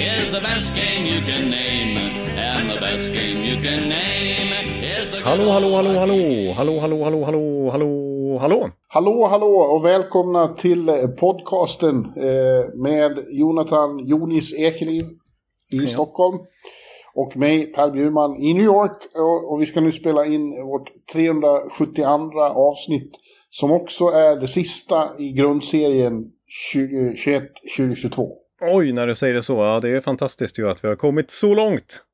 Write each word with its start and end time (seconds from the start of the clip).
is 0.00 0.30
the 0.30 0.40
best 0.40 0.74
game 0.74 1.04
you 1.06 1.20
can 1.20 1.50
name. 1.50 1.96
And 2.36 2.70
the 2.70 2.80
best 2.80 3.12
game 3.12 3.38
you 3.44 3.56
can 3.62 3.88
name 3.88 4.52
is 4.82 5.10
the 5.10 5.16
good 5.16 5.26
Hallå, 5.26 5.50
hallå, 5.50 5.74
hallå, 5.76 5.98
hallå, 5.98 6.52
hallå, 6.52 6.80
hallå, 6.80 7.04
hallå, 7.04 7.24
hallå, 7.24 7.70
hallå, 7.70 8.38
hallå. 8.40 8.70
Hallå, 8.88 9.26
hallå 9.26 9.46
och 9.46 9.84
välkomna 9.84 10.48
till 10.48 10.88
eh, 10.88 11.08
podcasten 11.08 12.12
eh, 12.16 12.74
med 12.74 13.24
Jonathan 13.30 14.06
Jonis 14.06 14.54
Ekeliv 14.54 15.04
i 15.72 15.86
Stockholm. 15.86 16.38
Och 17.14 17.36
mig, 17.36 17.72
Per 17.72 17.90
Bjurman, 17.90 18.36
i 18.36 18.54
New 18.54 18.64
York. 18.64 18.96
Och, 19.14 19.52
och 19.52 19.62
vi 19.62 19.66
ska 19.66 19.80
nu 19.80 19.92
spela 19.92 20.26
in 20.26 20.66
vårt 20.66 20.90
372 21.12 22.40
avsnitt. 22.40 23.12
Som 23.50 23.70
också 23.70 24.04
är 24.04 24.36
det 24.36 24.48
sista 24.48 25.08
i 25.18 25.32
grundserien 25.32 26.32
2021-2022. 26.74 28.28
Oj, 28.60 28.92
när 28.92 29.06
du 29.06 29.14
säger 29.14 29.34
det 29.34 29.42
så. 29.42 29.56
Ja, 29.56 29.80
det 29.80 29.88
är 29.88 30.00
fantastiskt 30.00 30.58
ju 30.58 30.68
att 30.68 30.84
vi 30.84 30.88
har 30.88 30.96
kommit 30.96 31.30
så 31.30 31.54
långt. 31.54 32.04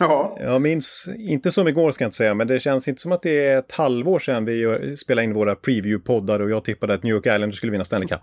Ja, 0.00 0.36
Jag 0.40 0.62
minns, 0.62 1.08
inte 1.18 1.52
som 1.52 1.68
igår 1.68 1.92
ska 1.92 2.04
jag 2.04 2.08
inte 2.08 2.16
säga, 2.16 2.34
men 2.34 2.46
det 2.46 2.60
känns 2.60 2.88
inte 2.88 3.00
som 3.00 3.12
att 3.12 3.22
det 3.22 3.46
är 3.46 3.58
ett 3.58 3.72
halvår 3.72 4.18
sedan 4.18 4.44
vi 4.44 4.60
gör, 4.60 4.96
spelade 4.96 5.24
in 5.24 5.34
våra 5.34 5.54
preview-poddar 5.54 6.40
och 6.40 6.50
jag 6.50 6.64
tippade 6.64 6.94
att 6.94 7.02
New 7.02 7.14
York 7.14 7.26
Islanders 7.26 7.56
skulle 7.56 7.72
vinna 7.72 7.84
Stanley 7.84 8.08
Cup. 8.08 8.20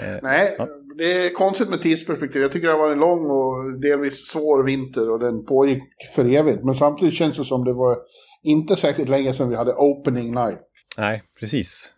Eh, 0.00 0.18
nej, 0.22 0.56
det 0.98 1.26
är 1.26 1.30
konstigt 1.34 1.68
med 1.68 1.82
tidsperspektiv. 1.82 2.42
Jag 2.42 2.52
tycker 2.52 2.66
det 2.66 2.72
har 2.72 2.80
varit 2.80 2.92
en 2.92 3.00
lång 3.00 3.30
och 3.30 3.80
delvis 3.80 4.26
svår 4.26 4.62
vinter 4.62 5.10
och 5.10 5.18
den 5.18 5.44
pågick 5.44 5.82
för 6.14 6.24
evigt. 6.24 6.64
Men 6.64 6.74
samtidigt 6.74 7.14
känns 7.14 7.36
det 7.36 7.44
som 7.44 7.64
det 7.64 7.72
var 7.72 7.96
inte 8.42 8.76
särskilt 8.76 9.08
länge 9.08 9.34
sedan 9.34 9.48
vi 9.48 9.56
hade 9.56 9.72
opening 9.72 10.34
night. 10.34 10.58
nej, 10.98 11.22
precis. 11.40 11.92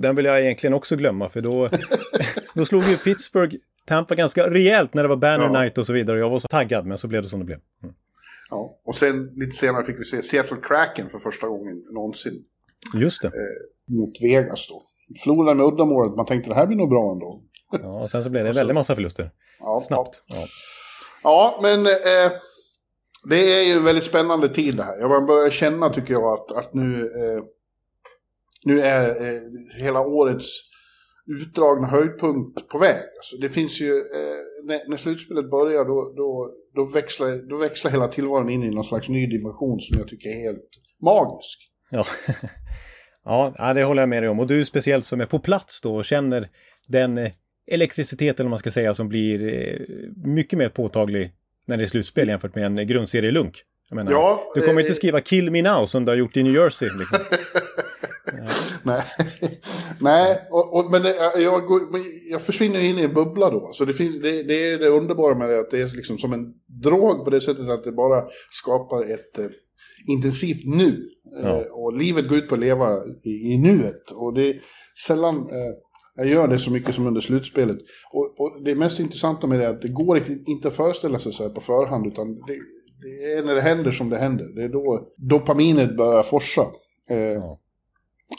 Den 0.00 0.16
vill 0.16 0.24
jag 0.24 0.40
egentligen 0.40 0.74
också 0.74 0.96
glömma, 0.96 1.28
för 1.28 1.40
då, 1.40 1.70
då 2.54 2.64
slog 2.64 2.82
ju 2.82 2.96
Pittsburgh 2.96 3.56
Tampa 3.86 4.14
ganska 4.14 4.50
rejält 4.50 4.94
när 4.94 5.02
det 5.02 5.08
var 5.08 5.16
Banner 5.16 5.44
Ja. 5.44 5.60
Night 5.60 5.78
och 5.78 5.86
så 5.86 5.92
vidare. 5.92 6.18
Jag 6.18 6.30
var 6.30 6.38
så 6.38 6.48
taggad, 6.48 6.86
men 6.86 6.98
så 6.98 7.08
blev 7.08 7.22
det 7.22 7.28
som 7.28 7.38
det 7.40 7.46
blev. 7.46 7.58
Mm. 7.82 7.94
Ja. 8.50 8.78
Och 8.84 8.96
sen 8.96 9.26
lite 9.36 9.56
senare 9.56 9.84
fick 9.84 9.98
vi 10.00 10.04
se 10.04 10.22
Seattle 10.22 10.56
Kraken 10.62 11.08
för 11.08 11.18
första 11.18 11.48
gången 11.48 11.84
någonsin 11.90 12.44
Just 12.94 13.22
det. 13.22 13.30
mot 13.88 14.12
Vegas 14.22 14.68
då. 14.68 14.82
Förlorade 15.24 15.54
med 15.54 15.66
uddamålet, 15.66 16.16
man 16.16 16.26
tänkte 16.26 16.50
det 16.50 16.54
här 16.56 16.66
blir 16.66 16.76
nog 16.76 16.88
bra 16.88 17.12
ändå. 17.12 17.40
Ja, 17.82 18.02
och 18.02 18.10
sen 18.10 18.24
så 18.24 18.30
blev 18.30 18.44
det 18.44 18.50
en 18.50 18.54
väldigt 18.56 18.74
massa 18.74 18.94
förluster. 18.94 19.30
Ja, 19.60 19.80
Snabbt. 19.86 20.22
Ja. 20.26 20.44
Ja, 21.22 21.58
men 21.62 21.86
eh, 21.86 22.32
det 23.28 23.36
är 23.60 23.62
ju 23.62 23.72
en 23.72 23.84
väldigt 23.84 24.04
spännande 24.04 24.48
tid 24.48 24.76
det 24.76 24.82
här. 24.82 25.00
Jag 25.00 25.26
börjar 25.26 25.50
känna, 25.50 25.90
tycker 25.90 26.12
jag, 26.12 26.24
att, 26.24 26.52
att 26.52 26.74
nu, 26.74 27.00
eh, 27.02 27.42
nu 28.64 28.80
är 28.80 29.08
eh, 29.08 29.40
hela 29.82 30.00
årets 30.00 30.46
utdragna 31.26 31.86
höjdpunkt 31.86 32.68
på 32.68 32.78
väg. 32.78 33.02
Alltså, 33.18 33.36
det 33.36 33.48
finns 33.48 33.80
ju, 33.80 33.90
eh, 33.90 34.64
när, 34.64 34.88
när 34.88 34.96
slutspelet 34.96 35.50
börjar 35.50 35.84
då, 35.84 36.12
då, 36.16 36.50
då, 36.74 36.84
växlar, 36.84 37.48
då 37.48 37.56
växlar 37.56 37.90
hela 37.90 38.08
tillvaron 38.08 38.50
in 38.50 38.62
i 38.62 38.70
någon 38.70 38.84
slags 38.84 39.08
ny 39.08 39.26
dimension 39.26 39.80
som 39.80 39.98
jag 39.98 40.08
tycker 40.08 40.28
är 40.28 40.42
helt 40.42 40.70
magisk. 41.02 41.68
Ja. 43.24 43.52
ja, 43.58 43.74
det 43.74 43.84
håller 43.84 44.02
jag 44.02 44.08
med 44.08 44.22
dig 44.22 44.30
om. 44.30 44.40
Och 44.40 44.46
du 44.46 44.64
speciellt 44.64 45.04
som 45.04 45.20
är 45.20 45.26
på 45.26 45.38
plats 45.38 45.80
då 45.80 45.96
och 45.96 46.04
känner 46.04 46.48
den 46.88 47.18
eh, 47.18 47.32
elektricitet, 47.66 48.40
eller 48.40 48.44
vad 48.44 48.50
man 48.50 48.58
ska 48.58 48.70
säga, 48.70 48.94
som 48.94 49.08
blir 49.08 49.48
eh, 49.48 49.78
mycket 50.24 50.58
mer 50.58 50.68
påtaglig 50.68 51.32
när 51.66 51.76
det 51.76 51.82
är 51.82 51.86
slutspel 51.86 52.28
jämfört 52.28 52.54
med 52.54 52.64
en 52.64 52.86
grundserielunk. 52.86 53.62
Jag 53.88 53.96
menar, 53.96 54.12
Ja, 54.12 54.52
du 54.54 54.60
kommer 54.60 54.80
eh, 54.80 54.84
inte 54.84 54.94
skriva 54.94 55.20
“Kill 55.20 55.50
me 55.50 55.62
now” 55.62 55.86
som 55.86 56.04
du 56.04 56.10
har 56.10 56.16
gjort 56.16 56.36
i 56.36 56.42
New 56.42 56.54
Jersey. 56.54 56.88
Liksom. 56.98 57.18
Nej, 58.84 59.02
Nej 60.00 60.38
och, 60.50 60.76
och, 60.78 60.90
men 60.90 61.02
det, 61.02 61.14
jag, 61.40 61.66
går, 61.66 61.92
men 61.92 62.02
jag 62.30 62.42
försvinner 62.42 62.80
in 62.80 62.98
i 62.98 63.02
en 63.02 63.14
bubbla 63.14 63.50
då. 63.50 63.70
Så 63.72 63.84
det, 63.84 63.92
finns, 63.92 64.22
det, 64.22 64.42
det 64.42 64.72
är 64.72 64.78
det 64.78 64.88
underbara 64.88 65.34
med 65.34 65.48
det, 65.50 65.60
att 65.60 65.70
det 65.70 65.80
är 65.80 65.96
liksom 65.96 66.18
som 66.18 66.32
en 66.32 66.52
drog 66.82 67.24
på 67.24 67.30
det 67.30 67.40
sättet 67.40 67.68
att 67.68 67.84
det 67.84 67.92
bara 67.92 68.22
skapar 68.50 69.02
ett 69.14 69.38
eh, 69.38 69.44
intensivt 70.08 70.64
nu. 70.64 71.08
Ja. 71.42 71.48
Eh, 71.48 71.66
och 71.72 71.92
livet 71.98 72.28
går 72.28 72.38
ut 72.38 72.48
på 72.48 72.54
att 72.54 72.60
leva 72.60 73.04
i, 73.24 73.30
i 73.52 73.58
nuet. 73.58 74.10
Och 74.10 74.34
det 74.34 74.48
är 74.50 74.60
sällan 75.06 75.36
eh, 75.36 75.72
jag 76.16 76.26
gör 76.26 76.48
det 76.48 76.58
så 76.58 76.70
mycket 76.70 76.94
som 76.94 77.06
under 77.06 77.20
slutspelet. 77.20 77.76
Och, 78.12 78.40
och 78.40 78.62
det 78.64 78.74
mest 78.74 79.00
intressanta 79.00 79.46
med 79.46 79.58
det 79.58 79.64
är 79.66 79.70
att 79.70 79.82
det 79.82 79.88
går 79.88 80.16
inte- 80.18 80.50
inte 80.50 80.68
att 80.68 80.74
föreställa 80.76 81.18
sig 81.18 81.32
så 81.32 81.42
här 81.42 81.50
på 81.50 81.60
förhand, 81.60 82.06
utan 82.06 82.34
det, 82.34 82.56
det 83.02 83.32
är 83.32 83.42
när 83.46 83.54
det 83.54 83.60
händer 83.60 83.90
som 83.90 84.10
det 84.10 84.16
händer. 84.18 84.44
Det 84.56 84.62
är 84.64 84.68
då 84.68 85.12
dopaminet 85.16 85.96
börjar 85.96 86.22
forsa. 86.22 86.66
Eh, 87.10 87.16
Ja 87.18 87.58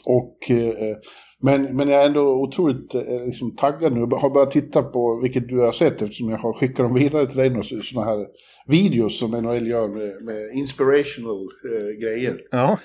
och, 0.05 0.51
eh, 0.51 0.97
men, 1.39 1.75
men 1.75 1.89
jag 1.89 2.01
är 2.01 2.05
ändå 2.05 2.21
otroligt 2.21 2.95
eh, 2.95 3.25
liksom, 3.25 3.55
taggad 3.55 3.93
nu. 3.93 3.99
Jag 3.99 4.17
har 4.17 4.29
börjat 4.29 4.51
titta 4.51 4.83
på, 4.83 5.19
vilket 5.23 5.47
du 5.47 5.59
har 5.59 5.71
sett 5.71 6.01
eftersom 6.01 6.29
jag 6.29 6.37
har 6.37 6.53
skickat 6.53 6.77
dem 6.77 6.93
vidare 6.93 7.27
till 7.27 7.37
dig, 7.37 7.63
sådana 7.63 8.11
här 8.11 8.25
videos 8.67 9.19
som 9.19 9.31
NHL 9.31 9.67
gör 9.67 9.87
med, 9.87 10.23
med 10.23 10.51
inspirational 10.53 11.41
eh, 11.41 12.01
grejer. 12.01 12.37
Ja. 12.51 12.79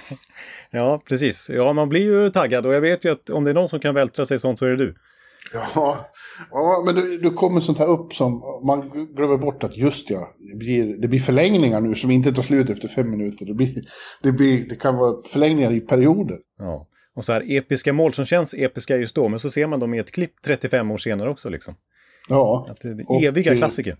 ja, 0.70 1.02
precis. 1.08 1.50
Ja, 1.50 1.72
man 1.72 1.88
blir 1.88 2.02
ju 2.02 2.30
taggad 2.30 2.66
och 2.66 2.74
jag 2.74 2.80
vet 2.80 3.04
ju 3.04 3.12
att 3.12 3.30
om 3.30 3.44
det 3.44 3.50
är 3.50 3.54
någon 3.54 3.68
som 3.68 3.80
kan 3.80 3.94
vältra 3.94 4.26
sig 4.26 4.38
sånt 4.38 4.58
så 4.58 4.66
är 4.66 4.70
det 4.70 4.76
du. 4.76 4.94
Ja, 5.54 6.06
ja 6.50 6.82
men 6.86 7.22
då 7.22 7.30
kommer 7.30 7.60
sånt 7.60 7.78
här 7.78 7.88
upp 7.88 8.14
som 8.14 8.42
man 8.66 8.90
glömmer 9.16 9.36
bort 9.36 9.64
att 9.64 9.76
just 9.76 10.10
ja, 10.10 10.34
det 10.52 10.56
blir, 10.56 10.96
det 10.96 11.08
blir 11.08 11.20
förlängningar 11.20 11.80
nu 11.80 11.94
som 11.94 12.10
inte 12.10 12.32
tar 12.32 12.42
slut 12.42 12.70
efter 12.70 12.88
fem 12.88 13.10
minuter. 13.10 13.46
Det, 13.46 13.54
blir, 13.54 13.82
det, 14.22 14.32
blir, 14.32 14.68
det 14.68 14.76
kan 14.76 14.96
vara 14.96 15.22
förlängningar 15.26 15.72
i 15.72 15.80
perioder. 15.80 16.38
Ja. 16.58 16.88
Och 17.16 17.24
så 17.24 17.32
här 17.32 17.44
episka 17.56 17.92
mål 17.92 18.12
som 18.12 18.24
känns 18.24 18.54
episka 18.54 18.96
just 18.96 19.14
då, 19.14 19.28
men 19.28 19.38
så 19.38 19.50
ser 19.50 19.66
man 19.66 19.80
dem 19.80 19.94
i 19.94 19.98
ett 19.98 20.10
klipp 20.10 20.32
35 20.44 20.90
år 20.90 20.98
senare 20.98 21.30
också 21.30 21.48
liksom. 21.48 21.74
Ja. 22.28 22.66
Att 22.70 22.80
det 22.80 22.88
är 22.88 23.10
Och, 23.10 23.22
eviga 23.22 23.52
eh, 23.52 23.58
klassiker. 23.58 23.96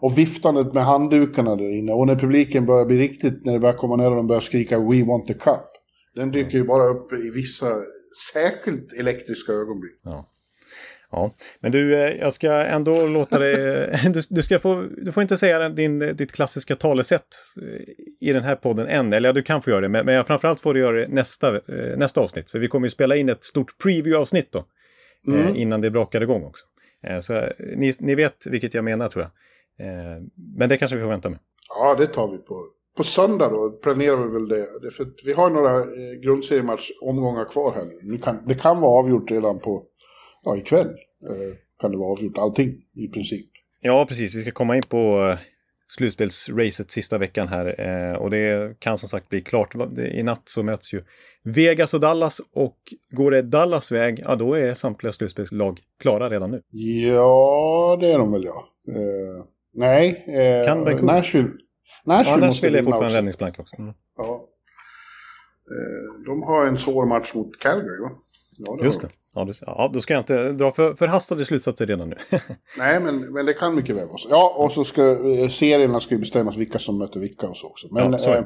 Och 0.00 0.18
viftandet 0.18 0.74
med 0.74 0.84
handdukarna 0.84 1.56
där 1.56 1.78
inne. 1.78 1.92
Och 1.92 2.06
när 2.06 2.16
publiken 2.16 2.66
börjar 2.66 2.84
bli 2.84 2.98
riktigt, 2.98 3.46
när 3.46 3.52
det 3.52 3.58
börjar 3.58 3.76
komma 3.76 3.96
ner 3.96 4.10
och 4.10 4.16
de 4.16 4.26
börjar 4.26 4.40
skrika 4.40 4.78
We 4.78 5.04
want 5.04 5.26
the 5.26 5.34
cup. 5.34 5.66
Den 6.14 6.30
dyker 6.30 6.58
ju 6.58 6.64
bara 6.64 6.84
upp 6.84 7.12
i 7.12 7.30
vissa 7.30 7.66
särskilt 8.32 8.92
elektriska 8.92 9.52
ögonblick. 9.52 10.00
Ja. 10.02 10.30
Ja, 11.10 11.34
men 11.60 11.72
du, 11.72 11.94
eh, 11.94 12.16
jag 12.16 12.32
ska 12.32 12.52
ändå 12.52 13.06
låta 13.06 13.38
dig... 13.38 13.54
Du, 14.12 14.20
du, 14.30 14.42
ska 14.42 14.58
få, 14.58 14.86
du 14.96 15.12
får 15.12 15.22
inte 15.22 15.36
säga 15.36 15.68
din, 15.68 15.98
ditt 15.98 16.32
klassiska 16.32 16.76
talesätt 16.76 17.26
eh, 17.62 18.28
i 18.28 18.32
den 18.32 18.42
här 18.42 18.56
podden 18.56 18.86
än. 18.86 19.12
Eller 19.12 19.28
ja, 19.28 19.32
du 19.32 19.42
kan 19.42 19.62
få 19.62 19.70
göra 19.70 19.80
det, 19.80 19.88
men, 19.88 20.06
men 20.06 20.24
framförallt 20.24 20.60
får 20.60 20.74
du 20.74 20.80
göra 20.80 20.96
det 20.96 21.08
nästa, 21.08 21.56
eh, 21.56 21.96
nästa 21.96 22.20
avsnitt. 22.20 22.50
För 22.50 22.58
vi 22.58 22.68
kommer 22.68 22.86
ju 22.86 22.90
spela 22.90 23.16
in 23.16 23.28
ett 23.28 23.44
stort 23.44 23.78
preview-avsnitt 23.82 24.52
då. 24.52 24.64
Eh, 25.34 25.60
innan 25.60 25.80
det 25.80 25.90
brakar 25.90 26.20
igång 26.20 26.44
också. 26.44 26.64
Så 27.22 27.42
ni, 27.58 27.94
ni 27.98 28.14
vet 28.14 28.46
vilket 28.46 28.74
jag 28.74 28.84
menar 28.84 29.08
tror 29.08 29.24
jag. 29.24 29.30
Men 30.58 30.68
det 30.68 30.76
kanske 30.76 30.96
vi 30.96 31.02
får 31.02 31.08
vänta 31.08 31.28
med. 31.28 31.38
Ja, 31.68 31.94
det 31.94 32.06
tar 32.06 32.30
vi 32.30 32.38
på. 32.38 32.64
På 32.98 33.04
söndag 33.04 33.48
då 33.48 33.70
planerar 33.70 34.16
vi 34.16 34.32
väl 34.32 34.48
det. 34.48 34.90
för 34.90 35.06
vi 35.24 35.32
har 35.32 35.50
några 35.50 35.76
eh, 35.76 36.20
grundseriematch-omgångar 36.22 37.44
kvar 37.44 37.72
här 37.74 37.86
nu 38.02 38.18
kan, 38.18 38.38
det 38.46 38.54
kan 38.54 38.80
vara 38.80 38.98
avgjort 38.98 39.30
redan 39.30 39.58
på, 39.58 39.84
ja 40.42 40.56
ikväll. 40.56 40.88
Eh, 40.88 41.56
kan 41.80 41.90
det 41.90 41.96
vara 41.96 42.12
avgjort 42.12 42.38
allting 42.38 42.72
i 42.94 43.08
princip. 43.08 43.46
Ja, 43.80 44.06
precis. 44.08 44.34
Vi 44.34 44.42
ska 44.42 44.50
komma 44.50 44.76
in 44.76 44.82
på 44.82 45.28
eh, 45.30 45.38
slutspelsracet 45.88 46.90
sista 46.90 47.18
veckan 47.18 47.48
här. 47.48 47.80
Eh, 47.80 48.16
och 48.16 48.30
det 48.30 48.80
kan 48.80 48.98
som 48.98 49.08
sagt 49.08 49.28
bli 49.28 49.40
klart. 49.40 49.74
I 49.98 50.22
natt 50.22 50.42
så 50.44 50.62
möts 50.62 50.94
ju 50.94 51.04
Vegas 51.42 51.94
och 51.94 52.00
Dallas 52.00 52.40
och 52.52 52.78
går 53.10 53.30
det 53.30 53.42
Dallas 53.42 53.92
väg, 53.92 54.22
ja 54.24 54.36
då 54.36 54.54
är 54.54 54.74
samtliga 54.74 55.12
slutspelslag 55.12 55.80
klara 56.00 56.30
redan 56.30 56.50
nu. 56.50 56.62
Ja, 56.70 57.98
det 58.00 58.12
är 58.12 58.18
de 58.18 58.32
väl 58.32 58.44
ja. 58.44 58.68
Eh, 58.88 59.44
nej, 59.74 60.24
eh, 60.26 60.66
kan 60.66 60.84
Vancouver? 60.84 61.14
Nashville, 61.14 61.50
Nashville, 62.04 62.44
ja, 62.44 62.46
Nashville 62.46 62.78
är 62.78 62.82
fortfarande 62.82 63.16
räddningsplank 63.16 63.58
också. 63.58 63.76
Mm. 63.78 63.94
Ja. 64.16 64.48
Eh, 65.70 66.24
de 66.26 66.42
har 66.42 66.66
en 66.66 66.78
svår 66.78 67.06
match 67.06 67.34
mot 67.34 67.58
Calgary 67.58 68.00
va? 68.02 68.10
Ja, 68.58 68.76
det 68.76 68.84
Just 68.84 69.00
det. 69.00 69.08
Ja, 69.34 69.44
du, 69.44 69.52
ja, 69.66 69.90
då 69.94 70.00
ska 70.00 70.14
jag 70.14 70.20
inte 70.20 70.52
dra 70.52 70.72
för, 70.72 70.94
förhastade 70.94 71.44
slutsatser 71.44 71.86
redan 71.86 72.08
nu. 72.08 72.16
Nej, 72.78 73.00
men, 73.00 73.32
men 73.32 73.46
det 73.46 73.54
kan 73.54 73.74
mycket 73.74 73.96
väl 73.96 74.06
vara 74.06 74.18
så. 74.18 74.28
Ja, 74.30 74.54
och 74.56 74.72
så 74.72 74.84
ska 74.84 75.10
eh, 75.10 75.48
serierna 75.48 76.00
ska 76.00 76.14
ju 76.14 76.20
bestämmas 76.20 76.56
vilka 76.56 76.78
som 76.78 76.98
möter 76.98 77.20
vilka 77.20 77.48
och 77.48 77.56
så 77.56 77.66
också. 77.66 77.88
Men, 77.90 78.12
ja, 78.12 78.44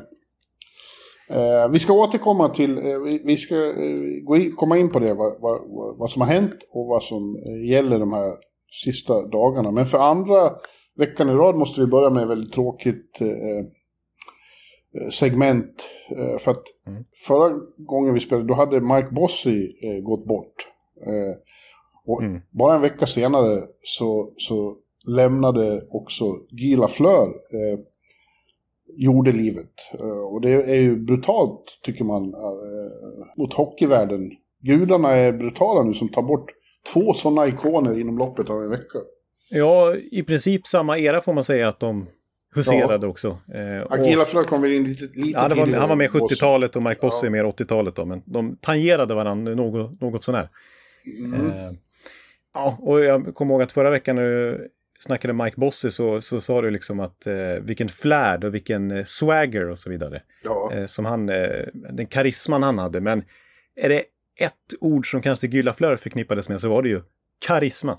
eh, 1.29 1.63
eh, 1.63 1.69
vi 1.69 1.79
ska 1.79 1.93
återkomma 1.93 2.49
till, 2.49 2.79
eh, 2.79 2.99
vi, 2.99 3.23
vi, 3.25 3.37
ska 3.37 3.57
eh, 3.57 4.25
gå 4.25 4.37
in, 4.37 4.57
komma 4.57 4.79
in 4.79 4.93
på 4.93 4.99
det, 4.99 5.15
vad, 5.15 5.41
vad, 5.41 5.61
vad, 5.99 6.11
som 6.11 6.23
har 6.23 6.29
hänt 6.29 6.57
och 6.71 6.87
vad 6.87 7.03
som 7.03 7.37
gäller 7.69 7.99
de 7.99 8.13
här 8.13 8.33
sista 8.85 9.27
dagarna. 9.27 9.71
Men 9.71 9.87
för 9.87 9.99
andra 9.99 10.51
veckan 10.99 11.29
i 11.29 11.33
rad 11.33 11.55
måste 11.55 11.81
vi 11.81 11.87
börja 11.87 12.11
med 12.11 12.29
väldigt 12.29 12.53
tråkigt 12.53 13.19
segment. 15.11 15.83
För 16.39 16.51
att 16.51 16.63
mm. 16.87 17.05
förra 17.27 17.61
gången 17.77 18.15
vi 18.15 18.21
spelade, 18.21 18.47
då 18.47 18.55
hade 18.55 18.81
Mike 18.81 19.09
Bossy 19.11 19.73
gått 20.03 20.27
bort. 20.27 20.55
Eh, 21.07 21.37
och 22.07 22.23
mm. 22.23 22.41
bara 22.51 22.75
en 22.75 22.83
vecka 22.83 23.07
senare 23.07 23.63
så, 23.83 24.33
så 24.37 24.77
lämnade 25.07 25.83
också 25.91 26.25
Guy 26.51 26.77
Lafleur 26.77 27.27
eh, 27.29 27.79
jordelivet. 28.97 29.73
Eh, 29.95 30.33
och 30.33 30.41
det 30.41 30.51
är 30.51 30.81
ju 30.81 30.97
brutalt, 30.97 31.79
tycker 31.83 32.05
man, 32.05 32.35
eh, 32.35 33.39
mot 33.39 33.55
hockeyvärlden. 33.55 34.31
Gudarna 34.61 35.11
är 35.11 35.33
brutala 35.33 35.83
nu 35.83 35.95
som 35.95 36.09
tar 36.09 36.23
bort 36.23 36.51
två 36.93 37.15
sådana 37.15 37.47
ikoner 37.47 38.01
inom 38.01 38.19
loppet 38.19 38.51
av 38.51 38.63
en 38.63 38.71
vecka. 38.71 38.99
Ja, 39.51 39.97
i 40.11 40.23
princip 40.23 40.67
samma 40.67 40.99
era 40.99 41.21
får 41.21 41.33
man 41.33 41.45
säga 41.45 41.69
att 41.69 41.81
de 41.81 42.07
huserade 42.55 43.07
ja. 43.07 43.11
också. 43.11 43.39
Eh, 43.55 43.93
Agila 43.93 44.25
Fleur 44.25 44.45
kom 44.45 44.63
väl 44.63 44.73
in 44.73 44.85
lite, 44.85 45.05
lite 45.05 45.31
ja, 45.31 45.49
var, 45.49 45.67
Han 45.67 45.89
var 45.89 45.97
med 45.97 46.11
70-talet 46.11 46.77
och 46.77 46.83
Mike 46.83 47.01
Bosse 47.01 47.27
är 47.27 47.31
mer 47.31 47.45
80-talet 47.45 47.97
då, 47.97 48.05
men 48.05 48.23
de 48.25 48.57
tangerade 48.57 49.15
varandra 49.15 49.55
något, 49.55 50.01
något 50.01 50.25
sånär. 50.25 50.49
Mm. 51.25 51.51
Eh, 51.51 51.71
ja, 52.55 52.79
och 52.81 53.01
jag 53.01 53.35
kommer 53.35 53.55
ihåg 53.55 53.63
att 53.63 53.73
förra 53.73 53.91
veckan 53.91 54.17
när 54.17 54.23
du 54.23 54.69
snackade 54.99 55.35
Mike 55.35 55.61
Bossy 55.61 55.91
så, 55.91 56.21
så 56.21 56.41
sa 56.41 56.63
du 56.63 56.71
liksom 56.71 57.01
att 57.01 57.27
eh, 57.27 57.55
vilken 57.61 57.89
flärd 57.89 58.45
och 58.45 58.55
vilken 58.55 58.91
eh, 58.91 59.05
swagger 59.05 59.69
och 59.69 59.79
så 59.79 59.91
vidare. 59.91 60.23
Ja. 60.45 60.73
Eh, 60.73 60.87
som 60.87 61.05
han, 61.05 61.29
eh, 61.29 61.67
den 61.73 62.07
karisman 62.07 62.63
han 62.63 62.79
hade. 62.79 63.01
Men 63.01 63.25
är 63.77 63.89
det 63.89 64.05
ett 64.37 64.75
ord 64.81 65.11
som 65.11 65.23
kanske 65.23 65.47
Gyllaflör 65.47 65.97
förknippades 65.97 66.49
med 66.49 66.61
så 66.61 66.69
var 66.69 66.83
det 66.83 66.89
ju 66.89 67.01
karisma. 67.47 67.99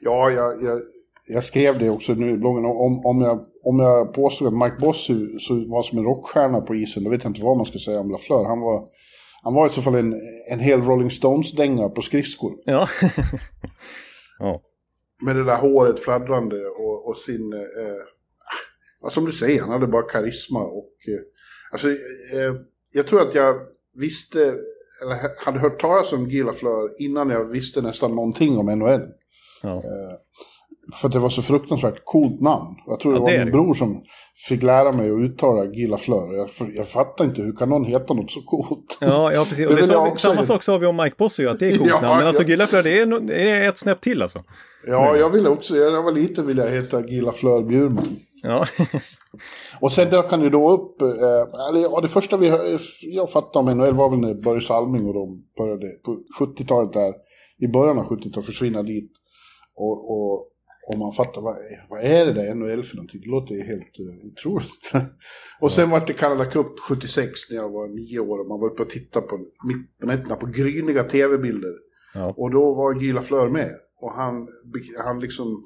Ja, 0.00 0.30
jag, 0.30 0.62
jag, 0.62 0.82
jag 1.28 1.44
skrev 1.44 1.78
det 1.78 1.90
också 1.90 2.14
nu 2.14 2.42
om, 2.42 3.06
om, 3.06 3.20
jag, 3.20 3.46
om 3.64 3.78
jag 3.78 4.14
påstod 4.14 4.48
att 4.48 4.54
Mike 4.54 4.76
Bossy 4.80 5.14
var 5.68 5.82
som 5.82 5.98
en 5.98 6.04
rockstjärna 6.04 6.60
på 6.60 6.74
isen, 6.74 7.04
då 7.04 7.10
vet 7.10 7.24
jag 7.24 7.30
inte 7.30 7.42
vad 7.42 7.56
man 7.56 7.66
ska 7.66 7.78
säga 7.78 8.00
om 8.00 8.10
Lafleur. 8.10 8.44
Han 8.44 8.60
var 8.60 8.86
han 9.44 9.54
var 9.54 9.66
i 9.66 9.70
så 9.70 9.82
fall 9.82 9.94
en, 9.94 10.20
en 10.50 10.60
hel 10.60 10.82
Rolling 10.82 11.10
Stones-dänga 11.10 11.88
på 11.88 12.02
skridskor. 12.02 12.52
Ja. 12.64 12.88
ja. 14.38 14.62
Med 15.22 15.36
det 15.36 15.44
där 15.44 15.56
håret 15.56 16.00
fladdrande 16.00 16.66
och, 16.66 17.08
och 17.08 17.16
sin... 17.16 17.52
Eh, 17.52 19.10
som 19.10 19.24
du 19.24 19.32
säger, 19.32 19.60
han 19.60 19.70
hade 19.70 19.86
bara 19.86 20.02
karisma 20.02 20.60
och... 20.60 20.94
Eh, 21.08 21.20
alltså, 21.72 21.88
eh, 21.88 22.54
jag 22.92 23.06
tror 23.06 23.20
att 23.20 23.34
jag 23.34 23.56
visste, 23.94 24.40
eller 25.02 25.44
hade 25.44 25.58
hört 25.58 25.80
talas 25.80 26.12
om 26.12 26.30
Gila 26.30 26.52
Fleur 26.52 26.90
innan 26.98 27.30
jag 27.30 27.44
visste 27.44 27.82
nästan 27.82 28.14
någonting 28.14 28.58
om 28.58 28.66
NHL. 28.66 29.02
Ja. 29.62 29.76
Eh, 29.76 30.14
för 30.92 31.08
att 31.08 31.12
det 31.12 31.18
var 31.18 31.28
så 31.28 31.42
fruktansvärt 31.42 32.04
coolt 32.04 32.40
namn. 32.40 32.76
Jag 32.86 33.00
tror 33.00 33.12
det 33.12 33.18
ja, 33.18 33.24
det 33.24 33.38
var 33.38 33.44
min 33.44 33.52
bror 33.52 33.74
som 33.74 34.02
fick 34.48 34.62
lära 34.62 34.92
mig 34.92 35.10
att 35.10 35.18
uttala 35.18 35.64
Gila 35.64 35.96
Fleur. 35.96 36.36
Jag, 36.36 36.48
jag 36.74 36.88
fattar 36.88 37.24
inte, 37.24 37.42
hur 37.42 37.52
kan 37.52 37.68
någon 37.68 37.84
heta 37.84 38.14
något 38.14 38.30
så 38.30 38.40
coolt? 38.40 38.98
Ja, 39.00 39.32
ja 39.32 39.44
precis. 39.44 39.68
Det 39.68 39.74
det 39.74 40.10
vi, 40.10 40.16
samma 40.16 40.44
sak 40.44 40.62
sa 40.62 40.78
vi 40.78 40.86
om 40.86 40.96
Mike 40.96 41.14
Bossy, 41.18 41.46
att 41.46 41.58
det 41.58 41.68
är 41.68 41.76
coolt 41.76 41.90
ja, 41.90 42.00
namn. 42.00 42.16
Men 42.16 42.26
alltså 42.26 42.42
Gila 42.42 42.66
Fleur, 42.66 42.82
det 42.82 43.00
är, 43.00 43.06
no, 43.06 43.18
det 43.18 43.50
är 43.50 43.68
ett 43.68 43.78
snäpp 43.78 44.00
till 44.00 44.22
alltså. 44.22 44.42
Ja, 44.86 45.16
jag 45.16 45.30
ville 45.30 45.48
också, 45.48 45.74
när 45.74 45.80
jag 45.80 46.02
var 46.02 46.12
liten 46.12 46.46
ville 46.46 46.64
jag 46.64 46.70
heta 46.70 47.06
Gila 47.06 47.32
Fleur 47.32 47.62
Bjurman. 47.62 48.16
Ja. 48.42 48.66
och 49.80 49.92
sen 49.92 50.10
dök 50.10 50.30
han 50.30 50.42
ju 50.42 50.50
då 50.50 50.70
upp, 50.70 51.02
eh, 51.02 51.08
eller 51.68 51.80
ja, 51.80 52.00
det 52.02 52.08
första 52.08 52.36
vi, 52.36 52.52
jag 53.02 53.30
fattade 53.30 53.70
om 53.70 53.78
NHL 53.78 53.94
var 53.94 54.10
väl 54.10 54.18
när 54.18 54.34
Börje 54.34 54.60
Salming 54.60 55.06
och 55.06 55.14
de 55.14 55.44
började 55.58 55.86
på 56.04 56.18
70-talet 56.40 56.92
där, 56.92 57.14
i 57.58 57.68
början 57.68 57.98
av 57.98 58.04
70-talet 58.04 58.46
försvinna 58.46 58.82
dit. 58.82 59.10
Och, 59.76 60.10
och 60.10 60.50
om 60.86 60.98
man 60.98 61.12
fattar 61.12 61.40
vad, 61.40 61.56
vad 61.90 62.00
är 62.00 62.26
det 62.26 62.32
där 62.32 62.54
NHL 62.54 62.84
för 62.84 62.96
någonting. 62.96 63.20
Det 63.20 63.30
låter 63.30 63.54
helt 63.54 64.00
uh, 64.00 64.32
otroligt. 64.32 64.92
och 65.60 65.72
sen 65.72 65.90
var 65.90 66.06
det 66.06 66.12
Canada 66.12 66.44
Cup 66.44 66.78
76 66.88 67.30
när 67.50 67.56
jag 67.56 67.70
var 67.70 67.88
nio 67.88 68.18
år 68.18 68.38
och 68.38 68.46
man 68.46 68.60
var 68.60 68.70
uppe 68.70 68.82
och 68.82 68.90
tittade 68.90 69.26
på 69.26 69.38
mitt 69.68 70.40
på 70.40 70.46
gryniga 70.46 71.04
tv-bilder. 71.04 71.74
Ja. 72.14 72.34
Och 72.36 72.50
då 72.50 72.74
var 72.74 73.02
Gila 73.02 73.22
Flör 73.22 73.48
med. 73.48 73.70
Och 74.00 74.12
han, 74.12 74.48
han 75.04 75.20
liksom, 75.20 75.64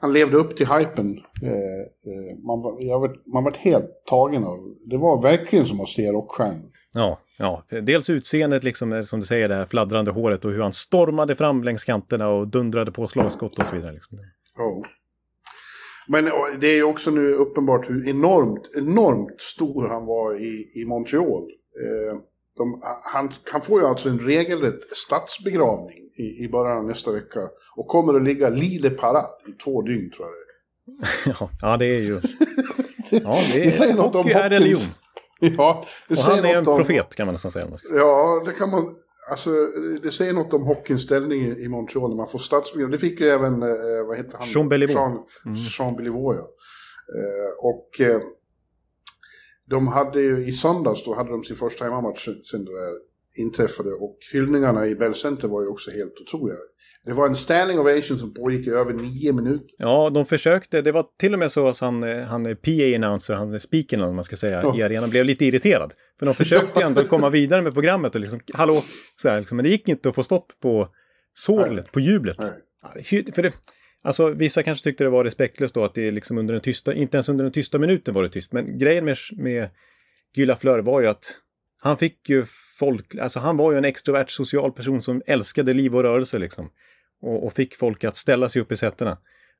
han 0.00 0.12
levde 0.12 0.36
upp 0.36 0.56
till 0.56 0.66
hypen. 0.66 1.18
Eh, 1.42 1.50
eh, 1.50 2.38
man, 2.46 2.62
var, 2.62 3.32
man 3.32 3.44
var 3.44 3.52
helt 3.52 4.04
tagen 4.06 4.44
av, 4.44 4.58
det 4.90 4.96
var 4.96 5.22
verkligen 5.22 5.66
som 5.66 5.80
att 5.80 5.88
se 5.88 6.12
rockstjärnor. 6.12 6.70
Ja, 6.92 7.18
ja, 7.38 7.62
dels 7.68 8.10
utseendet 8.10 8.64
liksom, 8.64 8.92
eh, 8.92 9.02
som 9.02 9.20
du 9.20 9.26
säger, 9.26 9.48
det 9.48 9.54
här 9.54 9.66
fladdrande 9.66 10.10
håret 10.10 10.44
och 10.44 10.50
hur 10.50 10.60
han 10.60 10.72
stormade 10.72 11.36
fram 11.36 11.62
längs 11.62 11.84
kanterna 11.84 12.28
och 12.28 12.48
dundrade 12.48 12.92
på 12.92 13.06
slagskott 13.06 13.58
och 13.58 13.66
så 13.66 13.74
vidare. 13.74 13.92
Liksom. 13.92 14.18
Ja. 14.56 14.82
Men 16.08 16.24
det 16.60 16.66
är 16.66 16.74
ju 16.74 16.82
också 16.82 17.10
nu 17.10 17.32
uppenbart 17.32 17.90
hur 17.90 18.08
enormt, 18.08 18.70
enormt 18.76 19.40
stor 19.40 19.88
han 19.88 20.06
var 20.06 20.34
i, 20.34 20.72
i 20.74 20.84
Montreal. 20.84 21.42
Eh, 21.82 22.18
de, 22.56 22.80
han, 23.04 23.30
han 23.52 23.62
får 23.62 23.80
ju 23.80 23.86
alltså 23.86 24.08
en 24.08 24.18
regelrätt 24.18 24.96
stadsbegravning 24.96 25.98
i, 26.16 26.44
i 26.44 26.48
början 26.48 26.78
av 26.78 26.84
nästa 26.84 27.12
vecka. 27.12 27.40
Och 27.76 27.88
kommer 27.88 28.14
att 28.14 28.22
ligga 28.22 28.48
lide 28.48 28.90
parad 28.90 29.30
i 29.48 29.52
två 29.52 29.82
dygn 29.82 30.10
tror 30.10 30.26
jag 30.26 30.34
det 30.34 30.44
Ja, 31.60 31.76
det 31.76 31.86
är 31.86 32.00
ju... 32.00 32.20
Ja, 33.10 33.38
det, 33.52 33.66
är, 33.66 33.70
säger 33.70 33.94
något 33.94 34.14
om 34.14 34.26
är 34.26 34.50
religion. 34.50 34.90
Ja, 35.56 35.84
det 36.08 36.14
och 36.14 36.20
han 36.20 36.44
är 36.44 36.54
en 36.54 36.64
profet 36.64 37.14
kan 37.14 37.26
man 37.26 37.32
nästan 37.32 37.50
säga. 37.50 37.68
Ja, 37.90 38.42
det 38.46 38.52
kan 38.52 38.70
man 38.70 38.96
Alltså, 39.30 39.50
det 40.02 40.10
säger 40.10 40.32
något 40.32 40.52
om 40.52 40.62
hockeyns 40.62 41.02
ställning 41.02 41.42
i 41.42 41.68
Montreal 41.68 42.08
när 42.08 42.16
man 42.16 42.28
får 42.28 42.38
stadsbidrag. 42.38 42.90
Det 42.90 42.98
fick 42.98 43.20
ju 43.20 43.28
även, 43.28 43.62
eh, 43.62 44.06
vad 44.06 44.16
heter 44.16 44.38
han? 44.38 44.48
Jean 44.54 44.68
Beliveau. 44.68 44.94
Jean, 44.94 45.12
mm. 45.44 45.58
Jean 45.78 45.96
Beliveau, 45.96 46.34
ja. 46.34 46.48
Eh, 47.18 47.52
och 47.58 48.00
eh, 48.00 48.20
de 49.66 49.88
hade 49.88 50.20
ju 50.20 50.48
i 50.48 50.52
söndags, 50.52 51.04
då 51.04 51.14
hade 51.14 51.30
de 51.30 51.44
sin 51.44 51.56
första 51.56 51.84
hemmamatch 51.84 52.28
sen 52.50 52.64
det 52.64 52.72
där 52.72 53.13
inträffade. 53.38 53.90
Och 53.90 54.18
hyllningarna 54.32 54.86
i 54.86 54.94
Bell 54.94 55.14
Center 55.14 55.48
var 55.48 55.62
ju 55.62 55.68
också 55.68 55.90
helt 55.90 56.20
otroliga. 56.20 56.56
Det 57.06 57.12
var 57.12 57.26
en 57.26 57.36
standing 57.36 57.78
ovation 57.78 58.18
som 58.18 58.34
pågick 58.34 58.66
i 58.66 58.70
över 58.70 58.92
nio 58.92 59.32
minuter. 59.32 59.68
Ja, 59.78 60.10
de 60.10 60.26
försökte. 60.26 60.82
Det 60.82 60.92
var 60.92 61.06
till 61.18 61.32
och 61.32 61.38
med 61.38 61.52
så 61.52 61.68
att 61.68 61.80
han, 61.80 62.02
han 62.02 62.44
PA-announcer, 62.44 63.34
han 63.34 63.60
speakern 63.60 64.00
om 64.00 64.14
man 64.14 64.24
ska 64.24 64.36
säga, 64.36 64.62
ja. 64.62 64.78
i 64.78 64.82
arenan 64.82 65.10
blev 65.10 65.24
lite 65.24 65.44
irriterad. 65.44 65.94
För 66.18 66.26
de 66.26 66.34
försökte 66.34 66.80
ju 66.80 66.86
ändå 66.86 67.04
komma 67.08 67.30
vidare 67.30 67.62
med 67.62 67.74
programmet 67.74 68.14
och 68.14 68.20
liksom, 68.20 68.40
hallå, 68.54 68.82
så 69.16 69.28
här, 69.28 69.38
liksom, 69.40 69.56
men 69.56 69.64
det 69.64 69.70
gick 69.70 69.88
inte 69.88 70.08
att 70.08 70.14
få 70.14 70.22
stopp 70.22 70.52
på 70.62 70.88
såglet, 71.34 71.92
på 71.92 72.00
jublet. 72.00 72.36
Nej. 72.38 73.32
För 73.34 73.42
det, 73.42 73.52
alltså, 74.02 74.30
vissa 74.30 74.62
kanske 74.62 74.84
tyckte 74.84 75.04
det 75.04 75.10
var 75.10 75.24
respektlöst 75.24 75.74
då 75.74 75.84
att 75.84 75.94
det 75.94 76.10
liksom 76.10 76.38
under 76.38 76.54
den 76.54 76.60
tysta, 76.60 76.94
inte 76.94 77.16
ens 77.16 77.28
under 77.28 77.44
den 77.44 77.52
tysta 77.52 77.78
minuten 77.78 78.14
var 78.14 78.22
det 78.22 78.28
tyst. 78.28 78.52
Men 78.52 78.78
grejen 78.78 79.04
med, 79.04 79.16
med 79.36 79.68
Gylla 80.36 80.56
Flör 80.56 80.78
var 80.78 81.00
ju 81.00 81.06
att 81.06 81.36
han 81.84 81.98
fick 81.98 82.28
ju 82.28 82.44
folk, 82.78 83.14
alltså 83.14 83.40
han 83.40 83.56
var 83.56 83.72
ju 83.72 83.78
en 83.78 83.84
extrovert 83.84 84.28
social 84.28 84.72
person 84.72 85.02
som 85.02 85.22
älskade 85.26 85.72
liv 85.72 85.96
och 85.96 86.02
rörelse 86.02 86.38
liksom 86.38 86.70
och, 87.22 87.46
och, 87.46 87.52
fick 87.52 87.76
folk 87.76 88.04
att 88.04 88.16
ställa 88.16 88.48
sig 88.48 88.62
upp 88.62 88.72
i 88.72 88.76
sätena. 88.76 89.18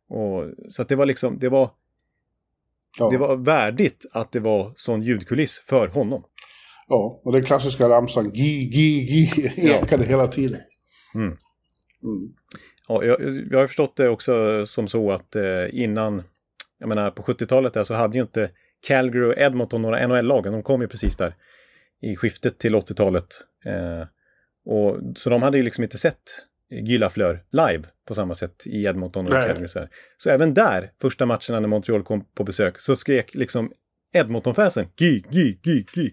Och, 0.08 0.44
så 0.68 0.82
att 0.82 0.88
det 0.88 0.96
var 0.96 1.06
liksom, 1.06 1.38
det 1.38 1.48
var, 1.48 1.70
ja. 2.98 3.10
det 3.10 3.16
var 3.16 3.36
värdigt 3.36 4.06
att 4.12 4.32
det 4.32 4.40
var 4.40 4.72
sån 4.76 5.02
ljudkuliss 5.02 5.62
för 5.66 5.88
honom. 5.88 6.24
Ja, 6.88 7.20
och 7.24 7.32
den 7.32 7.44
klassiska 7.44 7.88
ramsan 7.88 8.30
gi, 8.34 8.70
gi, 8.72 9.00
gi 9.00 9.52
ekade 9.56 10.02
ja. 10.02 10.08
hela 10.08 10.26
tiden. 10.26 10.60
Mm. 11.14 11.26
Mm. 12.02 12.34
Ja, 12.88 13.04
jag, 13.04 13.20
jag 13.50 13.58
har 13.58 13.66
förstått 13.66 13.96
det 13.96 14.08
också 14.08 14.66
som 14.66 14.88
så 14.88 15.12
att 15.12 15.36
eh, 15.36 15.66
innan, 15.72 16.22
jag 16.78 16.88
menar 16.88 17.10
på 17.10 17.22
70-talet 17.22 17.72
där 17.72 17.84
så 17.84 17.94
hade 17.94 18.18
ju 18.18 18.22
inte 18.22 18.50
Calgary 18.86 19.24
och 19.24 19.38
Edmonton 19.38 19.82
några 19.82 20.06
NHL-lag, 20.06 20.44
de 20.44 20.62
kom 20.62 20.80
ju 20.80 20.88
precis 20.88 21.16
där 21.16 21.34
i 22.04 22.16
skiftet 22.16 22.58
till 22.58 22.74
80-talet. 22.74 23.26
Eh, 23.64 24.06
och, 24.66 25.00
så 25.16 25.30
de 25.30 25.42
hade 25.42 25.56
ju 25.56 25.62
liksom 25.62 25.84
inte 25.84 25.98
sett 25.98 26.22
Fleur 27.10 27.44
live 27.50 27.84
på 28.08 28.14
samma 28.14 28.34
sätt 28.34 28.66
i 28.66 28.84
Edmonton 28.84 29.26
och 29.26 29.32
Calgary. 29.32 29.68
Så, 29.68 29.88
så 30.16 30.30
även 30.30 30.54
där, 30.54 30.90
första 31.00 31.26
matcherna 31.26 31.60
när 31.60 31.66
Montreal 31.68 32.02
kom 32.02 32.24
på 32.34 32.44
besök, 32.44 32.80
så 32.80 32.96
skrek 32.96 33.34
liksom 33.34 33.72
Edmonton-fansen 34.14 34.86
Gy, 34.96 35.22
Gy, 35.30 35.58
Gy, 35.62 35.84
Gy. 35.94 36.10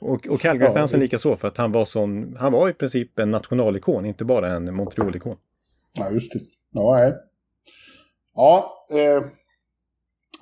och, 0.00 0.26
och 0.26 0.40
Calgary-fansen 0.40 1.00
ja, 1.00 1.02
lika 1.02 1.18
så 1.18 1.36
för 1.36 1.48
att 1.48 1.56
han 1.56 1.72
var 1.72 1.84
sån, 1.84 2.36
han 2.36 2.52
var 2.52 2.70
i 2.70 2.72
princip 2.72 3.18
en 3.18 3.30
nationalikon, 3.30 4.06
inte 4.06 4.24
bara 4.24 4.48
en 4.48 4.74
Montreal-ikon. 4.74 5.36
Ja, 5.98 6.10
just 6.10 6.32
det. 6.32 6.40
Ja, 6.72 6.96
nej. 6.98 7.14
Ja, 8.34 8.86
eh, 8.90 9.24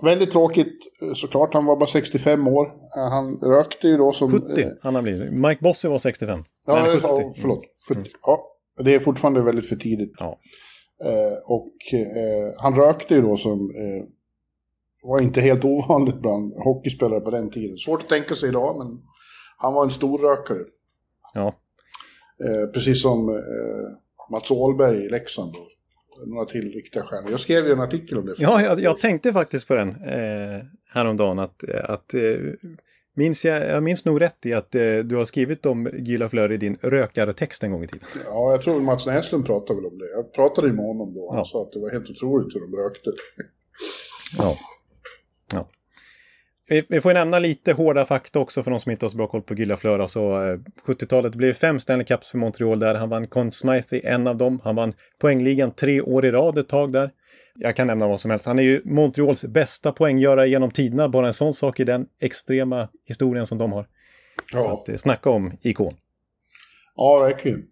väldigt 0.03 0.31
tråkigt 0.31 0.77
såklart. 1.15 1.55
Han 1.55 1.65
var 1.65 1.77
bara 1.77 1.87
65 1.87 2.49
år. 2.49 2.73
Han 3.11 3.41
rökte 3.43 3.89
ju 3.89 3.97
då 3.97 4.13
som... 4.13 4.33
70 4.33 4.63
eh, 4.63 4.69
han 4.83 4.95
har 4.95 5.03
blivit. 5.03 5.33
Mike 5.33 5.63
Bossy 5.63 5.89
var 5.89 5.99
65. 5.99 6.45
Ja, 6.67 6.83
Nej, 6.83 6.95
70. 6.95 7.07
förlåt. 7.41 7.65
70. 7.89 8.01
Mm. 8.01 8.11
Ja, 8.23 8.39
det 8.85 8.95
är 8.95 8.99
fortfarande 8.99 9.43
väldigt 9.43 9.69
för 9.69 9.77
tidigt. 9.77 10.13
Ja. 10.19 10.39
Eh, 11.05 11.39
och 11.45 11.75
eh, 11.93 12.55
han 12.57 12.75
rökte 12.75 13.15
ju 13.15 13.23
då 13.23 13.37
som... 13.37 13.53
Eh, 13.61 14.05
var 15.03 15.21
inte 15.23 15.41
helt 15.41 15.65
ovanligt 15.65 16.21
bland 16.21 16.55
hockeyspelare 16.55 17.21
på 17.21 17.31
den 17.31 17.51
tiden. 17.51 17.79
Svårt 17.79 18.03
att 18.03 18.09
tänka 18.09 18.35
sig 18.35 18.49
idag, 18.49 18.79
men 18.79 19.03
han 19.59 19.75
var 19.75 19.85
en 19.85 19.91
stor 19.91 20.19
rökare. 20.19 20.65
Ja. 21.35 21.47
Eh, 22.45 22.73
precis 22.73 23.03
som 23.03 23.29
eh, 23.29 24.31
Mats 24.31 24.51
Åhlberg 24.51 25.05
i 25.05 25.09
Leksand. 25.09 25.53
Då 25.53 25.67
några 26.27 26.45
till 26.45 26.73
riktiga 26.73 27.03
stjärnor. 27.03 27.31
Jag 27.31 27.41
skrev 27.41 27.67
ju 27.67 27.73
en 27.73 27.81
artikel 27.81 28.19
om 28.19 28.27
det. 28.27 28.35
Ja, 28.39 28.63
jag, 28.63 28.81
jag 28.81 28.99
tänkte 28.99 29.33
faktiskt 29.33 29.69
på 29.69 29.75
den 29.75 29.89
eh, 29.89 30.65
häromdagen. 30.89 31.39
Att, 31.39 31.65
att, 31.69 32.15
eh, 32.15 32.21
minns 33.15 33.45
jag, 33.45 33.69
jag 33.69 33.83
minns 33.83 34.05
nog 34.05 34.21
rätt 34.21 34.47
i 34.47 34.53
att 34.53 34.75
eh, 34.75 34.99
du 34.99 35.17
har 35.17 35.25
skrivit 35.25 35.67
om 35.67 35.91
Gila 35.93 36.29
Flör 36.29 36.53
i 36.53 36.57
din 36.57 36.77
rökartext 36.81 37.63
en 37.63 37.73
gång 37.73 37.85
i 37.85 37.87
tiden. 37.87 38.09
Ja, 38.25 38.51
jag 38.51 38.63
tror 38.63 38.81
Mats 38.81 39.07
Näslund 39.07 39.47
pratade 39.47 39.75
väl 39.75 39.87
om 39.87 39.99
det. 39.99 40.11
Jag 40.15 40.33
pratade 40.33 40.69
ju 40.69 40.73
med 40.73 40.85
honom 40.85 41.15
då. 41.15 41.31
Han 41.31 41.39
ja. 41.39 41.45
sa 41.45 41.63
att 41.63 41.73
det 41.73 41.79
var 41.79 41.91
helt 41.91 42.11
otroligt 42.11 42.55
hur 42.55 42.61
de 42.61 42.77
rökte. 42.77 43.11
Ja. 44.39 44.57
ja. 45.53 45.69
Vi, 46.69 47.01
får 47.01 47.15
nämna 47.15 47.39
lite 47.39 47.73
hårda 47.73 48.05
fakta 48.05 48.39
också 48.39 48.63
för 48.63 48.71
de 48.71 48.81
som 48.81 48.93
inte 48.93 49.05
har 49.05 49.11
så 49.11 49.17
bra 49.17 49.27
koll 49.27 49.43
på 49.43 49.55
Gillafleur. 49.55 49.99
Alltså, 49.99 50.21
70-talet 50.87 51.35
blev 51.35 51.53
fem 51.53 51.81
Stanley 51.81 52.07
Cups 52.07 52.29
för 52.29 52.39
Montreal 52.39 52.79
där. 52.79 52.95
Han 52.95 53.09
vann 53.09 53.27
Conn 53.27 53.53
Smythe 53.53 53.97
i 53.97 54.07
en 54.07 54.27
av 54.27 54.37
dem. 54.37 54.61
Han 54.65 54.77
vann 54.77 54.93
poängligan 55.19 55.71
tre 55.71 56.01
år 56.01 56.27
i 56.27 56.31
rad 56.31 56.59
ett 56.59 56.69
tag 56.69 56.93
där. 56.93 57.11
Jag 57.55 57.77
kan 57.77 57.87
nämna 57.87 58.09
vad 58.09 58.21
som 58.21 58.31
helst. 58.31 58.47
Han 58.47 58.59
är 58.59 58.63
ju 58.63 58.83
Montreals 58.85 59.45
bästa 59.45 59.93
poänggörare 59.93 60.49
genom 60.49 60.71
tiderna. 60.71 61.09
Bara 61.09 61.27
en 61.27 61.35
sån 61.35 61.55
sak 61.55 61.81
i 61.81 61.85
den 61.85 62.07
extrema 62.21 62.89
historien 63.07 63.47
som 63.47 63.59
de 63.59 63.73
har. 63.73 63.87
Ja. 64.53 64.59
Så 64.59 64.73
att, 64.73 64.89
eh, 64.89 64.97
snacka 64.97 65.31
om 65.31 65.53
ikon. 65.63 65.95
Ja, 66.97 67.19
verkligen. 67.19 67.63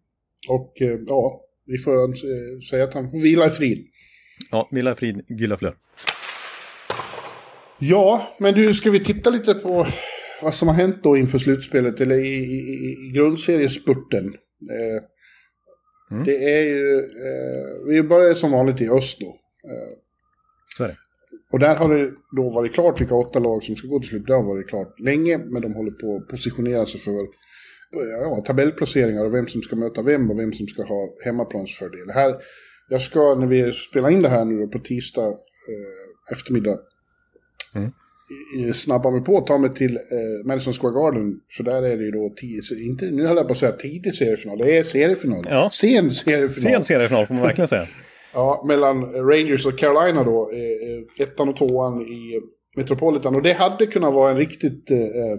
Och 0.49 0.83
eh, 0.83 0.99
ja, 1.07 1.41
vi 1.67 1.79
får 1.79 1.93
eh, 1.93 2.61
säga 2.71 2.85
att 2.85 2.95
han 2.95 3.11
får 3.11 3.19
vila 3.19 3.47
i 3.47 3.50
frid. 3.50 3.87
Ja, 4.50 4.69
vila 4.73 4.93
i 4.93 4.95
frid, 4.95 5.25
Gillafleur. 5.29 5.75
Ja, 7.78 8.28
men 8.38 8.54
du, 8.54 8.75
ska 8.75 8.90
vi 8.90 9.04
titta 9.04 9.30
lite 9.30 9.54
på 9.54 9.87
vad 10.42 10.54
som 10.54 10.68
har 10.68 10.75
hänt 10.75 11.02
då 11.02 11.16
inför 11.16 11.38
slutspelet, 11.38 12.00
eller 12.00 12.18
i, 12.18 12.37
i, 12.37 12.59
i 13.09 13.12
grundseriespurten. 13.14 14.25
Eh, 14.71 15.02
mm. 16.11 16.25
Det 16.25 16.52
är 16.52 16.62
ju, 16.62 16.99
eh, 16.99 17.87
vi 17.88 18.02
börjar 18.02 18.35
som 18.35 18.52
vanligt 18.52 18.80
i 18.80 18.88
öst 18.88 19.18
då. 19.21 19.26
Eh, 19.71 19.99
Så 20.76 20.85
är 20.85 20.88
det. 20.88 20.97
Och 21.52 21.59
där 21.59 21.75
har 21.76 21.95
det 21.95 22.12
då 22.37 22.50
varit 22.50 22.75
klart 22.75 23.00
vilka 23.00 23.14
åtta 23.14 23.38
lag 23.38 23.64
som 23.64 23.76
ska 23.76 23.88
gå 23.88 24.00
till 24.00 24.09
slut. 24.09 24.26
Det 24.26 24.35
har 24.35 24.42
varit 24.42 24.68
klart 24.68 25.00
länge, 25.00 25.38
men 25.38 25.62
de 25.62 25.75
håller 25.75 25.90
på 25.90 26.16
att 26.16 26.28
positionera 26.28 26.87
sig 26.87 27.00
för 27.00 27.26
ja, 28.21 28.42
tabellplaceringar 28.47 29.25
och 29.25 29.35
vem 29.35 29.47
som 29.47 29.62
ska 29.62 29.76
möta 29.76 30.02
vem 30.02 30.30
och 30.30 30.38
vem 30.38 30.52
som 30.52 30.66
ska 30.66 30.83
ha 30.83 31.09
hemmaplansfördel. 31.25 32.11
Här, 32.14 32.37
jag 32.88 33.02
ska, 33.02 33.35
när 33.35 33.47
vi 33.47 33.73
spelar 33.73 34.11
in 34.11 34.23
det 34.23 34.28
här 34.28 34.45
nu 34.45 34.66
på 34.66 34.78
tisdag 34.78 35.28
eh, 35.28 36.33
eftermiddag, 36.33 36.78
mm. 37.76 38.75
snabba 38.75 39.11
mig 39.11 39.25
på 39.25 39.38
att 39.38 39.47
ta 39.47 39.59
mig 39.59 39.75
till 39.75 39.97
eh, 39.97 40.47
Madison 40.47 40.73
Square 40.73 40.92
Garden. 40.92 41.40
För 41.56 41.64
där 41.64 41.83
är 41.83 41.97
det 41.97 42.04
ju 42.04 42.11
då, 42.11 42.35
tio, 42.37 42.62
inte, 42.78 43.04
nu 43.04 43.26
höll 43.26 43.37
jag 43.37 43.47
på 43.47 43.52
att 43.52 43.59
säga 43.59 43.73
tidig 43.73 44.14
seriefinal, 44.14 44.59
det 44.59 44.78
är 44.78 44.83
seriefinal. 44.83 45.45
Ja. 45.50 45.71
Sen 45.73 46.11
seriefinal. 46.11 46.73
Sen 46.73 46.85
seriefinal 46.85 47.26
får 47.26 47.35
man 47.35 47.42
verkligen 47.42 47.68
säga. 47.68 47.87
ja, 48.35 48.64
mellan 48.68 49.04
Rangers 49.12 49.66
och 49.66 49.78
Carolina 49.78 50.25
då, 50.25 50.50
eh, 50.52 51.25
ettan 51.26 51.49
och 51.49 51.56
tvåan 51.56 52.02
i 52.02 52.40
Metropolitan. 52.76 53.37
Och 53.37 53.42
det 53.42 53.52
hade 53.52 53.87
kunnat 53.87 54.14
vara 54.14 54.30
en 54.30 54.37
riktigt... 54.37 54.90
Eh, 54.90 54.99
eh 54.99 55.38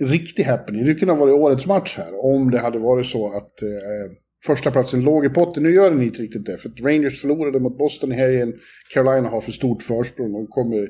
riktig 0.00 0.42
happening. 0.42 0.84
Det 0.84 0.94
kunde 0.94 1.14
ha 1.14 1.20
varit 1.20 1.34
årets 1.34 1.66
match 1.66 1.96
här 1.98 2.24
om 2.24 2.50
det 2.50 2.58
hade 2.58 2.78
varit 2.78 3.06
så 3.06 3.36
att 3.36 3.62
eh, 3.62 4.16
första 4.46 4.70
platsen 4.70 5.00
låg 5.00 5.26
i 5.26 5.28
potten. 5.28 5.62
Nu 5.62 5.70
gör 5.70 5.90
den 5.90 6.02
inte 6.02 6.22
riktigt 6.22 6.46
det, 6.46 6.58
för 6.58 6.68
att 6.68 6.80
Rangers 6.80 7.20
förlorade 7.20 7.60
mot 7.60 7.78
Boston 7.78 8.12
i 8.12 8.14
helgen. 8.14 8.54
Carolina 8.94 9.28
har 9.28 9.40
för 9.40 9.52
stort 9.52 9.82
försprång 9.82 10.34
och 10.34 10.50
kommer 10.50 10.76
ju 10.76 10.88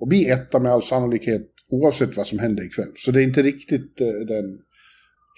att 0.00 0.08
bli 0.08 0.28
etta 0.28 0.58
med 0.58 0.72
all 0.72 0.82
sannolikhet 0.82 1.42
oavsett 1.70 2.16
vad 2.16 2.26
som 2.26 2.38
händer 2.38 2.66
ikväll. 2.66 2.92
Så 2.96 3.10
det 3.10 3.20
är 3.20 3.24
inte 3.24 3.42
riktigt 3.42 4.00
eh, 4.00 4.06
den 4.06 4.58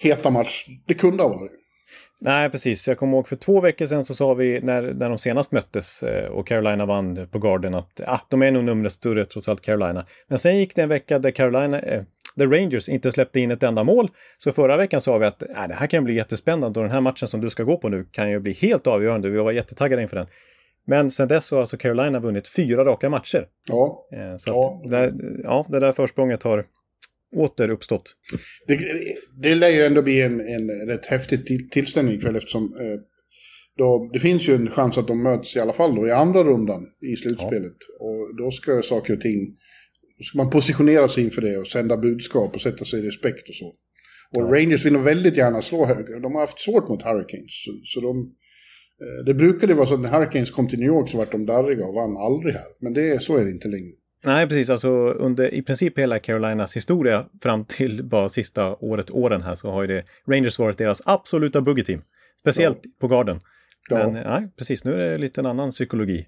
heta 0.03 0.29
match 0.29 0.65
det 0.87 0.93
kunde 0.93 1.23
ha 1.23 1.29
varit. 1.29 1.51
Nej, 2.23 2.49
precis. 2.49 2.87
Jag 2.87 2.97
kommer 2.97 3.17
ihåg 3.17 3.27
för 3.27 3.35
två 3.35 3.61
veckor 3.61 3.85
sedan 3.85 4.03
så 4.03 4.15
sa 4.15 4.33
vi 4.33 4.59
när, 4.61 4.81
när 4.81 5.09
de 5.09 5.17
senast 5.17 5.51
möttes 5.51 6.03
eh, 6.03 6.31
och 6.31 6.47
Carolina 6.47 6.85
vann 6.85 7.27
på 7.31 7.39
Garden 7.39 7.73
att 7.73 8.01
ah, 8.07 8.19
de 8.29 8.41
är 8.41 8.51
nog 8.51 8.63
numret 8.63 8.93
större 8.93 9.25
trots 9.25 9.49
allt 9.49 9.61
Carolina. 9.61 10.05
Men 10.27 10.37
sen 10.37 10.57
gick 10.57 10.75
det 10.75 10.81
en 10.81 10.89
vecka 10.89 11.19
där 11.19 11.31
Carolina, 11.31 11.79
eh, 11.79 12.03
The 12.37 12.45
Rangers 12.45 12.89
inte 12.89 13.11
släppte 13.11 13.39
in 13.39 13.51
ett 13.51 13.63
enda 13.63 13.83
mål. 13.83 14.09
Så 14.37 14.51
förra 14.51 14.77
veckan 14.77 15.01
sa 15.01 15.17
vi 15.17 15.25
att 15.25 15.43
äh, 15.43 15.67
det 15.67 15.73
här 15.73 15.87
kan 15.87 16.03
bli 16.03 16.13
jättespännande 16.13 16.79
och 16.79 16.83
den 16.83 16.93
här 16.93 17.01
matchen 17.01 17.27
som 17.27 17.41
du 17.41 17.49
ska 17.49 17.63
gå 17.63 17.77
på 17.77 17.89
nu 17.89 18.05
kan 18.11 18.31
ju 18.31 18.39
bli 18.39 18.53
helt 18.53 18.87
avgörande. 18.87 19.29
Vi 19.29 19.37
var 19.37 19.51
jättetaggade 19.51 20.01
inför 20.01 20.15
den. 20.15 20.27
Men 20.87 21.11
sen 21.11 21.27
dess 21.27 21.51
har 21.51 21.59
alltså 21.59 21.77
Carolina 21.77 22.19
vunnit 22.19 22.47
fyra 22.47 22.85
raka 22.85 23.09
matcher. 23.09 23.47
Ja. 23.67 24.07
Eh, 24.13 24.37
så 24.37 24.51
ja. 24.51 24.89
Det, 24.89 25.13
ja, 25.43 25.65
det 25.69 25.79
där 25.79 25.93
försprånget 25.93 26.43
har 26.43 26.65
åter 27.35 27.69
uppstått. 27.69 28.15
Det, 28.67 28.79
det 29.41 29.55
lär 29.55 29.69
ju 29.69 29.81
ändå 29.81 30.01
bli 30.01 30.21
en, 30.21 30.39
en 30.39 30.87
rätt 30.87 31.05
häftig 31.05 31.71
tillställning 31.71 32.15
ikväll 32.15 32.35
eftersom 32.35 32.63
eh, 32.63 32.99
då, 33.77 34.09
det 34.13 34.19
finns 34.19 34.49
ju 34.49 34.55
en 34.55 34.69
chans 34.69 34.97
att 34.97 35.07
de 35.07 35.23
möts 35.23 35.55
i 35.55 35.59
alla 35.59 35.73
fall 35.73 35.95
då 35.95 36.07
i 36.07 36.11
andra 36.11 36.43
rundan 36.43 36.81
i 37.11 37.15
slutspelet. 37.15 37.77
Ja. 37.99 38.05
Och 38.05 38.35
då 38.37 38.51
ska 38.51 38.81
saker 38.81 39.13
och 39.13 39.21
ting 39.21 39.57
då 40.21 40.25
ska 40.25 40.37
man 40.37 40.49
positionera 40.49 41.07
sig 41.07 41.23
inför 41.23 41.41
det 41.41 41.57
och 41.57 41.67
sända 41.67 41.97
budskap 41.97 42.55
och 42.55 42.61
sätta 42.61 42.85
sig 42.85 42.99
i 42.99 43.07
respekt 43.07 43.49
och 43.49 43.55
så. 43.55 43.65
Och 44.35 44.55
ja. 44.55 44.59
Rangers 44.59 44.85
vill 44.85 44.93
nog 44.93 45.03
väldigt 45.03 45.37
gärna 45.37 45.61
slå 45.61 45.85
De 46.21 46.33
har 46.33 46.39
haft 46.39 46.59
svårt 46.59 46.89
mot 46.89 47.03
Hurricanes. 47.03 47.63
Så, 47.65 47.71
så 47.83 48.01
de, 48.01 48.17
eh, 49.03 49.25
det 49.25 49.33
brukade 49.33 49.73
vara 49.73 49.85
så 49.85 49.95
att 49.95 50.01
när 50.01 50.09
Hurricanes 50.09 50.51
kom 50.51 50.67
till 50.67 50.79
New 50.79 50.87
York 50.87 51.09
så 51.09 51.17
var 51.17 51.27
de 51.31 51.45
darriga 51.45 51.85
och 51.85 51.93
vann 51.93 52.17
aldrig 52.17 52.53
här. 52.53 52.67
Men 52.79 52.93
det, 52.93 53.23
så 53.23 53.37
är 53.37 53.45
det 53.45 53.51
inte 53.51 53.67
längre. 53.67 53.93
Nej, 54.23 54.47
precis. 54.47 54.69
Alltså 54.69 54.89
under 55.09 55.53
i 55.53 55.61
princip 55.61 55.99
hela 55.99 56.19
Carolinas 56.19 56.75
historia 56.75 57.25
fram 57.41 57.65
till 57.65 58.03
bara 58.03 58.29
sista 58.29 58.75
året, 58.75 59.11
åren 59.11 59.41
här, 59.41 59.55
så 59.55 59.71
har 59.71 59.81
ju 59.81 59.87
det 59.87 60.03
Rangers 60.27 60.59
varit 60.59 60.77
deras 60.77 61.01
absoluta 61.05 61.61
buggeteam. 61.61 62.01
Speciellt 62.39 62.79
ja. 62.83 62.89
på 62.99 63.07
garden. 63.07 63.39
Men 63.89 64.15
ja. 64.15 64.39
nej, 64.39 64.51
precis, 64.57 64.83
nu 64.83 64.93
är 64.93 65.09
det 65.09 65.17
lite 65.17 65.41
en 65.41 65.45
annan 65.45 65.71
psykologi. 65.71 66.27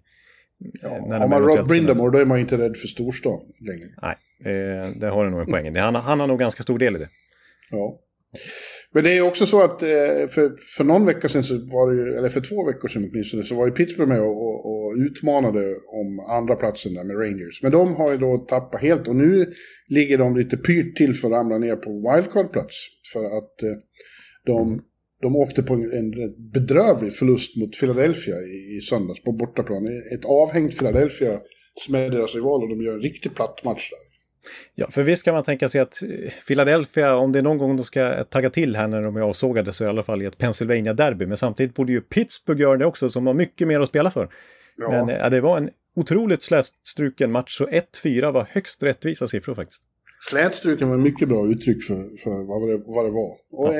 Ja, 0.81 0.89
har 1.19 1.27
man 1.27 1.41
Rod 1.41 1.67
Brindamore 1.67 2.11
då 2.11 2.17
är 2.17 2.25
man 2.25 2.39
inte 2.39 2.57
rädd 2.57 2.77
för 2.77 2.87
storstan 2.87 3.39
längre. 3.59 3.89
Nej, 4.01 4.15
det, 4.43 4.99
det 4.99 5.07
har 5.07 5.25
du 5.25 5.31
nog 5.31 5.39
en 5.39 5.45
poäng 5.45 5.75
han, 5.75 5.95
han 5.95 6.19
har 6.19 6.27
nog 6.27 6.39
ganska 6.39 6.63
stor 6.63 6.79
del 6.79 6.95
i 6.95 6.99
det. 6.99 7.09
Ja. 7.71 7.99
Men 8.93 9.03
det 9.03 9.17
är 9.17 9.21
också 9.21 9.45
så 9.45 9.63
att 9.63 9.81
eh, 9.81 10.29
för, 10.29 10.75
för 10.77 10.83
någon 10.83 11.05
vecka 11.05 11.29
sedan, 11.29 11.43
så 11.43 11.53
var 11.53 11.91
det 11.91 11.95
ju, 11.97 12.17
eller 12.17 12.29
för 12.29 12.41
två 12.41 12.65
veckor 12.65 12.87
sedan 12.87 13.09
åtminstone, 13.11 13.43
så 13.43 13.55
var 13.55 13.65
ju 13.65 13.71
Pittsburgh 13.71 14.09
med 14.09 14.21
och, 14.21 14.47
och, 14.47 14.57
och 14.71 14.95
utmanade 14.97 15.75
om 15.75 16.19
andra 16.29 16.55
platsen 16.55 16.93
där 16.93 17.03
med 17.03 17.17
Rangers. 17.17 17.63
Men 17.63 17.71
de 17.71 17.95
har 17.95 18.11
ju 18.11 18.17
då 18.17 18.37
tappat 18.37 18.81
helt 18.81 19.07
och 19.07 19.15
nu 19.15 19.53
ligger 19.87 20.17
de 20.17 20.37
lite 20.37 20.57
pyrt 20.57 20.97
till 20.97 21.13
för 21.13 21.27
att 21.27 21.33
ramla 21.33 21.57
ner 21.57 21.75
på 21.75 21.89
wildcard-plats. 21.89 22.75
För 23.13 23.25
att 23.25 23.63
eh, 23.63 23.77
de 24.45 24.81
de 25.23 25.35
åkte 25.35 25.63
på 25.63 25.73
en 25.73 26.11
bedrövlig 26.53 27.13
förlust 27.13 27.57
mot 27.57 27.79
Philadelphia 27.79 28.35
i, 28.35 28.77
i 28.77 28.81
söndags 28.81 29.23
på 29.23 29.31
bortaplan. 29.31 29.87
Ett 30.13 30.25
avhängt 30.25 30.77
Philadelphia 30.79 31.39
som 31.75 31.95
är 31.95 32.09
deras 32.09 32.35
rival 32.35 32.63
och 32.63 32.69
de 32.69 32.81
gör 32.81 32.93
en 32.93 33.01
riktigt 33.01 33.35
platt 33.35 33.63
match 33.63 33.89
där. 33.89 34.13
Ja, 34.75 34.87
för 34.91 35.03
visst 35.03 35.23
kan 35.23 35.33
man 35.33 35.43
tänka 35.43 35.69
sig 35.69 35.81
att 35.81 36.03
eh, 36.03 36.31
Philadelphia, 36.47 37.15
om 37.15 37.31
det 37.31 37.39
är 37.39 37.43
någon 37.43 37.57
gång 37.57 37.77
de 37.77 37.83
ska 37.83 38.23
tagga 38.23 38.49
till 38.49 38.75
här 38.75 38.87
när 38.87 39.01
de 39.01 39.15
är 39.15 39.21
avsågade 39.21 39.73
så 39.73 39.83
är 39.83 39.87
i 39.87 39.89
alla 39.89 40.03
fall 40.03 40.21
i 40.21 40.25
ett 40.25 40.37
Pennsylvania-derby. 40.37 41.25
Men 41.25 41.37
samtidigt 41.37 41.75
borde 41.75 41.91
ju 41.91 42.01
Pittsburgh 42.01 42.61
göra 42.61 42.77
det 42.77 42.85
också 42.85 43.09
som 43.09 43.27
har 43.27 43.33
mycket 43.33 43.67
mer 43.67 43.79
att 43.79 43.87
spela 43.87 44.11
för. 44.11 44.29
Ja. 44.77 44.89
Men 44.89 45.15
ja, 45.15 45.29
det 45.29 45.41
var 45.41 45.57
en 45.57 45.69
otroligt 45.95 46.41
slätstruken 46.41 47.31
match 47.31 47.57
så 47.57 47.67
1-4 47.67 48.31
var 48.31 48.47
högst 48.49 48.83
rättvisa 48.83 49.27
siffror 49.27 49.55
faktiskt. 49.55 49.83
Slätstruken 50.29 50.89
var 50.89 50.97
mycket 50.97 51.29
bra 51.29 51.47
uttryck 51.47 51.83
för, 51.83 52.17
för 52.23 52.47
vad, 52.47 52.69
det, 52.69 52.83
vad 52.85 53.05
det 53.05 53.11
var. 53.11 53.31
Och 53.51 53.75
ja. 53.75 53.79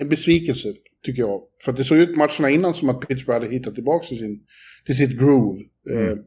en 0.00 0.08
besvikelse, 0.08 0.68
tycker 1.04 1.22
jag. 1.22 1.40
För 1.64 1.72
det 1.72 1.84
såg 1.84 1.98
ut 1.98 2.16
matcherna 2.16 2.50
innan 2.50 2.74
som 2.74 2.88
att 2.90 3.08
Pittsburgh 3.08 3.40
hade 3.40 3.54
hittat 3.54 3.74
tillbaka 3.74 4.06
till, 4.06 4.18
sin, 4.18 4.40
till 4.86 4.96
sitt 4.96 5.20
groove. 5.20 5.58
Mm. 5.90 6.08
Eh, 6.08 6.18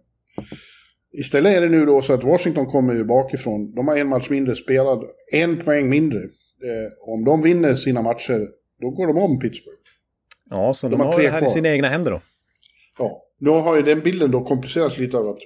istället 1.20 1.58
är 1.58 1.62
det 1.62 1.70
nu 1.70 1.86
då 1.86 2.01
så 2.01 2.13
att 2.13 2.24
Washington 2.24 2.65
kommer 2.65 2.93
ju 2.93 3.03
bakifrån. 3.03 3.75
De 3.75 3.88
har 3.88 3.98
en 3.98 4.08
match 4.08 4.29
mindre 4.29 4.55
spelad, 4.55 5.03
en 5.34 5.58
poäng 5.58 5.89
mindre. 5.89 6.20
Eh, 6.20 7.13
om 7.13 7.25
de 7.25 7.41
vinner 7.41 7.74
sina 7.74 8.01
matcher, 8.01 8.48
då 8.82 8.89
går 8.89 9.08
de 9.08 9.17
om 9.17 9.39
Pittsburgh. 9.39 9.77
Ja, 10.50 10.74
så 10.74 10.88
de, 10.88 10.91
De 10.91 11.00
har 11.00 11.13
har 11.13 11.22
det 11.22 11.29
här 11.29 11.38
i 11.38 11.41
kvar. 11.41 11.50
sina 11.50 11.70
egna 11.70 11.88
händer 11.89 12.12
då. 12.12 12.22
Ja, 12.98 13.24
nu 13.39 13.50
har 13.50 13.75
ju 13.75 13.82
den 13.82 14.00
bilden 14.00 14.32
då 14.32 14.43
komplicerats 14.43 14.98
lite 14.98 15.17
av 15.17 15.27
att 15.27 15.39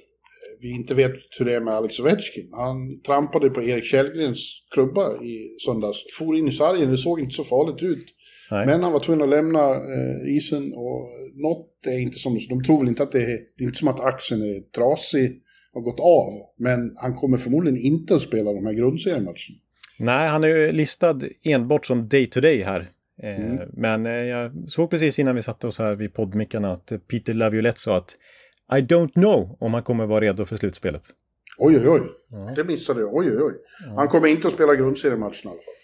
vi 0.60 0.70
inte 0.70 0.94
vet 0.94 1.12
hur 1.38 1.44
det 1.44 1.54
är 1.54 1.60
med 1.60 1.74
Alex 1.74 2.00
Ovechkin. 2.00 2.50
Han 2.52 3.00
trampade 3.06 3.50
på 3.50 3.62
Erik 3.62 3.84
Källgrens 3.84 4.62
klubba 4.70 5.22
i 5.22 5.56
söndags, 5.66 5.98
for 6.18 6.36
in 6.36 6.48
i 6.48 6.52
sargen, 6.52 6.90
det 6.90 6.98
såg 6.98 7.20
inte 7.20 7.34
så 7.34 7.44
farligt 7.44 7.82
ut. 7.82 8.06
Nej. 8.50 8.66
Men 8.66 8.82
han 8.82 8.92
var 8.92 9.00
tvungen 9.00 9.22
att 9.22 9.28
lämna 9.28 9.70
eh, 9.70 10.36
isen 10.36 10.72
och 10.72 11.10
något 11.34 11.86
är 11.86 11.98
inte 11.98 12.18
som, 12.18 12.38
de 12.48 12.64
tror 12.64 12.78
väl 12.78 12.88
inte 12.88 13.02
att 13.02 13.12
det 13.12 13.22
är, 13.22 13.38
det 13.56 13.64
är 13.64 13.66
inte 13.66 13.78
som 13.78 13.88
att 13.88 14.00
axeln 14.00 14.42
är 14.42 14.60
trasig 14.60 15.42
och 15.72 15.82
gått 15.82 16.00
av. 16.00 16.32
Men 16.58 16.96
han 16.96 17.14
kommer 17.14 17.38
förmodligen 17.38 17.78
inte 17.78 18.14
att 18.14 18.22
spela 18.22 18.52
de 18.52 18.66
här 18.66 18.72
grundseriematcherna. 18.72 19.58
Nej, 19.98 20.28
han 20.28 20.44
är 20.44 20.48
ju 20.48 20.72
listad 20.72 21.20
enbart 21.42 21.86
som 21.86 22.08
day-to-day 22.08 22.62
här. 22.62 22.80
Eh, 22.80 22.88
Mm. 23.38 23.68
Men 23.72 24.06
eh, 24.06 24.12
jag 24.12 24.52
såg 24.68 24.90
precis 24.90 25.18
innan 25.18 25.34
vi 25.34 25.42
satte 25.42 25.66
oss 25.66 25.78
här 25.78 25.94
vid 25.94 26.14
poddmickarna 26.14 26.70
att 26.70 26.92
Peter 27.10 27.34
Laviolette 27.34 27.80
sa 27.80 27.96
att 27.96 28.16
I 28.72 28.80
don't 28.80 29.12
know 29.12 29.56
om 29.60 29.74
han 29.74 29.82
kommer 29.82 30.06
vara 30.06 30.20
redo 30.20 30.44
för 30.44 30.56
slutspelet. 30.56 31.02
Oj, 31.58 31.76
oj, 31.76 31.88
oj. 31.88 32.00
Det 32.56 32.64
missade 32.64 33.00
jag. 33.00 33.14
Oj, 33.14 33.30
oj, 33.30 33.42
oj. 33.42 33.54
Han 33.96 34.08
kommer 34.08 34.28
inte 34.28 34.46
att 34.46 34.54
spela 34.54 34.74
grundseriematcherna 34.74 35.34
i 35.44 35.48
alla 35.48 35.52
fall. 35.52 35.74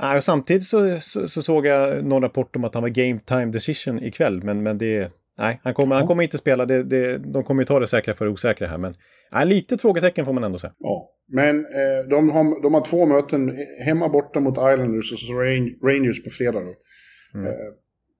Nej, 0.00 0.22
samtidigt 0.22 0.62
så, 0.64 0.98
så, 1.00 1.28
så 1.28 1.42
såg 1.42 1.66
jag 1.66 2.04
någon 2.04 2.22
rapport 2.22 2.56
om 2.56 2.64
att 2.64 2.74
han 2.74 2.82
var 2.82 2.90
game 2.90 3.20
time 3.26 3.46
decision 3.46 4.02
ikväll, 4.02 4.42
men, 4.42 4.62
men 4.62 4.78
det... 4.78 5.12
Nej, 5.38 5.60
han 5.64 5.74
kommer, 5.74 5.96
han 5.96 6.06
kommer 6.06 6.22
inte 6.22 6.38
spela. 6.38 6.66
Det, 6.66 6.82
det, 6.82 7.18
de 7.18 7.44
kommer 7.44 7.62
ju 7.62 7.66
ta 7.66 7.80
det 7.80 7.86
säkra 7.86 8.14
för 8.14 8.24
det 8.24 8.30
osäkra 8.30 8.66
här, 8.66 8.78
men 8.78 8.94
nej, 9.32 9.46
lite 9.46 9.78
frågetecken 9.78 10.24
får 10.24 10.32
man 10.32 10.44
ändå 10.44 10.58
säga. 10.58 10.72
Ja, 10.78 11.10
men 11.28 11.58
eh, 11.58 12.08
de, 12.10 12.30
har, 12.30 12.62
de 12.62 12.74
har 12.74 12.84
två 12.84 13.06
möten, 13.06 13.58
hemma 13.84 14.08
borta 14.08 14.40
mot 14.40 14.54
Islanders 14.54 15.12
och 15.12 15.18
så 15.18 15.32
Ran- 15.32 15.78
Rangers 15.82 16.24
på 16.24 16.30
fredag. 16.30 16.60
Då. 16.60 16.70
Eh, 17.40 17.54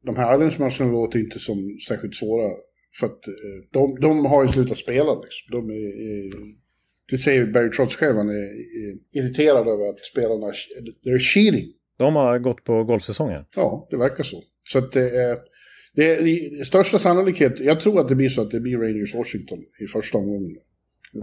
de 0.02 0.16
här 0.16 0.34
Islanders-matcherna 0.34 0.92
låter 0.92 1.18
inte 1.18 1.38
som 1.38 1.56
särskilt 1.88 2.16
svåra. 2.16 2.50
För 3.00 3.06
att 3.06 3.28
eh, 3.28 3.34
de, 3.72 4.00
de 4.00 4.26
har 4.26 4.42
ju 4.42 4.48
slutat 4.48 4.78
spela 4.78 5.14
liksom. 5.14 5.46
De 5.50 5.70
är, 5.70 5.74
är, 5.74 6.32
det 7.10 7.18
säger 7.18 7.46
Barry 7.46 7.70
Trotz 7.70 7.96
själv, 7.96 8.16
han 8.16 8.28
är, 8.28 8.50
irriterad 9.18 9.68
över 9.68 9.88
att 9.88 10.00
spelarna, 10.00 10.46
they're 11.06 11.18
cheating. 11.18 11.68
De 11.96 12.16
har 12.16 12.38
gått 12.38 12.64
på 12.64 12.84
golfsäsongen. 12.84 13.44
Ja, 13.56 13.88
det 13.90 13.96
verkar 13.96 14.24
så. 14.24 14.42
Så 14.64 14.78
att 14.78 14.92
det 14.92 15.10
är, 15.10 15.38
det 15.94 16.14
är 16.14 16.64
största 16.64 16.98
sannolikhet, 16.98 17.60
jag 17.60 17.80
tror 17.80 18.00
att 18.00 18.08
det 18.08 18.14
blir 18.14 18.28
så 18.28 18.42
att 18.42 18.50
det 18.50 18.60
blir 18.60 18.78
Rangers-Washington 18.78 19.58
i 19.80 19.86
första 19.86 20.18
omgången. 20.18 20.56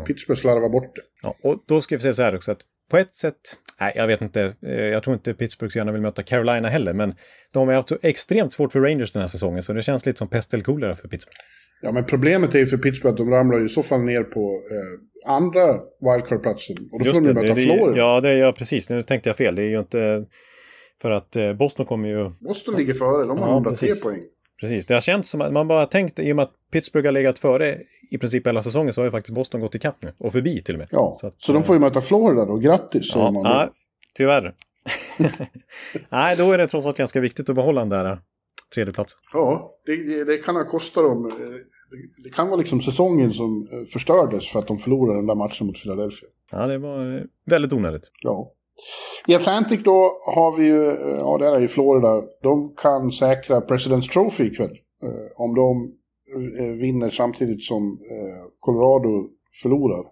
Pittsburgh 0.07 0.41
slarvar 0.41 0.69
bort 0.69 0.95
det. 0.95 1.01
Ja, 1.23 1.35
och 1.41 1.63
då 1.67 1.81
ska 1.81 1.95
vi 1.95 2.01
säga 2.01 2.13
så 2.13 2.21
här 2.21 2.35
också 2.35 2.51
att 2.51 2.61
på 2.89 2.97
ett 2.97 3.13
sätt, 3.13 3.57
nej 3.81 3.93
jag 3.95 4.07
vet 4.07 4.21
inte, 4.21 4.53
eh, 4.61 4.71
jag 4.71 5.03
tror 5.03 5.13
inte 5.13 5.33
Pittsburgh 5.33 5.71
så 5.71 5.77
gärna 5.77 5.91
vill 5.91 6.01
möta 6.01 6.23
Carolina 6.23 6.67
heller, 6.67 6.93
men 6.93 7.15
de 7.53 7.67
har 7.67 7.75
haft 7.75 7.89
så 7.89 7.97
extremt 8.01 8.53
svårt 8.53 8.71
för 8.71 8.79
Rangers 8.79 9.13
den 9.13 9.21
här 9.21 9.29
säsongen, 9.29 9.63
så 9.63 9.73
det 9.73 9.81
känns 9.81 10.05
lite 10.05 10.17
som 10.17 10.27
pest 10.27 10.53
eller 10.53 10.93
för 10.93 11.07
Pittsburgh. 11.07 11.37
Ja, 11.81 11.91
men 11.91 12.05
problemet 12.05 12.55
är 12.55 12.59
ju 12.59 12.65
för 12.65 12.77
Pittsburgh 12.77 13.11
att 13.11 13.17
de 13.17 13.29
ramlar 13.31 13.57
ju 13.57 13.65
i 13.65 13.69
så 13.69 13.83
fall 13.83 14.01
ner 14.01 14.23
på 14.23 14.39
eh, 14.71 15.33
andra 15.33 15.73
wildcard-platsen. 16.01 16.75
Och 16.91 17.03
då 17.03 17.13
får 17.13 17.21
de 17.21 17.27
ju 17.27 17.33
möta 17.33 17.53
det, 17.53 17.61
Florida. 17.61 17.97
Ja, 17.97 18.21
det 18.21 18.33
ja, 18.33 18.51
precis. 18.51 18.89
Nu 18.89 19.03
tänkte 19.03 19.29
jag 19.29 19.37
fel. 19.37 19.55
Det 19.55 19.61
är 19.63 19.69
ju 19.69 19.79
inte... 19.79 20.25
För 21.01 21.11
att 21.11 21.35
eh, 21.35 21.53
Boston 21.53 21.85
kommer 21.85 22.09
ju... 22.09 22.29
Boston 22.39 22.75
ligger 22.75 22.93
före, 22.93 23.23
de 23.27 23.37
har 23.37 23.47
Ja, 23.47 23.53
103 23.53 23.87
precis. 23.87 24.03
poäng. 24.03 24.21
Precis, 24.59 24.85
det 24.85 24.93
har 24.93 25.01
känts 25.01 25.29
som 25.29 25.41
att 25.41 25.53
man 25.53 25.67
bara 25.67 25.85
tänkt, 25.85 26.19
i 26.19 26.31
och 26.31 26.35
med 26.35 26.43
att 26.43 26.53
Pittsburgh 26.71 27.07
har 27.07 27.11
legat 27.11 27.39
före 27.39 27.77
i 28.11 28.17
princip 28.17 28.47
hela 28.47 28.61
säsongen 28.61 28.93
så 28.93 29.01
har 29.01 29.05
ju 29.05 29.11
faktiskt 29.11 29.35
Boston 29.35 29.61
gått 29.61 29.75
ikapp 29.75 30.03
nu. 30.03 30.13
Och 30.17 30.31
förbi 30.31 30.63
till 30.63 30.75
och 30.75 30.79
med. 30.79 30.87
Ja, 30.91 31.17
så, 31.19 31.27
att, 31.27 31.35
de 31.47 31.63
får 31.63 31.75
ju 31.75 31.79
möta 31.79 32.01
Florida 32.01 32.45
då. 32.45 32.57
Grattis, 32.57 33.11
Ja, 33.15 33.31
man. 33.31 33.43
då. 33.43 33.49
ja, 33.49 33.69
tyvärr. 34.13 34.55
Nej, 36.09 36.35
då 36.37 36.51
är 36.51 36.57
det 36.57 36.67
trots 36.67 36.85
allt 36.87 36.97
ganska 36.97 37.19
viktigt 37.19 37.49
att 37.49 37.55
behålla 37.55 37.81
den 37.81 37.89
där 37.89 38.05
eh, 38.05 38.17
tredjeplatsen. 38.75 39.19
Ja, 39.33 39.71
det, 39.85 40.23
det- 40.23 40.37
kan 40.37 40.55
ha 40.55 40.63
kostat 40.65 41.03
dem. 41.03 41.25
eh, 41.25 41.31
Det, 41.37 42.23
det 42.23 42.29
kan 42.29 42.47
vara 42.47 42.57
liksom 42.57 42.81
säsongen 42.81 43.33
som 43.33 43.67
eh, 43.71 43.85
förstördes 43.93 44.47
för 44.51 44.59
att 44.59 44.67
de 44.67 44.77
förlorade 44.77 45.19
den 45.19 45.27
där 45.27 45.35
matchen 45.35 45.67
mot 45.67 45.81
Philadelphia. 45.83 46.29
Ja, 46.51 46.67
det 46.67 46.77
var 46.77 47.15
eh, 47.17 47.21
väldigt 47.45 47.73
onödigt. 47.73 48.11
Ja. 48.23 48.51
I 49.27 49.35
Atlantic 49.35 49.83
då 49.83 50.17
har 50.35 50.57
vi 50.57 50.65
ju, 50.65 50.89
eh, 50.91 51.17
ja 51.19 51.37
det 51.37 51.45
är 51.47 51.61
i 51.61 51.67
Florida, 51.67 52.21
de 52.43 52.73
kan 52.77 53.11
säkra 53.11 53.59
President's 53.59 54.11
Trophy 54.13 54.43
ikväll. 54.43 54.71
Eh, 55.03 55.41
om 55.41 55.55
de 55.55 55.91
eh, 56.63 56.71
vinner 56.71 57.09
samtidigt 57.09 57.63
som 57.63 57.83
eh, 58.11 58.43
Colorado 58.59 59.27
förlorar. 59.61 60.03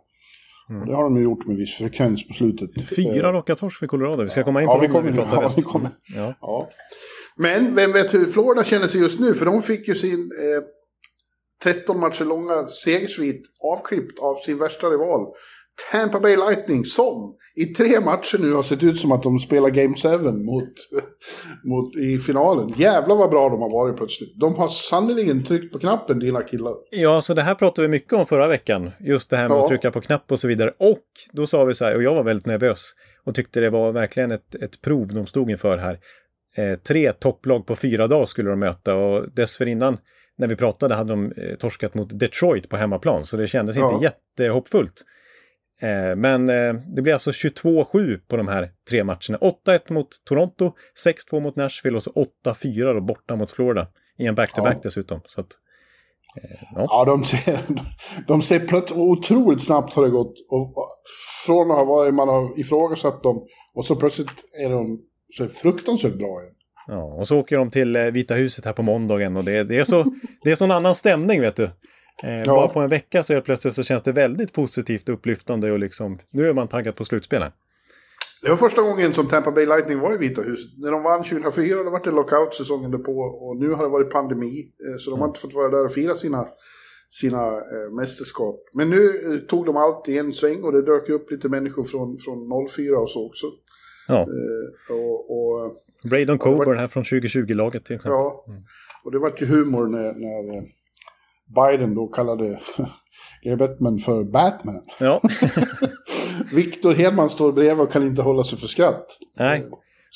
Och 0.82 0.88
det 0.88 0.96
har 0.96 1.04
de 1.04 1.16
ju 1.18 1.24
gjort 1.24 1.48
med 1.48 1.56
viss 1.58 1.78
frekvens 1.78 2.28
på 2.28 2.34
slutet. 2.34 2.70
Fyra 2.96 3.34
raka 3.34 3.56
torsk 3.56 3.80
för 3.80 3.88
Colorado. 3.88 4.24
Vi 4.24 4.30
ska 4.30 4.44
komma 4.44 4.62
in 4.62 4.68
Ja, 4.68 4.74
på 4.76 4.82
vi 4.82 4.88
dem 4.88 4.94
när 4.94 5.00
kommer- 5.02 5.12
vi 5.12 5.18
pratar 5.18 5.42
ja, 5.44 5.50
vi 5.56 5.62
kommer. 5.62 5.90
Ja. 6.16 6.34
Ja. 6.42 6.70
Men 7.38 7.76
vem 7.76 7.92
vet 7.92 8.14
hur 8.14 8.26
Florida 8.26 8.64
känner 8.64 8.88
sig 8.88 9.02
just 9.02 9.20
nu? 9.20 9.34
För 9.34 9.46
de 9.46 9.62
fick 9.62 9.88
ju 9.88 9.96
sin 9.96 10.20
eh, 10.20 10.64
13 11.74 12.00
matcher 12.00 12.26
långa 12.26 12.66
segersvit 12.66 13.42
avklippt 13.74 14.20
av 14.20 14.36
sin 14.36 14.58
värsta 14.58 14.88
rival. 14.90 15.22
Tampa 15.92 16.20
Bay 16.20 16.36
Lightning 16.36 16.86
som 16.86 17.36
i 17.56 17.66
tre 17.66 18.00
matcher 18.00 18.38
nu 18.40 18.54
har 18.54 18.64
sett 18.64 18.84
ut 18.84 18.98
som 19.00 19.12
att 19.12 19.24
de 19.24 19.40
spelar 19.40 19.70
Game 19.70 19.94
7 20.04 20.10
mot, 20.32 20.74
mot, 21.64 21.96
i 21.96 22.20
finalen. 22.20 22.74
Jävlar 22.78 23.16
vad 23.16 23.30
bra 23.30 23.50
de 23.50 23.62
har 23.62 23.70
varit 23.72 23.98
plötsligt. 23.98 24.40
De 24.40 24.56
har 24.56 24.68
sannerligen 24.68 25.44
tryckt 25.46 25.74
på 25.74 25.80
knappen, 25.80 26.20
dina 26.20 26.42
killar. 26.42 26.74
Ja, 26.92 27.22
så 27.22 27.34
det 27.34 27.42
här 27.42 27.56
pratade 27.56 27.88
vi 27.88 27.92
mycket 27.92 28.14
om 28.14 28.26
förra 28.26 28.48
veckan. 28.48 28.92
Just 29.00 29.30
det 29.30 29.38
här 29.38 29.50
med 29.50 29.58
Ja. 29.58 29.64
att 29.64 29.70
trycka 29.70 29.92
på 29.92 30.02
knapp 30.02 30.32
och 30.32 30.40
så 30.40 30.48
vidare. 30.48 30.74
Och 30.80 31.04
då 31.32 31.48
sa 31.48 31.64
vi 31.64 31.74
så 31.74 31.86
här, 31.86 31.96
och 31.96 32.04
jag 32.04 32.16
var 32.16 32.24
väldigt 32.24 32.46
nervös 32.46 32.92
och 33.26 33.36
tyckte 33.36 33.60
det 33.60 33.70
var 33.70 33.92
verkligen 33.92 34.32
ett, 34.32 34.56
ett 34.56 34.82
prov 34.82 35.08
de 35.08 35.26
stod 35.28 35.52
inför 35.52 35.78
här. 35.78 36.00
Eh, 36.58 36.78
tre 36.80 37.12
topplag 37.12 37.66
på 37.66 37.76
fyra 37.76 38.08
dagar 38.08 38.26
skulle 38.26 38.50
de 38.50 38.60
möta 38.60 38.96
och 38.96 39.26
dessförinnan 39.36 39.98
när 40.38 40.48
vi 40.48 40.56
pratade 40.56 40.96
hade 40.96 41.10
de 41.10 41.32
eh, 41.32 41.56
torskat 41.56 41.94
mot 41.96 42.20
Detroit 42.20 42.70
på 42.70 42.78
hemmaplan. 42.78 43.26
Så 43.26 43.38
det 43.38 43.48
kändes 43.48 43.76
Ja. 43.78 43.94
inte 43.94 44.06
jättehoppfullt. 44.06 45.02
Eh, 45.84 46.16
men 46.16 46.50
eh, 46.50 46.74
det 46.96 47.02
blir 47.02 47.14
alltså 47.14 47.32
22-7 47.32 48.20
på 48.28 48.38
de 48.38 48.48
här 48.48 48.70
tre 48.90 49.04
matcherna. 49.04 49.38
8-1 49.66 49.94
mot 49.94 50.08
Toronto, 50.26 50.72
6-2 51.32 51.40
mot 51.40 51.56
Nashville 51.56 51.98
och 51.98 52.04
så 52.04 52.28
8-4 52.46 52.94
då 52.94 53.02
borta 53.02 53.36
mot 53.36 53.52
Florida. 53.52 53.88
I 54.18 54.26
en 54.26 54.36
back-to-back 54.36 54.76
Ja. 54.76 54.80
dessutom. 54.84 55.22
Så 55.26 55.42
att, 55.42 55.48
ja. 56.76 56.88
Ja, 56.90 57.06
de 57.06 57.24
ser, 57.24 57.60
de 58.28 58.42
ser 58.42 58.60
plötsligt, 58.60 59.00
otroligt 59.00 59.64
snabbt 59.64 59.94
har 59.94 60.04
det 60.04 60.10
gått. 60.10 60.34
Och, 60.50 60.78
och, 60.78 60.90
från 61.46 61.72
att 61.72 61.78
ha 61.78 62.12
man 62.12 62.28
har 62.28 62.60
ifrågasatt 62.60 63.24
dem 63.24 63.48
och 63.74 63.86
så 63.86 63.96
plötsligt 63.96 64.30
är 64.66 64.70
de 64.70 65.00
så 65.38 65.48
fruktansvärt 65.48 66.14
bra 66.14 66.42
igen. 66.42 66.56
Ja, 66.88 67.04
och 67.04 67.28
så 67.28 67.40
åker 67.40 67.58
de 67.58 67.72
till 67.72 67.96
eh, 67.96 68.04
Vita 68.04 68.34
huset 68.34 68.66
här 68.66 68.74
på 68.74 68.82
måndagen 68.82 69.38
och 69.38 69.44
det, 69.44 69.64
det 69.64 69.78
är 69.78 69.84
så 69.84 70.06
det 70.44 70.52
är 70.52 70.56
sån 70.56 70.72
annan 70.72 70.96
stämning 70.96 71.42
vet 71.42 71.56
du. 71.56 71.70
Eh, 72.24 72.46
Bara 72.46 72.68
på 72.68 72.80
en 72.80 72.90
vecka 72.90 73.24
så 73.24 73.34
helt 73.34 73.46
plötsligt 73.46 73.74
så 73.74 73.84
känns 73.84 74.04
det 74.04 74.12
väldigt 74.12 74.54
positivt 74.54 75.10
och 75.10 75.16
upplyftande 75.16 75.72
och 75.72 75.80
liksom 75.80 76.20
nu 76.30 76.50
är 76.50 76.54
man 76.54 76.68
taggad 76.68 76.96
på 76.96 77.06
slutspelen. 77.06 77.52
Det 78.42 78.50
var 78.50 78.58
första 78.58 78.82
gången 78.82 79.14
som 79.14 79.28
Tampa 79.28 79.52
Bay 79.52 79.66
Lightning 79.66 80.00
var 80.00 80.14
i 80.14 80.18
Vita 80.18 80.42
huset. 80.42 80.72
När 80.78 80.92
de 80.92 81.04
vann 81.04 81.24
2004, 81.24 81.84
då 81.84 81.90
var 81.90 82.02
det 82.04 82.12
lockout 82.12 82.54
säsongen 82.56 82.92
därpå. 82.92 83.20
Och 83.22 83.58
nu 83.58 83.70
har 83.70 83.84
det 83.84 83.90
varit 83.90 84.10
pandemi, 84.12 84.72
eh, 84.90 84.98
så 84.98 85.12
de 85.12 85.20
har 85.20 85.28
inte 85.28 85.40
fått 85.40 85.54
vara 85.54 85.70
där 85.70 85.86
och 85.86 85.92
fira 85.94 86.16
sina, 86.16 86.48
sina 87.10 87.48
eh, 87.48 87.92
mästerskap. 87.92 88.60
Men 88.74 88.90
nu 88.90 89.06
eh, 89.08 89.38
tog 89.40 89.66
de 89.66 89.78
allt 89.78 90.10
i 90.10 90.18
en 90.18 90.34
sväng 90.34 90.64
och 90.64 90.72
det 90.72 90.82
dök 90.82 91.10
upp 91.10 91.32
lite 91.32 91.50
människor 91.50 91.84
från, 91.84 92.18
från 92.20 92.68
04 92.70 92.98
och 92.98 93.10
så 93.10 93.26
också. 93.28 93.48
Ja, 94.08 94.20
Eh, 94.22 94.96
och, 94.96 95.32
och, 95.38 95.76
Braden 96.10 96.38
Coburn 96.38 96.78
här 96.78 96.88
från 96.88 97.04
2020-laget 97.04 97.86
till 97.86 97.96
exempel. 97.96 98.12
ja, 98.12 98.46
och 99.06 99.12
det 99.12 99.20
var 99.20 99.32
ju 99.38 99.46
humor 99.46 99.88
när, 99.88 100.14
när 100.14 100.64
Biden 101.56 101.96
då 101.96 102.08
kallade 102.08 102.60
Gary 103.44 103.56
Bettman 103.56 104.00
för 104.00 104.24
Batman. 104.24 104.82
Ja, 105.00 105.22
Viktor 106.54 106.94
Hedman 106.94 107.30
står 107.30 107.52
bredvid 107.52 107.80
och 107.86 107.92
kan 107.92 108.04
inte 108.04 108.22
hålla 108.22 108.44
sig 108.44 108.58
för 108.60 108.68
skratt. 108.68 109.08
nej. 109.38 109.66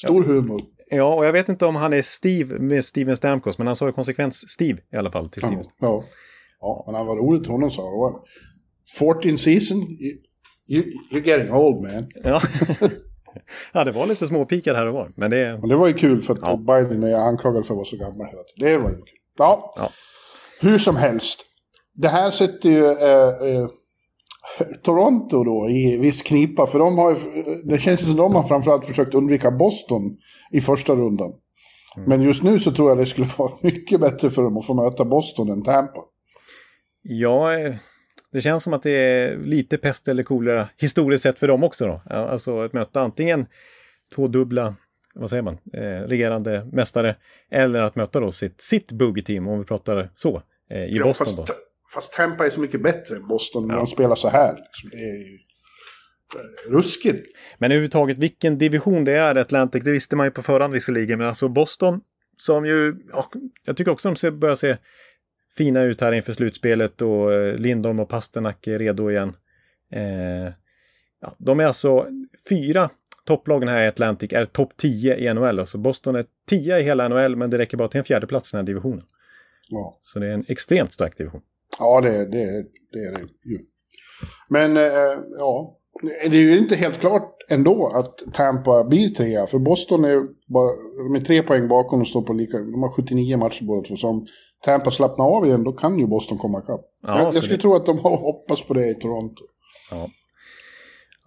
Stor 0.05 0.23
humor. 0.23 0.61
Ja, 0.89 1.15
och 1.15 1.25
jag 1.25 1.33
vet 1.33 1.49
inte 1.49 1.65
om 1.65 1.75
han 1.75 1.93
är 1.93 2.01
Steve 2.01 2.59
med 2.59 2.85
Steven 2.85 3.15
Stamkos, 3.17 3.57
men 3.57 3.67
han 3.67 3.75
sa 3.75 3.85
ju 3.85 3.91
konsekvens 3.93 4.49
Steve 4.49 4.79
i 4.93 4.95
alla 4.97 5.11
fall 5.11 5.29
till 5.29 5.41
Steven. 5.41 5.63
Ja, 5.63 5.73
ja. 5.79 6.03
ja 6.59 6.83
men 6.85 6.95
han 6.95 7.05
var 7.07 7.15
roligt 7.15 7.47
honom 7.47 7.71
sa 7.71 7.81
han. 8.11 8.21
14 8.97 9.37
season, 9.37 9.77
you, 9.77 10.17
you, 10.69 10.83
you're 11.11 11.27
getting 11.27 11.53
old 11.53 11.81
man. 11.83 12.07
Ja. 12.23 12.41
ja, 13.73 13.83
det 13.83 13.91
var 13.91 14.07
lite 14.07 14.27
småpikar 14.27 14.75
här 14.75 14.85
och 14.85 14.93
var, 14.93 15.11
men 15.15 15.31
det... 15.31 15.57
Men 15.59 15.69
det 15.69 15.75
var 15.75 15.87
ju 15.87 15.93
kul 15.93 16.21
för 16.21 16.33
att 16.33 16.39
Ja. 16.41 16.55
Biden 16.57 17.03
är 17.03 17.15
anklagad 17.15 17.65
för 17.65 17.73
att 17.73 17.77
vara 17.77 17.85
så 17.85 17.97
gammal 17.97 18.27
hela 18.27 18.43
tiden. 18.43 18.71
Det 18.71 18.77
var 18.77 18.89
ju 18.89 18.95
kul. 18.95 19.05
Ja, 19.37 19.73
Ja. 19.77 19.89
Hur 20.61 20.77
som 20.77 20.95
helst. 20.95 21.45
Det 21.93 22.07
här 22.07 22.31
sätter 22.31 22.69
ju 22.69 22.85
eh, 22.85 23.27
eh, 23.27 23.67
Toronto 24.83 25.43
då 25.43 25.69
i 25.69 25.97
viss 25.97 26.21
knipa. 26.21 26.67
För 26.67 26.79
de 26.79 26.97
har 26.97 27.09
ju, 27.09 27.17
det 27.63 27.79
känns 27.79 28.05
som 28.05 28.15
de 28.15 28.35
har 28.35 28.43
framförallt 28.43 28.85
försökt 28.85 29.13
undvika 29.13 29.51
Boston 29.51 30.01
i 30.51 30.61
första 30.61 30.95
rundan. 30.95 31.31
Mm. 31.97 32.09
Men 32.09 32.21
just 32.21 32.43
nu 32.43 32.59
så 32.59 32.71
tror 32.71 32.89
jag 32.89 32.97
det 32.97 33.05
skulle 33.05 33.27
vara 33.37 33.51
mycket 33.61 33.99
bättre 33.99 34.29
för 34.29 34.41
dem 34.41 34.57
att 34.57 34.65
få 34.65 34.73
möta 34.73 35.05
Boston 35.05 35.49
än 35.49 35.63
Tampa. 35.63 36.01
Ja, 37.01 37.59
eh, 37.59 37.75
det 38.31 38.41
känns 38.41 38.63
som 38.63 38.73
att 38.73 38.83
det 38.83 38.91
är 38.91 39.37
lite 39.37 39.77
pest 39.77 40.07
eller 40.07 40.23
kolera 40.23 40.69
historiskt 40.77 41.23
sett 41.23 41.39
för 41.39 41.47
dem 41.47 41.63
också 41.63 41.85
då. 41.85 42.01
Alltså 42.09 42.59
att 42.59 42.73
möta 42.73 43.01
antingen 43.01 43.45
två 44.15 44.27
dubbla 44.27 44.75
vad 45.19 45.29
säger 45.29 45.43
man, 45.43 45.57
eh, 45.73 46.07
regerande 46.07 46.67
mästare. 46.71 47.15
Eller 47.51 47.81
att 47.81 47.95
möta 47.95 48.19
då 48.19 48.31
sitt, 48.31 48.61
sitt 48.61 48.91
buggy-team, 48.91 49.47
om 49.47 49.59
vi 49.59 49.65
pratar 49.65 50.09
så, 50.15 50.41
eh, 50.69 50.83
i 50.83 50.97
Ja, 50.97 51.03
Boston 51.03 51.25
fast, 51.25 51.37
då. 51.37 51.53
fast 51.93 52.13
Tampa 52.13 52.45
är 52.45 52.49
så 52.49 52.59
mycket 52.61 52.83
bättre 52.83 53.15
än 53.15 53.27
Boston 53.27 53.67
när 53.67 53.75
de 53.75 53.87
spelar 53.87 54.15
så 54.15 54.29
här. 54.29 54.55
Liksom. 54.55 54.89
Det 54.91 54.97
är 54.97 55.17
ju 55.17 55.37
eh, 56.35 56.71
ruskigt. 56.71 57.27
Men 57.57 57.71
överhuvudtaget 57.71 58.17
vilken 58.17 58.57
division 58.57 59.03
det 59.03 59.13
är 59.13 59.35
Atlantic, 59.35 59.83
det 59.83 59.91
visste 59.91 60.15
man 60.15 60.27
ju 60.27 60.31
på 60.31 60.43
förhand 60.43 60.73
visserligen. 60.73 61.17
Men 61.19 61.27
alltså 61.27 61.47
Boston, 61.47 62.01
som 62.37 62.65
ju, 62.65 62.95
ja, 63.11 63.31
jag 63.65 63.77
tycker 63.77 63.91
också 63.91 64.09
de 64.09 64.15
ser, 64.15 64.31
börjar 64.31 64.55
se 64.55 64.77
fina 65.57 65.81
ut 65.83 66.01
här 66.01 66.11
inför 66.11 66.33
slutspelet 66.33 67.01
och 67.01 67.33
eh, 67.33 67.55
Lindholm 67.55 67.99
och 67.99 68.09
Pasternak 68.09 68.67
är 68.67 68.79
redo 68.79 69.11
igen. 69.11 69.35
Eh, 69.91 70.53
ja, 71.21 71.35
de 71.37 71.59
är 71.59 71.65
alltså 71.65 72.07
fyra 72.49 72.89
topplagen 73.27 73.69
här 73.69 73.83
i 73.83 73.87
Atlantic 73.87 74.33
är 74.33 74.45
topp 74.45 74.73
10 74.77 75.15
i 75.17 75.33
NHL. 75.33 75.59
Alltså 75.59 75.77
Boston 75.77 76.15
är 76.15 76.23
10 76.49 76.79
i 76.79 76.83
hela 76.83 77.07
NHL 77.09 77.35
men 77.35 77.49
det 77.49 77.57
räcker 77.57 77.77
bara 77.77 77.87
till 77.87 77.97
en 77.99 78.03
fjärde 78.05 78.27
plats 78.27 78.53
i 78.53 78.57
den 78.57 78.59
här 78.59 78.65
divisionen. 78.65 79.03
Ja, 79.69 79.99
Så 80.03 80.19
det 80.19 80.27
är 80.27 80.31
en 80.31 80.45
extremt 80.47 80.93
stark 80.93 81.17
division. 81.17 81.41
ja 81.79 82.01
det, 82.01 82.09
det, 82.09 82.45
det 82.91 82.99
är 82.99 83.11
det 83.15 83.21
ju. 83.49 83.59
Men 84.49 84.77
eh, 84.77 85.17
ja, 85.39 85.77
det 86.29 86.37
är 86.37 86.41
ju 86.41 86.57
inte 86.57 86.75
helt 86.75 86.99
klart 86.99 87.35
ändå 87.49 87.87
att 87.95 88.33
Tampa 88.33 88.83
blir 88.83 89.09
trea. 89.09 89.47
För 89.47 89.59
Boston 89.59 90.05
är 90.05 90.15
bara, 90.53 90.71
de 91.07 91.15
är 91.15 91.25
tre 91.25 91.43
poäng 91.43 91.67
bakom 91.67 92.01
och 92.01 92.07
står 92.07 92.21
på 92.21 92.33
lika, 92.33 92.57
de 92.57 92.83
har 92.83 92.89
79 92.91 93.37
matcher 93.37 93.63
båda 93.65 93.87
två. 93.87 93.95
Så 93.95 94.07
om 94.07 94.25
Tampa 94.65 94.91
slappnar 94.91 95.25
av 95.25 95.45
igen 95.45 95.63
då 95.63 95.71
kan 95.73 95.99
ju 95.99 96.07
Boston 96.07 96.37
komma 96.37 96.59
ikapp. 96.59 96.81
Ja, 97.01 97.17
jag 97.19 97.27
jag 97.27 97.35
skulle 97.35 97.55
det- 97.55 97.61
tro 97.61 97.75
att 97.75 97.85
de 97.85 97.97
har 97.99 98.17
hoppats 98.17 98.63
på 98.67 98.73
det 98.73 98.87
i 98.87 98.93
Toronto. 98.95 99.43
Ja, 99.91 100.07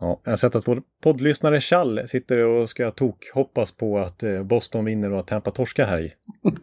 jag 0.01 0.19
har 0.33 0.37
sett 0.37 0.55
att 0.55 0.69
vår 0.69 0.83
poddlyssnare 1.03 1.61
Chall 1.61 2.01
sitter 2.09 2.39
och 2.39 2.71
ska 2.71 2.91
tok 2.91 3.31
hoppas 3.35 3.73
på 3.73 3.99
att 3.99 4.23
eh, 4.23 4.43
Boston 4.43 4.85
vinner 4.85 5.13
och 5.13 5.19
att 5.19 5.27
Tampa 5.27 5.51
torskar 5.51 5.87
här 5.87 6.01
i 6.01 6.13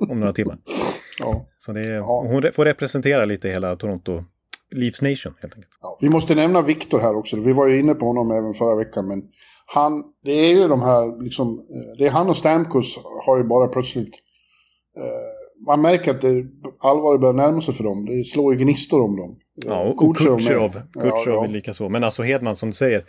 om 0.10 0.20
några 0.20 0.34
timmar. 0.34 0.58
Ja. 1.20 1.46
Så 1.58 1.72
det 1.72 1.88
Ja. 1.90 2.26
hon 2.28 2.52
får 2.54 2.66
representera 2.66 3.26
lite 3.26 3.50
hela 3.50 3.76
Toronto 3.76 4.24
Leafs 4.76 5.02
Nation 5.02 5.34
helt 5.42 5.56
enkelt. 5.56 5.78
Ja, 5.82 5.98
vi 6.02 6.10
måste 6.10 6.36
nämna 6.36 6.62
Viktor 6.62 7.00
här 7.00 7.16
också. 7.16 7.42
Vi 7.42 7.54
var 7.54 7.68
ju 7.68 7.80
inne 7.80 7.94
på 7.94 8.06
honom 8.06 8.32
även 8.32 8.54
förra 8.54 8.76
veckan. 8.76 9.08
Men 9.08 9.24
han, 9.66 10.04
det 10.24 10.32
är 10.32 10.56
ju 10.56 10.68
de 10.68 10.82
här, 10.82 11.24
liksom, 11.24 11.48
eh, 11.48 11.98
det 11.98 12.06
är 12.08 12.10
han 12.12 12.30
och 12.30 12.38
Stamkos 12.38 13.00
har 13.26 13.38
ju 13.38 13.44
bara 13.44 13.68
plötsligt... 13.68 14.14
Eh, 14.98 15.66
man 15.68 15.82
märker 15.82 16.12
att 16.16 16.22
det 16.22 16.46
allvaret 16.80 17.22
börjar 17.22 17.34
närma 17.34 17.62
sig 17.62 17.74
för 17.74 17.84
dem. 17.84 18.06
Det 18.06 18.24
slår 18.24 18.54
ju 18.54 18.60
gnistor 18.60 19.02
om 19.02 19.16
dem. 19.16 19.36
Ja, 19.66 19.84
och. 19.84 20.18
Kutjerov, 20.18 20.82
Ja, 20.94 21.02
Kutjerov 21.02 21.26
ja. 21.26 21.44
är 21.44 21.48
lika 21.48 21.74
så. 21.74 21.90
Men 21.90 22.04
alltså 22.04 22.24
Hedman 22.24 22.56
som 22.56 22.70
du 22.70 22.74
säger, 22.74 23.06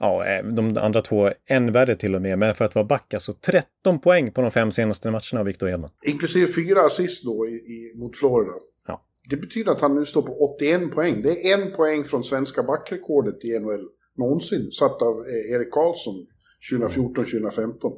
ja, 0.00 0.26
eh, 0.26 0.44
de 0.44 0.76
andra 0.76 1.00
två 1.00 1.30
än 1.46 1.72
värre 1.72 1.96
till 1.96 2.14
och 2.14 2.22
med. 2.22 2.38
Men 2.38 2.54
för 2.54 2.64
att 2.64 2.74
vara 2.74 2.84
back, 2.84 3.14
alltså 3.14 3.32
13 3.32 3.98
poäng 3.98 4.32
på 4.32 4.42
de 4.42 4.50
fem 4.50 4.72
senaste 4.72 5.10
matcherna 5.10 5.40
av 5.40 5.46
Victor 5.46 5.66
Hedman. 5.68 5.90
Inklusive 6.06 6.52
fyra 6.52 6.80
assist 6.86 7.24
då 7.24 7.46
i, 7.46 7.52
i, 7.52 7.92
mot 7.96 8.16
Florida. 8.16 8.52
Ja. 8.86 9.02
Det 9.30 9.36
betyder 9.36 9.72
att 9.72 9.80
han 9.80 9.94
nu 9.94 10.04
står 10.04 10.22
på 10.22 10.54
81 10.56 10.90
poäng. 10.90 11.22
Det 11.22 11.50
är 11.50 11.62
en 11.62 11.72
poäng 11.72 12.04
från 12.04 12.24
svenska 12.24 12.62
backrekordet 12.62 13.44
i 13.44 13.58
NHL 13.58 13.88
någonsin. 14.16 14.70
Satt 14.70 15.02
av 15.02 15.14
eh, 15.26 15.54
Erik 15.56 15.70
Karlsson 15.70 16.26
2014-2015. 16.72 17.92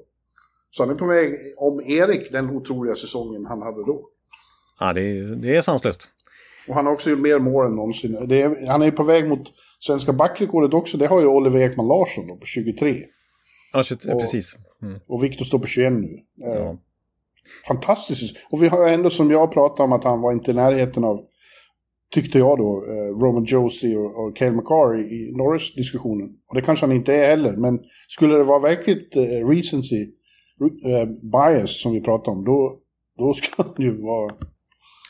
Så 0.70 0.82
han 0.82 0.90
är 0.90 0.94
på 0.94 1.06
väg 1.06 1.38
om 1.56 1.80
Erik 1.80 2.32
den 2.32 2.50
otroliga 2.50 2.96
säsongen 2.96 3.46
han 3.46 3.62
hade 3.62 3.84
då. 3.86 4.08
Ja, 4.80 4.92
det 4.92 5.00
är, 5.00 5.22
det 5.24 5.56
är 5.56 5.62
sanslöst. 5.62 6.08
Och 6.68 6.74
han 6.74 6.86
har 6.86 6.92
också 6.92 7.10
gjort 7.10 7.20
mer 7.20 7.38
mål 7.38 7.66
än 7.66 7.76
någonsin. 7.76 8.14
Är, 8.14 8.66
han 8.66 8.82
är 8.82 8.90
på 8.90 9.02
väg 9.02 9.28
mot 9.28 9.52
svenska 9.80 10.12
backrekordet 10.12 10.74
också. 10.74 10.96
Det 10.98 11.06
har 11.06 11.20
ju 11.20 11.26
Oliver 11.26 11.60
Ekman 11.60 11.86
Larsson 11.86 12.26
då, 12.26 12.36
på 12.36 12.46
23. 12.46 12.96
Ja, 13.72 13.84
shit, 13.84 14.04
Och- 14.04 14.20
precis. 14.20 14.56
Mm. 14.82 14.98
Och 15.08 15.24
Viktor 15.24 15.44
står 15.44 15.58
på 15.58 15.66
21 15.66 15.92
nu. 15.92 16.16
Eh, 16.46 16.52
Ja. 16.58 16.78
Fantastiskt. 17.68 18.36
Och 18.50 18.62
vi 18.62 18.68
har 18.68 18.88
ändå 18.88 19.10
som 19.10 19.30
jag 19.30 19.52
pratade 19.52 19.82
om 19.82 19.92
att 19.92 20.04
han 20.04 20.20
var 20.20 20.32
inte 20.32 20.50
i 20.50 20.54
närheten 20.54 21.04
av, 21.04 21.20
tyckte 22.14 22.38
jag 22.38 22.58
då, 22.58 22.84
eh, 22.88 23.18
Roman 23.20 23.44
Josie 23.44 23.96
och, 23.96 24.24
och 24.26 24.36
Cale 24.36 24.50
McCarr 24.50 24.98
i, 25.00 25.32
Norris-diskussionen. 25.36 26.28
Och 26.48 26.54
det 26.54 26.60
kanske 26.60 26.86
han 26.86 26.96
inte 26.96 27.14
är 27.14 27.28
heller, 27.28 27.56
men 27.56 27.78
skulle 28.08 28.36
det 28.36 28.44
vara 28.44 28.58
verkligt 28.58 29.16
eh, 29.16 29.48
recency, 29.48 30.06
bias 31.32 31.80
som 31.82 31.92
vi 31.92 32.00
pratade 32.00 32.36
om, 32.36 32.44
då, 32.44 32.78
då 33.18 33.32
ska 33.32 33.62
han 33.62 33.74
ju 33.78 34.02
vara... 34.02 34.32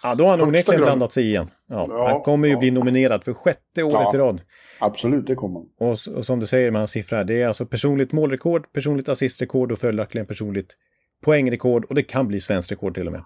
Ja, 0.03 0.15
då 0.15 0.25
har 0.25 0.31
han 0.31 0.41
onekligen 0.41 0.81
blandat 0.81 1.13
sig 1.13 1.25
igen. 1.25 1.51
Ja, 1.69 1.87
Ja, 1.89 2.09
han 2.09 2.23
kommer 2.23 2.49
ju 2.49 2.55
ja. 2.55 2.59
bli 2.59 2.71
nominerad 2.71 3.25
för 3.25 3.35
sjätte 3.35 3.83
året 3.83 4.15
i 4.15 4.19
rad. 4.19 4.41
Absolut, 4.79 5.27
det 5.27 5.35
kommer 5.35 5.61
han. 5.61 5.89
Och, 5.89 6.17
och 6.17 6.27
som 6.27 6.41
du 6.41 6.47
säger 6.47 6.71
med 6.71 6.81
hans 6.81 6.91
siffror, 6.91 7.17
här, 7.17 7.25
det 7.25 7.43
är 7.43 7.49
alltså 7.49 7.67
personligt 7.67 8.13
målrekord, 8.13 8.73
personligt 8.73 9.09
assistrekord 9.09 9.73
och 9.73 9.79
följaktligen 9.79 10.27
personligt 10.27 10.77
poängrekord 11.25 11.85
och 11.85 11.95
det 11.95 12.03
kan 12.03 12.29
bli 12.29 12.41
svenskt 12.41 12.73
rekord 12.73 12.95
till 12.95 13.07
och 13.07 13.13
med. 13.13 13.23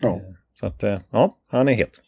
Ja. 0.00 0.20
Så 0.54 0.66
att, 0.66 0.82
eh, 0.82 0.98
ja, 1.10 1.36
han 1.50 1.68
är 1.68 1.72
het. 1.72 2.00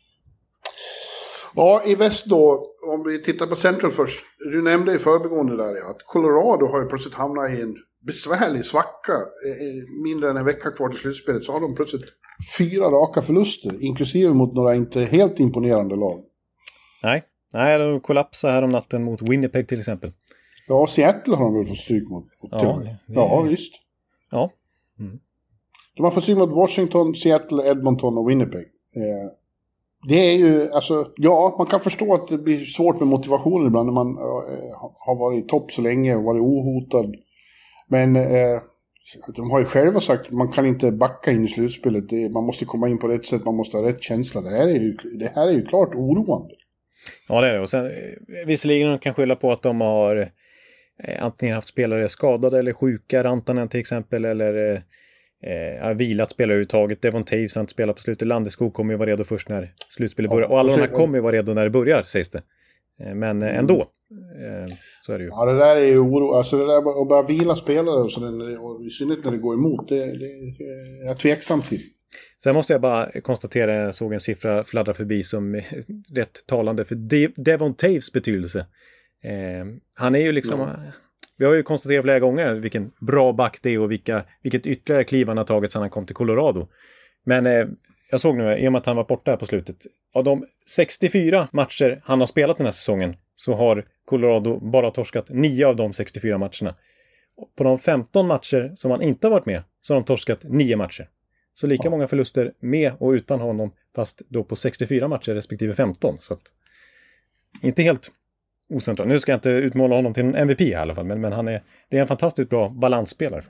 Ja, 1.55 1.83
i 1.87 1.95
väst 1.95 2.27
då, 2.27 2.67
om 2.87 3.03
vi 3.05 3.23
tittar 3.23 3.47
på 3.47 3.57
Central 3.57 3.91
först. 3.91 4.27
Du 4.39 4.63
nämnde 4.63 4.95
i 4.95 4.99
förbigående 4.99 5.57
där 5.57 5.77
ja, 5.77 5.91
att 5.91 6.03
Colorado 6.07 6.67
har 6.67 6.83
ju 6.83 6.89
plötsligt 6.89 7.15
hamnat 7.15 7.51
i 7.51 7.61
en 7.63 7.77
besvärlig 8.07 8.65
svacka. 8.65 9.13
Mindre 10.05 10.31
än 10.31 10.37
en 10.37 10.45
vecka 10.45 10.71
kvar 10.71 10.89
till 10.89 10.99
slutspelet 10.99 11.45
så 11.45 11.53
har 11.53 11.61
de 11.61 11.75
plötsligt 11.75 12.05
fyra 12.59 12.85
raka 12.91 13.23
förluster, 13.23 13.85
inklusive 13.85 14.33
mot 14.35 14.55
några 14.55 14.75
inte 14.75 15.01
helt 15.05 15.41
imponerande 15.41 15.97
lag. 15.97 16.25
Nej, 17.03 17.25
nej, 17.53 17.79
de 17.79 18.01
kollapsade 18.01 18.53
här 18.53 18.63
om 18.63 18.71
natten 18.71 19.05
mot 19.05 19.23
Winnipeg 19.23 19.69
till 19.69 19.79
exempel. 19.79 20.13
Ja, 20.69 20.87
Seattle 20.87 21.35
har 21.37 21.45
de 21.45 21.55
väl 21.59 21.67
fått 21.67 21.79
stryk 21.79 22.09
mot. 22.09 22.25
mot 22.43 22.53
Ja, 22.53 22.81
det- 22.83 22.97
ja, 23.15 23.41
visst. 23.43 23.75
Ja, 24.31 24.51
De 25.97 26.03
har 26.05 26.11
fått 26.11 26.23
stryk 26.23 26.39
mot 26.39 26.51
Washington, 26.51 27.15
Seattle, 27.15 27.71
Edmonton 27.71 28.19
och 28.19 28.31
Winnipeg. 28.31 28.63
Eh, 28.97 29.31
det 30.09 30.15
är 30.15 30.37
ju, 30.37 30.71
alltså, 30.71 31.07
ja, 31.17 31.55
man 31.59 31.67
kan 31.67 31.81
förstå 31.81 32.15
att 32.15 32.29
det 32.29 32.39
blir 32.39 32.65
svårt 32.65 32.99
med 32.99 33.09
motivationen 33.09 33.67
ibland 33.67 33.87
när 33.87 33.93
man 33.95 34.07
eh, 34.09 34.75
har 35.07 35.19
varit 35.19 35.45
i 35.45 35.49
topp 35.49 35.73
så 35.73 35.83
länge 35.83 36.17
och 36.17 36.23
varit 36.25 36.43
ohotad. 36.43 37.15
Men 37.93 38.17
eh, 38.17 38.61
de 39.37 39.51
har 39.51 39.59
ju 39.59 39.65
själva 39.65 40.01
sagt 40.01 40.27
att 40.27 40.33
man 40.33 40.49
kan 40.49 40.67
inte 40.67 40.93
backa 40.93 41.31
in 41.31 41.45
i 41.45 41.49
slutspelet. 41.49 42.09
Det, 42.09 42.29
man 42.29 42.45
måste 42.45 42.65
komma 42.65 42.89
in 42.89 42.99
på 42.99 43.09
rätt 43.09 43.27
sätt, 43.27 43.45
man 43.45 43.55
måste 43.55 43.77
ha 43.77 43.89
rätt 43.89 44.03
känsla. 44.03 44.41
Det 44.41 44.51
här 44.51 44.69
är 44.69 44.81
ju, 44.81 44.93
det 45.19 45.33
här 45.35 45.49
är 45.49 45.53
ju 45.53 45.65
klart 45.65 45.95
oroande. 45.95 46.55
ja 47.29 47.41
det 47.41 47.49
är 47.49 47.53
det. 47.53 47.61
Och 47.61 47.71
sen, 47.71 47.87
eh, 47.87 48.47
visserligen 48.47 48.91
de 48.91 48.99
kan 48.99 49.15
skylla 49.15 49.37
på 49.37 49.53
att 49.53 49.63
de 49.63 49.81
har 49.81 50.17
eh, 51.05 51.25
antingen 51.25 51.55
haft 51.55 51.69
spelare 51.69 52.09
skadade 52.09 52.59
eller 52.59 52.73
sjuka, 52.73 53.25
Rantanen 53.25 53.69
till 53.69 53.81
exempel, 53.81 54.25
eller 54.25 54.83
eh, 55.43 55.89
eh, 55.89 55.95
vilat 55.95 56.31
spelare 56.31 56.53
överhuvudtaget. 56.53 57.03
Devon 57.03 57.25
Taves 57.25 57.55
har 57.55 57.61
inte 57.61 57.73
spelat 57.73 57.97
på 57.97 58.03
slutet. 58.03 58.29
Landeskog 58.29 58.75
kommer 58.75 58.93
ju 58.93 58.99
vara 58.99 59.11
redo 59.11 59.25
först 59.25 59.49
när 59.49 59.73
slutspelet 59.89 60.31
Ja, 60.31 60.35
börjar. 60.35 60.49
Och 60.49 60.61
alla 60.61 60.77
de 60.77 60.81
här 60.81 60.89
kommer 60.89 61.19
ju 61.19 61.23
vara 61.23 61.37
redo 61.37 61.55
när 61.55 61.65
det 61.65 61.71
börjar, 61.71 62.03
sägs 62.03 62.31
det. 62.31 62.43
Eh, 63.01 63.15
Men 63.15 63.43
eh, 63.43 63.59
ändå, 63.59 63.81
eh, 63.81 63.87
så 65.07 65.13
är 65.13 65.19
det 65.19 65.25
ju. 65.25 65.31
Ja, 65.31 65.45
det 65.45 65.59
där 65.59 65.77
är 65.77 65.87
ju 65.87 65.99
oro. 65.99 66.33
Alltså 66.33 66.57
det 66.57 66.67
där 66.67 67.03
att 67.03 67.09
börja 67.09 67.23
vila 67.23 67.57
spelare 67.57 67.95
och, 68.03 68.13
så, 68.13 68.21
där, 68.21 68.65
och 68.65 68.85
i 68.85 68.91
synnerhet 68.91 69.25
när 69.25 69.33
det 69.33 69.39
går 69.39 69.55
emot, 69.55 69.89
det, 69.89 69.97
det 69.99 70.27
är 70.27 71.07
jag 71.07 71.19
tveksam 71.19 71.63
till. 71.63 71.81
Sen 72.43 72.55
måste 72.55 72.73
jag 72.73 72.81
bara 72.81 73.21
konstatera, 73.21 73.75
jag 73.75 73.95
såg 73.95 74.13
en 74.13 74.21
siffra 74.21 74.65
fladdra 74.65 74.95
förbi 74.95 75.23
som 75.23 75.55
är 75.55 75.65
rätt 76.15 76.47
talande 76.47 76.85
för 76.85 76.95
De- 76.95 77.33
Devon 77.37 77.75
Taves 77.75 78.13
betydelse. 78.13 78.59
Eh, 79.25 79.67
han 79.97 80.15
är 80.15 80.19
ju 80.21 80.33
liksom, 80.33 80.61
Ja. 80.61 80.69
vi 81.39 81.45
har 81.45 81.55
ju 81.55 81.63
konstaterat 81.63 82.03
flera 82.05 82.21
gånger 82.21 82.55
vilken 82.55 82.93
bra 83.01 83.33
back 83.33 83.59
det 83.63 83.71
är 83.71 83.79
och 83.81 83.91
vilka, 83.91 84.25
vilket 84.43 84.67
ytterligare 84.67 85.05
kliv 85.05 85.29
han 85.29 85.37
har 85.37 85.45
tagit 85.45 85.73
sedan 85.73 85.83
han 85.83 85.91
kom 85.91 86.07
till 86.07 86.15
Colorado. 86.17 86.69
Men 87.25 87.47
eh, 87.47 87.67
jag 88.11 88.21
såg 88.21 88.37
nu, 88.37 88.57
i 88.59 88.69
och 88.69 88.73
med 88.73 88.79
att 88.79 88.87
han 88.87 88.97
var 88.97 89.05
borta 89.05 89.31
här 89.31 89.39
på 89.39 89.47
slutet, 89.47 89.77
av 90.15 90.25
de 90.25 90.47
64 90.77 91.49
matcher 91.53 92.01
han 92.05 92.21
har 92.21 92.27
spelat 92.27 92.57
den 92.57 92.67
här 92.67 92.73
säsongen 92.73 93.17
så 93.45 93.55
har 93.55 93.85
Colorado 94.05 94.61
bara 94.61 94.91
torskat 94.91 95.27
9 95.31 95.67
av 95.67 95.77
de 95.77 95.93
64 95.93 96.39
matcherna. 96.39 96.75
På 97.57 97.65
de 97.65 97.79
15 97.79 98.27
matcher 98.27 98.73
som 98.75 98.91
han 98.91 99.03
inte 99.03 99.27
har 99.27 99.33
varit 99.33 99.47
med 99.47 99.63
så 99.81 99.95
har 99.95 100.01
de 100.01 100.05
torskat 100.07 100.45
9 100.45 100.77
matcher. 100.77 101.09
Så 101.55 101.67
lika 101.67 101.83
Ja. 101.85 101.91
många 101.91 102.09
förluster 102.09 102.53
med 102.61 102.93
och 102.99 103.11
utan 103.11 103.41
honom, 103.41 103.73
fast 103.95 104.23
då 104.29 104.45
på 104.45 104.57
64 104.57 105.09
matcher 105.09 105.35
respektive 105.35 105.75
15. 105.75 106.19
Så 106.21 106.35
att, 106.35 106.41
inte 107.63 107.83
helt 107.83 108.11
ocentral. 108.69 109.09
Nu 109.09 109.19
ska 109.21 109.33
jag 109.33 109.37
inte 109.37 109.51
utmåla 109.51 109.97
honom 109.97 110.15
till 110.15 110.25
en 110.25 110.35
MVP 110.35 110.61
i 110.61 110.75
alla 110.75 110.95
fall, 110.95 111.05
men, 111.07 111.21
men 111.21 111.33
han 111.33 111.49
är, 111.49 111.63
det 111.89 111.97
är 111.97 112.01
en 112.01 112.07
fantastiskt 112.07 112.51
bra 112.51 112.69
balansspelare. 112.69 113.43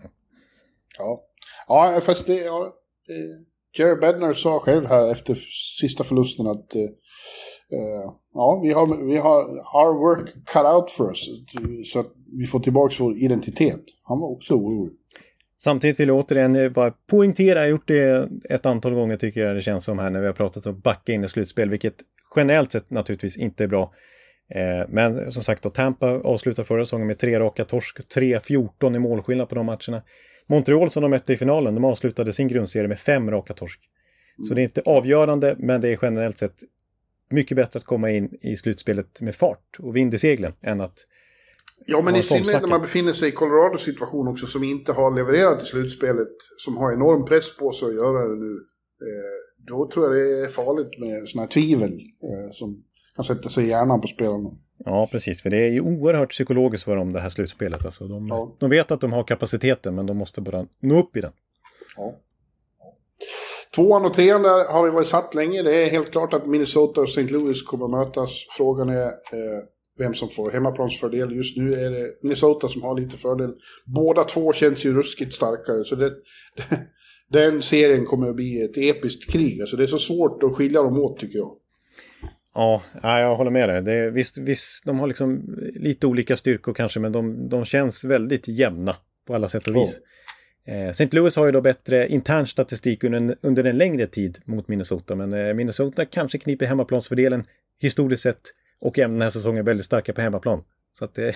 Ja, 0.98 1.22
ja 1.68 2.00
fast 2.02 2.26
det... 2.26 2.35
Ja, 2.35 2.74
eh, 3.09 3.40
Jerry 3.78 4.00
Bednar 4.00 4.35
sa 4.35 4.59
själv 4.61 4.87
här 4.87 5.11
efter 5.12 5.35
sista 5.81 6.05
förlusten 6.05 6.46
att 6.46 6.76
eh, 7.73 8.13
ja, 8.35 8.61
vi 8.63 8.73
har, 8.73 9.07
vi 9.07 9.17
har 9.17 9.41
our 9.75 9.99
work 9.99 10.29
cut 10.47 10.65
out 10.65 10.91
for 10.91 11.09
us. 11.09 11.29
Så 11.93 12.01
att 12.01 12.13
vi 12.39 12.47
får 12.47 12.61
tillbaka 12.61 12.95
vår 12.99 13.17
identitet. 13.17 13.81
Han 14.03 14.21
var 14.21 14.29
också 14.29 14.55
orolig. 14.55 14.93
Samtidigt 15.59 16.01
vill 16.01 16.09
jag 16.09 16.19
återigen 16.19 16.73
bara 16.73 16.91
poängtera, 17.11 17.59
jag 17.59 17.65
har 17.65 17.71
gjort 17.71 17.89
det 17.89 18.29
ett 18.51 18.67
antal 18.67 18.95
gånger 18.95 19.17
tycker 19.17 19.47
jag 19.47 19.57
det 19.57 19.61
känns 19.61 19.85
som 19.85 19.99
här 19.99 20.11
när 20.11 20.21
vi 20.21 20.27
har 20.27 20.33
pratat 20.33 20.67
om 20.67 20.81
backa 20.81 21.13
in 21.13 21.25
i 21.25 21.29
slutspel, 21.29 21.71
vilket 21.71 21.95
generellt 22.37 22.73
sett 22.73 22.91
naturligtvis 22.91 23.37
inte 23.37 23.65
är 23.65 23.69
bra. 23.69 23.93
Eh, 24.55 24.89
men 24.89 25.33
som 25.33 25.43
sagt, 25.43 25.63
då, 25.63 25.71
Tampa 25.71 26.07
avslutar 26.07 26.65
förra 26.65 26.85
säsongen 26.85 27.07
med 27.07 27.19
tre 27.19 27.41
raka 27.41 27.65
torsk, 27.65 27.99
3-14 28.17 28.97
i 28.97 28.99
målskillnad 28.99 29.49
på 29.49 29.55
de 29.55 29.67
matcherna. 29.67 30.03
Montreal 30.47 30.91
som 30.91 31.03
de 31.03 31.11
mötte 31.11 31.33
i 31.33 31.37
finalen, 31.37 31.75
de 31.75 31.85
avslutade 31.85 32.33
sin 32.33 32.49
grundserie 32.49 32.89
med 32.89 32.99
fem 32.99 33.31
raka 33.31 33.55
torsk. 33.55 33.81
Så 34.49 34.55
det 34.55 34.61
är 34.61 34.63
inte 34.63 34.83
avgörande, 34.85 35.57
men 35.59 35.81
det 35.81 35.89
är 35.89 35.99
generellt 36.03 36.39
sett 36.39 36.55
mycket 37.33 37.57
bättre 37.57 37.79
att 37.79 37.85
komma 37.85 38.11
in 38.11 38.38
i 38.40 38.57
slutspelet 38.57 39.21
med 39.21 39.35
fart 39.37 39.77
och 39.79 39.97
vind 39.97 40.14
i 40.14 40.18
seglen 40.18 40.53
än 40.62 40.81
att 40.81 41.07
Ja, 41.87 42.03
men 42.03 42.16
i 42.16 42.23
synnerhet 42.23 42.62
när 42.62 42.68
man 42.68 42.81
befinner 42.81 43.12
sig 43.12 43.29
i 43.29 43.33
Colorados 43.33 43.83
situation 43.83 44.29
också 44.29 44.47
som 44.47 44.64
inte 44.64 44.92
har 44.92 45.11
levererat 45.16 45.62
i 45.62 45.66
slutspelet, 45.66 46.29
som 46.57 46.77
har 46.77 46.92
enorm 46.92 47.25
press 47.25 47.57
på 47.57 47.73
sig 47.73 47.88
att 47.88 47.95
göra 47.95 48.29
det 48.29 48.35
nu. 48.35 48.53
Eh, 49.03 49.66
då 49.66 49.88
tror 49.90 50.05
jag 50.07 50.14
det 50.14 50.45
är 50.45 50.49
farligt 50.49 50.99
med 51.01 51.29
sådana 51.29 51.45
här 51.45 51.51
tvivel 51.51 51.92
eh, 51.92 52.53
som 52.53 52.83
kan 53.16 53.25
sätta 53.25 53.49
sig 53.49 53.64
i 53.64 53.68
hjärnan 53.68 54.01
på 54.01 54.07
spelarna. 54.07 54.51
Ja, 54.85 55.09
precis. 55.12 55.42
För 55.42 55.51
det 55.51 55.57
är 55.57 55.71
ju 55.71 55.81
oerhört 55.81 56.31
psykologiskt 56.31 56.85
för 56.85 56.97
dem 56.97 57.12
det 57.12 57.21
här 57.21 57.29
slutspelet. 57.29 57.85
Alltså, 57.85 58.05
de, 58.05 58.27
Ja. 58.27 58.57
de 58.59 58.71
vet 58.71 58.90
att 58.90 59.01
de 59.01 59.12
har 59.12 59.25
kapaciteten, 59.25 59.95
men 59.95 60.07
de 60.07 60.16
måste 60.16 60.40
bara 60.40 60.66
nå 60.81 60.99
upp 61.01 61.16
i 61.16 61.21
den. 61.21 61.33
Ja. 61.97 62.14
Tvåan 63.77 64.05
och 64.05 64.15
trean 64.15 64.45
har 64.45 64.87
ju 64.87 64.93
varit 64.93 65.07
satt 65.07 65.35
länge. 65.35 65.63
Det 65.63 65.77
är 65.77 65.91
helt 65.91 66.11
klart 66.11 66.33
att 66.33 66.47
Minnesota 66.47 67.01
och 67.01 67.09
St. 67.09 67.23
Louis 67.23 67.63
kommer 67.63 67.85
att 67.85 67.91
mötas. 67.91 68.47
Frågan 68.57 68.89
är 68.89 69.07
eh, 69.07 69.63
vem 69.99 70.15
som 70.15 70.29
får 70.29 70.51
hemmaplansfördel. 70.51 71.37
Just 71.37 71.57
nu 71.57 71.75
är 71.75 71.91
det 71.91 72.09
Minnesota 72.23 72.69
som 72.69 72.83
har 72.83 73.01
lite 73.01 73.17
fördel. 73.17 73.51
Båda 73.85 74.25
två 74.25 74.53
känns 74.53 74.85
ju 74.85 74.95
ruskigt 74.95 75.35
starkare. 75.35 75.85
Så 75.85 75.95
det, 75.95 76.11
det, 76.57 76.81
den 77.41 77.63
serien 77.63 78.07
kommer 78.07 78.29
att 78.29 78.37
bli 78.37 78.63
ett 78.63 78.77
episkt 78.77 79.31
krig. 79.31 79.61
Alltså 79.61 79.77
det 79.77 79.83
är 79.83 79.87
så 79.87 79.99
svårt 79.99 80.43
att 80.43 80.55
skilja 80.55 80.83
dem 80.83 80.99
åt 80.99 81.19
tycker 81.19 81.39
jag. 81.39 81.57
Ja, 82.55 82.83
ja, 83.03 83.21
jag 83.21 83.37
håller 83.37 83.51
med 83.51 83.69
dig. 83.69 83.83
Det 83.83 83.93
är, 83.93 84.11
visst, 84.11 84.39
visst, 84.39 84.87
de 84.87 85.01
har 85.01 85.07
liksom 85.07 85.59
lite 85.75 86.07
olika 86.07 86.37
styrkor 86.37 86.75
kanske, 86.75 87.01
men 87.01 87.13
de, 87.13 87.49
de 87.49 87.65
känns 87.65 88.05
väldigt 88.05 88.49
jämna 88.49 88.97
på 89.27 89.35
alla 89.35 89.49
sätt 89.49 89.69
och 89.69 89.77
vis. 89.77 89.97
Eh, 89.97 90.03
St. 90.66 91.09
Louis 91.12 91.37
har 91.37 91.46
ju 91.46 91.53
då 91.53 91.61
bättre 91.61 92.09
intern 92.09 92.46
statistik 92.46 93.05
under 93.05 93.18
en, 93.18 93.37
under 93.40 93.64
en 93.64 93.79
längre 93.79 94.07
tid 94.07 94.38
mot 94.44 94.68
Minnesota, 94.68 95.14
men 95.14 95.33
eh, 95.33 95.55
Minnesota 95.55 96.05
kanske 96.05 96.38
kniper 96.38 96.66
hemmaplansfördelen 96.66 97.44
historiskt 97.81 98.22
sett 98.22 98.40
och 98.81 98.98
även 98.98 99.12
den 99.12 99.22
här 99.22 99.31
säsongen 99.31 99.64
väldigt 99.64 99.87
starka 99.87 100.12
på 100.12 100.20
hemmaplan. 100.20 100.64
Så 100.98 101.05
att 101.05 101.14
det... 101.14 101.35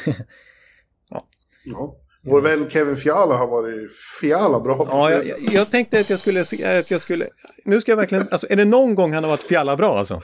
Ja. 1.10 1.96
Vår 2.22 2.40
vän 2.40 2.70
Kevin 2.70 2.96
Fiala 2.96 3.36
har 3.36 3.46
varit 3.46 3.92
Fiala 4.20 4.60
bra 4.60 4.86
Ja, 4.90 5.10
jag, 5.10 5.26
jag, 5.26 5.38
jag 5.52 5.70
tänkte 5.70 6.00
att 6.00 6.10
jag 6.10 6.18
skulle, 6.18 6.40
att 6.78 6.90
jag 6.90 7.00
skulle... 7.00 7.28
Nu 7.64 7.80
ska 7.80 7.92
jag 7.92 7.96
verkligen... 7.96 8.28
Alltså, 8.30 8.46
är 8.50 8.56
det 8.56 8.64
någon 8.64 8.94
gång 8.94 9.12
han 9.12 9.24
har 9.24 9.30
varit 9.30 9.40
fjalla 9.40 9.76
bra 9.76 9.98
alltså? 9.98 10.20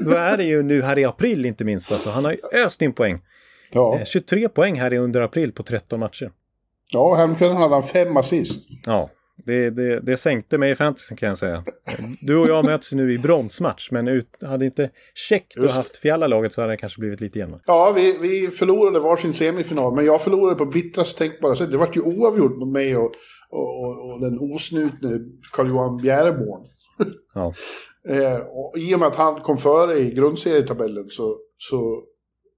Då 0.00 0.10
är 0.10 0.36
det 0.36 0.44
ju 0.44 0.62
nu 0.62 0.82
här 0.82 0.98
i 0.98 1.04
april 1.04 1.46
inte 1.46 1.64
minst. 1.64 1.92
Alltså. 1.92 2.10
Han 2.10 2.24
har 2.24 2.32
ju 2.32 2.38
öst 2.64 2.82
in 2.82 2.92
poäng. 2.92 3.22
Ja, 3.70 3.98
Eh, 3.98 4.04
23 4.04 4.48
poäng 4.48 4.80
här 4.80 4.92
i 4.92 4.98
under 4.98 5.20
april 5.20 5.52
på 5.52 5.62
13 5.62 6.00
matcher. 6.00 6.30
Ja 6.92 7.14
häromkvällen 7.14 7.56
hade 7.56 7.74
han 7.74 7.82
fem 7.82 8.16
assist. 8.16 8.68
Ja, 8.86 9.10
det, 9.44 9.70
det, 9.70 10.00
det 10.00 10.16
sänkte 10.16 10.58
mig 10.58 10.70
i 10.70 10.74
fantasy 10.74 11.16
kan 11.16 11.28
jag 11.28 11.38
säga. 11.38 11.64
Du 12.20 12.36
och 12.36 12.48
jag 12.48 12.64
möts 12.64 12.92
nu 12.92 13.12
i 13.12 13.18
bronsmatch, 13.18 13.90
men 13.90 14.08
ut, 14.08 14.28
hade 14.42 14.64
inte 14.64 14.90
Check 15.14 15.54
då 15.56 15.68
haft 15.68 15.96
fjalla-laget 15.96 16.52
så 16.52 16.60
hade 16.60 16.72
det 16.72 16.76
kanske 16.76 17.00
blivit 17.00 17.20
lite 17.20 17.38
jämnare. 17.38 17.60
Ja, 17.66 17.92
vi, 17.96 18.18
vi 18.18 18.48
förlorade 18.48 19.00
varsin 19.00 19.34
semifinal, 19.34 19.94
men 19.94 20.04
jag 20.04 20.22
förlorade 20.22 20.56
på 20.56 20.66
bittrast 20.66 21.18
tänkbara 21.18 21.56
sätt. 21.56 21.70
Det 21.70 21.76
vart 21.76 21.96
ju 21.96 22.00
oavgjort 22.00 22.58
mot 22.58 22.68
mig 22.68 22.96
och, 22.96 23.12
och, 23.50 23.84
och, 23.84 24.12
och 24.12 24.20
den 24.20 24.38
osnutne 24.38 25.20
Carl-Johan 25.52 25.96
Bjäreborn. 25.96 26.64
Ja. 27.34 27.54
Eh, 28.08 28.36
och 28.36 28.78
I 28.78 28.94
och 28.94 28.98
med 28.98 29.08
att 29.08 29.16
han 29.16 29.40
kom 29.40 29.56
före 29.58 29.98
i 29.98 30.10
grundserietabellen 30.10 31.08
så, 31.08 31.36
så, 31.58 32.02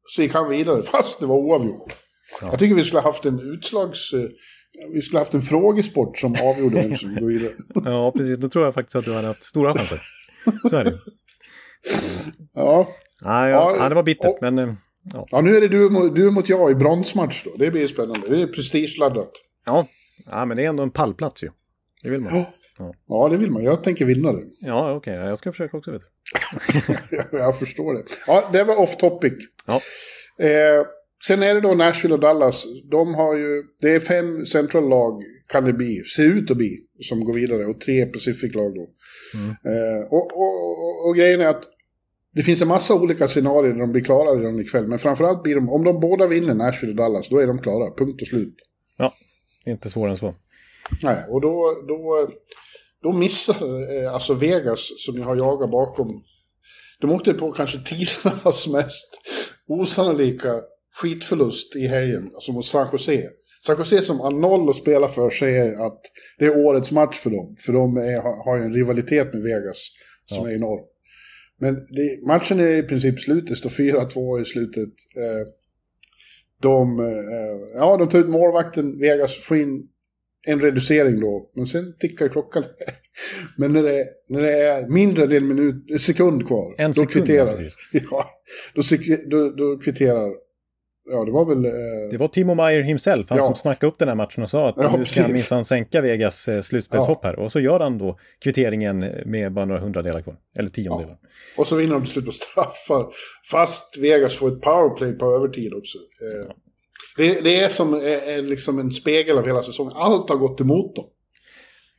så 0.07 0.23
gick 0.23 0.35
han 0.35 0.49
vidare, 0.49 0.83
fast 0.83 1.21
det 1.21 1.27
var 1.27 1.37
oavgjort. 1.37 1.95
Ja. 2.41 2.49
Jag 2.51 2.59
tycker 2.59 2.75
vi 2.75 2.85
skulle 2.85 3.01
ha 3.01 3.09
haft 3.09 3.25
en 3.25 3.41
utslags... 3.41 4.12
Eh, 4.12 4.21
vi 4.95 5.01
skulle 5.03 5.19
ha 5.19 5.25
haft 5.25 5.35
en 5.35 5.43
frågesport 5.43 6.19
som 6.19 6.35
avgjorde 6.43 6.77
vem 6.83 6.95
som 6.97 7.14
går 7.14 7.27
vidare. 7.27 7.53
ja, 7.85 8.12
precis. 8.17 8.38
Då 8.38 8.49
tror 8.49 8.64
jag 8.64 8.75
faktiskt 8.75 8.97
att 8.97 9.05
du 9.05 9.14
hade 9.14 9.27
haft 9.27 9.45
stora 9.45 9.75
chanser. 9.75 10.01
Så 10.71 10.77
är 10.77 10.85
det. 10.85 10.99
Ja. 12.55 12.88
Ja, 13.25 13.49
ja, 13.49 13.77
Ja, 13.79 13.88
det 13.88 13.95
var 13.95 14.03
bittert, 14.03 14.27
och- 14.31 14.38
men... 14.41 14.59
eh, 14.59 14.75
Ja. 15.12 15.27
ja, 15.31 15.41
nu 15.41 15.57
är 15.57 15.61
det 15.61 15.69
du, 15.69 15.88
du 16.11 16.31
mot 16.31 16.49
jag 16.49 16.71
i 16.71 16.75
bronsmatch 16.75 17.45
då. 17.45 17.51
Det 17.57 17.71
blir 17.71 17.87
spännande. 17.87 18.29
Det 18.29 18.43
är 18.43 18.47
prestigeladdat. 18.47 19.31
Ja. 19.67 19.87
ja, 20.31 20.45
men 20.45 20.57
det 20.57 20.64
är 20.64 20.69
ändå 20.69 20.83
en 20.83 20.91
pallplats 20.91 21.43
ju. 21.43 21.51
Det 22.03 22.11
vill 22.11 22.21
man. 22.21 22.35
Ja. 22.79 22.95
Ja, 23.09 23.29
det 23.29 23.37
vill 23.37 23.51
man. 23.51 23.62
Jag 23.64 23.83
tänker 23.85 24.05
vinna 24.05 24.33
det. 24.33 24.43
Ja, 24.61 24.93
okej. 24.95 25.14
Jag 25.14 25.38
ska 25.38 25.53
försöka 25.53 25.77
också, 25.77 25.91
vet 25.91 26.03
du. 26.03 26.81
jag 27.38 27.59
förstår 27.59 27.95
det. 27.95 28.03
Ja, 28.27 28.49
det 28.53 28.64
var 28.64 28.77
off 28.77 28.97
topic. 28.97 29.33
Ja. 29.67 29.81
Eh, 30.45 30.85
sen 31.29 31.43
är 31.43 31.55
det 31.55 31.61
då 31.61 31.75
Nashville 31.75 32.14
och 32.14 32.21
Dallas. 32.21 32.64
De 32.91 33.14
har 33.14 33.37
ju, 33.37 33.62
det 33.81 33.91
är 33.91 34.01
fem 34.01 34.47
central-lag 34.47 35.23
kan 35.49 35.64
det 35.64 35.73
bli, 35.73 36.05
ser 36.17 36.25
ut 36.25 36.51
att 36.51 36.57
bli, 36.57 36.79
som 37.01 37.25
går 37.25 37.35
vidare. 37.35 37.64
Och 37.64 37.81
tre 37.81 38.07
Pacific-lag 38.07 38.75
då. 38.75 38.85
Eh, 39.71 40.05
och, 40.11 40.27
och, 40.43 40.55
och, 40.85 41.09
och 41.09 41.17
grejen 41.17 41.41
är 41.41 41.47
att 41.47 41.64
det 42.35 42.43
finns 42.43 42.62
en 42.62 42.69
massa 42.69 42.95
olika 42.95 43.29
scenarier 43.29 43.73
där 43.73 43.81
de 43.81 43.93
blir 43.93 44.03
klara 44.03 44.38
redan 44.38 44.61
ikväll. 44.61 44.87
Men 44.87 44.99
framförallt 44.99 45.43
blir 45.43 45.55
de, 45.55 45.69
om 45.69 45.85
de 45.85 46.01
båda 46.01 46.27
vinner 46.27 46.55
Nashville 46.55 46.93
och 46.93 46.97
Dallas, 46.97 47.29
då 47.29 47.38
är 47.38 47.47
de 47.47 47.59
klara. 47.59 47.95
Punkt 47.99 48.23
och 48.23 48.29
slut. 48.29 48.55
Ja, 48.99 49.14
inte 49.67 49.91
svårare 49.91 50.11
än 50.12 50.19
så. 50.19 50.35
Nej, 51.03 51.25
och 51.29 51.41
då, 51.41 51.85
då, 51.88 52.29
då 53.03 53.12
missar 53.12 53.55
eh, 53.97 54.14
alltså 54.14 54.35
Vegas, 54.35 54.81
som 54.97 55.17
jag 55.17 55.25
har 55.25 55.37
jagat 55.37 55.71
bakom, 55.71 56.23
de 57.01 57.11
åkte 57.11 57.35
på 57.35 57.53
kanske 57.53 57.79
tidernas 57.79 58.69
mest 58.69 59.19
osannolika 59.69 60.49
skitförlust 60.94 61.77
i 61.77 61.87
helgen, 61.87 62.31
alltså 62.35 62.53
mot 62.53 62.66
San 62.66 62.88
Jose. 62.92 63.22
San 63.66 63.77
Jose 63.79 64.03
som 64.03 64.20
har 64.20 64.31
noll 64.31 64.70
att 64.70 64.77
spela 64.77 65.09
för 65.09 65.31
säger 65.31 65.87
att 65.87 66.01
det 66.38 66.44
är 66.44 66.66
årets 66.66 66.92
match 66.92 67.18
för 67.18 67.31
dem, 67.31 67.57
för 67.66 67.72
de 67.72 67.96
är, 67.96 68.16
har- 68.44 68.57
ju 68.59 68.64
en 68.64 68.72
rivalitet 68.74 69.33
med 69.33 69.42
Vegas 69.42 69.88
som 70.27 70.46
är 70.46 70.55
enorm. 70.55 70.85
Men 71.61 71.74
det, 71.74 72.27
matchen 72.27 72.61
är 72.61 72.77
i 72.77 72.83
princip 72.83 73.20
slut, 73.20 73.46
det 73.46 73.57
står 73.57 73.70
4-2 73.70 74.40
i 74.42 74.44
slutet. 74.44 74.88
Eh, 75.16 75.48
de, 76.62 77.01
eh, 77.01 77.07
ja, 77.74 77.96
de 77.96 78.09
tar 78.09 78.18
ut 78.18 78.29
målvakten, 78.29 78.98
Vegas 78.98 79.38
får 79.38 79.57
in 79.57 79.88
en 80.46 80.61
reducering 80.61 81.20
då, 81.20 81.51
men 81.57 81.66
sen 81.66 81.94
tickar 81.98 82.29
klockan. 82.29 82.64
men 83.57 83.72
när 83.72 83.83
det, 83.83 84.05
när 84.29 84.42
det 84.42 84.53
är 84.59 84.88
mindre 84.88 85.24
än 85.24 85.33
en 85.33 85.48
minut, 85.48 85.85
en 85.90 85.98
sekund 85.98 86.46
kvar, 86.46 86.74
En 86.79 86.90
då 86.90 86.94
sekund, 86.94 87.11
kvitterar. 87.12 87.59
ja. 87.92 88.01
Ja, 88.11 88.31
då, 88.74 88.83
då, 89.31 89.51
då 89.51 89.79
kvitterar, 89.79 90.31
ja 91.11 91.25
det 91.25 91.31
var 91.33 91.44
väl... 91.47 91.64
Eh, 91.64 91.71
Det 92.11 92.16
var 92.16 92.29
Timo 92.29 92.55
Meyer 92.55 92.83
himself, 92.83 93.31
han 93.31 93.38
Ja. 93.38 93.44
som 93.44 93.55
snackade 93.55 93.92
upp 93.92 93.99
den 93.99 94.09
här 94.09 94.14
matchen 94.14 94.42
och 94.42 94.51
sa 94.51 94.68
att 94.68 94.75
Ja, 94.77 94.97
nu 94.99 95.05
ska 95.05 95.23
han 95.23 95.33
minsann 95.33 95.64
sänka 95.64 96.01
Vegas 96.01 96.49
eh, 96.49 96.61
slutspelshopp 96.62 97.25
här. 97.25 97.38
Och 97.38 97.53
så 97.53 97.61
gör 97.61 97.81
han 97.81 97.99
då 97.99 98.18
kvitteringen 98.44 98.99
med 99.27 99.53
bara 99.53 99.64
några 99.64 99.81
hundradelar 99.81 100.23
kvar. 100.23 100.37
Eller 100.57 100.68
tiondelar. 100.68 101.16
och 101.57 101.66
så 101.66 101.77
vinner 101.77 101.92
de 101.94 102.03
till 102.03 102.12
slut 102.12 102.25
på 102.25 102.33
straffar, 102.33 103.07
fast 103.51 103.97
Vegas 103.99 104.35
får 104.35 104.49
ett 104.49 104.61
powerplay 104.61 105.12
på 105.12 105.27
övertid 105.35 105.75
också. 105.75 105.99
Eh, 105.99 106.53
det, 107.16 107.40
det 107.40 107.61
är 107.61 107.68
som 107.68 107.94
eh, 107.94 108.35
eh, 108.37 108.42
liksom 108.42 108.79
en 108.79 108.92
spegel 108.92 109.38
av 109.38 109.47
hela 109.47 109.62
säsongen, 109.62 109.92
allt 109.97 110.29
har 110.29 110.37
gått 110.37 110.61
emot 110.61 110.97
dem. 110.97 111.05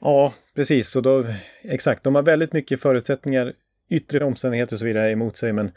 Ja, 0.01 0.33
precis. 0.55 0.95
Och 0.95 1.01
då, 1.01 1.25
exakt, 1.63 2.03
de 2.03 2.15
har 2.15 2.21
väldigt 2.23 2.53
mycket 2.53 2.81
förutsättningar, 2.81 3.53
yttre 3.89 4.25
omständigheter 4.25 4.75
och 4.75 4.79
så 4.79 4.85
vidare 4.85 5.11
emot 5.11 5.37
sig. 5.37 5.53
Men 5.53 5.71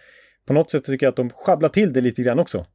på 0.46 0.52
något 0.52 0.70
sätt 0.70 0.84
tycker 0.84 1.06
jag 1.06 1.10
att 1.10 1.16
de 1.16 1.30
sjabblar 1.30 1.68
till 1.68 1.92
det 1.92 2.00
lite 2.00 2.22
grann 2.22 2.38
också. 2.38 2.66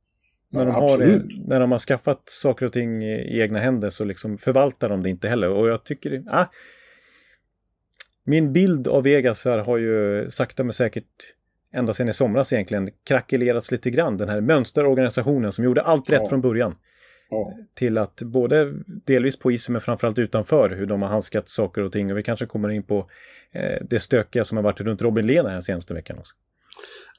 När, 0.49 0.65
de 0.65 0.71
har, 0.75 0.83
absolut. 0.83 1.47
när 1.47 1.59
de 1.59 1.71
har 1.71 1.79
skaffat 1.79 2.29
saker 2.29 2.65
och 2.65 2.73
ting 2.73 3.03
i 3.03 3.39
egna 3.41 3.59
händer 3.59 3.89
så 3.89 4.03
liksom 4.05 4.37
förvaltar 4.37 4.89
de 4.89 5.03
det 5.03 5.09
inte 5.09 5.29
heller. 5.29 5.49
Och 5.49 5.69
jag 5.69 5.83
tycker, 5.83 6.23
ah, 6.27 6.45
min 8.23 8.53
bild 8.53 8.87
av 8.87 9.03
Vegas 9.03 9.45
här 9.45 9.57
har 9.57 9.77
ju 9.77 10.27
sakta 10.31 10.63
men 10.63 10.73
säkert 10.73 11.33
ända 11.73 11.93
sedan 11.93 12.09
i 12.09 12.13
somras 12.13 12.53
egentligen 12.53 12.89
krackelerats 13.07 13.71
lite 13.71 13.89
grann. 13.89 14.17
Den 14.17 14.29
här 14.29 14.41
mönsterorganisationen 14.41 15.51
som 15.51 15.63
gjorde 15.65 15.81
allt 15.81 16.09
rätt 16.09 16.21
Ja. 16.23 16.29
från 16.29 16.41
början 16.41 16.75
Ja. 17.29 17.53
till 17.73 17.97
att 17.97 18.21
både 18.21 18.73
delvis 18.85 19.39
på 19.39 19.51
isen 19.51 19.73
men 19.73 19.81
framförallt 19.81 20.19
utanför 20.19 20.69
hur 20.69 20.85
de 20.85 21.01
har 21.01 21.09
handskat 21.09 21.47
saker 21.47 21.81
och 21.83 21.91
ting. 21.91 22.11
Och 22.11 22.17
vi 22.17 22.23
kanske 22.23 22.45
kommer 22.45 22.69
in 22.69 22.83
på 22.83 23.09
eh, 23.51 23.77
det 23.89 23.99
stökiga 23.99 24.43
som 24.43 24.57
har 24.57 24.63
varit 24.63 24.81
runt 24.81 25.01
Robin 25.01 25.27
Lena 25.27 25.49
här 25.49 25.61
senaste 25.61 25.93
veckan 25.93 26.17
också. 26.19 26.35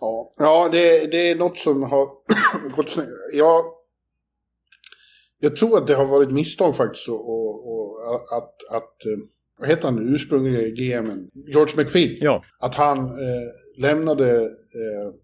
Ja, 0.01 0.35
ja 0.39 0.69
det, 0.73 1.07
det 1.07 1.31
är 1.31 1.37
något 1.37 1.59
som 1.59 1.83
har 1.83 2.09
gått 2.77 2.89
snett. 2.91 3.09
Jag, 3.33 3.65
jag 5.41 5.57
tror 5.57 5.79
att 5.79 5.87
det 5.87 5.95
har 5.95 6.07
varit 6.07 6.31
misstag 6.31 6.77
faktiskt 6.77 7.09
och, 7.09 7.29
och, 7.29 7.69
och 7.69 8.37
att, 8.37 8.77
att, 8.77 9.07
eh, 9.07 9.19
vad 9.59 9.69
heter 9.69 9.85
han, 9.85 10.15
ursprungliga 10.15 10.69
GMen, 10.69 11.31
George 11.53 11.75
McPhee, 11.77 12.19
Ja, 12.21 12.45
att 12.61 12.75
han 12.75 12.99
eh, 12.99 13.49
lämnade 13.79 14.41
eh, 14.43 15.15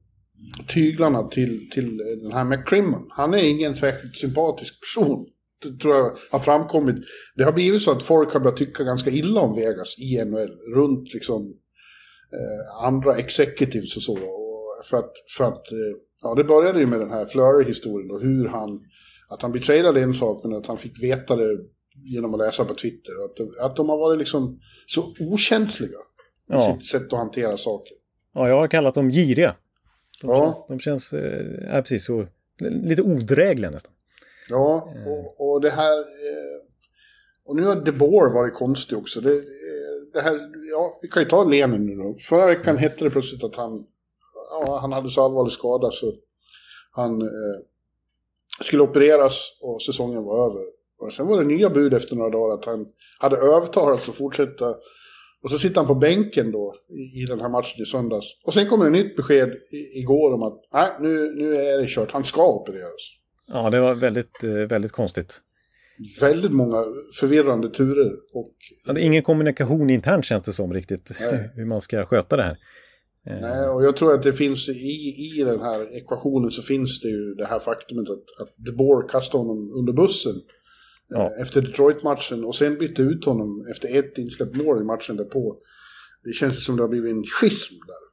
tyglarna 0.68 1.29
till, 1.29 1.70
till 1.73 1.97
den 1.97 2.33
här 2.33 2.44
McCrimmon. 2.44 3.07
Han 3.11 3.35
är 3.35 3.42
ingen 3.42 3.75
särskilt 3.75 4.16
sympatisk 4.16 4.75
person. 4.81 5.27
Det 5.62 5.81
tror 5.81 5.94
jag 5.94 6.16
har 6.31 6.38
framkommit. 6.38 6.97
Det 7.37 7.44
har 7.44 7.53
blivit 7.53 7.83
så 7.83 7.90
att 7.90 8.03
folk 8.03 8.33
har 8.33 8.40
börjat 8.40 8.57
tycka 8.57 8.85
ganska 8.85 9.11
illa 9.11 9.40
om 9.40 9.57
Vegas 9.57 9.99
i 9.99 10.25
NHL. 10.25 10.75
Runt 10.75 11.14
liksom 11.14 11.55
eh, 12.40 12.85
andra 12.87 13.16
executives 13.16 13.97
och 13.97 14.03
så. 14.03 14.12
Och 14.12 14.85
för 14.85 14.97
att, 14.97 15.12
för 15.37 15.44
att 15.44 15.73
eh, 15.73 15.79
ja, 16.23 16.35
det 16.35 16.44
började 16.44 16.79
ju 16.81 16.87
med 16.87 17.01
den 17.01 17.11
här 17.11 17.25
Flurry-historien 17.25 18.11
och 18.11 18.20
hur 18.20 18.49
han, 18.49 18.81
att 19.29 19.42
han 19.42 19.53
betradade 19.53 20.01
en 20.01 20.14
sak 20.14 20.44
men 20.44 20.53
att 20.57 20.66
han 20.66 20.79
fick 20.79 21.03
veta 21.03 21.37
det 21.37 21.59
genom 22.05 22.35
att 22.35 22.40
läsa 22.40 22.64
på 22.64 22.75
Twitter. 22.75 23.12
Att, 23.25 23.37
de- 23.37 23.55
att 23.61 23.77
de 23.77 23.88
har 23.88 23.97
varit 23.99 24.18
liksom 24.18 24.61
så 24.87 25.12
okänsliga 25.20 25.90
i 25.90 25.94
Ja. 26.47 26.77
sitt 26.77 26.87
sätt 26.87 27.12
att 27.12 27.18
hantera 27.18 27.57
saker. 27.57 27.97
Ja, 28.35 28.49
jag 28.49 28.57
har 28.57 28.68
kallat 28.68 28.94
dem 28.94 29.11
giriga. 29.11 29.55
De 30.23 30.31
Ja. 30.31 30.38
känns, 30.38 30.66
de 30.68 30.79
känns 30.81 31.12
eh, 31.12 31.81
precis 31.83 32.07
så, 32.07 32.27
lite 32.61 33.03
odrägliga 33.03 33.70
nästan. 33.70 33.92
Ja, 34.49 34.92
och, 35.07 35.51
och 35.55 35.61
det 35.61 35.70
här... 35.70 35.99
Eh, 35.99 36.61
och 37.47 37.57
nu 37.57 37.62
har 37.64 37.77
De 37.85 37.92
Boer 37.92 38.35
varit 38.35 38.55
konstig 38.55 38.99
också. 38.99 39.20
Det, 39.20 39.31
det 40.14 40.20
här, 40.20 40.40
ja, 40.70 40.98
vi 41.03 41.09
kan 41.09 41.22
ju 41.22 41.29
ta 41.29 41.44
Lenin 41.44 41.87
nu 41.87 41.94
då. 41.94 42.16
Förra 42.29 42.46
veckan 42.46 42.77
hette 42.77 43.05
det 43.05 43.11
plötsligt 43.11 43.44
att 43.44 43.57
han, 43.57 43.87
ja, 44.50 44.79
han 44.81 44.92
hade 44.92 45.11
så 45.11 45.24
allvarlig 45.24 45.53
skada 45.53 45.90
så 45.90 46.12
han 46.90 47.22
eh, 47.22 47.59
skulle 48.61 48.83
opereras 48.83 49.59
och 49.62 49.83
säsongen 49.83 50.22
var 50.22 50.46
över. 50.46 50.62
Och 51.00 51.12
sen 51.12 51.27
var 51.27 51.38
det 51.38 51.44
nya 51.44 51.70
bud 51.70 51.94
efter 51.94 52.16
några 52.16 52.31
dagar 52.31 52.55
att 52.55 52.64
han 52.64 52.87
hade 53.18 53.37
övertalats 53.37 54.09
att 54.09 54.14
fortsätta. 54.14 54.74
Och 55.42 55.50
så 55.50 55.59
sitter 55.59 55.77
han 55.77 55.87
på 55.87 55.94
bänken 55.94 56.53
då 56.53 56.74
i, 56.88 57.22
i 57.22 57.27
den 57.27 57.40
här 57.40 57.48
matchen 57.48 57.83
i 57.83 57.87
söndags. 57.87 58.27
Och 58.44 58.55
sen 58.55 58.68
kommer 58.68 58.85
det 58.85 58.90
nytt 58.90 59.16
besked 59.16 59.48
i, 59.72 60.00
igår 60.00 60.33
om 60.33 60.42
att 60.42 60.61
nej, 60.72 60.90
nu, 61.00 61.35
nu 61.35 61.57
är 61.57 61.79
det 61.79 61.87
kört. 61.87 62.11
Han 62.11 62.24
ska 62.24 62.46
opereras. 62.46 63.18
Ja, 63.46 63.70
det 63.70 63.81
var 63.81 63.94
väldigt, 63.94 64.44
eh, 64.44 64.50
väldigt 64.50 64.92
konstigt 64.92 65.40
väldigt 66.20 66.52
många 66.52 66.85
förvirrande 67.20 67.68
turer. 67.70 68.12
Och, 68.35 68.54
Ja, 68.87 68.92
det 68.92 69.00
är 69.00 69.04
ingen 69.04 69.22
kommunikation 69.22 69.90
internt 69.90 70.24
känns 70.24 70.42
det 70.42 70.52
som 70.52 70.72
riktigt, 70.72 71.11
Nej. 71.20 71.50
hur 71.54 71.64
man 71.66 71.80
ska 71.80 72.07
sköta 72.07 72.37
det 72.37 72.42
här. 72.42 72.59
Eh, 73.26 73.40
nej, 73.40 73.68
och 73.68 73.85
jag 73.85 73.96
tror 73.96 74.14
att 74.14 74.22
det 74.22 74.33
finns 74.33 74.68
i, 74.68 75.33
i 75.38 75.42
den 75.46 75.61
här 75.61 75.96
ekvationen 75.96 76.50
så 76.50 76.62
finns 76.62 77.00
det 77.00 77.09
ju 77.09 77.35
det 77.35 77.46
här 77.46 77.59
faktumet 77.59 78.09
att, 78.11 78.42
att 78.46 78.54
De 78.57 78.72
Boer 78.72 79.09
kastade 79.09 79.44
honom 79.44 79.72
under 79.78 79.92
bussen 79.92 80.35
Ja. 81.09 81.22
eh, 81.37 81.42
efter 81.42 81.61
Detroit-matchen 81.62 82.44
och 82.44 82.54
sen 82.54 82.78
bytte 82.78 83.02
ut 83.02 83.24
honom 83.24 83.66
efter 83.70 83.98
ett 83.98 84.18
insläppt 84.18 84.57
mål 84.57 84.80
i 84.80 84.85
matchen 84.85 85.16
därpå. 85.16 85.57
Det 86.24 86.33
känns 86.33 86.64
som 86.64 86.76
det 86.76 86.83
har 86.83 86.88
blivit 86.88 87.12
en 87.12 87.24
schism 87.24 87.74
där. 87.74 88.04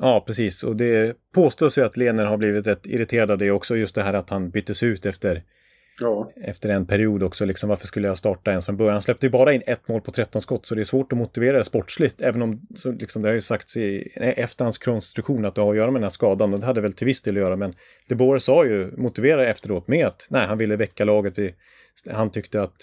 Ja, 0.00 0.24
precis. 0.26 0.62
Och 0.64 0.76
det 0.76 1.16
påstås 1.34 1.78
ju 1.78 1.82
att 1.82 1.96
Lener 1.96 2.24
har 2.24 2.36
blivit 2.36 2.66
rätt 2.66 2.86
irriterad 2.86 3.30
av 3.30 3.38
det 3.38 3.50
också, 3.50 3.76
just 3.76 3.94
det 3.94 4.02
här 4.02 4.14
att 4.14 4.30
han 4.30 4.50
byttes 4.50 4.82
ut 4.82 5.06
efter, 5.06 5.42
Ja, 6.00 6.32
efter 6.36 6.68
en 6.68 6.86
period 6.86 7.22
också. 7.22 7.44
Liksom, 7.44 7.68
varför 7.68 7.86
skulle 7.86 8.08
jag 8.08 8.18
starta 8.18 8.50
ens 8.50 8.66
från 8.66 8.76
början? 8.76 8.92
Han 8.92 9.02
släppte 9.02 9.26
ju 9.26 9.30
bara 9.30 9.52
in 9.52 9.62
ett 9.66 9.88
mål 9.88 10.00
på 10.00 10.10
13 10.12 10.42
skott, 10.42 10.66
så 10.66 10.74
det 10.74 10.80
är 10.80 10.84
svårt 10.84 11.12
att 11.12 11.18
motivera 11.18 11.58
det 11.58 11.64
sportsligt. 11.64 12.20
Även 12.20 12.42
om 12.42 12.60
så 12.76 12.92
liksom, 12.92 13.22
det 13.22 13.28
har 13.28 13.34
ju 13.34 13.40
sagts 13.40 13.76
i 13.76 14.12
efterhandskonstruktion 14.16 15.44
att 15.44 15.54
det 15.54 15.60
har 15.60 15.70
att 15.70 15.76
göra 15.76 15.90
med 15.90 16.00
den 16.00 16.04
här 16.04 16.10
skadan. 16.10 16.54
Och 16.54 16.60
det 16.60 16.66
hade 16.66 16.80
väl 16.80 16.92
till 16.92 17.06
viss 17.06 17.22
del 17.22 17.36
att 17.36 17.42
göra, 17.42 17.56
men 17.56 17.74
De 18.08 18.14
Boer 18.14 18.38
sa 18.38 18.64
ju, 18.64 18.96
motivera 18.96 19.46
efteråt 19.46 19.88
med 19.88 20.06
att 20.06 20.26
nej, 20.30 20.46
han 20.46 20.58
ville 20.58 20.76
väcka 20.76 21.04
laget. 21.04 21.38
Vi, 21.38 21.54
han 22.10 22.30
tyckte 22.30 22.62
att 22.62 22.76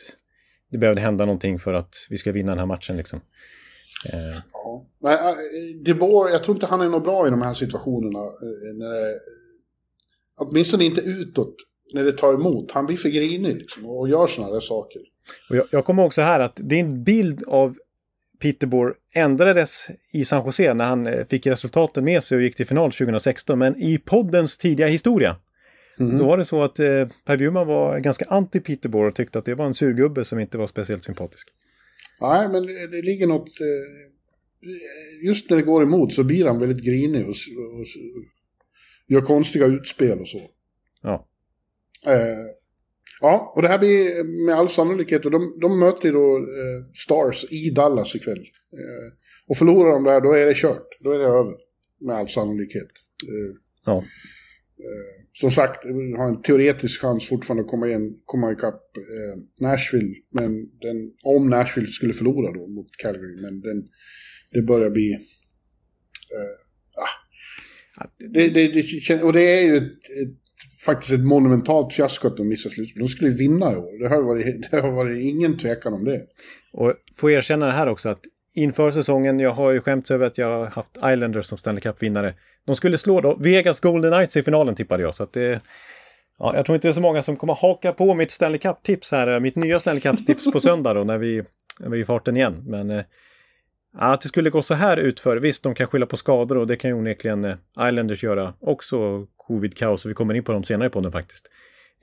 det 0.71 0.77
behövde 0.77 1.01
hända 1.01 1.25
någonting 1.25 1.59
för 1.59 1.73
att 1.73 1.93
vi 2.09 2.17
ska 2.17 2.31
vinna 2.31 2.51
den 2.51 2.59
här 2.59 2.65
matchen. 2.65 2.97
Liksom. 2.97 3.21
Eh, 4.13 4.37
ja. 4.53 4.85
Men 5.01 5.13
äh, 5.13 5.35
De 5.85 5.93
Boer, 5.93 6.31
jag 6.31 6.43
tror 6.43 6.55
inte 6.55 6.65
han 6.65 6.81
är 6.81 6.89
något 6.89 7.03
bra 7.03 7.27
i 7.27 7.29
de 7.29 7.41
här 7.41 7.53
situationerna. 7.53 8.19
eh, 8.19 8.75
När 8.75 9.13
åtminstone 10.37 10.83
inte 10.83 11.01
utåt, 11.01 11.55
när 11.93 12.03
det 12.03 12.11
tar 12.11 12.33
emot. 12.33 12.71
Han 12.71 12.85
blir 12.85 12.97
för 12.97 13.09
grinig 13.09 13.55
liksom, 13.55 13.85
och 13.85 14.09
gör 14.09 14.27
sådana 14.27 14.53
där 14.53 14.59
saker. 14.59 15.01
Och 15.49 15.55
jag, 15.55 15.67
jag 15.71 15.85
kommer 15.85 16.03
också 16.05 16.21
här 16.21 16.39
att 16.39 16.59
din 16.63 17.03
bild 17.03 17.43
av 17.47 17.77
Peter 18.39 18.67
Boer 18.67 18.93
ändrades 19.13 19.87
i 20.13 20.25
San 20.25 20.45
Jose 20.45 20.73
när 20.73 20.85
han 20.85 21.07
eh, 21.07 21.25
fick 21.27 21.47
resultaten 21.47 22.03
med 22.05 22.23
sig 22.23 22.35
och 22.35 22.41
gick 22.43 22.55
till 22.55 22.67
final 22.67 22.91
2016. 22.91 23.59
Men 23.59 23.81
i 23.81 23.97
poddens 23.97 24.57
tidiga 24.57 24.87
historia, 24.87 25.35
Mhm. 25.99 26.17
då 26.17 26.25
var 26.25 26.37
det 26.37 26.45
så 26.45 26.63
att 26.63 26.79
eh, 26.79 27.07
Per 27.25 27.37
Bjurman 27.37 27.67
var 27.67 27.99
ganska 27.99 28.25
anti 28.29 28.59
Peter 28.59 28.89
Boer 28.89 29.07
och 29.07 29.15
tyckte 29.15 29.39
att 29.39 29.45
det 29.45 29.55
var 29.55 29.65
en 29.65 29.73
surgubbe 29.73 30.25
som 30.25 30.39
inte 30.39 30.57
var 30.57 30.67
speciellt 30.67 31.03
sympatisk. 31.03 31.47
Nej, 32.21 32.49
men 32.49 32.65
det, 32.65 32.87
det 32.87 33.01
ligger 33.01 33.27
något... 33.27 33.47
Eh, 33.61 35.25
just 35.25 35.49
när 35.49 35.57
det 35.57 35.63
går 35.63 35.83
emot 35.83 36.13
så 36.13 36.23
blir 36.23 36.45
han 36.45 36.59
väldigt 36.59 36.85
grinig 36.85 37.21
och, 37.21 37.29
och, 37.29 37.81
s- 37.81 37.95
gör 39.07 39.21
konstiga 39.21 39.65
utspel 39.65 40.19
och 40.19 40.27
så. 40.27 40.41
Ja, 41.01 41.27
Eh, 42.05 42.45
ja, 43.21 43.53
och 43.55 43.61
det 43.61 43.67
här 43.67 43.79
blir 43.79 44.23
med 44.45 44.55
all 44.55 44.69
sannolikhet, 44.69 45.25
och 45.25 45.31
de, 45.31 45.57
de 45.61 45.79
möter 45.79 46.05
ju 46.05 46.11
då 46.11 46.37
eh, 46.37 46.91
Stars 46.93 47.45
i 47.51 47.69
Dallas 47.69 48.15
ikväll. 48.15 48.45
Eh, 48.73 49.13
och 49.47 49.57
förlorar 49.57 49.91
de 49.91 50.03
där, 50.03 50.21
då 50.21 50.31
är 50.31 50.45
det 50.45 50.55
kört. 50.55 50.87
Då 50.99 51.11
är 51.11 51.19
det 51.19 51.25
över. 51.25 51.53
Med 52.01 52.15
all 52.15 52.29
sannolikhet. 52.29 52.87
Eh, 53.23 53.61
ja. 53.85 53.97
eh, 53.97 55.25
som 55.33 55.51
sagt, 55.51 55.83
de 55.83 56.15
har 56.17 56.27
en 56.27 56.41
teoretisk 56.41 57.01
chans 57.01 57.29
fortfarande 57.29 57.63
att 57.63 57.69
komma, 57.69 57.87
igen, 57.87 58.15
komma 58.25 58.51
ikapp 58.51 58.97
eh, 58.97 59.41
Nashville. 59.61 60.15
Men 60.31 60.51
den, 60.79 61.11
om 61.23 61.49
Nashville 61.49 61.87
skulle 61.87 62.13
förlora 62.13 62.51
då 62.51 62.67
mot 62.67 62.87
Calgary, 62.97 63.41
men 63.41 63.61
den, 63.61 63.87
det 64.51 64.61
börjar 64.61 64.89
bli... 64.89 65.17
Ah. 67.97 68.07
det, 68.19 68.49
det, 68.49 68.67
det, 68.67 69.23
och 69.23 69.33
det 69.33 69.41
är 69.41 69.61
ju 69.61 69.77
ett, 69.77 69.83
ett, 69.83 70.44
faktiskt 70.85 71.13
ett 71.13 71.25
monumentalt 71.25 71.93
fiasko 71.93 72.27
att 72.27 72.37
de 72.37 72.47
missar 72.47 72.69
slutspel. 72.69 73.01
De 73.03 73.07
skulle 73.07 73.29
ju 73.29 73.37
vinna 73.37 73.73
i 73.73 73.75
år. 73.75 73.99
Det 73.99 74.07
har, 74.15 74.21
varit, 74.21 74.67
det 74.71 74.79
har 74.79 74.91
varit 74.91 75.21
ingen 75.21 75.57
tvekan 75.57 75.93
om 75.93 76.05
det. 76.05 76.21
Och 76.73 76.93
får 77.17 77.31
erkänna 77.31 77.65
det 77.65 77.71
här 77.71 77.87
också 77.87 78.09
att 78.09 78.21
inför 78.55 78.91
säsongen, 78.91 79.39
jag 79.39 79.51
har 79.51 79.71
ju 79.71 79.81
skämts 79.81 80.11
över 80.11 80.25
att 80.25 80.37
jag 80.37 80.47
har 80.47 80.65
haft 80.65 80.97
Islanders 80.97 81.45
som 81.45 81.57
Stanley 81.57 81.81
Cup-vinnare. 81.81 82.33
De 82.65 82.75
skulle 82.75 82.97
slå 82.97 83.21
då 83.21 83.35
Vegas 83.35 83.79
Golden 83.79 84.11
Knights 84.11 84.37
i 84.37 84.43
finalen 84.43 84.75
tippade 84.75 85.03
jag, 85.03 85.15
så 85.15 85.23
att 85.23 85.33
det... 85.33 85.61
Ja, 86.39 86.55
jag 86.55 86.65
tror 86.65 86.75
inte 86.75 86.87
det 86.87 86.91
är 86.91 86.93
så 86.93 87.01
många 87.01 87.21
som 87.21 87.35
kommer 87.35 87.53
haka 87.53 87.93
på 87.93 88.13
mitt 88.13 88.31
Stanley 88.31 88.59
Cup-tips 88.59 89.11
här, 89.11 89.39
mitt 89.39 89.55
nya 89.55 89.79
Stanley 89.79 90.01
Cup-tips 90.01 90.51
på 90.51 90.59
söndag 90.59 90.93
då 90.93 91.03
när 91.03 91.17
vi, 91.17 91.43
när 91.79 91.89
vi 91.89 91.97
är 91.97 92.01
i 92.01 92.05
farten 92.05 92.37
igen. 92.37 92.63
Men 92.67 92.89
eh, 92.89 93.03
att 93.97 94.21
det 94.21 94.27
skulle 94.27 94.49
gå 94.49 94.61
så 94.61 94.73
här 94.73 94.97
utför, 94.97 95.37
visst 95.37 95.63
de 95.63 95.75
kan 95.75 95.87
skylla 95.87 96.05
på 96.05 96.17
skador 96.17 96.57
och 96.57 96.67
det 96.67 96.75
kan 96.75 96.89
ju 96.89 96.95
onekligen 96.95 97.45
eh, 97.45 97.55
Islanders 97.89 98.23
göra 98.23 98.53
också 98.59 99.27
covid-kaos 99.37 100.05
och 100.05 100.09
vi 100.11 100.15
kommer 100.15 100.33
in 100.33 100.43
på 100.43 100.51
dem 100.51 100.63
senare 100.63 100.89
på 100.89 101.01
den 101.01 101.11
faktiskt. 101.11 101.49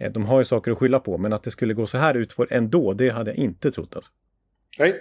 Eh, 0.01 0.13
de 0.13 0.25
har 0.25 0.39
ju 0.41 0.45
saker 0.45 0.73
att 0.73 0.79
skylla 0.79 1.01
på, 1.01 1.19
men 1.19 1.33
att 1.33 1.43
det 1.43 1.51
skulle 1.51 1.75
gå 1.75 1.87
så 1.87 1.99
här 1.99 2.15
utför 2.15 2.47
ändå, 2.51 2.93
det 2.93 3.09
hade 3.09 3.31
jag 3.31 3.39
inte 3.39 3.71
trott 3.71 3.97
alltså. 3.97 4.11
Nej. 4.79 4.95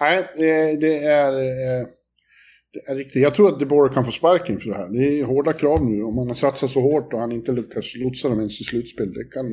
Nej, 0.00 0.32
det, 0.36 0.76
det 0.76 1.04
är... 1.04 1.32
eh, 1.32 1.86
Det 2.74 2.92
är 2.92 2.96
riktigt. 2.96 3.22
Jag 3.22 3.34
tror 3.34 3.48
att 3.52 3.58
DeBoer 3.58 3.88
kan 3.88 4.04
få 4.04 4.10
sparken 4.10 4.60
för 4.60 4.68
det 4.70 4.76
här. 4.76 4.88
Det 4.88 5.20
är 5.20 5.24
hårda 5.24 5.52
krav 5.52 5.84
nu. 5.84 6.02
Om 6.02 6.14
man 6.14 6.26
har 6.28 6.34
satsat 6.34 6.70
så 6.70 6.80
hårt 6.80 7.12
och 7.12 7.20
han 7.20 7.32
inte 7.32 7.52
lyckas 7.52 7.96
lotsa 7.96 8.28
dem 8.28 8.38
ens 8.38 8.60
i 8.60 8.64
slutspel. 8.64 9.12
Det 9.12 9.24
kan, 9.24 9.46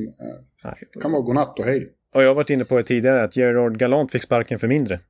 Nej. 0.64 0.74
kan 1.02 1.12
vara 1.12 1.22
godnatt 1.22 1.58
och 1.58 1.64
hej. 1.64 1.92
Och 2.14 2.22
jag 2.22 2.28
har 2.28 2.34
varit 2.34 2.50
inne 2.50 2.64
på 2.64 2.76
det 2.76 2.82
tidigare 2.82 3.22
att 3.22 3.36
Gerard 3.36 3.78
Gallant 3.78 4.12
fick 4.12 4.22
sparken 4.22 4.58
för 4.58 4.68
mindre. 4.68 5.00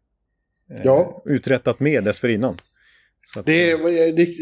Eh, 0.71 0.81
Ja. 0.85 1.23
Uträttat 1.27 1.81
med 1.81 2.05
dessförinnan. 2.05 2.57
Att, 3.39 3.47
Det, 3.47 3.71
är- 3.71 4.13
det, 4.17 4.35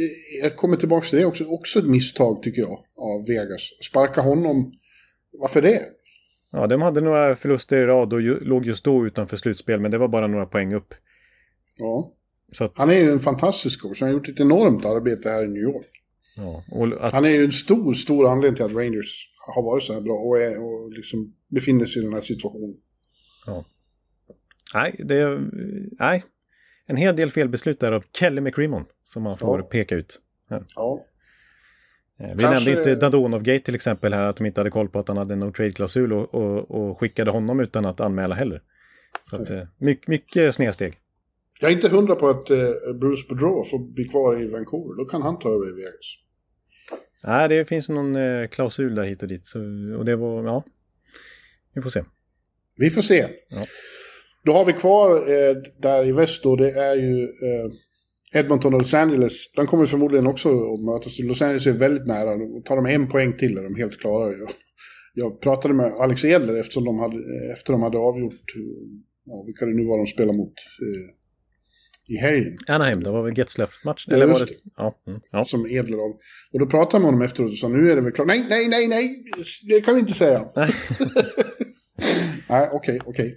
jag 0.42 0.56
kommer 0.56 0.76
tillbaka 0.76 1.06
till 1.06 1.18
det 1.18 1.24
också. 1.24 1.44
Också 1.44 1.78
ett 1.78 1.86
misstag 1.86 2.42
tycker 2.42 2.60
jag 2.60 2.84
av 2.96 3.26
Vegas. 3.28 3.60
Sparka 3.90 4.20
honom. 4.20 4.72
Varför 5.32 5.62
det? 5.62 5.80
ja, 6.52 6.66
de 6.66 6.82
hade 6.82 7.00
några 7.00 7.36
förluster 7.36 7.76
i 7.82 7.86
rad 7.86 8.12
och 8.12 8.20
ju, 8.20 8.40
låg 8.40 8.66
just 8.66 8.84
då 8.84 9.06
utanför 9.06 9.36
slutspel, 9.36 9.80
men 9.80 9.90
det 9.90 9.98
var 9.98 10.08
bara 10.08 10.26
några 10.26 10.46
poäng 10.46 10.74
upp. 10.74 10.94
Ja. 11.76 12.14
Att, 12.60 12.72
Han 12.74 12.90
är 12.90 12.94
ju 12.94 13.10
en 13.12 13.20
fantastisk 13.20 13.82
coach. 13.82 14.00
Han 14.00 14.08
har 14.08 14.14
gjort 14.14 14.28
ett 14.28 14.40
enormt 14.40 14.84
arbete 14.84 15.30
här 15.30 15.44
i 15.44 15.48
New 15.48 15.62
York. 15.62 15.90
ja, 16.36 16.64
att, 17.00 17.12
Han 17.12 17.24
är 17.24 17.28
ju 17.30 17.44
en 17.44 17.52
stor, 17.52 17.94
stor 17.94 18.28
anledning 18.28 18.56
till 18.56 18.64
att 18.64 18.72
Rangers 18.72 19.28
har 19.56 19.62
varit 19.62 19.82
så 19.84 19.92
här 19.94 20.00
bra 20.00 20.14
och, 20.14 20.38
är, 20.38 20.62
och 20.62 20.92
liksom 20.92 21.34
befinner 21.48 21.86
sig 21.86 22.02
i 22.02 22.04
den 22.04 22.14
här 22.14 22.20
situationen. 22.20 22.76
Nej, 24.74 24.94
det, 25.04 25.40
nej, 25.98 26.24
en 26.86 26.96
hel 26.96 27.16
del 27.16 27.30
felbeslut 27.30 27.80
där 27.80 27.92
av 27.92 28.04
Kelly 28.18 28.40
McCrimmon 28.40 28.84
som 29.04 29.22
man 29.22 29.38
får 29.38 29.58
Ja. 29.60 29.64
peka 29.66 29.94
ut. 29.94 30.20
Ja. 30.48 30.56
Eh, 32.20 32.34
Vi 32.36 32.42
Kanske- 32.42 32.50
nämnde 32.50 32.70
inte 32.90 32.94
Dadonov 32.94 33.42
Gate 33.42 33.64
till 33.64 33.74
exempel 33.74 34.12
här, 34.14 34.22
att 34.22 34.36
de 34.36 34.46
inte 34.46 34.60
hade 34.60 34.70
koll 34.70 34.88
på 34.88 34.98
att 34.98 35.08
han 35.08 35.16
hade 35.16 35.32
en 35.34 35.40
no 35.40 35.52
trade-klausul 35.52 36.12
och, 36.12 36.34
och, 36.34 36.70
och 36.70 36.98
skickade 37.00 37.30
honom 37.30 37.60
utan 37.60 37.84
att 37.86 38.00
anmäla 38.00 38.34
heller. 38.34 38.62
Så 39.30 39.36
att, 39.42 39.50
eh, 39.50 39.62
mycket, 39.78 40.08
mycket 40.08 40.54
snedsteg. 40.54 40.94
Jag 41.60 41.70
är 41.70 41.74
inte 41.74 41.88
hundra 41.88 42.14
på 42.14 42.28
att 42.28 42.50
eh, 42.50 42.58
Bruce 43.00 43.26
Boudreau 43.28 43.64
får 43.64 43.78
bli 43.94 44.04
kvar 44.08 44.42
i 44.42 44.48
Vancouver. 44.48 44.96
Då 44.96 45.04
kan 45.04 45.22
han 45.22 45.38
ta 45.38 45.48
över 45.48 45.68
i 45.70 45.72
Vegas. 45.72 46.18
Nej, 47.24 47.48
det 47.48 47.64
finns 47.68 47.88
någon 47.88 48.16
klausul 48.48 48.94
där 48.94 49.04
hit 49.04 49.22
och 49.22 49.28
dit. 49.28 49.46
Så, 49.46 49.58
och 49.98 50.04
det 50.04 50.16
var, 50.16 50.44
ja, 50.44 50.64
vi 51.74 51.82
får 51.82 51.90
se. 51.90 52.04
Vi 52.76 52.90
får 52.90 53.02
se. 53.02 53.28
Ja. 53.48 53.66
Då 54.44 54.52
har 54.52 54.64
vi 54.64 54.72
kvar 54.72 55.14
eh, 55.16 55.56
där 55.82 56.06
i 56.06 56.12
väst 56.12 56.42
då, 56.42 56.56
det 56.56 56.70
är 56.70 56.94
ju 56.94 57.22
eh, 57.22 57.70
Edmonton 58.40 58.74
och 58.74 58.80
Los 58.80 58.94
Angeles. 58.94 59.52
De 59.56 59.66
kommer 59.66 59.86
förmodligen 59.86 60.26
också 60.26 60.48
att 60.48 60.80
mötas. 60.80 61.18
Los 61.18 61.42
Angeles 61.42 61.66
är 61.66 61.72
väldigt 61.72 62.06
nära. 62.06 62.62
Tar 62.64 62.76
de 62.76 62.86
en 62.86 63.08
poäng 63.08 63.32
till 63.32 63.58
är 63.58 63.62
de 63.62 63.74
helt 63.74 64.00
klara. 64.00 64.32
Jag, 64.32 64.50
jag 65.14 65.40
pratade 65.40 65.74
med 65.74 65.92
Alex 65.92 66.24
Edler 66.24 66.60
eftersom 66.60 66.84
de 66.84 66.98
hade, 66.98 67.16
efter 67.52 67.72
de 67.72 67.82
hade 67.82 67.98
avgjort, 67.98 68.32
eh, 68.56 68.62
ja, 69.24 69.44
vilka 69.46 69.66
det 69.66 69.74
nu 69.74 69.84
var 69.84 69.98
de 69.98 70.06
spelade 70.06 70.38
mot, 70.38 70.54
eh, 70.82 71.14
i 72.08 72.16
helgen. 72.16 72.58
Anaheim, 72.66 73.02
det 73.02 73.10
var 73.10 73.22
väl 73.22 73.38
Getzlaff-match? 73.38 74.04
Ja, 74.08 74.14
Eller 74.14 74.26
var 74.26 74.38
det? 74.38 74.46
Ja, 74.76 75.02
mm, 75.06 75.20
ja. 75.30 75.44
Som 75.44 75.66
Edler 75.70 75.96
av. 75.96 76.10
Och 76.52 76.58
då 76.58 76.66
pratade 76.66 76.94
jag 76.94 77.00
med 77.00 77.10
honom 77.10 77.22
efteråt 77.22 77.50
och 77.50 77.58
sa 77.58 77.68
nu 77.68 77.90
är 77.90 77.96
det 77.96 78.02
väl 78.02 78.12
klart. 78.12 78.26
Nej, 78.26 78.46
nej, 78.48 78.68
nej, 78.68 78.88
nej, 78.88 79.24
det 79.68 79.80
kan 79.80 79.94
vi 79.94 80.00
inte 80.00 80.14
säga. 80.14 80.48
Nej, 80.56 80.70
okej, 82.48 82.68
okay, 82.72 82.98
okej. 83.04 83.26
Okay. 83.26 83.34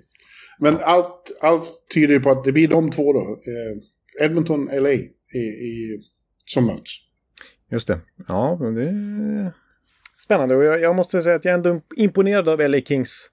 Men 0.63 0.77
allt, 0.77 1.31
allt 1.41 1.67
tyder 1.93 2.13
ju 2.13 2.19
på 2.19 2.31
att 2.31 2.43
det 2.43 2.51
blir 2.51 2.67
de 2.67 2.91
två 2.91 3.13
då. 3.13 3.19
Eh, 3.19 4.25
Edmonton, 4.25 4.69
LA, 4.73 4.91
i, 4.91 5.37
i, 5.37 5.99
som 6.45 6.65
möts. 6.65 6.91
Just 7.71 7.87
det. 7.87 7.99
Ja, 8.27 8.59
det 8.75 8.83
är 8.83 9.53
spännande. 10.23 10.55
Och 10.55 10.63
jag, 10.63 10.81
jag 10.81 10.95
måste 10.95 11.21
säga 11.21 11.35
att 11.35 11.45
jag 11.45 11.51
är 11.51 11.55
ändå 11.55 11.81
imponerad 11.95 12.49
av 12.49 12.59
LA 12.59 12.81
Kings 12.81 13.31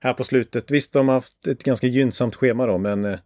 här 0.00 0.12
på 0.12 0.24
slutet. 0.24 0.70
Visst, 0.70 0.92
de 0.92 1.08
har 1.08 1.14
haft 1.14 1.46
ett 1.46 1.64
ganska 1.64 1.86
gynnsamt 1.86 2.34
schema 2.34 2.66
då, 2.66 2.78
men 2.78 3.04
eh, 3.04 3.20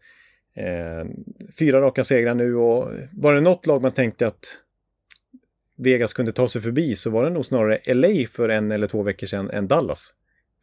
fyra 1.58 1.80
raka 1.80 2.04
segrar 2.04 2.34
nu 2.34 2.56
och 2.56 2.92
var 3.12 3.34
det 3.34 3.40
något 3.40 3.66
lag 3.66 3.82
man 3.82 3.92
tänkte 3.92 4.26
att 4.26 4.58
Vegas 5.76 6.12
kunde 6.12 6.32
ta 6.32 6.48
sig 6.48 6.62
förbi 6.62 6.96
så 6.96 7.10
var 7.10 7.24
det 7.24 7.30
nog 7.30 7.46
snarare 7.46 7.94
LA 7.94 8.26
för 8.32 8.48
en 8.48 8.72
eller 8.72 8.86
två 8.86 9.02
veckor 9.02 9.26
sedan 9.26 9.50
än 9.50 9.68
Dallas. 9.68 10.12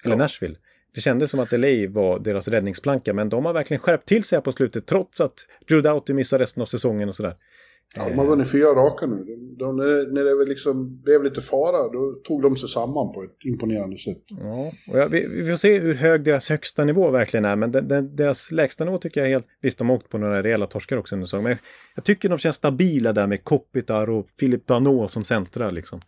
Eller 0.03 0.15
ja. 0.15 0.17
Nashville. 0.17 0.55
Det 0.95 1.01
kändes 1.01 1.31
som 1.31 1.39
att 1.39 1.51
LA 1.51 1.89
var 1.89 2.19
deras 2.19 2.47
räddningsplanka, 2.47 3.13
men 3.13 3.29
de 3.29 3.45
har 3.45 3.53
verkligen 3.53 3.79
skärpt 3.79 4.07
till 4.07 4.23
sig 4.23 4.35
här 4.35 4.41
på 4.41 4.51
slutet 4.51 4.85
trots 4.85 5.21
att 5.21 5.47
Drew 5.67 5.83
Doughty 5.83 6.13
missar 6.13 6.39
resten 6.39 6.61
av 6.61 6.65
säsongen 6.65 7.09
och 7.09 7.15
sådär. 7.15 7.35
Ja, 7.95 8.09
de 8.09 8.17
har 8.17 8.25
vunnit 8.25 8.51
fyra 8.51 8.67
raka 8.67 9.05
nu. 9.05 9.23
De, 9.23 9.57
de, 9.57 9.77
när, 9.77 10.39
det 10.39 10.49
liksom 10.49 11.01
blev 11.01 11.23
lite 11.23 11.41
fara, 11.41 11.77
då 11.91 12.13
tog 12.23 12.41
de 12.41 12.57
sig 12.57 12.69
samman 12.69 13.13
på 13.13 13.23
ett 13.23 13.45
imponerande 13.45 13.97
sätt. 13.97 14.23
Ja, 14.27 14.71
och 14.91 14.99
jag, 14.99 15.09
vi, 15.09 15.27
vi 15.27 15.49
får 15.49 15.55
se 15.55 15.79
hur 15.79 15.95
hög 15.95 16.23
deras 16.23 16.49
högsta 16.49 16.85
nivå 16.85 17.11
verkligen 17.11 17.45
är, 17.45 17.55
men 17.55 17.71
den, 17.71 17.87
den, 17.87 18.15
deras 18.15 18.51
lägsta 18.51 18.85
nivå 18.85 18.97
tycker 18.97 19.21
jag 19.21 19.27
är 19.27 19.31
helt... 19.31 19.47
Visst, 19.61 19.77
de 19.77 19.89
har 19.89 19.95
åkt 19.95 20.09
på 20.09 20.17
några 20.17 20.43
rejäla 20.43 20.67
torskar 20.67 20.97
också 20.97 21.15
under 21.15 21.25
säsongen, 21.25 21.43
men 21.43 21.51
jag, 21.51 21.59
jag, 21.95 22.03
tycker 22.03 22.29
de 22.29 22.37
känns 22.37 22.55
stabila 22.55 23.13
där 23.13 23.27
med 23.27 23.43
Kopitar 23.43 24.09
och 24.09 24.27
Philip 24.39 24.67
Dano 24.67 25.07
som 25.07 25.23
centrar 25.23 25.71
liksom. 25.71 26.01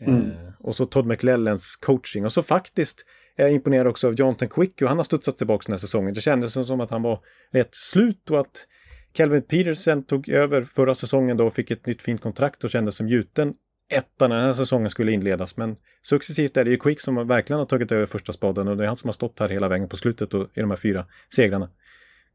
Mm. 0.00 0.20
Eh, 0.20 0.30
och 0.58 0.76
så 0.76 0.86
Todd 0.86 1.06
McLellens 1.06 1.76
coaching, 1.76 2.24
och 2.24 2.32
så 2.32 2.42
faktiskt 2.42 3.04
är 3.38 3.42
jag 3.42 3.52
imponerad 3.52 3.86
också 3.86 4.06
av 4.06 4.14
Jonathan 4.14 4.48
Quick 4.48 4.82
och 4.82 4.88
han 4.88 4.96
har 4.96 5.04
studsat 5.04 5.38
tillbaka 5.38 5.62
den 5.66 5.72
här 5.72 5.78
säsongen. 5.78 6.14
Det 6.14 6.20
kändes 6.20 6.66
som 6.66 6.80
att 6.80 6.90
han 6.90 7.02
var 7.02 7.20
rätt 7.52 7.74
slut 7.74 8.30
och 8.30 8.40
att 8.40 8.66
Kelvin 9.12 9.42
Peterson 9.42 10.02
tog 10.02 10.28
över 10.28 10.64
förra 10.64 10.94
säsongen 10.94 11.36
då 11.36 11.46
och 11.46 11.54
fick 11.54 11.70
ett 11.70 11.86
nytt 11.86 12.02
fint 12.02 12.20
kontrakt 12.20 12.64
och 12.64 12.70
kändes 12.70 12.96
som 12.96 13.08
gjuten 13.08 13.54
etta 13.88 14.28
när 14.28 14.36
den 14.36 14.44
här 14.44 14.52
säsongen 14.52 14.90
skulle 14.90 15.12
inledas. 15.12 15.56
Men 15.56 15.76
successivt 16.02 16.56
är 16.56 16.64
det 16.64 16.70
ju 16.70 16.76
Quick 16.76 17.00
som 17.00 17.28
verkligen 17.28 17.58
har 17.58 17.66
tagit 17.66 17.92
över 17.92 18.06
första 18.06 18.32
spaden 18.32 18.68
och 18.68 18.76
det 18.76 18.84
är 18.84 18.88
han 18.88 18.96
som 18.96 19.08
har 19.08 19.12
stått 19.12 19.38
här 19.38 19.48
hela 19.48 19.68
vägen 19.68 19.88
på 19.88 19.96
slutet 19.96 20.34
och, 20.34 20.48
i 20.54 20.60
de 20.60 20.70
här 20.70 20.76
fyra 20.76 21.04
segrarna. 21.28 21.70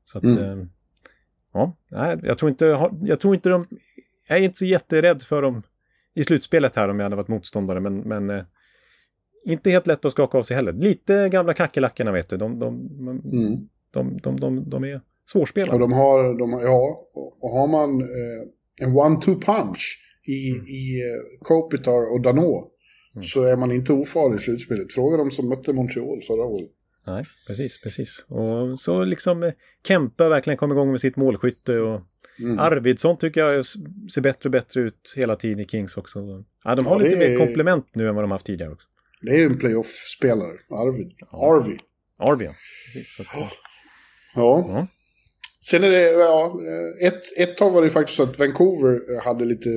Så 0.04 0.18
att, 0.18 0.24
mm. 0.24 0.60
eh, 0.60 0.66
ja, 1.54 1.78
nej, 1.92 2.20
jag 2.24 2.38
tror 2.38 2.50
inte, 2.50 2.92
jag 3.02 3.20
tror 3.20 3.36
inte 3.36 3.50
de, 3.50 3.68
jag 4.28 4.38
är 4.38 4.42
inte 4.42 4.58
så 4.58 4.66
jätterädd 4.66 5.22
för 5.22 5.42
dem 5.42 5.64
i 6.14 6.24
slutspelet 6.24 6.76
här 6.76 6.90
om 6.90 7.00
jag 7.00 7.06
hade 7.06 7.16
varit 7.16 7.28
motståndare, 7.28 7.80
men, 7.80 8.00
men 8.00 8.30
eh, 8.30 8.44
inte 9.46 9.72
helt 9.72 9.88
lätt 9.88 10.06
att 10.06 10.12
skaka 10.12 10.38
av 10.38 10.44
sig 10.44 10.56
heller. 10.56 10.74
Lite 10.74 11.30
gamla 11.30 11.54
kackerlackorna 11.54 12.12
vet 12.12 12.30
du, 12.30 12.38
de, 12.38 12.60
de, 12.60 12.68
mm. 12.68 13.68
de, 13.92 14.18
de, 14.18 14.40
de, 14.40 14.70
de 14.70 14.84
är 14.84 15.02
svårspelade. 15.32 15.74
Och 15.74 15.80
de 15.80 15.94
har, 15.94 16.40
de, 16.40 16.52
ja, 16.52 17.08
och 17.42 17.50
har 17.50 17.68
man 17.68 18.02
eh, 18.02 18.88
en 18.88 18.94
one-two 18.94 19.42
punch 19.42 20.00
i, 20.28 20.52
mm. 20.52 20.66
i 20.66 21.02
eh, 21.02 21.40
Kopitar 21.42 22.14
och 22.14 22.22
Dano 22.22 22.72
mm. 23.16 23.24
så 23.24 23.44
är 23.44 23.56
man 23.56 23.72
inte 23.72 23.94
ofarlig 23.94 24.36
i 24.36 24.40
slutspelet. 24.40 24.94
Fråga 24.94 25.18
de 25.18 25.32
som 25.32 25.50
mötte 25.50 25.74
Montreal 25.74 26.22
förra 26.28 26.44
året. 26.44 26.70
Nej, 27.08 27.24
precis, 27.48 27.82
precis. 27.82 28.26
Och 28.28 28.80
så 28.80 29.04
liksom 29.04 29.44
eh, 29.44 29.54
Kempe 29.88 30.30
verkligen 30.30 30.58
kom 30.58 30.72
igång 30.72 30.92
med 30.92 31.02
sitt 31.02 31.16
målskytte 31.16 31.80
och 31.80 32.02
mm. 32.40 32.60
Arvidsson 32.60 33.18
tycker 33.18 33.42
jag 33.42 33.66
ser 34.14 34.22
bättre 34.22 34.48
och 34.48 34.52
bättre 34.52 34.82
ut 34.82 35.14
hela 35.16 35.36
tiden 35.36 35.60
i 35.60 35.66
Kings 35.66 35.98
också. 35.98 36.44
Ja, 36.64 36.76
de 36.76 36.86
har 36.86 37.00
ja, 37.00 37.04
lite 37.04 37.18
mer 37.18 37.38
komplement 37.38 37.86
nu 37.94 38.08
än 38.10 38.16
vad 38.16 38.24
de 38.24 38.32
haft 38.32 38.46
tidigare 38.46 38.72
också. 38.72 38.88
Det 39.24 39.32
är 39.32 39.38
ju 39.38 39.46
en 39.46 39.58
playoff-spelare, 39.58 40.58
Arvid. 40.70 41.12
Ja. 41.18 41.56
Arvid. 41.56 41.80
Arvid, 42.20 42.48
ja. 42.48 42.56
Precis, 42.94 43.20
att, 43.20 43.28
ja. 43.34 43.50
ja. 44.36 44.88
Sen 45.70 45.84
är 45.84 45.90
det, 45.90 46.12
ja, 46.12 46.60
ett, 47.02 47.38
ett 47.38 47.58
tag 47.58 47.72
var 47.72 47.82
det 47.82 47.90
faktiskt 47.90 48.18
så 48.18 48.24
att 48.24 48.40
Vancouver 48.40 49.22
hade 49.24 49.46
lite, 49.46 49.70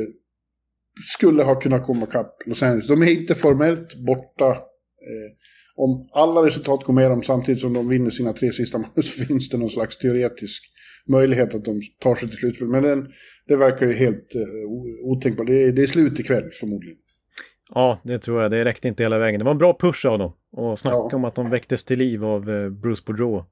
skulle 1.15 1.43
ha 1.43 1.61
kunnat 1.61 1.87
komma 1.87 2.07
ikapp 2.07 2.43
Los 2.47 2.63
Angeles. 2.63 2.89
De 2.89 3.03
är 3.03 3.11
inte 3.11 3.35
formellt 3.35 3.95
borta. 3.95 4.49
Eh, 4.49 5.33
om 5.77 6.09
alla 6.13 6.47
resultat 6.47 6.85
går 6.85 6.93
med 6.93 7.11
dem 7.11 7.23
samtidigt 7.23 7.61
som 7.61 7.73
de 7.73 7.89
vinner 7.89 8.11
sina 8.11 8.33
tre 8.33 8.53
sista 8.53 8.79
matcher 8.79 9.03
så 9.03 9.25
finns 9.25 9.49
det 9.49 9.59
någon 9.59 9.71
slags 9.71 9.99
teoretisk 9.99 10.63
möjlighet 11.09 11.55
att 11.55 11.65
de 11.65 11.81
tar 12.01 12.15
sig 12.15 12.29
till 12.29 12.39
slutspel. 12.39 12.69
Men 12.69 12.83
den, 12.83 13.07
det 13.49 13.57
verkar 13.57 13.87
ju 13.87 13.93
helt 13.93 14.35
eh, 14.35 14.71
otänkbart. 15.05 15.47
Det, 15.47 15.73
det 15.73 15.83
är 15.83 15.87
slut 15.87 16.21
ikväll 16.21 16.51
förmodligen. 16.61 16.99
Ja, 17.75 17.99
det 18.03 18.19
tror 18.19 18.43
jag. 18.43 18.51
Det 18.51 18.65
räckte 18.65 18.89
inte 18.89 19.03
hela 19.03 19.19
vägen. 19.19 19.39
Det 19.39 19.45
var 19.45 19.53
en 19.53 19.59
bra 19.59 19.77
push 19.81 20.07
av 20.07 20.19
dem. 20.19 20.33
Och 20.53 20.79
snacka 20.79 20.97
ja. 20.97 21.17
om 21.17 21.25
att 21.25 21.35
de 21.35 21.51
väcktes 21.51 21.85
till 21.85 21.99
liv 21.99 22.25
av 22.25 22.51
eh, 22.51 22.69
Bruce 22.69 23.03
Boudreau. 23.07 23.45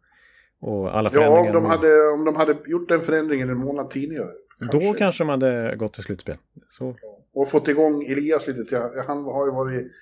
Och 0.60 0.96
alla 0.96 1.10
förändringar. 1.10 1.44
Ja, 1.44 1.48
om 1.48 1.54
de, 1.54 1.64
hade, 1.64 2.08
om 2.08 2.24
de 2.24 2.36
hade 2.36 2.56
gjort 2.66 2.88
den 2.88 3.00
förändringen 3.00 3.50
en 3.50 3.58
månad 3.58 3.90
tidigare. 3.90 4.30
Kanske. 4.58 4.78
Då 4.78 4.94
kanske 4.94 5.24
de 5.24 5.28
hade 5.28 5.76
gått 5.76 5.92
till 5.92 6.02
slutspel. 6.02 6.36
Så. 6.68 6.94
Och 7.34 7.50
fått 7.50 7.68
igång 7.68 8.04
Elias 8.04 8.46
lite. 8.46 8.90
Han 9.06 9.24
har 9.24 9.46
ju 9.46 9.52
varit 9.52 9.92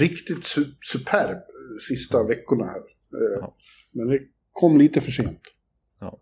riktigt 0.00 0.44
superb 0.92 1.38
sista 1.88 2.22
veckorna 2.22 2.64
här. 2.64 2.76
Eh, 2.76 3.38
ja. 3.40 3.56
Men 3.92 4.08
det 4.08 4.20
kom 4.52 4.78
lite 4.78 5.00
för 5.00 5.10
sent. 5.10 5.40
Ja. 6.00 6.18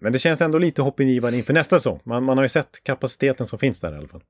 Men 0.00 0.12
det 0.12 0.18
känns 0.18 0.40
ändå 0.40 0.58
lite 0.58 0.82
hoppingivande 0.82 1.38
inför 1.38 1.52
nästa 1.52 1.76
säsong. 1.78 2.00
Man, 2.04 2.24
man 2.24 2.38
har 2.38 2.44
ju 2.44 2.48
sett 2.48 2.84
kapaciteten 2.84 3.46
som 3.46 3.58
finns 3.58 3.80
där 3.80 3.92
i 3.92 3.96
alla 3.96 4.08
fall. 4.08 4.22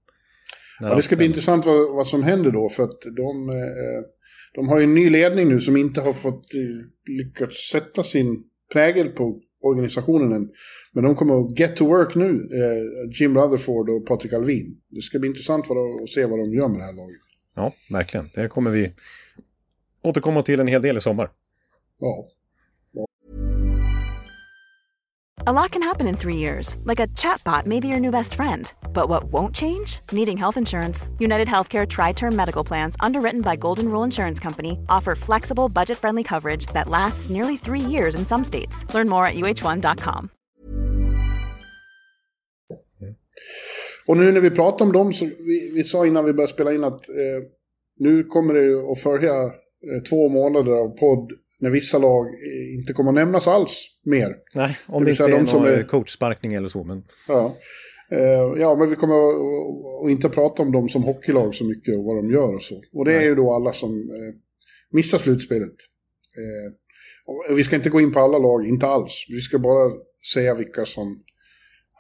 Ja, 0.81 0.95
det 0.95 1.03
ska 1.03 1.16
bli 1.16 1.27
intressant 1.27 1.66
vad, 1.66 1.95
vad 1.95 2.09
som 2.09 2.22
händer 2.22 2.51
då. 2.51 2.68
För 2.68 2.83
att 2.83 3.01
de, 3.16 3.49
eh, 3.49 4.03
de 4.55 4.68
har 4.68 4.79
ju 4.79 4.85
en 4.85 4.95
ny 4.95 5.11
ledning 5.11 5.49
nu 5.49 5.61
som 5.61 5.77
inte 5.77 6.01
har 6.01 6.12
fått 6.12 6.55
eh, 6.55 7.14
lyckats 7.16 7.70
sätta 7.72 8.03
sin 8.03 8.45
prägel 8.72 9.09
på 9.09 9.41
organisationen 9.62 10.33
än. 10.33 10.49
Men 10.93 11.05
de 11.05 11.14
kommer 11.14 11.41
att 11.41 11.59
get 11.59 11.77
to 11.77 11.87
work 11.87 12.14
nu, 12.14 12.31
eh, 12.31 13.20
Jim 13.20 13.39
Rutherford 13.39 13.91
och 13.91 14.07
Patrik 14.07 14.33
Alvin. 14.33 14.81
Det 14.91 15.03
ska 15.03 15.18
bli 15.18 15.29
intressant 15.29 15.64
att 15.70 16.11
se 16.11 16.27
vad 16.27 16.39
de 16.39 16.55
gör 16.55 16.68
med 16.68 16.81
det 16.81 16.85
här 16.85 16.93
laget. 16.93 17.20
Ja, 17.55 17.72
verkligen. 17.91 18.31
Det 18.35 18.49
kommer 18.49 18.70
vi 18.70 18.93
återkomma 20.03 20.43
till 20.43 20.61
en 20.61 20.66
hel 20.66 20.83
del 20.83 20.97
i 20.97 21.01
sommar. 21.01 21.31
Ja. 22.01 22.29
A 25.49 25.53
lot 25.53 25.71
can 25.71 25.83
happen 25.83 26.09
in 26.09 26.17
three 26.17 26.39
years, 26.39 26.77
like 26.83 26.99
a 26.99 27.07
chatbot 27.15 27.67
may 27.67 27.79
be 27.79 27.87
your 27.87 28.01
new 28.01 28.11
best 28.11 28.35
friend. 28.35 28.75
But 28.93 29.09
what 29.09 29.31
won't 29.31 29.55
change? 29.55 30.01
Needing 30.11 30.37
health 30.37 30.57
insurance. 30.57 31.09
United 31.21 31.47
Healthcare 31.47 31.87
Tri 31.87 32.13
Term 32.13 32.35
Medical 32.35 32.65
Plans, 32.65 32.97
underwritten 32.99 33.43
by 33.43 33.55
Golden 33.55 33.89
Rule 33.89 34.05
Insurance 34.05 34.41
Company, 34.43 34.79
offer 34.89 35.15
flexible, 35.15 35.69
budget 35.69 35.99
friendly 35.99 36.25
coverage 36.25 36.67
that 36.73 36.89
lasts 36.89 37.31
nearly 37.31 37.57
three 37.57 37.81
years 37.81 38.17
in 38.17 38.27
some 38.27 38.43
states. 38.43 38.85
Learn 38.93 39.09
more 39.09 39.25
at 39.27 39.35
uh1.com. 39.35 40.29
Och 44.09 44.17
nu 44.17 44.33
när 44.33 44.41
vi 44.41 44.51
pratar 44.51 44.85
om 44.85 44.93
dem, 44.93 45.13
så 45.13 45.25
vi, 45.25 45.71
vi 45.75 45.85
sa 45.85 46.07
innan 46.07 46.25
vi 46.25 46.33
började 46.33 46.53
spela 46.53 46.73
in 46.73 46.85
att 46.85 47.09
eh, 47.09 47.45
nu 47.99 48.25
kommer 48.25 48.55
det 48.55 48.93
att 48.93 49.01
följa 49.01 49.43
eh, 49.43 50.03
två 50.11 50.29
månader 50.29 50.73
av 50.73 50.89
podd 50.89 51.33
när 51.59 51.71
vissa 51.71 51.99
lag 51.99 52.27
inte 52.79 52.93
kommer 52.93 53.11
att 53.11 53.15
nämnas 53.15 53.49
alls 53.49 53.87
mer. 54.05 54.37
Nej, 54.55 54.79
om 54.87 55.05
det, 55.05 55.11
det 55.11 55.11
inte 55.11 55.25
är 55.25 55.29
de 55.29 55.37
någon 55.37 55.47
som 55.47 55.65
är... 55.65 55.83
coachsparkning 55.83 56.55
eller 56.55 56.69
så. 56.69 56.85
Men... 56.85 57.03
Ja. 57.29 57.57
Uh, 58.13 58.61
ja, 58.61 58.77
men 58.77 58.91
vi 58.91 58.97
kommer 58.97 59.15
att 60.05 60.11
inte 60.11 60.29
prata 60.29 60.63
om 60.63 60.73
dem 60.73 60.89
som 60.89 61.03
hockeylag 61.03 61.55
så 61.55 61.65
mycket 61.65 61.99
och 61.99 62.05
vad 62.05 62.17
de 62.17 62.31
gör 62.31 62.55
och 62.55 62.63
så. 62.63 62.83
Och 62.93 63.05
det 63.05 63.11
Nej. 63.11 63.21
är 63.21 63.25
ju 63.25 63.35
då 63.35 63.53
alla 63.53 63.73
som 63.73 64.11
missar 64.91 65.19
slutspelet. 65.19 65.75
Vi 67.57 67.65
ska 67.65 67.77
inte 67.77 67.91
gå 67.91 68.01
in 68.01 68.13
på 68.13 68.21
alla 68.21 68.39
lag, 68.39 68.67
inte 68.67 68.87
alls. 68.87 69.27
Vi 69.29 69.41
ska 69.41 69.59
bara 69.59 69.91
säga 70.35 70.55
vilka 70.55 70.85
som 70.85 71.23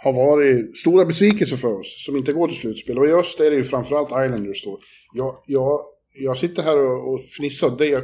har 0.02 0.12
varit 0.12 0.78
stora 0.78 1.04
besvikelser 1.04 1.56
för 1.56 1.80
oss, 1.80 2.04
som 2.06 2.16
inte 2.16 2.32
går 2.32 2.48
till 2.48 2.56
slutspel. 2.56 2.98
Och 2.98 3.06
i 3.06 3.12
öst 3.12 3.40
är 3.40 3.50
det 3.50 3.56
ju 3.56 3.64
framförallt 3.64 4.08
Islanders 4.08 4.64
då. 4.64 4.78
Jag, 5.14 5.42
jag, 5.46 5.80
jag 6.14 6.38
sitter 6.38 6.62
här 6.62 6.78
och, 6.78 7.12
och 7.12 7.20
fnissar. 7.24 7.78
Det 7.78 7.86
jag, 7.86 8.02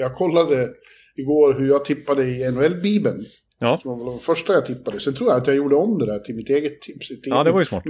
jag 0.00 0.14
kollade 0.14 0.68
igår 1.16 1.54
hur 1.58 1.68
jag 1.68 1.84
tippade 1.84 2.24
i 2.24 2.50
NHL-bibeln. 2.50 3.24
Ja. 3.58 3.78
Som 3.82 3.98
var 3.98 4.12
det 4.12 4.18
första 4.18 4.52
jag 4.52 4.66
tippade. 4.66 5.00
Sen 5.00 5.14
tror 5.14 5.30
jag 5.30 5.40
att 5.40 5.46
jag 5.46 5.56
gjorde 5.56 5.76
om 5.76 5.98
det 5.98 6.06
där 6.06 6.18
till 6.18 6.34
mitt 6.34 6.50
eget 6.50 6.80
tips. 6.80 7.10
Ja, 7.22 7.44
det 7.44 7.50
var 7.50 7.58
ju 7.58 7.64
smart. 7.64 7.84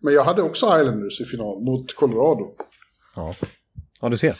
Men 0.00 0.14
jag 0.14 0.24
hade 0.24 0.42
också 0.42 0.66
Islanders 0.66 1.20
i 1.20 1.24
final 1.24 1.62
mot 1.62 1.94
Colorado. 1.94 2.54
Ja, 3.16 3.34
ja 4.00 4.08
du 4.08 4.16
ser. 4.16 4.34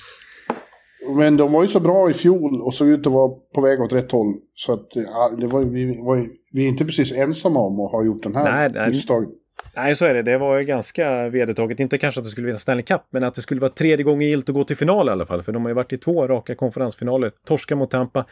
Men 1.17 1.37
de 1.37 1.53
var 1.53 1.63
ju 1.63 1.69
så 1.69 1.81
bra 1.81 2.11
i 2.11 2.15
fjol 2.15 2.63
och 2.63 2.75
såg 2.75 2.89
ut 2.89 3.07
att 3.07 3.13
vara 3.13 3.29
på 3.55 3.61
väg 3.61 3.81
åt 3.81 3.93
rätt 3.93 4.13
håll. 4.13 4.35
Så 4.55 4.73
att 4.73 4.87
ja, 4.95 5.31
det 5.41 5.47
var, 5.47 5.61
vi, 5.61 6.01
var, 6.03 6.29
vi 6.53 6.65
är 6.65 6.69
inte 6.69 6.85
precis 6.85 7.13
ensamma 7.13 7.61
om 7.61 7.81
att 7.81 7.93
ha 7.93 8.05
gjort 8.05 8.23
den 8.23 8.35
här 8.35 8.71
nej, 8.75 8.89
misstaget. 8.89 9.29
Nej, 9.77 9.97
så 9.97 10.05
är 10.05 10.15
det. 10.15 10.23
Det 10.23 10.39
var 10.39 10.59
ju 10.59 10.65
ganska 10.65 11.29
vedertaget. 11.29 11.81
Inte 11.81 11.99
kanske 11.99 12.21
att 12.21 12.25
det 12.25 12.31
skulle 12.31 12.47
vinna 12.47 12.59
Stanley 12.59 12.83
Cup, 12.85 13.03
men 13.11 13.25
att 13.25 13.35
det 13.35 13.43
skulle 13.43 13.61
vara 13.61 13.71
tredje 13.71 14.05
gången 14.05 14.29
gilt 14.29 14.49
att 14.49 14.55
gå 14.55 14.65
till 14.65 14.77
final 14.77 15.09
i 15.09 15.11
alla 15.11 15.27
fall. 15.27 15.43
För 15.43 15.53
de 15.53 15.63
har 15.63 15.71
ju 15.71 15.75
varit 15.75 15.93
i 15.93 15.97
två 15.97 16.27
raka 16.27 16.55
konferensfinaler. 16.55 17.33
Torska 17.47 17.77
mot 17.77 17.91
Tampa. 17.91 18.25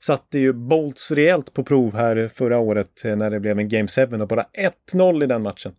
Satte 0.00 0.38
ju 0.38 0.52
Bolts 0.52 1.10
rejält 1.10 1.54
på 1.54 1.64
prov 1.64 1.94
här 1.94 2.30
förra 2.34 2.58
året 2.58 3.04
eh, 3.04 3.16
när 3.16 3.30
det 3.30 3.40
blev 3.40 3.58
en 3.58 3.68
Game 3.68 3.88
7 3.88 4.02
och 4.02 4.28
bara 4.28 4.46
1-0 4.92 5.24
i 5.24 5.26
den 5.26 5.42
matchen. 5.42 5.72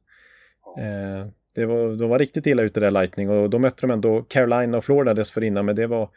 Eh, 0.79 1.27
det 1.55 1.65
var, 1.65 1.97
de 1.97 2.09
var 2.09 2.19
riktigt 2.19 2.47
illa 2.47 2.63
ute 2.63 2.79
där 2.79 2.91
Lightning 2.91 3.29
och 3.29 3.49
då 3.49 3.59
mötte 3.59 3.81
de 3.81 3.91
ändå 3.91 4.21
Carolina 4.21 4.77
och 4.77 4.85
Florida 4.85 5.13
dessförinnan, 5.13 5.65
men 5.65 5.75
det 5.75 5.87
var 5.87 6.09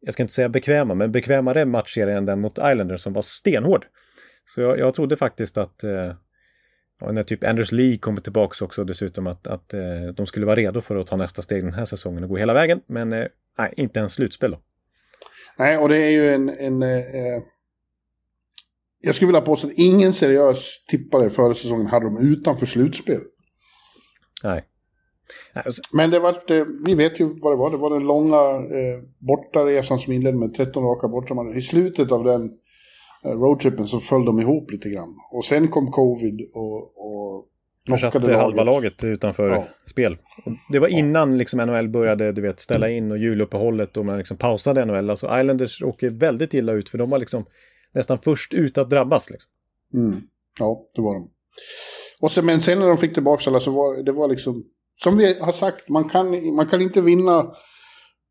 jag 0.00 0.14
ska 0.14 0.22
inte 0.22 0.32
säga 0.32 0.48
bekväma, 0.48 0.94
men 0.94 1.12
bekvämare 1.12 1.64
matchserie 1.64 2.16
än 2.16 2.24
den 2.24 2.40
mot 2.40 2.58
Islanders 2.58 3.00
som 3.00 3.12
var 3.12 3.22
stenhård. 3.22 3.86
Så 4.46 4.60
jag, 4.60 4.78
jag 4.78 4.94
trodde 4.94 5.16
faktiskt 5.16 5.58
att 5.58 5.84
eh, 5.84 6.12
ja, 7.00 7.12
när 7.12 7.22
typ 7.22 7.44
Anders 7.44 7.72
Lee 7.72 7.98
kommer 7.98 8.20
tillbaka 8.20 8.64
också 8.64 8.84
dessutom 8.84 9.26
att, 9.26 9.46
att 9.46 9.74
eh, 9.74 9.80
de 10.14 10.26
skulle 10.26 10.46
vara 10.46 10.56
redo 10.56 10.80
för 10.80 10.96
att 10.96 11.06
ta 11.06 11.16
nästa 11.16 11.42
steg 11.42 11.64
den 11.64 11.74
här 11.74 11.84
säsongen 11.84 12.22
och 12.22 12.28
gå 12.28 12.36
hela 12.36 12.54
vägen. 12.54 12.80
Men 12.86 13.12
eh, 13.12 13.26
nej, 13.58 13.74
inte 13.76 13.98
ens 13.98 14.12
slutspel 14.12 14.50
då. 14.50 14.58
Nej, 15.58 15.78
och 15.78 15.88
det 15.88 15.96
är 15.96 16.10
ju 16.10 16.34
en... 16.34 16.48
en 16.48 16.82
eh, 16.82 17.42
jag 19.00 19.14
skulle 19.14 19.26
vilja 19.26 19.40
påstå 19.40 19.66
att 19.66 19.72
ingen 19.76 20.12
seriös 20.12 20.84
tippare 20.88 21.30
förra 21.30 21.54
säsongen 21.54 21.86
hade 21.86 22.06
dem 22.06 22.18
utanför 22.18 22.66
slutspel. 22.66 23.20
Nej. 24.42 24.64
Men 25.92 26.10
det 26.10 26.18
var, 26.18 26.52
eh, 26.52 26.64
vi 26.86 26.94
vet 26.94 27.20
ju 27.20 27.40
vad 27.40 27.52
det 27.52 27.56
var. 27.56 27.70
Det 27.70 27.76
var 27.76 27.90
den 27.90 28.06
långa 28.06 28.36
eh, 28.76 29.02
bortaresan 29.18 29.98
som 29.98 30.12
inledde 30.12 30.38
med 30.38 30.54
13 30.54 30.84
raka 30.84 31.08
borta. 31.08 31.34
I 31.54 31.60
slutet 31.60 32.12
av 32.12 32.24
den 32.24 32.50
roadtrippen 33.24 33.86
så 33.86 33.98
föll 33.98 34.24
de 34.24 34.40
ihop 34.40 34.70
lite 34.70 34.88
grann. 34.88 35.14
Och 35.32 35.44
sen 35.44 35.68
kom 35.68 35.90
covid 35.90 36.40
och, 36.54 36.82
och 36.82 37.48
Försatte 37.88 38.36
halva 38.36 38.64
laget 38.64 39.04
utanför 39.04 39.50
ja. 39.50 39.64
spel. 39.90 40.18
Det 40.72 40.78
var 40.78 40.88
innan 40.88 41.38
liksom 41.38 41.60
NHL 41.60 41.88
började 41.88 42.32
du 42.32 42.42
vet, 42.42 42.60
ställa 42.60 42.90
in 42.90 43.10
och 43.10 43.18
juluppehållet 43.18 43.96
och 43.96 44.06
man 44.06 44.18
liksom 44.18 44.36
pausade 44.36 44.84
NHL. 44.84 45.10
Alltså 45.10 45.26
Islanders 45.26 45.82
åker 45.82 46.10
väldigt 46.10 46.54
illa 46.54 46.72
ut 46.72 46.88
för 46.88 46.98
de 46.98 47.10
var 47.10 47.18
liksom 47.18 47.44
nästan 47.94 48.18
först 48.18 48.54
ut 48.54 48.78
att 48.78 48.90
drabbas. 48.90 49.30
Liksom. 49.30 49.50
Mm. 49.94 50.20
Ja, 50.60 50.86
det 50.94 51.02
var 51.02 51.14
de. 51.14 51.30
Och 52.20 52.32
sen, 52.32 52.46
men 52.46 52.60
sen 52.60 52.78
när 52.78 52.88
de 52.88 52.96
fick 52.96 53.14
tillbaka 53.14 53.50
alla 53.50 53.60
så 53.60 53.70
var 53.70 54.02
det 54.02 54.12
var 54.12 54.28
liksom 54.28 54.64
som 54.94 55.16
vi 55.16 55.38
har 55.40 55.52
sagt, 55.52 55.88
man 55.88 56.08
kan, 56.08 56.54
man 56.54 56.66
kan 56.66 56.82
inte 56.82 57.00
vinna 57.00 57.54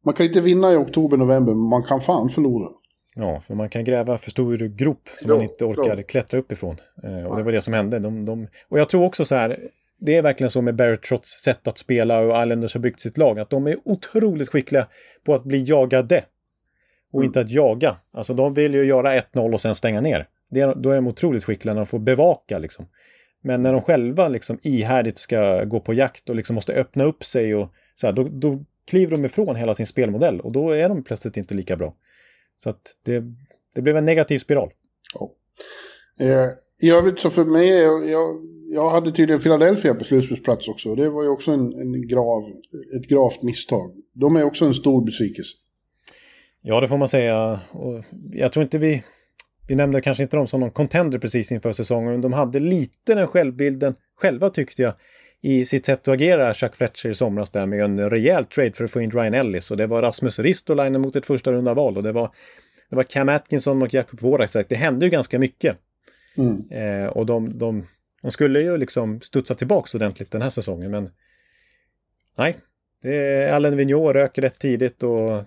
man 0.06 0.14
kan 0.14 0.26
inte 0.26 0.42
vinna 0.42 0.74
i 0.74 0.76
oktober, 0.76 1.18
november, 1.18 1.54
men 1.54 1.70
man 1.70 1.84
kan 1.84 2.02
fan 2.02 2.30
förlora. 2.30 2.68
Ja, 3.16 3.42
för 3.42 3.56
man 3.56 3.70
kan 3.70 3.84
gräva 3.84 4.18
för 4.18 4.32
stor 4.32 4.58
grop 4.58 5.10
som 5.22 5.30
ja, 5.30 5.36
man 5.36 5.44
inte 5.44 5.66
orkar 5.66 5.98
ja. 5.98 6.04
klättra 6.04 6.40
uppifrån. 6.40 6.78
Eh, 7.04 7.24
och 7.24 7.38
det 7.38 7.44
var 7.44 7.52
det 7.52 7.62
som 7.62 7.74
hände. 7.74 8.00
De, 8.00 8.26
de, 8.26 8.48
och 8.70 8.80
jag 8.80 8.90
tror 8.90 9.04
också 9.06 9.26
så 9.26 9.36
här, 9.36 9.60
det 9.98 10.18
är 10.18 10.22
verkligen 10.22 10.52
så 10.52 10.62
med 10.62 10.76
Barrett 10.76 11.26
sätt 11.26 11.68
att 11.68 11.78
spela 11.78 12.20
och 12.20 12.44
Islanders 12.44 12.74
har 12.74 12.82
byggt 12.82 13.02
sitt 13.02 13.18
lag, 13.18 13.40
att 13.40 13.50
de 13.50 13.68
är 13.68 13.78
otroligt 13.86 14.50
skickliga 14.50 14.88
på 15.24 15.34
att 15.34 15.44
bli 15.44 15.64
jagade. 15.64 16.24
Och 17.14 17.20
mm. 17.20 17.26
inte 17.26 17.42
att 17.42 17.52
jaga. 17.52 17.96
Alltså 18.12 18.34
de 18.34 18.54
vill 18.54 18.74
ju 18.74 18.84
göra 18.84 19.20
1-0 19.20 19.54
och 19.54 19.62
sen 19.62 19.76
stänga 19.76 20.02
ner. 20.02 20.28
Det, 20.50 20.74
då 20.78 20.92
är 20.92 20.96
de 20.96 21.08
otroligt 21.08 21.44
skickliga 21.44 21.74
när 21.74 21.82
de 21.82 21.86
får 21.86 22.00
bevaka 22.00 22.58
liksom. 22.58 22.86
Men 23.42 23.62
när 23.62 23.72
de 23.72 23.82
själva 23.82 24.28
liksom 24.28 24.60
ihärdigt 24.62 25.18
ska 25.18 25.64
gå 25.64 25.80
på 25.80 25.94
jakt 25.94 26.30
och 26.30 26.36
liksom 26.36 26.56
måste 26.56 26.74
öppna 26.74 27.04
upp 27.04 27.24
sig 27.24 27.56
och 27.56 27.74
så 27.96 28.08
här, 28.08 28.14
då, 28.14 28.28
då 28.32 28.64
kliver 28.86 29.16
de 29.16 29.26
ifrån 29.26 29.56
hela 29.56 29.74
sin 29.74 29.88
spelmodell 29.88 30.40
och 30.40 30.52
då 30.52 30.72
är 30.72 30.90
de 30.90 31.04
plötsligt 31.04 31.38
inte 31.38 31.54
lika 31.54 31.76
bra. 31.76 31.94
Så 32.64 32.70
att 32.70 32.82
det, 33.06 33.24
det 33.76 33.82
blev 33.82 33.98
en 33.98 34.06
negativ 34.06 34.40
spiral. 34.40 34.72
Ja. 35.14 35.32
Eh, 36.20 36.50
I 36.82 36.92
övrigt 36.92 37.20
så 37.20 37.30
för 37.30 37.46
mig, 37.46 37.70
jag, 37.70 38.10
jag, 38.70 38.90
hade 38.90 39.12
tydligen 39.12 39.42
Philadelphia 39.42 39.94
på 39.94 40.04
slutspelsplats 40.04 40.68
också. 40.68 40.96
Det 40.96 41.10
var 41.10 41.24
ju 41.24 41.30
också 41.30 41.52
en, 41.52 41.74
en 41.74 42.08
grav, 42.08 42.44
ett 42.98 43.08
gravt 43.10 43.42
misstag. 43.42 43.92
De 44.14 44.36
är 44.36 44.44
också 44.44 44.66
en 44.66 44.74
stor 44.74 45.06
besvikelse. 45.06 45.56
Ja, 46.62 46.82
det 46.82 46.88
får 46.88 46.98
man 46.98 47.08
säga. 47.08 47.60
Och 47.72 48.04
jag 48.32 48.52
tror 48.52 48.64
inte 48.64 48.78
vi 48.78 49.04
vi 49.68 49.76
nämnde 49.76 50.02
kanske 50.02 50.24
inte 50.24 50.38
dem 50.38 50.48
som 50.48 50.60
någon 50.60 50.72
contender 50.72 51.20
precis 51.20 51.52
inför 51.52 51.74
säsongen, 51.74 52.12
men 52.12 52.22
de 52.22 52.34
hade 52.34 52.60
lite 52.60 53.16
den 53.16 53.28
självbilden 53.28 53.96
själva 54.16 54.50
tyckte 54.50 54.82
jag 54.82 54.94
i 55.46 55.66
sitt 55.66 55.86
sätt 55.86 56.00
att 56.00 56.14
agera, 56.14 56.54
Chuck 56.54 56.76
Fletcher 56.76 57.10
i 57.10 57.16
somras 57.16 57.50
där 57.50 57.66
med 57.66 57.82
en 57.82 58.10
rejäl 58.10 58.46
trade 58.46 58.72
för 58.72 58.84
att 58.84 58.92
få 58.92 59.02
in 59.02 59.12
Ryan 59.12 59.34
Ellis 59.34 59.72
och 59.72 59.78
det 59.78 59.88
var 59.88 60.02
Rasmus 60.02 60.40
Ristolainen 60.40 61.02
mot 61.02 61.16
ett 61.16 61.26
första 61.26 61.52
runda 61.52 61.74
val 61.74 61.98
och 61.98 62.04
det 62.04 62.12
var, 62.12 62.30
det 62.90 62.96
var 62.96 63.04
Cam 63.04 63.30
Atkinson 63.30 63.82
och 63.82 63.94
Jakob 63.94 64.22
Voracek. 64.22 64.70
Det 64.70 64.76
hände 64.76 65.06
ju 65.06 65.10
ganska 65.10 65.40
mycket. 65.40 65.78
Mm. 66.38 66.72
Eh, 66.72 67.08
och 67.08 67.26
de, 67.26 67.58
de, 67.58 67.88
de, 68.22 68.32
skulle 68.32 68.62
ju 68.62 68.78
liksom 68.78 69.22
studsa 69.22 69.56
tillbaka 69.56 69.98
ordentligt 69.98 70.32
den 70.32 70.42
här 70.42 70.50
säsongen, 70.50 70.92
men 70.92 71.10
nej. 72.38 72.56
Det 73.02 73.50
Allen 73.54 73.78
Vigneault 73.78 74.16
rök 74.16 74.38
rätt 74.38 74.60
tidigt 74.60 75.04
och 75.04 75.44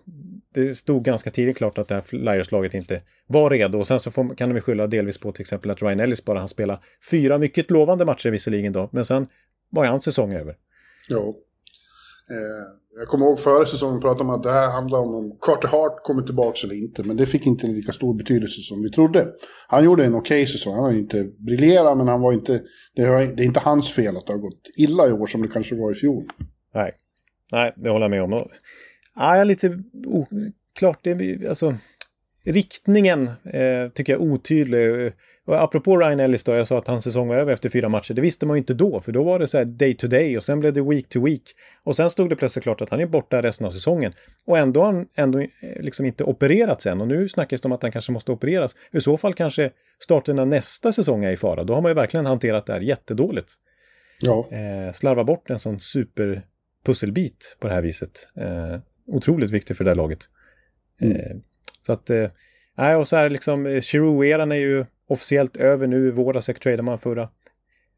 det 0.55 0.75
stod 0.75 1.05
ganska 1.05 1.31
tidigt 1.31 1.57
klart 1.57 1.79
att 1.79 1.89
det 1.89 1.95
här 1.95 2.03
Flyers-laget 2.03 2.75
inte 2.75 3.01
var 3.27 3.51
redo. 3.51 3.79
Och 3.79 3.87
sen 3.87 4.01
så 4.01 4.11
får, 4.11 4.35
kan 4.35 4.55
vi 4.55 4.61
skylla 4.61 4.87
delvis 4.87 5.19
på 5.19 5.33
till 5.33 5.41
exempel 5.41 5.71
att 5.71 5.83
Ryan 5.83 6.01
Ellis 6.01 6.25
bara 6.25 6.39
han 6.39 6.49
spela 6.49 6.81
fyra 7.11 7.39
mycket 7.39 7.71
lovande 7.71 8.05
matcher 8.05 8.31
visserligen 8.31 8.73
då, 8.73 8.89
men 8.93 9.05
sen 9.05 9.27
var 9.71 9.85
ju 9.85 9.91
hans 9.91 10.05
säsong 10.05 10.33
över. 10.33 10.55
Jo. 11.09 11.43
Eh, 12.31 12.99
jag 12.99 13.09
kommer 13.09 13.27
ihåg 13.27 13.41
före 13.41 13.67
säsongen 13.67 14.01
pratade 14.01 14.25
om 14.25 14.31
att 14.31 14.43
det 14.43 14.53
här 14.53 14.71
handlar 14.71 14.99
om 14.99 15.15
om 15.15 15.39
Carter 15.41 15.69
Hart 15.69 16.03
kommer 16.03 16.23
tillbaka 16.23 16.59
eller 16.65 16.75
inte, 16.75 17.03
men 17.03 17.17
det 17.17 17.27
fick 17.27 17.47
inte 17.47 17.67
lika 17.67 17.93
stor 17.93 18.15
betydelse 18.15 18.63
som 18.63 18.83
vi 18.83 18.91
trodde. 18.91 19.29
Han 19.69 19.85
gjorde 19.85 20.05
en 20.05 20.15
okej 20.15 20.43
okay 20.43 20.47
säsong, 20.47 20.75
han 20.75 20.85
har 20.85 20.93
inte 20.93 21.25
briljerat, 21.25 21.97
men 21.97 22.09
han 22.09 22.21
var 22.21 22.33
inte, 22.33 22.63
det, 22.95 23.11
var, 23.11 23.21
det 23.21 23.43
är 23.43 23.47
inte 23.47 23.61
hans 23.61 23.93
fel 23.93 24.17
att 24.17 24.27
det 24.27 24.33
har 24.33 24.41
gått 24.41 24.71
illa 24.77 25.09
i 25.09 25.13
år 25.13 25.27
som 25.27 25.43
det 25.43 25.49
kanske 25.49 25.75
var 25.75 25.93
i 25.93 25.95
fjol. 25.95 26.25
Nej, 26.75 26.95
Nej 27.53 27.73
det 27.77 27.91
håller 27.91 28.05
jag 28.05 28.11
med 28.11 28.23
om. 28.23 28.33
Och, 28.33 28.47
ja, 29.15 29.45
lite 29.45 29.83
oklart, 30.07 30.99
det, 31.03 31.47
alltså 31.49 31.75
riktningen 32.45 33.27
eh, 33.45 33.89
tycker 33.95 34.13
jag 34.13 34.23
är 34.23 34.33
otydlig. 34.33 35.13
Och 35.47 35.63
apropå 35.63 35.97
Ryan 35.97 36.21
Ellis 36.21 36.45
då, 36.45 36.53
jag 36.53 36.67
sa 36.67 36.79
att 36.79 36.89
hans 36.89 37.05
säsong 37.05 37.29
var 37.29 37.37
över 37.37 37.53
efter 37.53 37.69
fyra 37.69 37.89
matcher. 37.89 38.15
Det 38.15 38.21
visste 38.21 38.47
man 38.47 38.57
ju 38.57 38.59
inte 38.59 38.75
då, 38.75 39.01
för 39.01 39.13
då 39.13 39.23
var 39.23 39.39
det 39.39 39.47
så 39.47 39.59
här 39.59 39.65
day 39.65 39.95
to 39.95 40.07
day 40.07 40.37
och 40.37 40.45
sen 40.45 40.61
blev 40.61 40.73
det 40.73 40.83
week 40.83 41.09
to 41.09 41.25
week. 41.25 41.43
Och 41.83 41.97
sen 41.97 42.11
stod 42.11 42.31
det 42.31 42.37
plötsligt 42.37 42.63
klart 42.63 42.81
att 42.81 42.91
han 42.91 43.01
är 43.01 43.07
borta 43.07 43.43
resten 43.43 43.67
av 43.67 43.71
säsongen. 43.71 44.13
Och 44.45 44.59
ändå 44.59 44.81
har 44.81 44.93
han 44.93 45.09
ändå 45.15 45.41
eh, 45.41 45.49
liksom 45.81 46.07
inte 46.07 46.25
opererats 46.25 46.87
än. 46.87 47.01
Och 47.01 47.09
nu 47.09 47.29
snackas 47.29 47.61
det 47.61 47.67
om 47.67 47.73
att 47.73 47.83
han 47.83 47.93
kanske 47.93 48.13
måste 48.13 48.33
opereras. 48.33 48.77
I 48.93 49.01
så 49.01 49.17
fall 49.17 49.35
kanske 49.35 49.71
starten 50.03 50.39
av 50.39 50.47
nästa 50.47 50.93
säsong 50.93 51.25
är 51.25 51.31
i 51.33 51.37
fara. 51.37 51.65
Då 51.65 51.75
har 51.75 51.83
man 51.83 51.91
ju 51.91 51.95
verkligen 51.95 52.27
hanterat 52.27 52.67
det 52.67 52.73
här 52.73 52.81
jättedåligt. 52.81 53.53
Ja. 54.21 54.49
Eh, 54.51 54.93
slarva 54.93 55.25
bort 55.25 55.51
en 55.51 55.59
sån 55.59 55.81
superpusselbit 55.81 57.57
på 57.61 57.69
det 57.69 57.75
här 57.75 57.83
viset. 57.83 58.29
Eh, 58.37 58.79
otroligt 59.07 59.51
viktig 59.51 59.77
för 59.77 59.85
det 59.85 59.91
här 59.91 59.97
laget. 59.97 60.29
Mm. 61.01 61.17
Eh, 61.17 61.37
så 61.81 61.93
att, 61.93 62.11
eh, 62.11 62.29
nej, 62.77 62.93
eh, 62.93 62.99
och 62.99 63.09
så 63.09 63.17
här 63.17 63.31
liksom, 63.31 63.67
Chiru-eran 63.67 64.53
är 64.53 64.61
ju 64.61 64.85
officiellt 65.09 65.57
över 65.57 65.87
nu. 65.87 66.09
I 66.09 66.11
våras 66.11 66.49
jag 66.49 66.61
tradade 66.61 66.83
man 66.83 66.99
förra, 66.99 67.29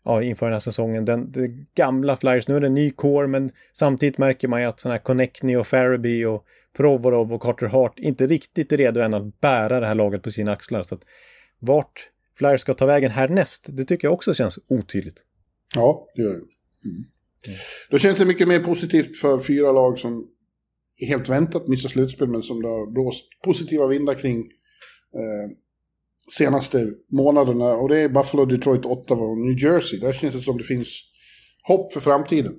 ja, 0.04 0.22
inför 0.22 0.46
den 0.46 0.52
här 0.52 0.60
säsongen. 0.60 1.04
Den, 1.04 1.32
den 1.32 1.66
gamla 1.74 2.16
Flyers, 2.16 2.48
nu 2.48 2.56
är 2.56 2.60
det 2.60 2.66
en 2.66 2.74
ny 2.74 2.90
core, 2.90 3.26
men 3.26 3.50
samtidigt 3.72 4.18
märker 4.18 4.48
man 4.48 4.60
ju 4.60 4.66
att 4.66 4.80
sådana 4.80 4.94
här 4.94 5.02
Connectney 5.02 5.56
och 5.56 5.66
Faraby 5.66 6.24
och 6.24 6.44
Provorov 6.76 7.32
och 7.32 7.42
Carter 7.42 7.66
Hart 7.66 7.98
inte 7.98 8.26
riktigt 8.26 8.72
är 8.72 8.76
redo 8.76 9.00
än 9.00 9.14
att 9.14 9.40
bära 9.40 9.80
det 9.80 9.86
här 9.86 9.94
laget 9.94 10.22
på 10.22 10.30
sina 10.30 10.52
axlar. 10.52 10.82
Så 10.82 10.94
att 10.94 11.04
vart 11.58 12.10
Flyers 12.38 12.60
ska 12.60 12.74
ta 12.74 12.86
vägen 12.86 13.10
härnäst, 13.10 13.66
det 13.68 13.84
tycker 13.84 14.06
jag 14.08 14.14
också 14.14 14.34
känns 14.34 14.58
otydligt. 14.68 15.24
Ja, 15.74 16.08
det 16.14 16.22
gör 16.22 16.30
det. 16.30 16.34
Mm. 16.34 17.04
Mm. 17.46 17.58
Då 17.90 17.98
känns 17.98 18.18
det 18.18 18.24
mycket 18.24 18.48
mer 18.48 18.60
positivt 18.60 19.18
för 19.18 19.38
fyra 19.38 19.72
lag 19.72 19.98
som 19.98 20.28
helt 21.08 21.28
väntat 21.28 21.68
missar 21.68 21.88
slutspel, 21.88 22.28
men 22.28 22.42
som 22.42 22.62
det 22.62 22.68
har 22.68 22.86
blåst 22.86 23.26
positiva 23.44 23.86
vindar 23.86 24.14
kring 24.14 24.38
eh, 25.14 25.50
senaste 26.30 26.86
månaderna. 27.12 27.64
Och 27.64 27.88
det 27.88 28.00
är 28.00 28.08
Buffalo, 28.08 28.44
Detroit, 28.44 28.84
Ottawa 28.84 29.22
och 29.22 29.38
New 29.38 29.58
Jersey. 29.58 29.98
Där 30.00 30.12
känns 30.12 30.34
det 30.34 30.40
som 30.40 30.58
det 30.58 30.64
finns 30.64 31.02
hopp 31.62 31.92
för 31.92 32.00
framtiden. 32.00 32.52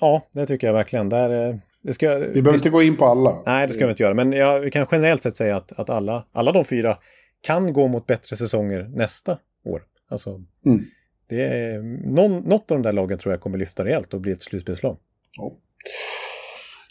Ja, 0.00 0.28
det 0.32 0.46
tycker 0.46 0.66
jag 0.66 0.74
verkligen. 0.74 1.08
Där, 1.08 1.48
eh, 1.48 1.56
det 1.82 1.92
ska, 1.92 2.18
vi 2.18 2.18
behöver 2.18 2.50
vi, 2.50 2.56
inte 2.56 2.70
gå 2.70 2.82
in 2.82 2.96
på 2.96 3.04
alla. 3.04 3.42
Nej, 3.46 3.66
det 3.66 3.72
ska 3.72 3.84
vi 3.86 3.90
inte 3.90 4.02
göra. 4.02 4.14
Men 4.14 4.32
ja, 4.32 4.58
vi 4.58 4.70
kan 4.70 4.86
generellt 4.90 5.22
sett 5.22 5.36
säga 5.36 5.56
att, 5.56 5.72
att 5.72 5.90
alla, 5.90 6.26
alla 6.32 6.52
de 6.52 6.64
fyra 6.64 6.98
kan 7.40 7.72
gå 7.72 7.88
mot 7.88 8.06
bättre 8.06 8.36
säsonger 8.36 8.90
nästa 8.94 9.38
år. 9.64 9.82
Alltså, 10.08 10.30
mm. 10.66 10.80
det 11.28 11.42
är, 11.42 11.82
någon, 12.12 12.36
något 12.36 12.70
av 12.70 12.76
de 12.76 12.82
där 12.82 12.92
lagen 12.92 13.18
tror 13.18 13.32
jag 13.32 13.40
kommer 13.40 13.58
lyfta 13.58 13.84
rejält 13.84 14.14
och 14.14 14.20
bli 14.20 14.32
ett 14.32 14.42
slutspelslag. 14.42 14.98
Ja. 15.38 15.52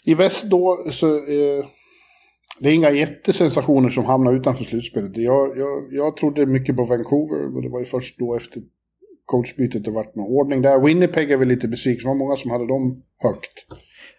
I 0.04 0.14
väst 0.14 0.44
då 0.44 0.86
så... 0.90 1.16
Eh, 1.16 1.64
det 2.60 2.68
är 2.68 2.72
inga 2.72 2.90
jättesensationer 2.90 3.90
som 3.90 4.04
hamnar 4.04 4.32
utanför 4.32 4.64
slutspelet. 4.64 5.16
Jag, 5.16 5.58
jag, 5.58 5.84
jag 5.90 6.16
trodde 6.16 6.46
mycket 6.46 6.76
på 6.76 6.84
Vancouver, 6.84 7.50
men 7.50 7.62
det 7.62 7.68
var 7.68 7.80
ju 7.80 7.86
först 7.86 8.18
då 8.18 8.36
efter 8.36 8.62
coachbytet 9.24 9.84
det 9.84 9.90
vart 9.90 10.14
någon 10.14 10.26
ordning 10.26 10.62
där. 10.62 10.80
Winnipeg 10.80 11.30
är 11.30 11.36
väl 11.36 11.48
lite 11.48 11.68
besviken, 11.68 12.02
det 12.02 12.08
var 12.08 12.14
många 12.14 12.36
som 12.36 12.50
hade 12.50 12.66
dem 12.66 13.02
högt. 13.18 13.66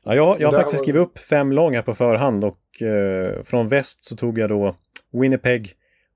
Ja, 0.03 0.15
jag, 0.15 0.41
jag 0.41 0.47
har 0.47 0.53
faktiskt 0.53 0.79
var... 0.79 0.83
skrivit 0.83 1.01
upp 1.01 1.19
fem 1.19 1.51
här 1.51 1.81
på 1.81 1.93
förhand 1.93 2.43
och 2.43 2.81
eh, 2.81 3.43
från 3.43 3.67
väst 3.67 4.05
så 4.05 4.15
tog 4.15 4.39
jag 4.39 4.49
då 4.49 4.75
Winnipeg 5.11 5.73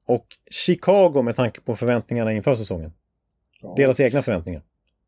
och 0.07 0.25
Chicago 0.51 1.21
med 1.21 1.35
tanke 1.35 1.61
på 1.61 1.75
förväntningarna 1.75 2.33
inför 2.33 2.55
säsongen. 2.55 2.91
Ja. 3.61 3.73
Deras 3.77 3.99
egna 3.99 4.21
förväntningar. 4.21 4.61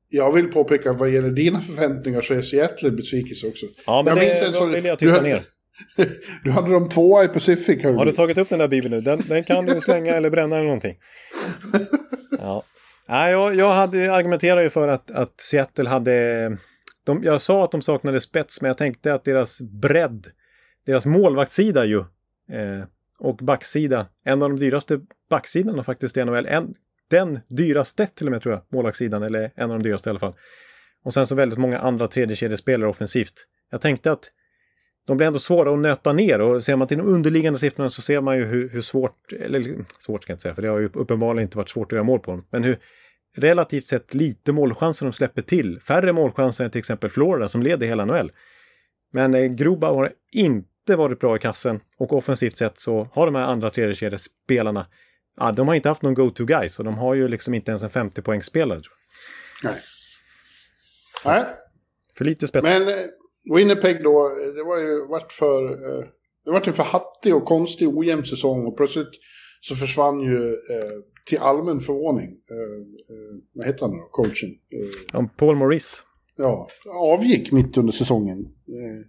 Jag 0.10 0.32
vill 0.32 0.52
påpeka 0.52 0.94
vad 0.94 1.10
gäller 1.10 1.30
dina 1.30 1.60
förväntningar 1.60 2.22
så 2.22 2.34
är 2.34 2.42
Seattle 2.42 2.92
besvikelse 2.92 3.48
också. 3.48 3.66
Ja, 3.86 4.02
men 4.06 4.18
jag 4.18 4.24
det, 4.24 4.30
minns 4.30 4.42
en 4.42 4.54
så, 4.54 4.66
vill 4.66 4.86
jag 4.86 5.00
tysta 5.00 5.22
ner. 5.22 5.44
Du 6.44 6.52
hade 6.52 6.72
dem 6.72 6.90
tvåa 6.90 7.24
i 7.24 7.28
Pacific. 7.28 7.84
Har 7.84 8.06
du 8.06 8.12
tagit 8.12 8.38
upp 8.38 8.50
den 8.50 8.60
där 8.60 8.68
bibeln 8.68 8.96
nu? 8.96 9.02
Den, 9.02 9.22
den 9.28 9.44
kan 9.44 9.66
du 9.66 9.82
slänga 9.82 10.16
eller 10.16 10.30
bränna 10.30 10.56
eller 10.56 10.66
någonting. 10.66 10.98
Ja. 12.40 12.64
Nej, 13.08 13.32
jag, 13.32 13.56
jag 13.56 13.74
hade, 13.74 14.14
argumenterade 14.14 14.64
ju 14.64 14.70
för 14.70 14.88
att, 14.88 15.12
att 15.12 15.40
Seattle 15.42 15.90
hade... 15.90 16.58
De, 17.04 17.24
jag 17.24 17.42
sa 17.42 17.64
att 17.64 17.72
de 17.72 17.82
saknade 17.82 18.22
spets, 18.22 18.62
men 18.62 18.68
jag 18.68 18.78
tänkte 18.78 19.14
att 19.14 19.24
deras 19.24 19.62
bredd, 19.62 20.28
deras 20.86 21.06
målvaktssida 21.06 21.86
ju, 21.86 22.04
Eh, 22.50 22.86
och 23.20 23.36
backsida, 23.36 24.08
en 24.24 24.42
av 24.42 24.50
de 24.50 24.60
dyraste 24.60 25.00
backsidorna 25.30 25.84
faktiskt 25.84 26.18
i 26.18 26.26
NHL. 26.26 26.46
En, 26.46 26.74
den 27.10 27.40
dyraste 27.48 28.08
till 28.08 28.28
och 28.28 28.32
med 28.32 28.42
tror 28.42 28.54
jag, 28.54 28.64
målvaktssidan, 28.70 29.24
eller 29.24 29.52
en 29.56 29.72
av 29.72 29.80
de 29.80 29.84
dyraste 29.84 30.10
i 30.10 30.12
alla 30.12 30.20
fall. 30.20 30.34
Och 31.04 31.14
sen 31.14 31.28
så 31.28 31.36
väldigt 31.36 31.60
många 31.60 31.80
andra 31.80 32.08
tredjekedjespelare 32.08 32.90
offensivt. 32.90 33.48
Jag 33.72 33.82
tänkte 33.82 34.12
att 34.12 34.32
de 35.08 35.18
blir 35.18 35.28
ändå 35.28 35.40
svåra 35.40 35.74
att 35.74 35.80
nöta 35.80 36.14
ner 36.14 36.42
och 36.42 36.64
ser 36.64 36.76
man 36.76 36.88
till 36.88 36.98
de 36.98 37.08
underliggande 37.08 37.60
siffrorna 37.60 37.90
så 37.90 38.02
ser 38.02 38.22
man 38.22 38.38
ju 38.38 38.46
hur, 38.46 38.70
hur 38.70 38.82
svårt, 38.82 39.34
eller 39.34 39.86
svårt 40.00 40.24
ska 40.24 40.32
jag 40.32 40.36
inte 40.36 40.42
säga, 40.42 40.56
för 40.56 40.62
det 40.62 40.68
har 40.68 40.80
ju 40.80 40.90
uppenbarligen 40.94 41.48
inte 41.48 41.58
varit 41.58 41.70
svårt 41.70 41.88
att 41.88 41.92
göra 41.92 42.04
mål 42.04 42.20
på 42.20 42.32
dem, 42.32 42.46
men 42.50 42.64
hur 42.64 42.78
relativt 43.36 43.88
sett 43.88 44.14
lite 44.14 44.52
målchanser 44.52 45.06
de 45.06 45.14
släpper 45.14 45.42
till. 45.42 45.80
Färre 45.80 46.14
målchanser 46.14 46.64
än 46.66 46.72
till 46.72 46.80
exempel 46.80 47.10
Florida 47.10 47.50
som 47.50 47.64
leder 47.64 47.88
hela 47.88 48.06
NHL. 48.06 48.32
Men 49.12 49.34
eh, 49.34 49.46
Grubauer 49.46 50.00
har 50.00 50.12
inte 50.32 50.96
varit 50.96 51.20
bra 51.20 51.36
i 51.36 51.40
kassen 51.40 51.80
och 51.98 52.14
offensivt 52.14 52.58
sett 52.58 52.78
så 52.78 53.08
har 53.14 53.26
de 53.26 53.36
här 53.36 53.44
andra 53.44 53.70
tredjekedjespelarna, 53.70 54.86
ja, 55.38 55.52
de 55.52 55.68
har 55.68 55.76
inte 55.76 55.90
haft 55.90 56.02
någon 56.02 56.14
go-to 56.14 56.46
guy 56.46 56.70
så 56.70 56.84
de 56.84 56.98
har 56.98 57.14
ju 57.14 57.28
liksom 57.28 57.54
inte 57.54 57.72
ens 57.72 57.84
en 57.84 57.90
50 57.90 58.22
poängspelare. 58.22 58.82
Nej. 59.64 59.76
Nej. 61.26 61.46
För 62.18 62.26
lite 62.26 62.48
spets. 62.48 62.64
Men 62.64 62.88
eh, 62.88 63.06
Winnipeg 63.44 64.04
då, 64.04 64.30
det 64.56 64.64
var 64.64 64.78
ju 64.78 65.08
vart 65.08 65.32
för... 65.32 65.64
Eh, 65.72 66.06
det 66.46 66.52
var 66.52 66.68
en 66.68 66.74
för 66.74 66.84
hattig 66.84 67.36
och 67.36 67.46
konstig 67.46 67.98
ojämn 67.98 68.26
säsong 68.26 68.66
och 68.66 68.78
plötsligt 68.78 69.12
så 69.62 69.76
försvann 69.76 70.22
ju 70.22 70.50
eh, 70.50 71.00
till 71.26 71.38
allmän 71.38 71.80
förvåning, 71.80 72.30
eh, 72.52 73.16
eh, 73.16 73.42
vad 73.54 73.66
heter 73.66 73.82
han 73.82 73.92
då, 73.92 74.08
coachen? 74.12 74.50
Eh, 75.14 75.26
Paul 75.38 75.56
Maurice. 75.56 76.04
Ja, 76.38 76.68
avgick 76.86 77.52
mitt 77.52 77.78
under 77.78 77.94
säsongen. 77.94 78.40
Eh, 78.40 79.06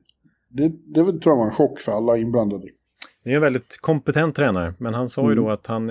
det, 0.50 0.68
det 0.68 1.04
tror 1.04 1.20
jag 1.24 1.36
var 1.36 1.44
en 1.44 1.50
chock 1.50 1.80
för 1.80 1.92
alla 1.92 2.16
inblandade. 2.16 2.68
Det 3.24 3.30
är 3.30 3.34
en 3.34 3.40
väldigt 3.40 3.78
kompetent 3.80 4.36
tränare, 4.36 4.74
men 4.78 4.94
han 4.94 5.08
sa 5.08 5.20
ju 5.20 5.32
mm. 5.32 5.44
då 5.44 5.50
att 5.50 5.66
han, 5.66 5.88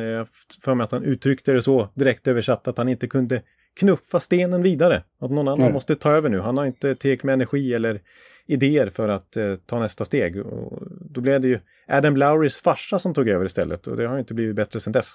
för 0.64 0.76
mig 0.76 0.84
att 0.84 0.91
han 0.91 1.04
uttryckte 1.04 1.52
det 1.52 1.62
så 1.62 1.89
direkt 1.94 2.28
översatt 2.28 2.68
att 2.68 2.78
han 2.78 2.89
inte 2.89 3.08
kunde 3.08 3.41
knuffa 3.74 4.20
stenen 4.20 4.64
vidare. 4.64 5.04
Att 5.20 5.32
någon 5.32 5.48
annan 5.48 5.60
Nej. 5.60 5.74
måste 5.74 5.96
ta 5.96 6.12
över 6.12 6.30
nu. 6.30 6.39
Han 6.39 6.58
har 6.58 6.66
inte 6.66 6.96
tillräckligt 6.96 7.24
med 7.24 7.34
energi 7.34 7.74
eller 7.74 8.02
idéer 8.48 8.89
för 8.89 9.10
att 9.10 9.38
eh, 9.38 9.56
ta 9.56 9.80
nästa 9.80 10.06
steg. 10.06 10.46
Och 10.46 10.84
då 11.10 11.22
blev 11.22 11.41
det 11.41 11.48
ju 11.48 11.60
Adam 11.88 12.18
Lowrys 12.18 12.58
farsa 12.58 13.00
som 13.00 13.14
tog 13.14 13.30
över 13.30 13.46
istället 13.46 13.88
och 13.88 13.98
det 13.98 14.08
har 14.08 14.20
inte 14.20 14.34
blivit 14.34 14.56
bättre 14.56 14.80
sedan 14.80 14.94
dess. 14.94 15.14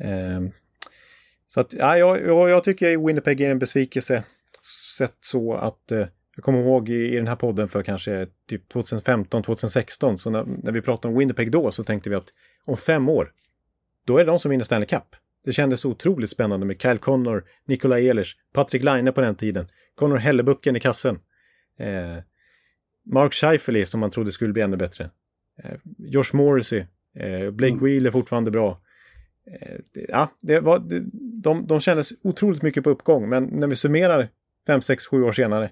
Eh, 0.00 0.40
så 1.46 1.60
att, 1.60 1.72
ja, 1.72 1.98
jag, 1.98 2.50
jag 2.50 2.64
tycker 2.64 3.06
Winnipeg 3.06 3.40
är 3.40 3.50
en 3.50 3.58
besvikelse 3.58 4.24
sett 4.98 5.16
så 5.20 5.54
att 5.54 5.92
eh, 5.92 6.06
jag 6.36 6.44
kommer 6.44 6.58
ihåg 6.58 6.88
i, 6.88 7.14
i 7.14 7.16
den 7.16 7.26
här 7.26 7.36
podden 7.36 7.68
för 7.68 7.82
kanske 7.82 8.26
typ 8.48 8.72
2015-2016, 8.72 10.16
så 10.16 10.30
när, 10.30 10.44
när 10.44 10.72
vi 10.72 10.82
pratade 10.82 11.12
om 11.12 11.18
Winnipeg 11.18 11.50
då 11.50 11.70
så 11.70 11.84
tänkte 11.84 12.10
vi 12.10 12.16
att 12.16 12.32
om 12.64 12.76
fem 12.76 13.08
år, 13.08 13.32
då 14.06 14.18
är 14.18 14.24
det 14.24 14.30
de 14.30 14.38
som 14.38 14.50
vinner 14.50 14.64
Stanley 14.64 14.86
Cup. 14.86 15.16
Det 15.44 15.52
kändes 15.52 15.84
otroligt 15.84 16.30
spännande 16.30 16.66
med 16.66 16.82
Kyle 16.82 16.98
Connor, 16.98 17.44
Nikola 17.64 18.00
Ehlers, 18.00 18.36
Patrik 18.52 18.82
Laine 18.82 19.12
på 19.12 19.20
den 19.20 19.34
tiden, 19.34 19.68
Connor 19.94 20.16
Hellebucken 20.16 20.76
i 20.76 20.80
kassen. 20.80 21.18
Eh, 21.78 22.22
Mark 23.04 23.34
Scheifele 23.34 23.86
som 23.86 24.00
man 24.00 24.10
trodde 24.10 24.32
skulle 24.32 24.52
bli 24.52 24.62
ännu 24.62 24.76
bättre. 24.76 25.10
Eh, 25.64 25.78
Josh 25.98 26.34
Morrissey, 26.34 26.84
eh, 27.14 27.50
Blake 27.50 27.72
mm. 27.72 27.84
Wheeler 27.84 28.10
fortfarande 28.10 28.50
bra. 28.50 28.80
Eh, 29.50 29.78
ja, 30.08 30.30
det 30.40 30.60
var, 30.60 30.78
det, 30.78 31.04
de, 31.42 31.66
de 31.66 31.80
kändes 31.80 32.12
otroligt 32.22 32.62
mycket 32.62 32.84
på 32.84 32.90
uppgång, 32.90 33.28
men 33.28 33.44
när 33.44 33.66
vi 33.66 33.76
summerar 33.76 34.28
5, 34.66 34.80
6, 34.80 35.06
7 35.06 35.22
år 35.22 35.32
senare 35.32 35.70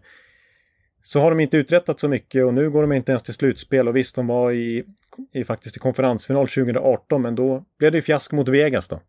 så 1.03 1.21
har 1.21 1.31
de 1.31 1.41
inte 1.41 1.57
uträttat 1.57 2.01
så 2.01 2.09
mycket 2.09 2.45
och 2.45 2.55
nu 2.55 2.71
går 2.71 2.83
de 2.83 2.93
inte 2.93 3.13
ens 3.13 3.23
till 3.23 3.35
slutspel 3.35 3.89
och 3.89 3.97
visst 3.97 4.17
de 4.17 4.27
var 4.27 4.53
i, 4.53 4.85
i 5.33 5.45
faktiskt 5.45 5.77
i 5.77 5.81
konferensfinal 5.81 6.49
2018 6.49 7.23
men 7.23 7.35
då 7.35 7.65
blev 7.79 7.93
det 7.93 8.03
fiasko 8.03 8.37
mot 8.37 8.49
Vegas 8.49 8.89
då. 8.89 9.01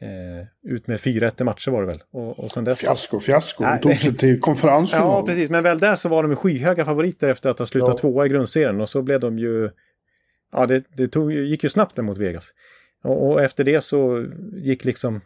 Eh, 0.00 0.72
ut 0.72 0.86
med 0.86 1.00
4-1 1.00 1.44
matcher 1.44 1.70
var 1.70 1.80
det 1.80 1.86
väl. 1.86 2.02
Och, 2.10 2.38
och 2.38 2.50
sen 2.50 2.64
dess 2.64 2.80
fiasko, 2.80 3.20
fiasko. 3.20 3.64
De 3.64 3.78
tog 3.78 3.96
sig 3.96 4.16
till 4.16 4.40
konferensfinal. 4.40 5.06
Ja, 5.06 5.26
precis. 5.26 5.50
Men 5.50 5.62
väl 5.62 5.78
där 5.78 5.96
så 5.96 6.08
var 6.08 6.22
de 6.22 6.36
skyhöga 6.36 6.84
favoriter 6.84 7.28
efter 7.28 7.50
att 7.50 7.58
ha 7.58 7.66
slutat 7.66 7.88
ja. 7.88 7.98
tvåa 7.98 8.26
i 8.26 8.28
grundserien. 8.28 8.80
Och 8.80 8.88
så 8.88 9.02
blev 9.02 9.20
de 9.20 9.38
ju... 9.38 9.70
Ja, 10.52 10.66
det, 10.66 10.84
det 10.96 11.08
tog, 11.08 11.32
gick 11.32 11.62
ju 11.62 11.68
snabbt 11.68 11.96
mot 11.96 12.18
Vegas. 12.18 12.52
Och, 13.04 13.28
och, 13.28 13.42
efter 13.42 13.64
det 13.64 13.80
så 13.80 14.26
gick 14.52 14.84
liksom 14.84 15.20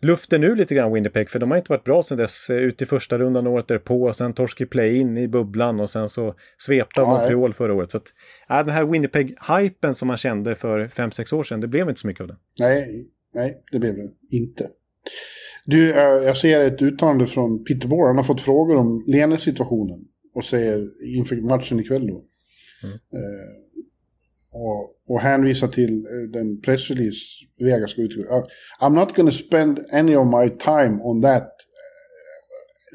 luften 0.00 0.44
ur 0.44 0.56
lite 0.56 0.74
grann 0.74 0.92
Winnipeg. 0.92 1.30
För 1.30 1.38
de 1.38 1.50
har 1.50 1.58
inte 1.58 1.72
varit 1.72 1.84
bra 1.84 2.02
sedan 2.02 2.18
dess. 2.18 2.50
Eh, 2.50 2.56
ut 2.56 2.82
i 2.82 2.86
första 2.86 3.18
rundan 3.18 3.46
året 3.46 3.68
därpå. 3.68 4.02
Och 4.02 4.16
sen 4.16 4.32
torsk 4.32 4.60
i 4.60 4.66
play-in 4.66 5.18
i 5.18 5.28
bubblan. 5.28 5.80
Och 5.80 5.90
sen 5.90 6.08
så 6.08 6.34
svepte 6.58 7.02
av 7.02 7.08
Montreal 7.08 7.54
förra 7.54 7.74
året. 7.74 7.90
Så 7.90 7.96
att, 7.96 8.12
ja, 8.48 8.62
den 8.62 8.74
här 8.74 8.84
Winnipeg-hypen 8.84 9.94
som 9.94 10.08
man 10.08 10.16
kände 10.16 10.54
för 10.54 10.86
5-6 10.86 11.34
år 11.34 11.42
sedan. 11.42 11.60
Det 11.60 11.68
blev 11.68 11.88
inte 11.88 12.00
så 12.00 12.06
mycket 12.06 12.20
av 12.20 12.26
den. 12.26 12.36
Nej, 12.60 13.06
Nej, 13.34 13.62
det 13.72 13.78
blev 13.78 13.96
det 13.96 14.36
inte. 14.36 14.70
Du, 15.64 15.90
eh, 15.90 16.24
jag 16.24 16.36
ser 16.36 16.60
ett 16.60 16.82
uttalande 16.82 17.26
från 17.26 17.64
Peter 17.64 17.88
Bohr. 17.88 18.06
Han 18.06 18.16
har 18.16 18.24
fått 18.24 18.40
frågor 18.40 18.76
om 18.76 19.04
Lene-situationen. 19.06 19.98
Och 20.34 20.44
säger 20.44 20.88
inför 21.16 21.36
matchen 21.36 21.80
ikväll 21.80 22.06
då. 22.06 22.20
Mm. 22.82 22.94
Eh, 22.94 23.62
och, 24.54 24.90
och 25.08 25.20
hänvisar 25.20 25.68
till 25.68 26.06
eh, 26.06 26.30
den 26.32 26.60
pressrelease 26.60 27.18
Vegas 27.58 27.94
går 27.94 28.04
ut 28.04 28.16
I'm 28.80 28.94
not 28.94 29.14
to 29.14 29.30
spend 29.30 29.80
any 29.92 30.16
of 30.16 30.26
my 30.26 30.48
time 30.48 31.00
on 31.02 31.20
that. 31.22 31.48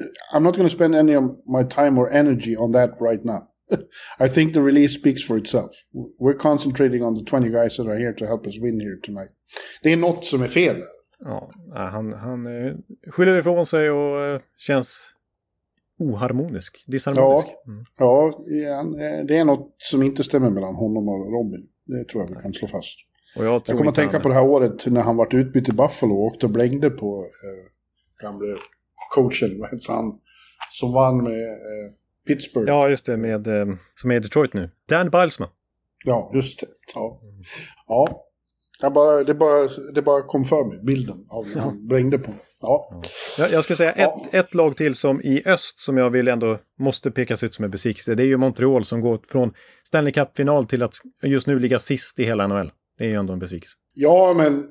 Uh, 0.00 0.36
I'm 0.36 0.42
not 0.42 0.54
to 0.54 0.68
spend 0.68 0.94
any 0.94 1.16
of 1.16 1.24
my 1.24 1.64
time 1.70 2.00
or 2.00 2.10
energy 2.10 2.56
on 2.56 2.72
that 2.72 2.90
right 3.00 3.24
now. 3.24 3.42
I 4.24 4.28
think 4.28 4.54
the 4.54 4.60
release 4.60 4.94
speaks 4.98 5.24
for 5.24 5.38
itself. 5.38 5.70
We're 6.18 6.38
concentrating 6.38 7.02
on 7.02 7.14
the 7.14 7.24
20 7.24 7.50
guys 7.50 7.76
that 7.76 7.86
are 7.86 7.98
here 7.98 8.12
to 8.12 8.26
help 8.26 8.46
us 8.46 8.58
win 8.58 8.80
here 8.80 8.98
tonight. 9.02 9.30
Det 9.82 9.92
är 9.92 9.96
något 9.96 10.24
som 10.24 10.42
är 10.42 10.48
fel. 10.48 10.82
Ja, 11.24 11.52
han, 11.74 12.12
han 12.12 12.46
uh, 12.46 12.76
skyller 13.10 13.38
ifrån 13.38 13.66
sig 13.66 13.90
och 13.90 14.34
uh, 14.34 14.40
känns 14.58 15.14
oharmonisk, 15.98 16.84
disharmonisk. 16.86 17.48
Ja, 17.98 18.32
ja, 18.46 18.84
det 19.28 19.36
är 19.36 19.44
något 19.44 19.74
som 19.78 20.02
inte 20.02 20.24
stämmer 20.24 20.50
mellan 20.50 20.74
honom 20.74 21.08
och 21.08 21.32
Robin. 21.32 21.66
Det 21.86 22.04
tror 22.04 22.22
jag 22.22 22.28
vi 22.36 22.42
kan 22.42 22.52
slå 22.52 22.68
fast. 22.68 22.98
Och 23.36 23.44
jag, 23.44 23.62
jag 23.66 23.76
kommer 23.76 23.90
att 23.90 23.94
tänka 23.94 24.12
han... 24.12 24.22
på 24.22 24.28
det 24.28 24.34
här 24.34 24.44
året 24.44 24.86
när 24.86 25.02
han 25.02 25.16
vart 25.16 25.34
utbytt 25.34 25.68
i 25.68 25.72
Buffalo 25.72 26.14
och 26.14 26.22
åkte 26.22 26.46
och 26.46 26.52
blängde 26.52 26.90
på 26.90 27.20
eh, 27.24 28.22
gamle 28.22 28.46
coachen, 29.14 29.60
vad 29.60 29.70
heter 29.70 29.92
han, 29.92 30.18
som 30.70 30.92
vann 30.92 31.24
med 31.24 31.48
eh, 31.48 31.92
Pittsburgh. 32.28 32.68
Ja, 32.68 32.88
just 32.88 33.06
det, 33.06 33.16
med, 33.16 33.46
eh, 33.46 33.66
som 33.94 34.10
är 34.10 34.16
i 34.16 34.20
Detroit 34.20 34.54
nu. 34.54 34.70
Dan 34.88 35.10
Bilesman. 35.10 35.48
Ja, 36.04 36.30
just 36.34 36.60
det. 36.60 36.66
Ja. 36.94 37.20
ja. 37.86 38.24
Jag 38.80 38.92
bara, 38.92 39.24
det, 39.24 39.34
bara, 39.34 39.68
det 39.94 40.02
bara 40.02 40.22
kom 40.22 40.44
för 40.44 40.64
mig, 40.64 40.78
bilden 40.84 41.16
av 41.30 41.46
när 41.54 41.60
han 41.60 41.88
brängde 41.88 42.18
på 42.18 42.32
Ja. 42.60 43.02
ja. 43.38 43.48
Jag 43.48 43.64
ska 43.64 43.76
säga 43.76 43.94
ja. 43.96 44.22
ett, 44.26 44.34
ett 44.34 44.54
lag 44.54 44.76
till 44.76 44.94
som 44.94 45.22
i 45.22 45.42
öst 45.46 45.80
som 45.80 45.96
jag 45.96 46.10
vill 46.10 46.28
ändå 46.28 46.58
måste 46.78 47.10
pekas 47.10 47.42
ut 47.42 47.54
som 47.54 47.64
en 47.64 47.70
besvikelse. 47.70 48.14
Det 48.14 48.22
är 48.22 48.26
ju 48.26 48.36
Montreal 48.36 48.84
som 48.84 49.00
går 49.00 49.20
från 49.28 49.52
Stanley 49.84 50.12
Cup-final 50.12 50.66
till 50.66 50.82
att 50.82 50.94
just 51.22 51.46
nu 51.46 51.58
ligga 51.58 51.78
sist 51.78 52.18
i 52.18 52.24
hela 52.24 52.46
NHL. 52.46 52.72
Det 52.98 53.04
är 53.04 53.08
ju 53.08 53.14
ändå 53.14 53.32
en 53.32 53.38
besvikelse. 53.38 53.76
Ja, 53.94 54.34
men 54.36 54.64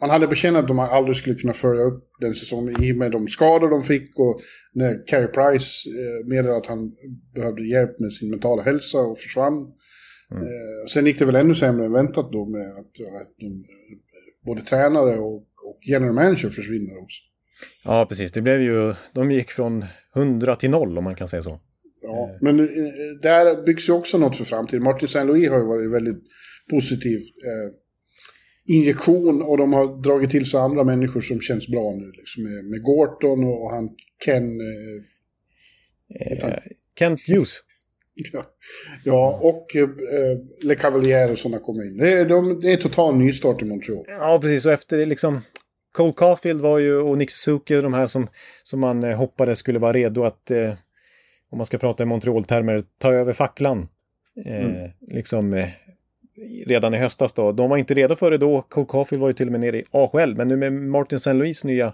man 0.00 0.10
hade 0.10 0.26
bekänt 0.26 0.56
att 0.56 0.68
de 0.68 0.78
aldrig 0.78 1.16
skulle 1.16 1.34
kunna 1.34 1.52
följa 1.52 1.82
upp 1.82 2.04
den 2.20 2.34
säsongen 2.34 2.84
i 2.84 2.92
och 2.92 2.96
med 2.96 3.12
de 3.12 3.28
skador 3.28 3.70
de 3.70 3.82
fick 3.82 4.18
och 4.18 4.40
när 4.74 5.06
Carey 5.06 5.26
Price 5.26 5.90
eh, 5.90 6.26
meddelade 6.26 6.56
att 6.56 6.66
han 6.66 6.92
behövde 7.34 7.66
hjälp 7.66 7.98
med 7.98 8.12
sin 8.12 8.30
mentala 8.30 8.62
hälsa 8.62 8.98
och 8.98 9.18
försvann. 9.18 9.72
Mm. 10.30 10.42
Eh, 10.42 10.86
sen 10.88 11.06
gick 11.06 11.18
det 11.18 11.24
väl 11.24 11.34
ännu 11.34 11.54
sämre 11.54 11.86
än 11.86 11.92
väntat 11.92 12.32
då 12.32 12.46
med 12.46 12.68
att, 12.70 12.78
att 13.20 13.34
de, 13.38 13.64
både 14.44 14.62
tränare 14.62 15.18
och, 15.18 15.36
och 15.36 15.78
general 15.82 16.14
manager 16.14 16.48
försvinner 16.48 17.02
också. 17.02 17.22
Ja, 17.84 18.06
precis. 18.08 18.32
Det 18.32 18.42
blev 18.42 18.62
ju, 18.62 18.94
de 19.12 19.30
gick 19.30 19.50
från 19.50 19.84
100 20.16 20.56
till 20.56 20.70
0 20.70 20.98
om 20.98 21.04
man 21.04 21.14
kan 21.14 21.28
säga 21.28 21.42
så. 21.42 21.60
Ja, 22.02 22.30
men 22.40 22.60
eh, 22.60 22.66
där 23.22 23.62
byggs 23.62 23.88
ju 23.88 23.92
också 23.92 24.18
något 24.18 24.36
för 24.36 24.44
framtiden. 24.44 24.82
Martin 24.82 25.08
Saint 25.08 25.26
Louis 25.26 25.48
har 25.48 25.58
ju 25.58 25.64
varit 25.64 25.92
väldigt 25.92 26.22
positiv. 26.70 27.18
Eh, 27.18 27.85
injektion 28.66 29.42
och 29.42 29.58
de 29.58 29.72
har 29.72 30.02
dragit 30.02 30.30
till 30.30 30.46
sig 30.46 30.60
andra 30.60 30.84
människor 30.84 31.20
som 31.20 31.40
känns 31.40 31.68
bra 31.68 31.92
nu. 32.00 32.12
Liksom 32.16 32.42
med, 32.42 32.64
med 32.64 32.82
Gorton 32.82 33.44
och, 33.44 33.70
han 33.70 33.88
Ken... 34.24 34.60
Eh, 34.60 36.48
eh, 36.48 36.58
Kent 36.98 37.20
Hughes. 37.28 37.58
Ja, 38.32 38.42
ja 39.04 39.40
och 39.42 39.76
eh, 39.76 39.88
Le 40.62 40.74
Cavalier 40.74 41.30
och 41.30 41.38
sådana 41.38 41.58
kommer 41.58 41.86
in. 41.86 41.96
Det 41.96 42.12
är, 42.12 42.24
de, 42.24 42.60
det 42.60 42.72
är 42.72 42.76
total 42.76 43.16
nystart 43.16 43.62
i 43.62 43.64
Montreal. 43.64 44.04
Ja, 44.08 44.38
precis. 44.42 44.66
Och 44.66 44.72
efter 44.72 45.06
liksom... 45.06 45.40
Cole 45.92 46.12
Caulfield 46.16 46.60
var 46.60 46.78
ju, 46.78 46.96
och 46.96 47.18
Nick 47.18 47.30
Suzuki, 47.30 47.74
de 47.74 47.94
här 47.94 48.06
som, 48.06 48.28
som 48.62 48.80
man 48.80 49.04
eh, 49.04 49.16
hoppades 49.16 49.58
skulle 49.58 49.78
vara 49.78 49.92
redo 49.92 50.24
att, 50.24 50.50
eh, 50.50 50.74
om 51.50 51.58
man 51.58 51.66
ska 51.66 51.78
prata 51.78 52.02
i 52.02 52.06
Montreal-termer, 52.06 52.82
ta 52.98 53.12
över 53.12 53.32
facklan. 53.32 53.88
Eh, 54.46 54.64
mm. 54.64 54.90
Liksom 55.00 55.54
eh, 55.54 55.68
redan 56.66 56.94
i 56.94 56.96
höstas 56.98 57.32
då. 57.32 57.52
De 57.52 57.70
var 57.70 57.76
inte 57.76 57.94
redo 57.94 58.16
för 58.16 58.30
det 58.30 58.38
då. 58.38 58.62
Cole 58.62 58.86
Caulfield 58.90 59.20
var 59.20 59.28
ju 59.28 59.32
till 59.32 59.46
och 59.48 59.52
med 59.52 59.60
nere 59.60 59.78
i 59.78 59.84
AHL. 59.90 60.34
Men 60.36 60.48
nu 60.48 60.56
med 60.56 60.72
Martin 60.72 61.16
St. 61.16 61.32
Louis 61.32 61.64
nya 61.64 61.92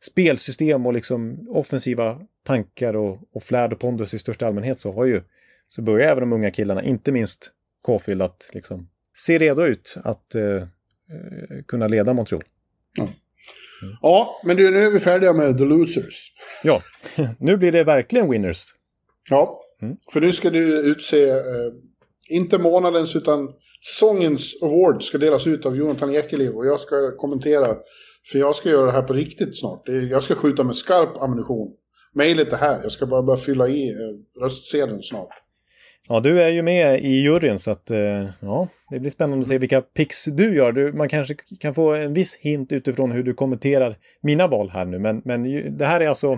spelsystem 0.00 0.86
och 0.86 0.92
liksom 0.92 1.48
offensiva 1.48 2.20
tankar 2.46 2.96
och, 2.96 3.18
och 3.34 3.42
flärd 3.42 3.72
och 3.72 3.78
pondus 3.78 4.14
i 4.14 4.18
största 4.18 4.46
allmänhet 4.46 4.80
så 4.80 4.92
har 4.92 5.04
ju 5.04 5.22
så 5.68 5.82
börjar 5.82 6.10
även 6.10 6.20
de 6.20 6.32
unga 6.32 6.50
killarna, 6.50 6.82
inte 6.82 7.12
minst 7.12 7.50
Caulfield 7.86 8.22
att 8.22 8.50
liksom 8.52 8.88
se 9.16 9.38
redo 9.38 9.62
ut 9.62 9.96
att 10.04 10.34
eh, 10.34 10.42
eh, 10.44 10.62
kunna 11.66 11.88
leda 11.88 12.12
Montreal. 12.12 12.42
Ja, 14.02 14.40
men 14.44 14.56
du, 14.56 14.70
nu 14.70 14.86
är 14.86 14.90
vi 14.90 15.00
färdiga 15.00 15.32
med 15.32 15.58
The 15.58 15.64
Losers. 15.64 16.32
Ja, 16.64 16.80
nu 17.38 17.56
blir 17.56 17.72
det 17.72 17.84
verkligen 17.84 18.30
winners. 18.30 18.64
Ja, 19.30 19.60
Mm. 19.82 19.96
för 20.12 20.20
nu 20.20 20.32
ska 20.32 20.50
du 20.50 20.78
utse, 20.90 21.28
eh, 21.30 21.38
inte 22.28 22.58
månadens 22.58 23.16
utan 23.16 23.48
säsongens 23.84 24.62
award 24.62 25.02
ska 25.02 25.18
delas 25.18 25.46
ut 25.46 25.66
av 25.66 25.76
Jonathan 25.76 26.14
Ekeliv 26.14 26.52
och 26.52 26.66
jag 26.66 26.80
ska 26.80 27.16
kommentera, 27.16 27.66
för 28.32 28.38
jag 28.38 28.54
ska 28.54 28.68
göra 28.68 28.86
det 28.86 28.92
här 28.92 29.02
på 29.02 29.12
riktigt 29.12 29.58
snart. 29.58 29.88
Jag 30.10 30.22
ska 30.22 30.34
skjuta 30.34 30.64
med 30.64 30.76
skarp 30.76 31.22
ammunition. 31.22 31.72
Mejlet 32.12 32.52
är 32.52 32.56
här, 32.56 32.80
jag 32.82 32.92
ska 32.92 33.06
bara 33.06 33.22
börja 33.22 33.38
fylla 33.38 33.68
i 33.68 33.88
eh, 33.88 34.42
röstsedeln 34.42 35.02
snart. 35.02 35.28
Ja, 36.08 36.20
du 36.20 36.42
är 36.42 36.48
ju 36.48 36.62
med 36.62 37.04
i 37.04 37.08
juryn 37.08 37.58
så 37.58 37.70
att 37.70 37.90
eh, 37.90 38.24
ja, 38.40 38.68
det 38.90 39.00
blir 39.00 39.10
spännande 39.10 39.42
att 39.42 39.48
se 39.48 39.58
vilka 39.58 39.80
picks 39.80 40.24
du 40.24 40.56
gör. 40.56 40.72
Du, 40.72 40.92
man 40.92 41.08
kanske 41.08 41.34
kan 41.60 41.74
få 41.74 41.94
en 41.94 42.14
viss 42.14 42.36
hint 42.36 42.72
utifrån 42.72 43.12
hur 43.12 43.22
du 43.22 43.34
kommenterar 43.34 43.96
mina 44.20 44.46
val 44.46 44.70
här 44.70 44.84
nu, 44.84 44.98
men, 44.98 45.22
men 45.24 45.42
det 45.78 45.86
här 45.86 46.00
är 46.00 46.08
alltså 46.08 46.28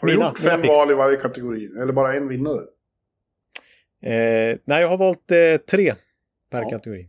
Har 0.00 0.08
du 0.08 0.14
mina, 0.14 0.26
gjort 0.26 0.38
fem 0.38 0.62
val 0.62 0.90
i 0.90 0.94
varje 0.94 1.16
kategori? 1.16 1.68
Eller 1.82 1.92
bara 1.92 2.14
en 2.14 2.28
vinnare? 2.28 2.60
Eh, 4.02 4.58
nej, 4.64 4.80
jag 4.80 4.88
har 4.88 4.98
valt 4.98 5.30
eh, 5.30 5.56
tre 5.70 5.94
per 6.54 6.62
Ja. 6.62 6.70
kategori. 6.70 7.08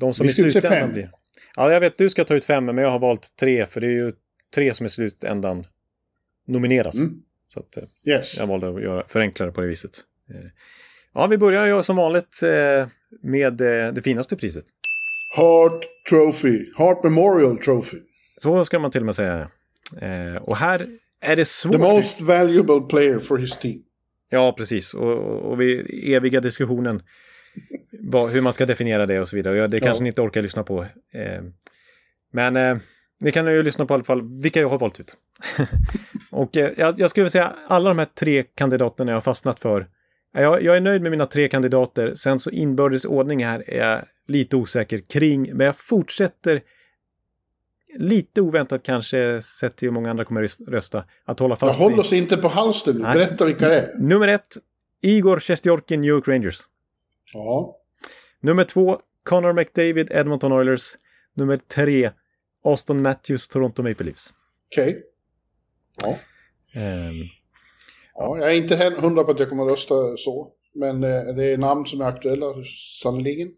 De 0.00 0.14
som 0.14 0.24
Vi 0.26 0.30
i 0.30 0.34
slutändan 0.34 0.70
fem. 0.72 0.92
blir. 0.92 1.10
Ja, 1.56 1.72
jag 1.72 1.80
vet 1.80 1.98
du 1.98 2.10
ska 2.10 2.24
ta 2.24 2.34
ut 2.34 2.44
fem, 2.44 2.64
men 2.64 2.78
jag 2.78 2.90
har 2.90 2.98
valt 2.98 3.36
tre, 3.40 3.66
för 3.66 3.80
det 3.80 3.86
är 3.86 3.90
ju 3.90 4.12
tre 4.54 4.74
som 4.74 4.86
i 4.86 4.88
slutändan 4.88 5.64
nomineras. 6.46 6.94
Mm. 6.94 7.22
Så 7.48 7.60
att, 7.60 7.76
eh, 7.76 7.82
Yes. 8.04 8.38
jag 8.38 8.46
valde 8.46 8.68
att 8.68 8.82
göra 8.82 9.04
förenkla 9.08 9.46
det 9.46 9.52
på 9.52 9.60
det 9.60 9.66
viset. 9.66 10.00
Eh, 10.30 10.50
ja, 11.14 11.26
vi 11.26 11.38
börjar 11.38 11.82
som 11.82 11.96
vanligt 11.96 12.42
eh, 12.42 12.88
med 13.22 13.52
det 13.94 14.02
finaste 14.04 14.36
priset. 14.36 14.64
Hart 15.36 15.84
Trophy. 16.10 16.72
Hart 16.76 17.02
Memorial 17.04 17.58
Trophy. 17.58 17.98
Så 18.38 18.64
ska 18.64 18.78
man 18.78 18.90
till 18.90 19.00
och 19.02 19.06
med 19.06 19.16
säga. 19.16 19.50
Och 20.40 20.56
här 20.56 20.86
är 21.20 21.36
det 21.36 21.44
svårt. 21.44 21.72
The 21.72 21.78
most 21.78 22.20
valuable 22.20 22.80
player 22.80 23.18
for 23.18 23.38
his 23.38 23.58
team. 23.58 23.82
Ja, 24.30 24.54
precis. 24.58 24.94
Och, 24.94 25.18
och, 25.50 25.60
vi 25.60 26.14
eviga 26.14 26.40
diskussionen 26.40 27.02
hur 28.32 28.40
man 28.40 28.52
ska 28.52 28.66
definiera 28.66 29.06
det 29.06 29.20
och 29.20 29.28
så 29.28 29.36
vidare. 29.36 29.56
Jag- 29.56 29.70
det 29.70 29.80
kanske 29.80 29.98
Ja. 30.00 30.02
ni 30.02 30.08
inte 30.08 30.22
orkar 30.22 30.42
lyssna 30.42 30.62
på. 30.62 30.82
Eh, 31.12 31.42
men 32.32 32.56
eh, 32.56 32.76
ni 33.20 33.32
kan 33.32 33.46
ju 33.46 33.62
lyssna 33.62 33.86
på 33.86 33.94
i 33.94 33.94
alla 33.94 34.04
fall 34.04 34.40
vilka 34.42 34.60
jag 34.60 34.68
har 34.68 34.78
valt 34.78 35.00
ut. 35.00 35.16
och 36.30 36.56
eh, 36.56 36.70
jag, 36.76 37.00
jag 37.00 37.10
skulle 37.10 37.22
vilja 37.22 37.30
säga 37.30 37.56
alla 37.66 37.88
de 37.90 37.98
här 37.98 38.06
tre 38.14 38.42
kandidaterna 38.42 39.10
jag 39.12 39.16
har 39.16 39.20
fastnat 39.22 39.58
för. 39.60 39.86
Jag, 40.32 40.62
jag 40.62 40.76
är 40.76 40.80
nöjd 40.80 41.02
med 41.02 41.10
mina 41.10 41.26
tre 41.26 41.48
kandidater. 41.48 42.14
Sen 42.14 42.38
så 42.38 42.50
inbördes 42.50 43.04
ordning 43.04 43.44
här 43.44 43.70
är 43.70 43.88
jag 43.90 44.00
lite 44.28 44.56
osäker 44.56 44.98
kring. 44.98 45.56
Men 45.56 45.66
jag 45.66 45.76
fortsätter 45.76 46.60
lite 47.98 48.40
oväntat 48.40 48.82
kanske 48.82 49.42
sett 49.42 49.76
till 49.76 49.88
hur 49.88 49.92
många 49.92 50.10
andra 50.10 50.24
kommer 50.24 50.42
röst- 50.42 50.68
rösta. 50.68 51.04
Att 51.24 51.38
hålla 51.38 51.52
Jag 51.52 51.58
fast 51.58 51.78
håller 51.78 51.96
vid- 51.96 52.00
oss 52.00 52.12
inte 52.12 52.36
på 52.36 52.48
halsen 52.48 52.96
nu. 52.96 53.02
Berätta 53.02 53.44
vilka 53.44 53.68
det 53.68 53.80
är. 53.80 53.98
Nummer 53.98 54.28
ett, 54.28 54.56
Igor 55.02 55.40
Sjestjorkin, 55.40 56.00
New 56.00 56.08
York 56.08 56.28
Rangers. 56.28 56.58
Ja. 57.32 57.76
Nummer 58.40 58.64
två, 58.64 59.00
Connor 59.22 59.52
McDavid, 59.52 60.10
Edmonton 60.10 60.52
Oilers. 60.52 60.96
Nummer 61.34 61.56
tre, 61.56 62.10
Austin 62.64 63.02
Matthews, 63.02 63.48
Toronto 63.48 63.82
Maple 63.82 64.04
Leafs. 64.04 64.34
Okej. 64.72 65.02
Ja. 66.02 66.18
Ehm, 66.80 67.12
ja. 68.14 68.38
Jag 68.38 68.50
är 68.50 68.54
inte 68.54 68.94
hundra 68.98 69.24
på 69.24 69.30
att 69.30 69.40
jag 69.40 69.48
kommer 69.48 69.66
att 69.66 69.72
rösta 69.72 69.94
så. 70.16 70.52
Men 70.74 71.04
eh, 71.04 71.34
det 71.36 71.44
är 71.44 71.58
namn 71.58 71.86
som 71.86 72.00
är 72.00 72.04
aktuella, 72.04 72.46
sannoliken. 73.02 73.48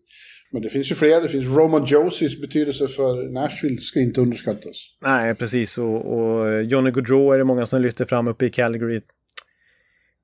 Men 0.53 0.63
det 0.63 0.71
finns 0.71 0.91
ju 0.91 0.95
fler. 0.95 1.21
Det 1.21 1.29
finns 1.29 1.45
Roman 1.57 1.85
Josies 1.85 2.41
betydelse 2.41 2.89
för 2.89 3.33
Nashville 3.33 3.79
ska 3.79 4.01
inte 4.01 4.21
underskattas. 4.21 4.77
nej, 5.01 5.35
precis. 5.35 5.79
Och, 5.79 6.19
och 6.19 6.65
Johnny 6.65 6.91
Gaudreau 6.91 7.33
är 7.33 7.39
det 7.39 7.45
många 7.45 7.67
som 7.67 7.83
lyfter 7.83 8.05
fram 8.05 8.29
uppe 8.29 8.47
i 8.47 8.51
Calgary. 8.51 9.01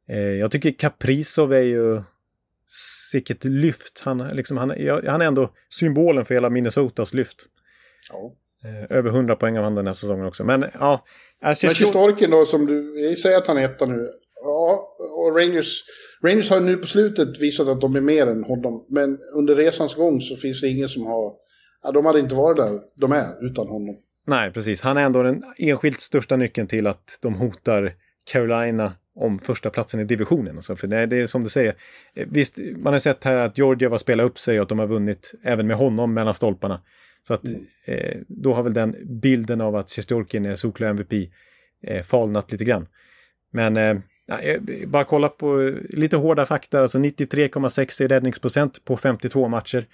Eh, 0.08 0.18
jag 0.18 0.50
tycker 0.50 0.70
Kaprizov 0.70 1.52
är 1.52 1.62
ju 1.62 2.02
sicket 3.10 3.44
lyft. 3.44 4.02
Han, 4.04 4.28
liksom, 4.32 4.56
han, 4.56 4.70
han 5.06 5.20
är 5.20 5.26
ändå 5.26 5.52
symbolen 5.70 6.24
för 6.24 6.34
hela 6.34 6.50
Minnesotas 6.50 7.14
lyft. 7.14 7.36
Ja. 8.10 8.32
Eh, 8.64 8.96
över 8.96 9.10
100 9.10 9.36
poäng 9.36 9.58
av 9.58 9.64
han 9.64 9.74
den 9.74 9.86
här 9.86 9.94
säsongen 9.94 10.26
också. 10.26 10.44
Men 10.44 10.64
ja, 10.80 11.04
alltså, 11.42 11.66
Men 11.66 11.74
Sjostorkin 11.74 12.30
då, 12.30 12.46
som 12.46 12.66
du 12.66 13.16
säger 13.16 13.38
att 13.38 13.46
han 13.46 13.58
är 13.58 13.64
etta 13.64 13.86
nu. 13.86 14.08
Ja, 14.44 14.96
och 15.16 15.36
Rangers, 15.36 15.84
Rangers 16.22 16.50
har 16.50 16.60
nu 16.60 16.76
på 16.76 16.86
slutet 16.86 17.40
visat 17.40 17.68
att 17.68 17.80
de 17.80 17.96
är 17.96 18.00
mer 18.00 18.26
än 18.26 18.44
honom. 18.44 18.86
Men 18.88 19.18
under 19.34 19.56
resans 19.56 19.94
gång 19.94 20.20
så 20.20 20.36
finns 20.36 20.60
det 20.60 20.68
ingen 20.68 20.88
som 20.88 21.06
har... 21.06 21.32
Ja, 21.82 21.92
de 21.92 22.06
hade 22.06 22.20
inte 22.20 22.34
varit 22.34 22.56
där 22.56 22.80
de 23.00 23.12
är 23.12 23.50
utan 23.50 23.68
honom. 23.68 23.96
Nej, 24.26 24.52
precis. 24.52 24.80
Han 24.82 24.96
är 24.96 25.02
ändå 25.02 25.22
den 25.22 25.42
enskilt 25.58 26.00
största 26.00 26.36
nyckeln 26.36 26.66
till 26.66 26.86
att 26.86 27.18
de 27.22 27.34
hotar 27.34 27.92
Carolina 28.32 28.92
om 29.14 29.38
första 29.38 29.70
platsen 29.70 30.00
i 30.00 30.04
divisionen. 30.04 30.56
Alltså, 30.56 30.76
för 30.76 30.86
det, 30.86 31.06
det 31.06 31.16
är 31.16 31.26
som 31.26 31.42
du 31.44 31.50
säger, 31.50 31.74
eh, 32.14 32.26
visst, 32.30 32.58
man 32.76 32.92
har 32.92 33.00
sett 33.00 33.24
här 33.24 33.36
att 33.38 33.58
Georgia 33.58 33.90
har 33.90 33.98
spelat 33.98 34.26
upp 34.26 34.38
sig 34.38 34.58
och 34.58 34.62
att 34.62 34.68
de 34.68 34.78
har 34.78 34.86
vunnit 34.86 35.34
även 35.42 35.66
med 35.66 35.76
honom 35.76 36.14
mellan 36.14 36.34
stolparna. 36.34 36.80
Så 37.28 37.34
att 37.34 37.44
eh, 37.84 38.16
då 38.28 38.54
har 38.54 38.62
väl 38.62 38.74
den 38.74 38.96
bilden 39.20 39.60
av 39.60 39.76
att 39.76 39.90
Sjestjorkin 39.90 40.46
är 40.46 40.56
solklar 40.56 40.88
MVP 40.88 41.12
eh, 41.86 42.02
falnat 42.02 42.52
lite 42.52 42.64
grann. 42.64 42.86
Men 43.52 43.76
eh, 43.76 43.96
eh, 44.42 44.60
bara 44.86 45.04
kolla 45.04 45.28
på 45.28 45.62
eh, 45.62 45.74
lite 45.88 46.16
hårda 46.16 46.46
fakta, 46.46 46.82
alltså 46.82 46.98
93,6 46.98 48.02
i 48.02 48.06
räddningsprocent 48.06 48.84
på 48.84 48.96
52 48.96 49.48
matcher. 49.48 49.86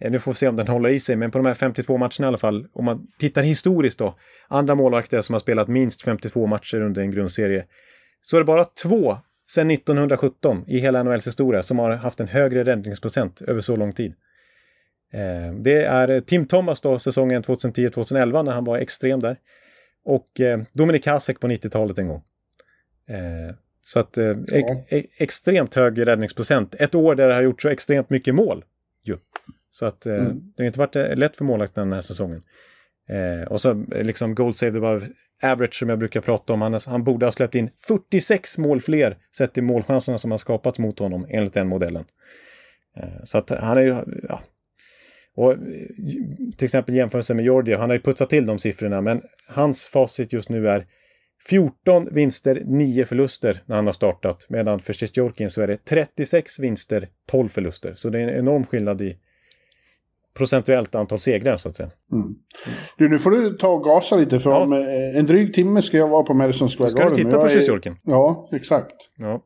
Eh, 0.00 0.10
Nu 0.10 0.18
får 0.18 0.32
vi 0.32 0.36
se 0.36 0.48
om 0.48 0.56
den 0.56 0.68
håller 0.68 0.88
i 0.88 1.00
sig, 1.00 1.16
men 1.16 1.30
på 1.30 1.38
de 1.38 1.46
här 1.46 1.54
52 1.54 1.96
matcherna 1.98 2.10
i 2.20 2.24
alla 2.24 2.38
fall, 2.38 2.66
om 2.72 2.84
man 2.84 3.06
tittar 3.18 3.42
historiskt 3.42 3.98
då, 3.98 4.18
andra 4.48 4.74
målvakter 4.74 5.22
som 5.22 5.32
har 5.32 5.40
spelat 5.40 5.68
minst 5.68 6.02
52 6.02 6.46
matcher 6.46 6.80
under 6.80 7.02
en 7.02 7.10
grundserie, 7.10 7.64
så 8.22 8.36
är 8.36 8.40
det 8.40 8.44
bara 8.44 8.64
två 8.64 9.16
sedan 9.50 9.70
1917 9.70 10.64
i 10.66 10.78
hela 10.78 11.02
NHLs 11.02 11.26
historia 11.26 11.62
som 11.62 11.78
har 11.78 11.90
haft 11.90 12.20
en 12.20 12.28
högre 12.28 12.64
räddningsprocent 12.64 13.42
över 13.42 13.60
så 13.60 13.76
lång 13.76 13.92
tid. 13.92 14.14
Eh, 15.12 15.54
Det 15.54 15.84
är 15.84 16.20
Tim 16.20 16.46
Thomas 16.46 16.80
då, 16.80 16.98
säsongen 16.98 17.42
2010-2011 17.42 18.42
när 18.42 18.52
han 18.52 18.64
var 18.64 18.78
extrem 18.78 19.20
där. 19.20 19.36
Och 20.04 20.40
eh, 20.40 20.60
Dominik 20.72 21.06
Hasek 21.06 21.40
på 21.40 21.46
90-talet 21.48 21.98
en 21.98 22.08
gång. 22.08 22.22
Eh, 23.08 23.54
Så 23.82 23.98
att 23.98 24.18
eh, 24.18 24.30
ex 24.52 24.68
e- 24.92 25.06
extremt 25.16 25.74
hög 25.74 26.06
räddningsprocent. 26.06 26.74
Ett 26.78 26.94
år 26.94 27.14
där 27.14 27.28
det 27.28 27.34
har 27.34 27.42
gjort 27.42 27.62
så 27.62 27.68
extremt 27.68 28.10
mycket 28.10 28.34
mål. 28.34 28.64
Ju. 29.04 29.16
Så 29.70 29.86
att 29.86 30.06
eh, 30.06 30.14
Mm. 30.14 30.52
det 30.56 30.62
har 30.62 30.66
inte 30.66 30.78
varit 30.78 30.96
eh, 30.96 31.16
lätt 31.16 31.36
för 31.36 31.44
målvakten 31.44 31.84
den 31.88 31.92
här 31.92 32.02
säsongen. 32.02 32.42
Eh, 33.08 33.48
och 33.48 33.60
så 33.60 33.70
eh, 33.70 34.02
liksom 34.04 34.34
goal 34.34 34.54
save 34.54 34.78
above 34.78 35.06
average 35.44 35.74
som 35.74 35.88
jag 35.88 35.98
brukar 35.98 36.20
prata 36.20 36.52
om. 36.52 36.62
Han, 36.62 36.80
han 36.86 37.04
borde 37.04 37.26
ha 37.26 37.32
släppt 37.32 37.54
in 37.54 37.70
46 37.86 38.58
mål 38.58 38.80
fler 38.80 39.16
sett 39.36 39.54
till 39.54 39.62
målchanserna 39.62 40.18
som 40.18 40.30
har 40.30 40.38
skapats 40.38 40.78
mot 40.78 40.98
honom 40.98 41.26
enligt 41.28 41.54
den 41.54 41.68
modellen. 41.68 42.04
Eh, 42.96 43.24
så 43.24 43.38
att 43.38 43.50
han 43.50 43.78
är 43.78 43.82
ju, 43.82 43.96
ja. 44.28 44.42
Och 45.34 45.52
eh, 45.52 45.58
till 46.56 46.64
exempel 46.64 46.94
jämförelse 46.94 47.34
med 47.34 47.44
Georgia, 47.44 47.78
han 47.78 47.90
har 47.90 47.94
ju 47.94 48.02
putsat 48.02 48.30
till 48.30 48.46
de 48.46 48.58
siffrorna, 48.58 49.00
men 49.00 49.22
hans 49.48 49.86
facit 49.86 50.32
just 50.32 50.48
nu 50.48 50.68
är 50.68 50.86
14 51.48 52.14
vinster, 52.14 52.62
9 52.66 53.04
förluster 53.04 53.62
när 53.66 53.76
han 53.76 53.86
har 53.86 53.92
startat. 53.92 54.46
Medan 54.48 54.80
för 54.80 54.92
Sjestjorkin 54.92 55.50
så 55.50 55.62
är 55.62 55.66
det 55.66 55.84
36 55.84 56.58
vinster, 56.58 57.08
12 57.26 57.48
förluster. 57.48 57.94
Så 57.94 58.08
det 58.08 58.18
är 58.18 58.28
en 58.28 58.38
enorm 58.38 58.66
skillnad 58.66 59.00
i 59.00 59.18
procentuellt 60.36 60.94
antal 60.94 61.18
segrar 61.20 61.56
så 61.56 61.68
att 61.68 61.76
säga. 61.76 61.90
Du, 62.98 63.08
nu 63.08 63.18
får 63.18 63.30
du 63.30 63.50
ta 63.50 63.68
och 63.68 63.84
gasa 63.84 64.16
lite 64.16 64.40
för 64.40 64.50
Ja. 64.50 64.56
om 64.58 64.72
eh, 64.72 65.18
en 65.18 65.26
dryg 65.26 65.54
timme 65.54 65.82
ska 65.82 65.96
jag 65.96 66.08
vara 66.08 66.22
på 66.22 66.34
Madison 66.34 66.68
Square 66.68 66.90
Ska 66.90 66.98
du 66.98 67.02
Garden. 67.04 67.16
titta 67.16 67.30
på 67.30 67.36
jag 67.42 67.52
är-? 67.52 67.96
Ja, 68.04 68.48
exakt. 68.52 68.94
Ja. 69.18 69.42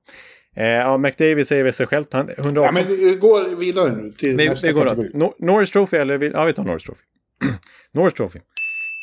Eh, 0.57 0.67
ja, 0.67 0.99
McDavid 0.99 1.47
säger 1.47 1.65
väl 1.65 1.73
sig 1.73 1.87
självt. 1.87 2.13
Han, 2.13 2.29
118. 2.31 2.65
Ja, 2.65 2.73
men 2.73 2.89
vi 2.97 3.15
går 3.17 3.57
vidare 3.57 3.93
nu 3.93 4.13
till 4.13 4.37
Vi, 4.37 4.49
nästa 4.49 4.67
vi 4.67 4.73
går 4.73 4.85
kategori. 4.85 5.11
No, 5.15 5.35
Norris 5.39 5.71
Trophy 5.71 5.97
eller? 5.97 6.19
vi- 6.19 6.31
Ja, 6.31 6.45
vi 6.45 6.53
tar 6.53 6.65
Norris 6.65 6.85
Trophy. 6.85 7.03
Norris 7.93 8.15
Trophy. 8.15 8.39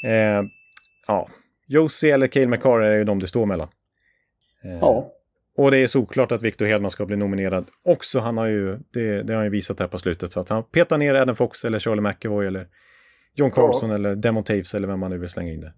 Eh, 0.06 0.44
ja, 1.08 1.30
Josie 1.68 2.14
eller 2.14 2.28
Cale 2.28 2.48
McCarr 2.48 2.82
är 2.82 2.98
ju 2.98 3.04
de 3.04 3.20
det 3.20 3.28
står 3.28 3.46
mellan. 3.46 3.68
Eh, 4.66 4.78
Ja, 4.82 5.08
Och 5.56 5.72
det 5.72 5.78
är 5.78 5.88
såklart 5.88 6.32
att 6.32 6.41
Victor 6.41 6.66
Hedman 6.66 6.91
ska 6.91 7.06
bli 7.06 7.16
nominerad 7.16 7.68
också. 7.86 8.20
Han 8.20 8.38
har 8.38 8.47
ju, 8.47 8.78
det, 8.93 9.24
det 9.24 9.34
har 9.34 9.36
han 9.36 9.45
ju 9.45 9.49
visat 9.51 9.80
här 9.80 9.88
på 9.88 9.99
slutet. 9.99 10.32
Så 10.32 10.39
att 10.39 10.49
han 10.49 10.64
petar 10.64 10.97
ner 10.97 11.14
Adam 11.14 11.36
Fox 11.36 11.66
eller 11.66 11.80
Charlie 11.80 12.01
McAvoy 12.01 12.47
eller 12.47 12.68
John 13.36 13.51
Carlson 13.51 13.91
eller 13.91 14.16
Demon 14.16 14.43
Taves 14.43 14.74
eller 14.74 14.88
vem 14.88 14.99
man 14.99 15.12
nu 15.12 15.18
vill 15.18 15.30
slänga 15.30 15.51
in 15.54 15.62
det. 15.62 15.74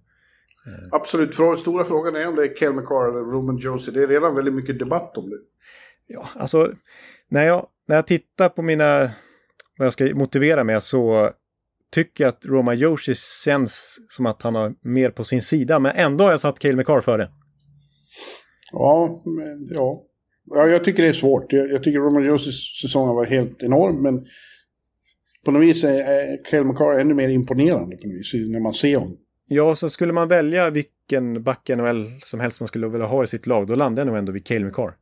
absolut. 0.92 1.38
Frå- 1.38 1.56
Stora 1.56 1.86
frågan 1.86 2.16
är 2.16 2.28
om 2.28 2.36
det 2.36 2.44
är 2.44 2.56
Kel 2.56 2.74
McCarr 2.74 3.10
eller 3.10 3.20
Roman 3.32 3.58
Josie. 3.58 3.94
Det 3.94 4.04
är 4.04 4.08
redan 4.08 4.36
väldigt 4.36 4.54
mycket 4.54 4.80
debatt 4.80 5.18
om 5.18 5.30
det. 5.30 5.38
Ja, 6.08 6.30
alltså 6.36 6.72
när 7.30 7.44
jag, 7.44 7.68
när 7.88 7.96
jag 7.96 8.08
tittar 8.08 8.50
på 8.50 8.62
mina, 8.62 9.12
vad 9.78 9.86
jag 9.86 9.94
ska 9.94 10.16
motivera 10.16 10.64
med 10.64 10.84
så 10.84 11.30
tycker 11.92 12.24
jag 12.24 12.30
att 12.30 12.46
Roma 12.46 12.74
Joshi 12.74 13.14
känns 13.44 14.00
som 14.10 14.26
att 14.26 14.42
han 14.42 14.56
har 14.56 14.74
mer 14.82 15.10
på 15.10 15.24
sin 15.24 15.42
sida. 15.42 15.80
Men 15.80 15.92
ändå 15.96 16.24
har 16.24 16.32
jag 16.32 16.40
satt 16.40 16.60
Cale 16.60 16.76
McCarr 16.76 17.02
före. 17.02 17.30
Ja, 18.76 19.22
men 19.26 19.68
ja. 19.72 20.04
ja 20.46 20.68
jag 20.68 20.84
tycker 20.84 21.04
det 21.04 21.10
är 21.10 21.14
svårt. 21.14 21.54
Jag, 21.54 21.72
jag 21.72 21.84
tycker 21.84 22.00
Roman 22.00 22.26
Josis 22.26 22.82
säsong 22.82 23.08
har 23.08 23.16
varit 23.16 23.30
helt 23.30 23.64
enorm, 23.64 24.04
men 24.04 24.26
på 25.46 25.52
något 25.52 25.62
vis 25.62 25.84
är, 25.84 26.44
Kael 26.44 26.66
McCarr 26.66 27.00
ännu 27.00 27.14
mer 27.14 27.30
imponerande 27.30 27.96
på 27.98 28.08
något 28.08 28.18
vis 28.18 28.34
när 28.34 28.60
man 28.60 28.74
ser 28.74 28.98
honom. 28.98 29.16
Ja, 29.48 29.76
så 29.76 29.90
skulle 29.90 30.14
man 30.14 30.28
välja 30.28 30.70
vilken 30.70 31.44
back 31.44 31.70
i 31.70 31.76
NHL 31.76 32.20
som 32.20 32.40
helst 32.40 32.60
man 32.60 32.68
skulle 32.68 32.88
vilja 32.88 33.08
ha 33.08 33.24
i 33.24 33.28
sitt 33.28 33.48
lag, 33.48 33.68
då 33.68 33.76
landar 33.76 34.02
jag 34.02 34.08
nog 34.08 34.18
ändå 34.18 34.32
vid 34.32 34.46
Cale 34.46 34.66
McCarr. 34.66 34.96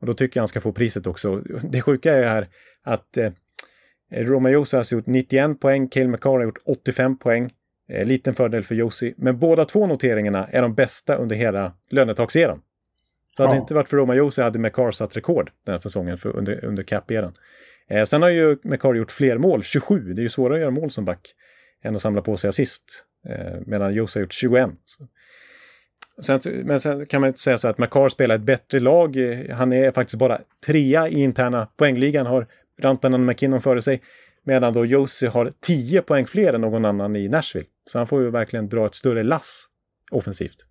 Och 0.00 0.06
då 0.06 0.14
tycker 0.14 0.38
jag 0.38 0.42
han 0.42 0.48
ska 0.48 0.60
få 0.60 0.72
priset 0.72 1.06
också. 1.06 1.42
Det 1.70 1.80
sjuka 1.80 2.12
är 2.12 2.22
här 2.22 2.48
att 2.82 3.16
eh, 3.16 3.30
Roma 4.10 4.50
Josi 4.50 4.76
har 4.76 4.94
gjort 4.94 5.06
91 5.06 5.60
poäng, 5.60 5.88
Cale 5.88 6.08
McCarr 6.08 6.38
har 6.38 6.42
gjort 6.42 6.62
85 6.66 7.18
poäng. 7.18 7.50
Eh, 7.88 8.04
liten 8.04 8.34
fördel 8.34 8.64
för 8.64 8.74
Josi. 8.74 9.14
Men 9.16 9.38
båda 9.38 9.64
två 9.64 9.86
noteringarna 9.86 10.46
är 10.46 10.62
de 10.62 10.74
bästa 10.74 11.16
under 11.16 11.36
hela 11.36 11.72
lönetagseran. 11.90 12.60
Så 13.36 13.42
hade 13.42 13.54
det 13.54 13.58
inte 13.60 13.74
varit 13.74 13.88
för 13.88 13.96
Roma 13.96 14.14
Josi 14.14 14.42
hade 14.42 14.58
McCarr 14.58 14.90
satt 14.90 15.16
rekord 15.16 15.50
den 15.64 15.72
här 15.72 15.78
säsongen 15.78 16.18
för, 16.18 16.36
under, 16.36 16.64
under 16.64 16.82
cap-eran. 16.82 17.32
Eh, 17.88 18.04
sen 18.04 18.22
har 18.22 18.28
ju 18.28 18.56
McCarr 18.62 18.94
gjort 18.94 19.12
fler 19.12 19.38
mål, 19.38 19.62
27. 19.62 20.12
Det 20.14 20.20
är 20.20 20.22
ju 20.22 20.28
svårare 20.28 20.54
att 20.54 20.60
göra 20.60 20.70
mål 20.70 20.90
som 20.90 21.04
back 21.04 21.34
än 21.82 21.94
att 21.94 22.02
samla 22.02 22.22
på 22.22 22.36
sig 22.36 22.48
assist. 22.48 23.04
Eh, 23.28 23.60
medan 23.66 23.94
Josi 23.94 24.18
har 24.18 24.22
gjort 24.22 24.32
21. 24.32 24.70
Så. 24.84 25.08
Sen, 26.22 26.40
men 26.64 26.80
sen 26.80 27.06
kan 27.06 27.20
man 27.20 27.28
inte 27.28 27.40
säga 27.40 27.58
så 27.58 27.68
att 27.68 27.78
McCarr 27.78 28.08
spelar 28.08 28.34
ett 28.34 28.40
bättre 28.40 28.80
lag. 28.80 29.16
Han 29.50 29.72
är 29.72 29.92
faktiskt 29.92 30.18
bara 30.18 30.40
trea 30.66 31.08
i 31.08 31.20
interna 31.20 31.68
poängligan, 31.76 32.26
har 32.26 32.46
Rantanen 32.80 33.24
McKinnon 33.24 33.62
före 33.62 33.82
sig. 33.82 34.02
Medan 34.44 34.72
då 34.72 34.86
Josie 34.86 35.28
har 35.28 35.52
10 35.60 36.02
poäng 36.02 36.26
fler 36.26 36.52
än 36.52 36.60
någon 36.60 36.84
annan 36.84 37.16
i 37.16 37.28
Nashville. 37.28 37.66
Så 37.90 37.98
han 37.98 38.06
får 38.06 38.22
ju 38.22 38.30
verkligen 38.30 38.68
dra 38.68 38.86
ett 38.86 38.94
större 38.94 39.22
lass 39.22 39.64
offensivt. 40.10 40.66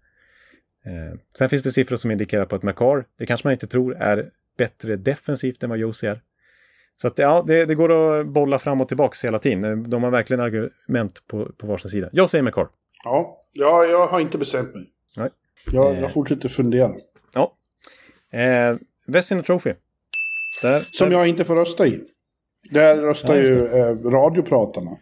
Eh, 0.85 1.19
sen 1.37 1.49
finns 1.49 1.63
det 1.63 1.71
siffror 1.71 1.95
som 1.95 2.11
indikerar 2.11 2.45
på 2.45 2.55
att 2.55 2.63
McCarr, 2.63 3.05
det 3.17 3.25
kanske 3.25 3.47
man 3.47 3.53
inte 3.53 3.67
tror, 3.67 3.95
är 3.95 4.29
bättre 4.57 4.95
defensivt 4.95 5.63
än 5.63 5.69
vad 5.69 5.79
Josie 5.79 6.11
är. 6.11 6.21
Så 7.01 7.07
att 7.07 7.17
ja, 7.17 7.43
det, 7.47 7.65
det, 7.65 7.75
går 7.75 7.91
att 7.91 8.27
bolla 8.27 8.59
fram 8.59 8.81
och 8.81 8.87
tillbaka 8.87 9.27
hela 9.27 9.39
tiden. 9.39 9.89
De 9.89 10.03
har 10.03 10.11
verkligen 10.11 10.39
argument 10.39 11.27
på, 11.27 11.51
på 11.57 11.67
varsin 11.67 11.89
sida. 11.91 12.09
Jag 12.11 12.29
säger 12.29 12.43
McCarr. 12.43 12.67
Ja, 13.03 13.43
ja 13.53 13.85
jag 13.85 14.07
har 14.07 14.19
inte 14.19 14.37
bestämt 14.37 14.75
mig. 14.75 14.89
Nej. 15.17 15.29
Jag, 15.71 15.95
jag 15.95 16.11
fortsätter 16.11 16.49
fundera. 16.49 16.93
Ja. 17.33 17.57
Eh, 18.39 18.77
Vesina 19.05 19.43
Trophy. 19.43 19.73
Där, 20.61 20.87
Som 20.91 21.09
där. 21.09 21.17
jag 21.17 21.27
inte 21.27 21.43
får 21.43 21.55
rösta 21.55 21.87
i. 21.87 22.01
Där 22.71 22.97
röstar 22.97 23.35
ja, 23.35 23.41
ju 23.41 23.65
eh, 23.65 23.97
radiopratarna. 23.97 24.97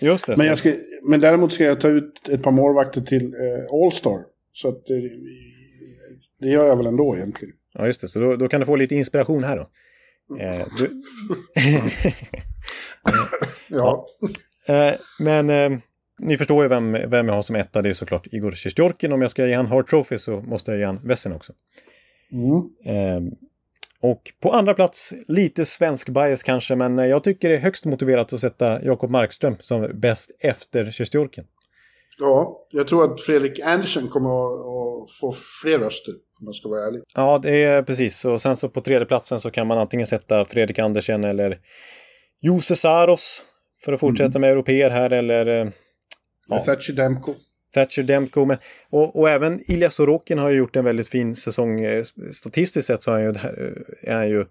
Just 0.00 0.26
det. 0.26 0.36
men, 0.36 0.56
ska, 0.56 0.72
men 1.02 1.20
däremot 1.20 1.52
ska 1.52 1.64
jag 1.64 1.80
ta 1.80 1.88
ut 1.88 2.28
ett 2.28 2.42
par 2.42 2.50
målvakter 2.50 3.00
till 3.00 3.34
eh, 3.34 3.84
All-Star. 3.84 4.18
Så 4.54 4.68
att 4.68 4.90
eh, 4.90 4.96
det 6.40 6.48
gör 6.48 6.66
jag 6.66 6.76
väl 6.76 6.86
ändå 6.86 7.16
egentligen. 7.16 7.54
Ja, 7.72 7.86
just 7.86 8.00
det. 8.00 8.08
Så 8.08 8.20
då, 8.20 8.36
då 8.36 8.48
kan 8.48 8.60
du 8.60 8.66
få 8.66 8.76
lite 8.76 8.94
inspiration 8.94 9.44
här 9.44 9.56
då. 9.56 9.70
Eh, 10.40 10.66
du... 10.78 10.90
ja. 13.68 14.06
ja. 14.66 14.74
Eh, 14.74 14.94
men 15.18 15.50
eh, 15.50 15.78
ni 16.18 16.38
förstår 16.38 16.62
ju 16.62 16.68
vem, 16.68 16.92
vem 16.92 17.28
jag 17.28 17.34
har 17.34 17.42
som 17.42 17.56
etta. 17.56 17.82
Det 17.82 17.88
är 17.88 17.94
såklart 17.94 18.26
Igor 18.32 18.52
Sjestjorkin. 18.52 19.12
Om 19.12 19.22
jag 19.22 19.30
ska 19.30 19.46
ge 19.46 19.54
han 19.54 19.66
Hard 19.66 19.88
Trophy 19.88 20.18
så 20.18 20.40
måste 20.40 20.70
jag 20.70 20.78
ge 20.78 20.86
han 20.86 21.00
Vessen 21.04 21.32
också. 21.32 21.52
Mm. 22.32 22.96
Eh, 22.96 23.32
och 24.00 24.32
på 24.40 24.52
andra 24.52 24.74
plats, 24.74 25.14
lite 25.28 25.64
svensk 25.64 26.08
bias 26.08 26.42
kanske, 26.42 26.76
men 26.76 26.98
jag 26.98 27.24
tycker 27.24 27.48
det 27.48 27.54
är 27.54 27.58
högst 27.60 27.84
motiverat 27.84 28.32
att 28.32 28.40
sätta 28.40 28.84
Jakob 28.84 29.10
Markström 29.10 29.56
som 29.60 30.00
bäst 30.00 30.30
efter 30.40 30.90
Sjestjorkin. 30.90 31.44
Ja, 32.18 32.66
jag 32.70 32.88
tror 32.88 33.12
att 33.12 33.20
Fredrik 33.20 33.60
Andersen 33.60 34.08
kommer 34.08 34.30
att, 34.30 35.10
få 35.20 35.34
fler 35.62 35.78
röster, 35.78 36.14
om 36.40 36.46
jag 36.46 36.54
ska 36.54 36.68
vara 36.68 36.86
ärlig. 36.86 37.02
Ja, 37.14 37.38
det 37.42 37.64
är 37.64 37.82
precis. 37.82 38.24
Och 38.24 38.42
sen 38.42 38.56
så 38.56 38.68
på 38.68 38.80
tredje 38.80 39.06
platsen 39.06 39.40
så 39.40 39.50
kan 39.50 39.66
man 39.66 39.78
antingen 39.78 40.06
sätta 40.06 40.44
Fredrik 40.44 40.78
Andersen 40.78 41.24
eller 41.24 41.58
Jose 42.40 42.76
Saros 42.76 43.44
för 43.84 43.92
att 43.92 44.00
fortsätta 44.00 44.38
mm. 44.38 44.40
med 44.40 44.50
europeer 44.50 44.90
här, 44.90 45.12
eller... 45.12 45.46
Eh, 45.46 45.70
ja. 46.48 46.58
Thatcher 46.58 46.92
Demko. 46.92 47.34
Thatcher 47.74 48.02
Demko. 48.02 48.44
Men, 48.44 48.56
och, 48.90 49.16
och 49.16 49.30
även 49.30 49.70
Ilja 49.70 49.90
Sorokin 49.90 50.38
har 50.38 50.50
ju 50.50 50.56
gjort 50.56 50.76
en 50.76 50.84
väldigt 50.84 51.08
fin 51.08 51.34
säsong. 51.34 51.80
Eh, 51.80 52.04
statistiskt 52.32 52.86
sett 52.86 53.02
så 53.02 53.10
är 53.10 53.14
han 53.14 53.22
ju, 53.22 53.30
eh, 53.30 54.12
är 54.12 54.16
han 54.16 54.28
ju 54.28 54.46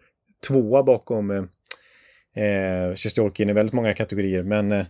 tvåa 0.47 0.83
bakom 0.83 1.31
eh, 1.31 2.95
Sjestjorkin 2.95 3.49
i 3.49 3.53
väldigt 3.53 3.73
många 3.73 3.93
kategorier. 3.93 4.43
Men, 4.43 4.71
eh, 4.71 4.85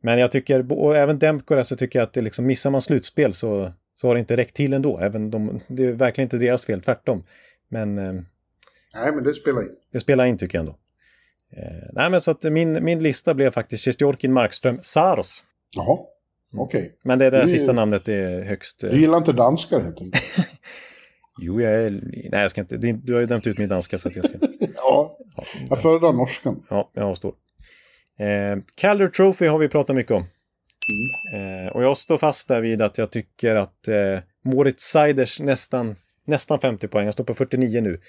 men 0.00 0.18
jag 0.18 0.32
tycker, 0.32 0.72
och 0.72 0.96
även 0.96 1.18
Demko 1.18 1.54
där 1.54 1.62
så 1.62 1.76
tycker 1.76 1.98
jag 1.98 2.06
att 2.06 2.12
det 2.12 2.20
liksom, 2.20 2.46
missar 2.46 2.70
man 2.70 2.82
slutspel 2.82 3.34
så, 3.34 3.72
så 3.94 4.06
har 4.06 4.14
det 4.14 4.20
inte 4.20 4.36
räckt 4.36 4.56
till 4.56 4.72
ändå. 4.72 4.98
Även 4.98 5.30
de, 5.30 5.60
det 5.68 5.84
är 5.84 5.92
verkligen 5.92 6.26
inte 6.26 6.38
deras 6.38 6.64
fel, 6.64 6.80
tvärtom. 6.80 7.24
Men... 7.68 7.98
Eh, 7.98 8.12
nej, 8.94 9.12
men 9.12 9.24
det 9.24 9.34
spelar 9.34 9.62
in. 9.62 9.68
Det 9.92 10.00
spelar 10.00 10.24
in 10.26 10.38
tycker 10.38 10.58
jag 10.58 10.60
ändå. 10.60 10.78
Eh, 11.52 11.88
nej, 11.92 12.10
men 12.10 12.20
så 12.20 12.30
att 12.30 12.44
min, 12.44 12.84
min 12.84 13.02
lista 13.02 13.34
blev 13.34 13.50
faktiskt 13.50 13.84
Sjestjorkin, 13.84 14.32
Markström, 14.32 14.78
Saros. 14.82 15.44
Jaha. 15.76 15.98
Mm. 16.52 16.62
Okej. 16.62 16.80
Okay. 16.80 16.92
Men 17.02 17.18
det, 17.18 17.26
är 17.26 17.30
det 17.30 17.42
du, 17.42 17.48
sista 17.48 17.72
namnet 17.72 18.08
är 18.08 18.42
högst... 18.42 18.80
Du 18.80 19.00
gillar 19.00 19.18
inte 19.18 19.32
danskar 19.32 19.80
helt 19.80 20.00
enkelt? 20.00 20.24
jo, 21.40 21.60
jag 21.60 21.72
är... 21.72 21.90
Nej, 22.30 22.40
jag 22.42 22.50
ska 22.50 22.60
inte... 22.60 22.76
Du 22.76 23.12
har 23.12 23.20
ju 23.20 23.26
dömt 23.26 23.46
ut 23.46 23.58
min 23.58 23.68
danska 23.68 23.98
så 23.98 24.08
att 24.08 24.16
jag 24.16 24.24
ska... 24.24 24.38
ja, 24.76 25.18
jag 25.68 25.82
föredrar 25.82 26.12
norskan. 26.12 26.66
Ja, 26.70 26.90
jag 26.92 27.04
avstår. 27.04 27.34
Eh, 28.18 28.58
Calder 28.74 29.08
Trophy 29.08 29.46
har 29.46 29.58
vi 29.58 29.68
pratat 29.68 29.96
mycket 29.96 30.12
om. 30.12 30.24
Mm. 31.32 31.66
Eh, 31.66 31.72
och 31.72 31.82
jag 31.82 31.96
står 31.96 32.18
fast 32.18 32.48
där 32.48 32.60
vid 32.60 32.82
att 32.82 32.98
jag 32.98 33.10
tycker 33.10 33.56
att 33.56 33.88
eh, 33.88 34.18
Moritz 34.44 34.84
Seiders 34.84 35.40
nästan, 35.40 35.96
nästan 36.24 36.60
50 36.60 36.88
poäng, 36.88 37.04
han 37.04 37.12
står 37.12 37.24
på 37.24 37.34
49 37.34 37.80
nu. 37.80 38.00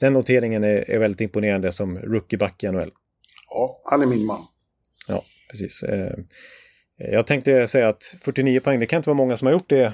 Den 0.00 0.12
noteringen 0.12 0.64
är, 0.64 0.90
är 0.90 0.98
väldigt 0.98 1.20
imponerande 1.20 1.72
som 1.72 1.98
rookieback 1.98 2.64
i 2.64 2.72
NHL. 2.72 2.90
Ja, 3.48 3.80
han 3.84 4.02
är 4.02 4.06
min 4.06 4.26
man. 4.26 4.40
Ja, 5.08 5.24
precis. 5.50 5.82
Eh, 5.82 6.14
jag 6.96 7.26
tänkte 7.26 7.66
säga 7.66 7.88
att 7.88 8.16
49 8.20 8.60
poäng, 8.60 8.80
det 8.80 8.86
kan 8.86 8.96
inte 8.96 9.08
vara 9.08 9.16
många 9.16 9.36
som 9.36 9.46
har 9.46 9.52
gjort 9.52 9.68
det. 9.68 9.84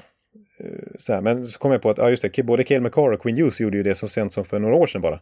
Eh, 0.60 0.88
så 0.98 1.12
här, 1.12 1.20
men 1.20 1.46
så 1.46 1.58
kom 1.58 1.72
jag 1.72 1.82
på 1.82 1.90
att 1.90 1.98
ja, 1.98 2.10
just 2.10 2.22
det, 2.22 2.42
både 2.42 2.64
Cale 2.64 2.80
McCarr 2.80 3.12
och 3.12 3.22
Quinn 3.22 3.36
Hughes 3.36 3.60
gjorde 3.60 3.76
ju 3.76 3.82
det 3.82 3.94
så 3.94 4.08
sent 4.08 4.32
som 4.32 4.44
för 4.44 4.58
några 4.58 4.74
år 4.74 4.86
sedan 4.86 5.02
bara. 5.02 5.20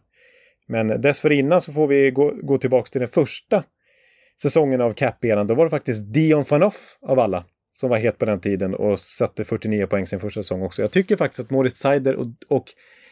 Men 0.67 1.01
dessförinnan 1.01 1.61
så 1.61 1.73
får 1.73 1.87
vi 1.87 2.11
gå, 2.11 2.33
gå 2.43 2.57
tillbaka 2.57 2.89
till 2.89 3.01
den 3.01 3.09
första 3.09 3.63
säsongen 4.41 4.81
av 4.81 4.93
cap-eran. 4.93 5.47
Då 5.47 5.55
var 5.55 5.63
det 5.63 5.69
faktiskt 5.69 6.13
Dion 6.13 6.45
Phaneuf 6.45 6.97
av 7.01 7.19
alla 7.19 7.45
som 7.73 7.89
var 7.89 7.97
het 7.97 8.17
på 8.17 8.25
den 8.25 8.39
tiden 8.39 8.75
och 8.75 8.99
satte 8.99 9.45
49 9.45 9.87
poäng 9.87 10.05
sin 10.05 10.19
första 10.19 10.43
säsong 10.43 10.61
också. 10.61 10.81
Jag 10.81 10.91
tycker 10.91 11.15
faktiskt 11.15 11.39
att 11.39 11.49
Moritz 11.49 11.77
Seider 11.77 12.15
och, 12.15 12.25
och 12.47 12.65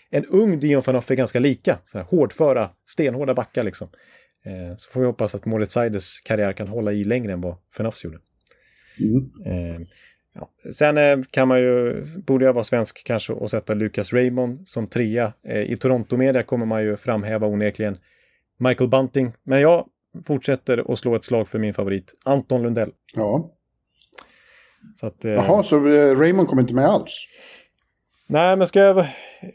en 0.09 0.26
ung 0.26 0.59
Dion 0.59 0.82
Phaneuf 0.82 1.11
är 1.11 1.15
ganska 1.15 1.39
lika. 1.39 1.78
Så 1.86 1.97
här, 1.97 2.05
hårdföra, 2.05 2.69
stenhårda 2.86 3.34
backar 3.34 3.63
liksom. 3.63 3.89
Eh, 4.45 4.76
så 4.78 4.91
får 4.91 4.99
vi 4.99 5.05
hoppas 5.05 5.36
att 5.36 5.45
Moritz 5.45 5.73
Seiders 5.73 6.21
karriär 6.21 6.53
kan 6.53 6.67
hålla 6.67 6.91
i 6.91 7.03
längre 7.03 7.34
än 7.34 7.41
vad 7.41 7.55
Phaneufs 7.78 8.03
gjorde. 8.03 8.19
Mm. 8.99 9.32
Eh, 9.45 9.88
ja. 10.34 10.49
Sen 10.73 10.97
eh, 10.97 11.17
kan 11.32 11.47
man 11.47 11.59
ju, 11.59 12.05
borde 12.28 12.45
jag 12.45 12.53
vara 12.53 12.63
svensk 12.63 13.03
kanske 13.05 13.34
och 13.34 13.51
sätta 13.51 13.73
Lucas 13.73 14.13
Raymond 14.13 14.67
som 14.67 14.88
trea. 14.88 15.34
Eh, 15.47 15.61
I 15.61 15.78
Toronto-media 15.78 16.43
kommer 16.43 16.65
man 16.65 16.84
ju 16.84 16.97
framhäva 16.97 17.47
onekligen 17.47 17.97
Michael 18.57 18.89
Bunting. 18.89 19.34
Men 19.43 19.61
jag 19.61 19.89
fortsätter 20.26 20.91
att 20.93 20.99
slå 20.99 21.16
ett 21.16 21.24
slag 21.24 21.47
för 21.47 21.59
min 21.59 21.74
favorit, 21.74 22.13
Anton 22.26 22.63
Lundell. 22.63 22.91
Ja. 23.16 23.51
Så 24.95 25.07
att, 25.07 25.24
Jaha, 25.24 25.63
så 25.63 25.80
Raymond 26.16 26.47
kommer 26.47 26.61
inte 26.61 26.74
med 26.74 26.86
alls? 26.86 27.28
Nej, 28.28 28.57
men 28.57 28.68
ska 28.68 28.80
jag... 28.80 29.05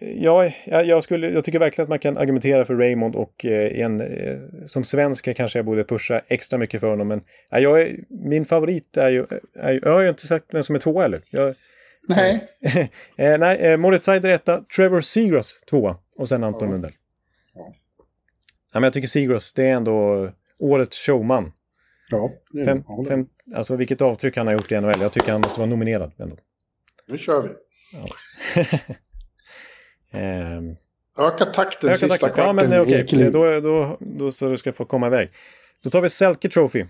Ja, 0.01 0.51
jag, 0.67 1.05
skulle, 1.05 1.31
jag 1.31 1.45
tycker 1.45 1.59
verkligen 1.59 1.85
att 1.85 1.89
man 1.89 1.99
kan 1.99 2.17
argumentera 2.17 2.65
för 2.65 2.75
Raymond 2.75 3.17
och 3.17 3.45
eh, 3.45 3.81
en, 3.81 4.01
eh, 4.01 4.39
som 4.67 4.85
svensk 4.85 5.37
kanske 5.37 5.59
jag 5.59 5.67
borde 5.67 5.85
pusha 5.85 6.21
extra 6.29 6.59
mycket 6.59 6.81
för 6.81 6.91
honom. 6.91 7.09
Men 7.09 7.23
ja, 7.51 7.59
jag 7.59 7.81
är, 7.81 7.97
min 8.09 8.45
favorit 8.45 8.97
är 8.97 9.09
ju... 9.09 9.27
Är, 9.55 9.81
jag 9.83 9.93
har 9.93 10.01
ju 10.01 10.09
inte 10.09 10.27
sagt 10.27 10.45
vem 10.53 10.63
som 10.63 10.75
är 10.75 10.81
tvåa 10.81 11.05
eller? 11.05 11.21
Jag, 11.31 11.55
nej. 12.09 12.49
eh, 13.17 13.39
nej, 13.39 13.59
eh, 13.59 13.77
Moritz 13.77 14.05
Seider 14.05 14.29
etta, 14.29 14.65
Trevor 14.77 15.01
Seagrass 15.01 15.61
tvåa 15.71 15.97
och 16.17 16.29
sen 16.29 16.45
Anton 16.45 16.69
ja. 16.69 16.73
Lundell. 16.73 16.93
Ja. 17.55 17.73
ja. 18.73 18.81
men 18.81 18.83
jag 18.83 18.93
tycker 18.93 19.09
Seagrass, 19.09 19.53
det 19.53 19.65
är 19.65 19.73
ändå 19.73 20.29
årets 20.61 21.07
showman. 21.07 21.53
Ja, 22.11 22.31
det 22.51 22.61
är 22.61 22.65
fem, 22.65 22.85
fem, 23.09 23.27
Alltså 23.55 23.77
vilket 23.77 24.01
avtryck 24.01 24.37
han 24.37 24.47
har 24.47 24.55
gjort 24.55 24.73
i 24.73 24.81
NHL. 24.81 25.01
Jag 25.01 25.13
tycker 25.13 25.33
han 25.33 25.41
måste 25.41 25.61
vara 25.61 25.71
nominerad 25.71 26.13
ändå. 26.19 26.37
Nu 27.07 27.19
kör 27.19 27.43
vi. 27.43 27.49
Ja. 27.93 28.07
um, 30.59 30.77
Öka 31.27 31.45
takten 31.45 31.89
öka 31.89 31.99
sista 31.99 32.09
takten. 32.09 32.29
kvarten. 32.29 32.45
Ja, 32.45 32.53
men 32.53 32.81
okej. 32.81 33.05
Okay. 33.05 33.31
Då, 33.31 33.61
då, 33.61 33.99
då 34.01 34.31
så 34.31 34.49
du 34.49 34.57
ska 34.57 34.73
få 34.73 34.85
komma 34.85 35.07
iväg. 35.07 35.31
Då 35.83 35.91
tar 35.91 36.01
vi 36.01 36.11
Selke 36.11 36.49
Trophy. 36.49 36.85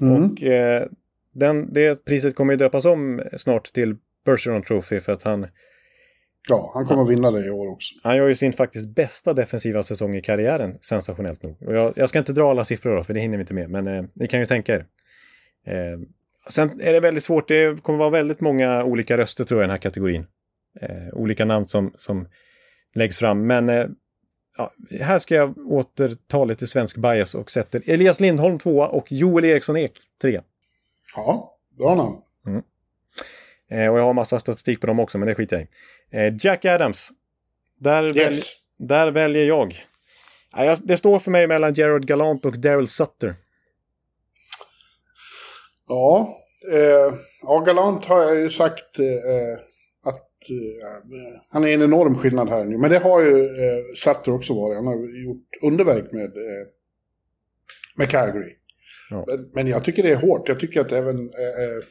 Mm. 0.00 0.24
Och 0.24 0.42
eh, 0.42 0.86
den, 1.32 1.72
det 1.72 2.04
priset 2.04 2.34
kommer 2.34 2.52
ju 2.52 2.56
döpas 2.56 2.84
om 2.84 3.22
snart 3.36 3.72
till 3.72 3.96
Bergeron 4.24 4.62
Trophy 4.62 5.00
för 5.00 5.12
att 5.12 5.22
han... 5.22 5.46
Ja, 6.48 6.70
han 6.74 6.84
kommer 6.84 7.02
han, 7.02 7.08
vinna 7.08 7.30
det 7.30 7.46
i 7.46 7.50
år 7.50 7.68
också. 7.68 7.94
Han 8.02 8.16
gör 8.16 8.28
ju 8.28 8.34
sin 8.34 8.52
faktiskt 8.52 8.88
bästa 8.88 9.34
defensiva 9.34 9.82
säsong 9.82 10.16
i 10.16 10.20
karriären, 10.20 10.78
sensationellt 10.80 11.42
nog. 11.42 11.62
Och 11.62 11.76
jag, 11.76 11.92
jag 11.96 12.08
ska 12.08 12.18
inte 12.18 12.32
dra 12.32 12.50
alla 12.50 12.64
siffror 12.64 12.96
då, 12.96 13.04
för 13.04 13.14
det 13.14 13.20
hinner 13.20 13.36
vi 13.36 13.40
inte 13.40 13.54
med, 13.54 13.70
men 13.70 13.86
eh, 13.86 14.04
ni 14.12 14.26
kan 14.26 14.40
ju 14.40 14.46
tänka 14.46 14.74
er. 14.74 14.86
Eh, 15.66 16.00
sen 16.48 16.80
är 16.80 16.92
det 16.92 17.00
väldigt 17.00 17.24
svårt, 17.24 17.48
det 17.48 17.82
kommer 17.82 17.98
vara 17.98 18.10
väldigt 18.10 18.40
många 18.40 18.84
olika 18.84 19.16
röster 19.16 19.44
tror 19.44 19.60
jag 19.60 19.64
i 19.64 19.66
den 19.66 19.70
här 19.70 19.78
kategorin. 19.78 20.26
Eh, 20.80 21.08
olika 21.12 21.44
namn 21.44 21.66
som, 21.66 21.92
som 21.96 22.28
läggs 22.94 23.18
fram. 23.18 23.46
Men 23.46 23.68
eh, 23.68 23.86
ja, 24.56 24.72
här 25.00 25.18
ska 25.18 25.34
jag 25.34 25.58
återta 25.58 26.44
lite 26.44 26.66
svensk 26.66 26.96
bias 26.96 27.34
och 27.34 27.50
sätter 27.50 27.82
Elias 27.86 28.20
Lindholm 28.20 28.58
tvåa 28.58 28.88
och 28.88 29.12
Joel 29.12 29.44
Eriksson 29.44 29.76
Ek 29.76 29.92
trea. 30.22 30.42
Ja, 31.16 31.58
bra 31.78 31.94
namn. 31.94 32.16
Eh, 33.70 33.88
och 33.92 33.98
jag 33.98 34.02
har 34.04 34.12
massa 34.14 34.38
statistik 34.38 34.80
på 34.80 34.86
dem 34.86 35.00
också, 35.00 35.18
men 35.18 35.28
det 35.28 35.34
skiter 35.34 35.56
jag 36.10 36.22
i. 36.22 36.26
Eh, 36.26 36.34
Jack 36.40 36.64
Adams. 36.64 37.10
Där, 37.80 38.04
Yes. 38.04 38.16
välj, 38.16 38.42
där 38.78 39.10
väljer 39.10 39.44
jag. 39.44 39.74
Ja, 40.52 40.64
jag. 40.64 40.78
Det 40.84 40.96
står 40.96 41.18
för 41.18 41.30
mig 41.30 41.46
mellan 41.46 41.74
Gerard 41.74 42.06
Gallant 42.06 42.44
och 42.44 42.58
Daryl 42.58 42.88
Sutter. 42.88 43.34
Ja, 45.88 46.28
eh, 46.72 47.14
ja, 47.42 47.58
Galant 47.66 48.04
har 48.04 48.22
jag 48.22 48.36
ju 48.40 48.50
sagt 48.50 48.98
eh, 48.98 49.58
att 50.04 50.50
eh, 50.50 51.40
han 51.50 51.64
är 51.64 51.68
en 51.68 51.82
enorm 51.82 52.14
skillnad 52.14 52.48
här 52.48 52.64
nu. 52.64 52.78
Men 52.78 52.90
det 52.90 52.98
har 52.98 53.20
ju 53.22 53.44
eh, 53.44 53.84
Sutter 53.94 54.32
också 54.32 54.54
varit. 54.54 54.76
Han 54.76 54.86
har 54.86 55.24
gjort 55.24 55.48
underverk 55.62 56.12
med, 56.12 56.24
eh, 56.36 56.66
med 57.96 58.10
Calgary. 58.10 58.56
Ja. 59.10 59.24
Men, 59.26 59.50
men 59.54 59.66
jag 59.66 59.84
tycker 59.84 60.02
det 60.02 60.10
är 60.10 60.16
hårt. 60.16 60.48
Jag 60.48 60.60
tycker 60.60 60.80
att 60.80 60.92
även 60.92 61.18
eh, 61.18 61.84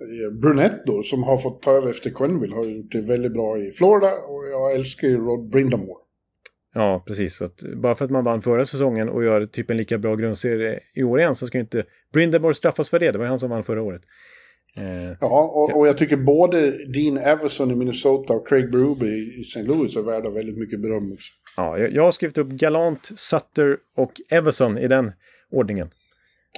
eh, 0.00 0.38
Brunette 0.40 0.82
då, 0.86 1.02
som 1.02 1.22
har 1.22 1.38
fått 1.38 1.62
ta 1.62 1.72
över 1.72 1.90
efter 1.90 2.10
Quenneville, 2.10 2.54
har 2.54 2.64
gjort 2.64 2.92
det 2.92 3.00
väldigt 3.00 3.32
bra 3.32 3.58
i 3.58 3.72
Florida. 3.72 4.06
Och 4.06 4.44
jag 4.52 4.74
älskar 4.74 5.08
ju 5.08 5.16
Rod 5.16 5.50
Brindamore. 5.50 5.98
Ja, 6.74 7.04
precis. 7.06 7.42
Att 7.42 7.62
bara 7.76 7.94
för 7.94 8.04
att 8.04 8.10
man 8.10 8.24
vann 8.24 8.42
förra 8.42 8.66
säsongen 8.66 9.08
och 9.08 9.24
gör 9.24 9.46
typ 9.46 9.70
en 9.70 9.76
lika 9.76 9.98
bra 9.98 10.14
grundserie 10.14 10.80
i 10.94 11.02
år 11.02 11.18
igen 11.20 11.34
så 11.34 11.46
ska 11.46 11.58
inte 11.58 11.84
Brindamore 12.12 12.54
straffas 12.54 12.90
för 12.90 12.98
det. 12.98 13.10
Det 13.12 13.18
var 13.18 13.26
han 13.26 13.38
som 13.38 13.50
vann 13.50 13.64
förra 13.64 13.82
året. 13.82 14.02
Eh, 14.76 15.16
Ja, 15.20 15.42
och, 15.54 15.78
och 15.78 15.88
jag 15.88 15.98
tycker 15.98 16.16
både 16.16 16.70
Dean 16.70 17.18
Everson 17.18 17.70
i 17.70 17.74
Minnesota 17.74 18.32
och 18.32 18.48
Craig 18.48 18.70
Berube 18.70 19.06
i, 19.06 19.34
i 19.38 19.40
St. 19.40 19.62
Louis 19.62 19.96
är 19.96 20.02
värda 20.02 20.30
väldigt 20.30 20.58
mycket 20.58 20.80
beröm 20.80 21.12
också. 21.12 21.32
ja, 21.56 21.78
jag, 21.78 21.92
jag 21.92 22.02
har 22.02 22.12
skrivit 22.12 22.38
upp 22.38 22.48
Galant, 22.48 23.12
Sutter 23.16 23.76
och 23.96 24.12
Everson 24.30 24.78
i 24.78 24.88
den 24.88 25.12
ordningen. 25.50 25.90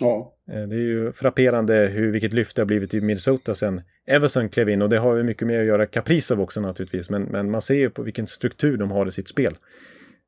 Ja, 0.01 0.35
Eh, 0.49 0.63
Det 0.63 0.75
är 0.77 0.81
ju 0.81 1.13
frapperande 1.13 1.75
hur, 1.75 2.13
vilket 2.13 2.33
lyft 2.33 2.57
det 2.57 2.63
har 2.63 2.67
blivit 2.67 2.95
i 2.95 3.01
Minnesota 3.01 3.55
sen 3.55 3.83
Everson 4.07 4.49
klev 4.49 4.69
in 4.69 4.83
och 4.83 4.89
det 4.89 4.99
har 4.99 5.17
ju 5.17 5.23
mycket 5.23 5.47
med 5.47 5.61
att 5.61 5.67
göra 5.67 5.87
Kaprizov 5.87 6.41
också 6.41 6.61
naturligtvis. 6.61 7.11
Men, 7.11 7.23
men 7.23 7.51
man 7.51 7.63
ser 7.63 7.75
ju 7.75 7.91
på 7.91 8.03
vilken 8.03 8.27
struktur 8.27 8.77
de 8.77 8.91
har 8.91 9.07
i 9.07 9.11
sitt 9.13 9.29
spel. 9.29 9.57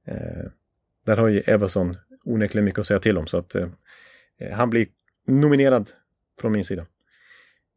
Eh, 0.07 0.51
där 1.07 1.17
har 1.17 1.29
ju 1.29 1.41
Everson 1.41 1.97
onekligen 2.25 2.65
mycket 2.65 2.79
att 2.79 2.87
säga 2.87 3.01
till 3.01 3.19
om 3.19 3.27
så 3.27 3.37
att 3.37 3.55
eh, 3.55 3.69
han 4.53 4.71
blir 4.71 4.87
nominerad 5.27 5.91
från 6.41 6.53
min 6.53 6.65
sida. 6.65 6.87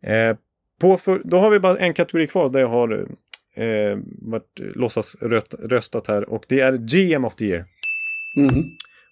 Eh, 0.04 0.38
på 0.80 0.98
för, 0.98 1.22
då 1.26 1.40
har 1.40 1.50
vi 1.50 1.60
bara 1.60 1.78
en 1.78 1.94
kategori 1.94 2.28
kvar 2.28 2.50
där 2.50 2.60
jag 2.60 2.68
har 2.68 3.08
eh, 3.56 3.98
varit 4.22 4.60
låtsas 4.76 5.16
röt, 5.22 5.54
röstat 5.60 6.08
här 6.08 6.30
och 6.30 6.46
det 6.48 6.60
är 6.60 6.78
GM 6.78 7.26
of 7.26 7.36
the 7.36 7.46
year. 7.46 7.66
Mhm. 8.38 8.64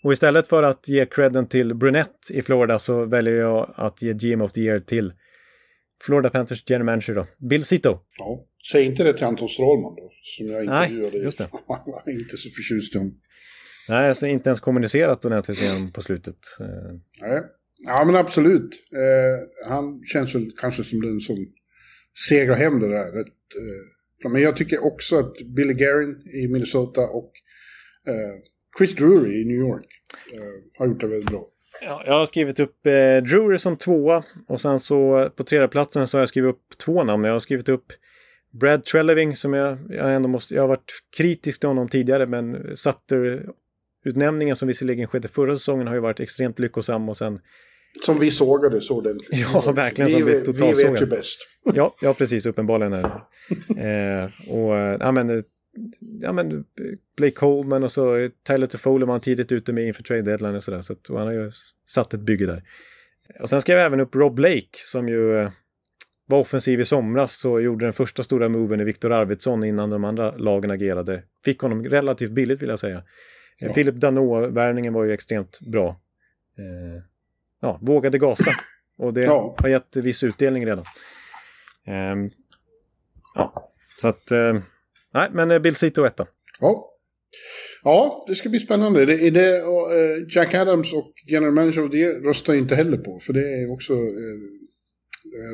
Och 0.04 0.14
istället 0.14 0.48
för 0.48 0.64
att 0.64 0.88
ge 0.88 1.06
credden 1.06 1.48
till 1.48 1.74
Brunette 1.76 2.34
i 2.34 2.42
Florida 2.42 2.80
så 2.80 3.06
väljer 3.06 3.34
jag 3.34 3.74
att 3.76 4.02
ge 4.02 4.14
GM 4.14 4.42
of 4.42 4.52
the 4.52 4.62
year 4.62 4.80
till 4.80 5.14
Florida 6.04 6.30
Panthers 6.30 6.64
general 6.68 6.86
manager 6.86 7.16
då, 7.16 7.28
Bill 7.50 7.64
Zito. 7.64 8.00
ja. 8.18 8.48
Säg 8.72 8.84
inte 8.86 9.04
det 9.04 9.14
till 9.14 9.24
Anton 9.26 9.50
Strålman 9.50 9.96
då, 9.96 10.12
som 10.22 10.48
jag 10.48 10.66
Nej, 10.66 10.90
intervjuade. 10.90 11.18
just 11.18 11.38
det. 11.38 11.44
Han 11.68 11.78
var 11.86 12.10
inte 12.14 12.38
så 12.38 12.50
förtjust 12.50 12.96
i 12.96 12.98
honom. 12.98 13.14
Nej, 13.90 14.10
alltså 14.10 14.28
inte 14.28 14.50
ens 14.50 14.60
kommunicerat 14.60 15.26
ordentligt 15.26 15.62
med 15.62 15.70
honom 15.74 15.92
på 15.92 16.02
slutet. 16.02 16.36
Nej. 17.22 17.42
Ja, 17.86 18.06
men 18.06 18.16
absolut. 18.16 18.70
Eh, 18.94 19.70
han 19.72 20.02
känns 20.06 20.36
väl 20.36 20.52
kanske 20.62 20.84
som 20.84 21.02
den 21.02 21.20
som 21.20 21.36
segrar 22.28 22.56
hem 22.56 22.80
det 22.80 22.88
där. 22.88 23.12
rätt, 23.12 23.28
eh, 24.26 24.32
men 24.32 24.42
jag 24.42 24.58
tycker 24.58 24.84
också 24.86 25.20
att 25.20 25.34
Billy 25.56 25.74
Guerin 25.74 26.22
i 26.44 26.48
Minnesota 26.48 27.02
och 27.02 27.32
eh, 28.08 28.36
Chris 28.78 28.96
Drury 28.96 29.42
i 29.42 29.46
New 29.46 29.58
York 29.58 29.86
eh, 30.34 30.80
har 30.80 30.88
gjort 30.88 31.02
det 31.02 31.08
väldigt 31.08 31.30
bra. 31.30 31.48
Ja, 31.82 32.04
jag 32.06 32.14
har 32.14 32.26
skrivit 32.26 32.60
upp 32.60 32.86
eh, 32.86 33.18
Drury 33.18 33.58
som 33.58 33.78
tvåa 33.78 34.24
och 34.48 34.62
sen 34.62 34.80
så 34.80 35.30
på 35.36 35.44
tredjeplatsen 35.44 36.08
så 36.08 36.18
har 36.18 36.22
jag 36.22 36.30
skrivit 36.30 36.56
upp 36.56 36.78
två 36.78 37.04
namn. 37.04 37.24
Jag 37.24 37.34
har 37.34 37.40
skrivit 37.40 37.70
upp 37.70 37.86
Brad 38.52 38.86
Treleving 38.86 39.36
som 39.36 39.54
jag, 39.54 39.78
jag 39.90 40.16
ändå 40.16 40.30
måste, 40.30 40.56
jag 40.56 40.64
har 40.64 40.68
varit 40.68 40.92
kritisk 41.18 41.60
till 41.60 41.70
honom 41.70 41.90
tidigare 41.90 42.26
men 42.26 42.76
Sutter 42.78 43.46
utnämningen 44.06 44.56
som 44.56 44.68
visserligen 44.68 45.08
skedde 45.08 45.28
förra 45.28 45.58
säsongen 45.58 45.88
har 45.88 45.94
ju 45.94 46.00
varit 46.02 46.20
extremt 46.20 46.60
lyckosam 46.60 47.10
och 47.10 47.18
sen 47.18 47.40
Som 48.06 48.20
vi 48.20 48.32
sågade 48.32 48.82
så 48.82 48.98
ordentligt. 48.98 49.40
Ja, 49.54 49.72
verkligen, 49.76 50.08
Vi, 50.12 50.18
som 50.18 50.26
vi 50.26 50.34
vi 50.34 50.46
totalsågade. 50.46 50.92
vet 50.92 51.02
ju 51.02 51.06
bäst. 51.06 51.40
Ja, 51.74 51.96
ja 52.02 52.14
precis, 52.14 52.46
uppenbarligen 52.46 52.94
är 52.94 53.02
det. 53.02 53.82
eh, 54.22 54.54
och 54.56 54.78
eh, 54.78 54.98
ja, 55.00 55.12
men, 55.12 55.30
eh, 55.30 55.44
ja, 56.22 56.34
men 56.34 56.52
eh, 56.58 56.64
Blake 57.18 57.36
Coleman 57.36 57.84
och 57.84 57.92
så 57.92 58.16
eh, 58.16 58.30
Tyler 58.48 58.68
Toffoli 58.68 59.06
var 59.06 59.14
han 59.14 59.22
tidigt 59.22 59.52
ute 59.52 59.74
med 59.74 59.88
inför 59.88 60.04
trade 60.04 60.22
deadline 60.22 60.56
och 60.56 60.64
sådär. 60.64 60.82
Så 60.82 60.96
och 61.10 61.18
han 61.20 61.28
har 61.28 61.34
ju 61.34 61.52
satt 61.88 62.14
ett 62.14 62.20
bygge 62.22 62.46
där. 62.46 62.64
Och 63.40 63.50
sen 63.50 63.62
skrev 63.62 63.78
jag 63.78 63.86
även 63.86 64.00
upp 64.00 64.16
Rob 64.16 64.36
Blake 64.36 64.70
som 64.86 65.10
ju 65.10 65.38
eh, 65.38 65.52
var 66.26 66.40
offensiv 66.40 66.80
i 66.82 66.86
somras 66.86 67.46
och 67.46 67.62
gjorde 67.62 67.86
den 67.86 67.94
första 67.94 68.24
stora 68.24 68.50
moven 68.50 68.82
i 68.82 68.84
Viktor 68.84 69.12
Arvidsson 69.12 69.64
innan 69.64 69.90
de 69.90 70.04
andra 70.04 70.32
lagen 70.38 70.72
agerade. 70.72 71.24
Fick 71.46 71.60
honom 71.60 71.84
relativt 71.86 72.32
billigt 72.32 72.62
vill 72.62 72.70
jag 72.70 72.80
säga. 72.80 73.04
Ja. 73.60 73.74
Philip 73.74 73.96
Danault-värvningen 73.96 74.94
var 74.94 75.04
ju 75.04 75.14
extremt 75.14 75.60
bra. 75.60 75.90
Eh, 76.58 77.04
ja, 77.62 77.80
vågade 77.82 78.18
gasa. 78.18 78.52
Och 78.98 79.14
det 79.14 79.22
Ja. 79.22 79.56
har 79.60 79.70
gett 79.70 79.96
viss 79.96 80.24
utdelning 80.24 80.66
redan. 80.66 80.86
Ehm, 81.86 82.30
ja, 83.36 83.72
så 83.98 84.08
att... 84.08 84.32
eh, 85.14 85.20
nej, 85.20 85.30
men 85.34 85.52
eh, 85.52 85.60
Bill 85.60 85.76
Zito 85.76 86.06
etta. 86.06 86.28
Ja. 86.60 86.88
Ja, 87.84 88.26
det 88.28 88.36
ska 88.36 88.50
bli 88.50 88.60
spännande. 88.60 89.06
Det 89.06 89.28
är 89.28 89.32
det 89.32 89.62
och, 89.64 89.94
eh, 89.94 90.18
Jack 90.36 90.54
Adams 90.54 90.94
och 90.94 91.14
General 91.28 91.54
Manager 91.54 91.86
of 91.86 91.92
the 91.92 91.98
Year 91.98 92.20
röstar 92.28 92.54
inte 92.54 92.76
heller 92.76 92.98
på. 92.98 93.20
För 93.20 93.34
det 93.34 93.40
är 93.62 93.72
också 93.74 93.94
eh, 93.94 94.00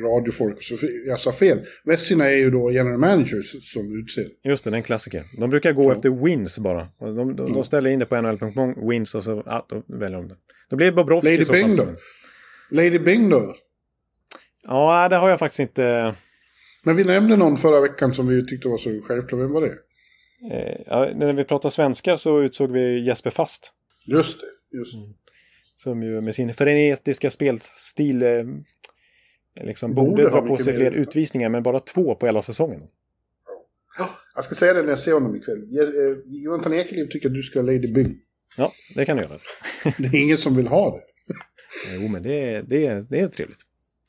radiofolk. 0.03 0.63
Så 0.63 0.75
jag 1.07 1.19
sa 1.19 1.31
fel. 1.31 1.59
Vessina 1.85 2.25
är 2.25 2.35
ju 2.37 2.51
då 2.51 2.71
General 2.71 2.97
Managers 2.99 3.71
som 3.73 3.99
utser. 4.03 4.25
Just 4.49 4.63
det, 4.63 4.69
det 4.69 4.75
är 4.75 4.77
en 4.77 4.83
klassiker. 4.83 5.23
De 5.39 5.49
brukar 5.49 5.73
gå 5.73 5.83
Ja. 5.83 5.95
efter 5.95 6.09
wins 6.25 6.59
bara. 6.59 6.87
Och 6.99 7.15
De, 7.15 7.35
de, 7.35 7.45
Ja. 7.47 7.53
de 7.53 7.63
ställer 7.63 7.89
in 7.89 7.99
det 7.99 8.05
på 8.05 8.21
NHL.com, 8.21 8.89
wins 8.89 9.15
och 9.15 9.23
så 9.23 9.43
ja, 9.45 9.65
då 9.69 9.83
väljer 9.99 10.17
de 10.17 10.27
det. 10.27 10.35
Då 10.69 10.75
blir 10.75 10.87
det 10.87 10.93
Bobrovski 10.93 11.29
Lady 11.31 11.41
i 11.41 11.45
så 11.45 11.53
fall 11.53 11.63
Bing 11.63 11.75
då? 11.75 11.85
Lady 12.71 12.99
Bing 12.99 13.29
då? 13.29 13.55
Ja, 14.63 15.07
det 15.09 15.15
har 15.15 15.29
jag 15.29 15.39
faktiskt 15.39 15.59
inte... 15.59 16.15
Men 16.84 16.95
vi 16.95 17.03
nämnde 17.03 17.36
någon 17.36 17.57
förra 17.57 17.82
veckan 17.82 18.13
som 18.13 18.28
vi 18.28 18.45
tyckte 18.45 18.67
var 18.67 18.78
så 18.78 19.01
självklar. 19.01 19.39
Vem 19.39 19.51
var 19.51 19.61
det? 19.61 19.73
Eh, 20.51 20.82
ja, 20.86 21.11
när 21.15 21.34
vi 21.34 21.43
pratar 21.43 21.69
svenska 21.69 22.17
så 22.17 22.41
utsåg 22.41 22.71
vi 22.71 23.05
Jesper 23.05 23.30
Fast. 23.30 23.73
Just 24.05 24.41
det. 24.41 24.78
Just. 24.78 24.95
Mm. 24.95 25.13
Som 25.75 26.03
ju 26.03 26.21
med 26.21 26.36
sin 26.36 26.53
frenetiska 26.53 27.30
spelstil 27.30 28.23
eh, 28.23 28.43
liksom 29.61 29.93
Borde 29.93 30.09
borde, 30.09 30.30
dra 30.30 30.41
på 30.41 30.57
sig 30.57 30.75
fler 30.75 30.91
utvisningar, 30.91 31.49
men 31.49 31.63
bara 31.63 31.80
två 31.80 32.15
på 32.15 32.25
hela 32.25 32.41
säsongen. 32.41 32.82
Jag 34.36 34.43
ska 34.43 34.55
säga 34.55 34.73
det 34.73 34.82
när 34.82 34.89
jag 34.89 34.99
ser 34.99 35.13
honom 35.13 35.36
ikväll. 35.36 35.57
Eh, 35.57 36.17
Jonathan 36.25 36.73
Ekeliv 36.73 37.05
tycker 37.05 37.30
att 37.30 37.36
du 37.36 37.41
ska 37.41 37.59
ha 37.59 37.65
Lady 37.65 37.93
Bing. 37.93 38.15
Ja, 38.57 38.71
det 38.95 39.05
kan 39.05 39.17
du 39.17 39.23
göra. 39.23 39.38
Det 39.97 40.17
är 40.17 40.21
ingen 40.21 40.38
som 40.38 40.55
vill 40.55 40.67
ha 40.67 40.95
det. 40.95 41.03
Jo, 41.95 42.07
men 42.07 42.23
det, 42.23 42.61
det, 42.61 43.09
det 43.09 43.19
är 43.19 43.28
trevligt. 43.28 43.59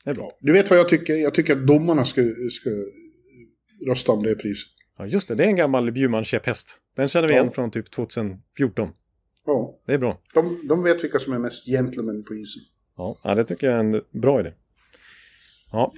Det 0.03 0.09
är 0.09 0.15
bra. 0.15 0.23
Ja. 0.23 0.37
Du 0.39 0.53
vet 0.53 0.69
vad 0.69 0.79
jag 0.79 0.89
tycker? 0.89 1.15
Jag 1.15 1.33
tycker 1.33 1.55
att 1.55 1.67
domarna 1.67 2.05
ska, 2.05 2.21
ska 2.51 2.69
rösta 3.89 4.11
om 4.11 4.23
det 4.23 4.35
priset. 4.35 4.71
Ja, 4.97 5.05
just 5.05 5.27
det. 5.27 5.35
Det 5.35 5.43
är 5.43 5.47
en 5.47 5.55
gammal 5.55 5.91
Bjurman-käpphäst. 5.91 6.77
Den 6.95 7.07
känner 7.09 7.27
vi 7.27 7.33
Ja. 7.33 7.39
igen 7.41 7.51
från 7.53 7.71
typ 7.71 7.91
2014. 7.91 8.89
Ja. 9.45 9.79
Det 9.85 9.93
är 9.93 9.97
bra. 9.97 10.17
De, 10.33 10.67
de 10.67 10.83
vet 10.83 11.03
vilka 11.03 11.19
som 11.19 11.33
är 11.33 11.39
mest 11.39 11.65
gentlemen 11.65 12.23
på 12.23 12.33
isen. 12.35 12.63
Ja, 12.97 13.15
ja 13.23 13.35
det 13.35 13.43
tycker 13.43 13.67
jag 13.67 13.75
är 13.75 13.79
en 13.79 14.01
bra 14.21 14.39
idé. 14.39 14.51
Ja, 15.71 15.93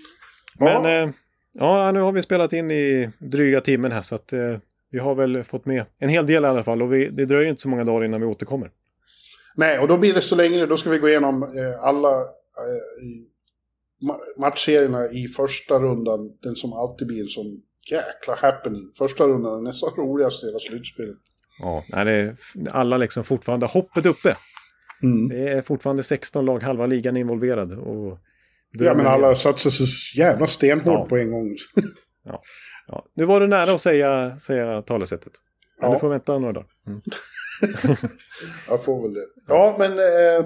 Ja. 0.60 0.82
men 0.84 1.08
eh, 1.10 1.14
ja, 1.54 1.92
nu 1.92 2.00
har 2.00 2.12
vi 2.12 2.22
spelat 2.22 2.54
in 2.54 2.72
i 2.72 3.10
dryga 3.20 3.62
timmen 3.62 3.92
här 3.92 4.02
så 4.02 4.16
att 4.16 4.34
eh, 4.34 4.58
vi 4.92 5.00
har 5.00 5.16
väl 5.16 5.44
fått 5.44 5.66
med 5.66 5.86
en 5.98 6.10
hel 6.10 6.26
del 6.28 6.44
i 6.44 6.48
alla 6.48 6.64
fall 6.64 6.82
och 6.82 6.94
vi, 6.94 7.06
det 7.10 7.26
dröjer 7.26 7.50
inte 7.50 7.62
så 7.62 7.70
många 7.70 7.84
dagar 7.84 8.06
innan 8.06 8.22
vi 8.22 8.28
återkommer. 8.28 8.72
Nej, 9.56 9.80
och 9.80 9.88
då 9.88 9.98
blir 9.98 10.14
det 10.14 10.22
så 10.22 10.36
längre. 10.36 10.66
Då 10.66 10.78
ska 10.78 10.90
vi 10.90 10.98
gå 10.98 11.10
igenom 11.10 11.44
eh, 11.44 11.80
alla 11.84 12.12
eh, 12.22 12.26
matchserierna 14.40 15.12
i 15.12 15.28
första 15.28 15.80
rundan. 15.80 16.20
Den 16.42 16.56
som 16.56 16.74
alltid 16.74 17.08
blir 17.08 17.22
en 17.22 17.28
sån 17.28 17.62
jäkla 17.92 18.36
happening. 18.36 18.92
Första 18.98 19.28
rundan 19.28 19.58
är 19.60 19.62
nästan 19.62 19.90
roligast 19.98 20.44
i 20.44 20.48
hela 20.48 20.60
slutspelet. 20.60 21.16
Ja, 21.60 21.84
det 22.04 22.12
är 22.12 22.36
alla 22.72 22.98
liksom 22.98 23.24
fortfarande 23.24 23.66
hoppet 23.66 24.06
uppe. 24.06 24.36
Mm. 25.04 25.30
Det 25.30 25.50
är 25.50 25.62
fortfarande 25.62 26.04
16 26.04 26.46
lag, 26.46 26.64
halva 26.64 26.86
ligan 26.86 27.18
involverad. 27.18 27.74
Och 27.80 28.18
Ja, 28.74 28.94
men 28.94 29.08
alla 29.08 29.36
satsar 29.36 29.70
så 29.70 29.84
jävla 30.20 30.48
stenhårt 30.48 30.86
Ja. 31.00 31.06
på 31.10 31.18
en 31.18 31.32
gång. 31.32 31.56
Ja, 32.88 33.06
nu 33.16 33.26
var 33.26 33.40
du 33.40 33.48
nära 33.48 33.72
att 33.74 33.82
säga, 33.82 34.38
säga 34.38 34.82
talesättet. 34.82 35.34
Ja. 35.82 35.94
du 35.94 36.00
får 36.00 36.10
vänta 36.10 36.40
några 36.40 36.54
dagar. 36.54 36.68
Mm. 36.88 37.02
Jag 38.68 38.84
får 38.84 39.02
väl 39.02 39.14
det. 39.14 39.26
Ja, 39.48 39.76
men 39.80 39.92
eh, 39.92 40.46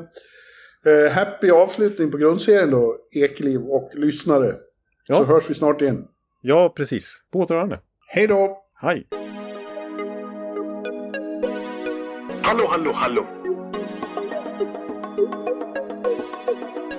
eh, 0.85 1.11
happy 1.11 1.49
avslutning 1.49 2.11
på 2.11 2.17
grundserien 2.17 2.71
då, 2.71 2.97
Ekeliv 3.15 3.61
och 3.61 3.91
lyssnare. 3.93 4.53
Ja. 5.07 5.15
Så 5.15 5.23
hörs 5.23 5.49
vi 5.49 5.53
snart 5.53 5.81
igen. 5.81 6.07
Ja, 6.41 6.73
precis. 6.75 7.21
På 7.31 7.39
återhörande. 7.39 7.79
Hej 8.07 8.27
då! 8.27 8.57
Hej! 8.81 9.07
Hallå, 12.41 12.67
hallå, 12.69 12.91
hallå. 12.93 13.25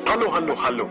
Hallå, 0.05 0.28
hallå, 0.30 0.55
hallå. 0.57 0.91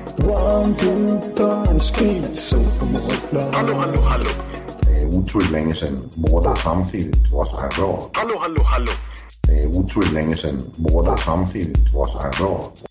One, 0.23 0.75
two, 0.75 1.19
time, 1.35 1.79
speed, 1.79 2.35
so 2.37 2.57
Hallå, 3.53 3.73
hallå, 3.73 4.01
hallå. 4.01 4.29
Det 4.79 5.01
er 5.01 5.05
utroligt 5.17 5.51
længe 5.51 5.75
siden 5.75 5.99
mor, 6.17 6.39
der 6.39 6.55
samtidig 6.55 7.13
også 7.33 7.55
har 7.55 7.69
råd. 7.83 8.09
Hallå, 8.15 8.39
hallå, 8.41 8.63
hallå. 8.63 8.91
Det 9.45 9.63
er 9.63 9.67
utroligt 9.67 10.13
længe 10.13 10.37
siden 10.37 10.61
mor, 10.79 11.01
der 11.01 11.15
samtidig 11.17 11.75
også 11.95 12.17
har 12.17 12.31
råd. 12.41 12.90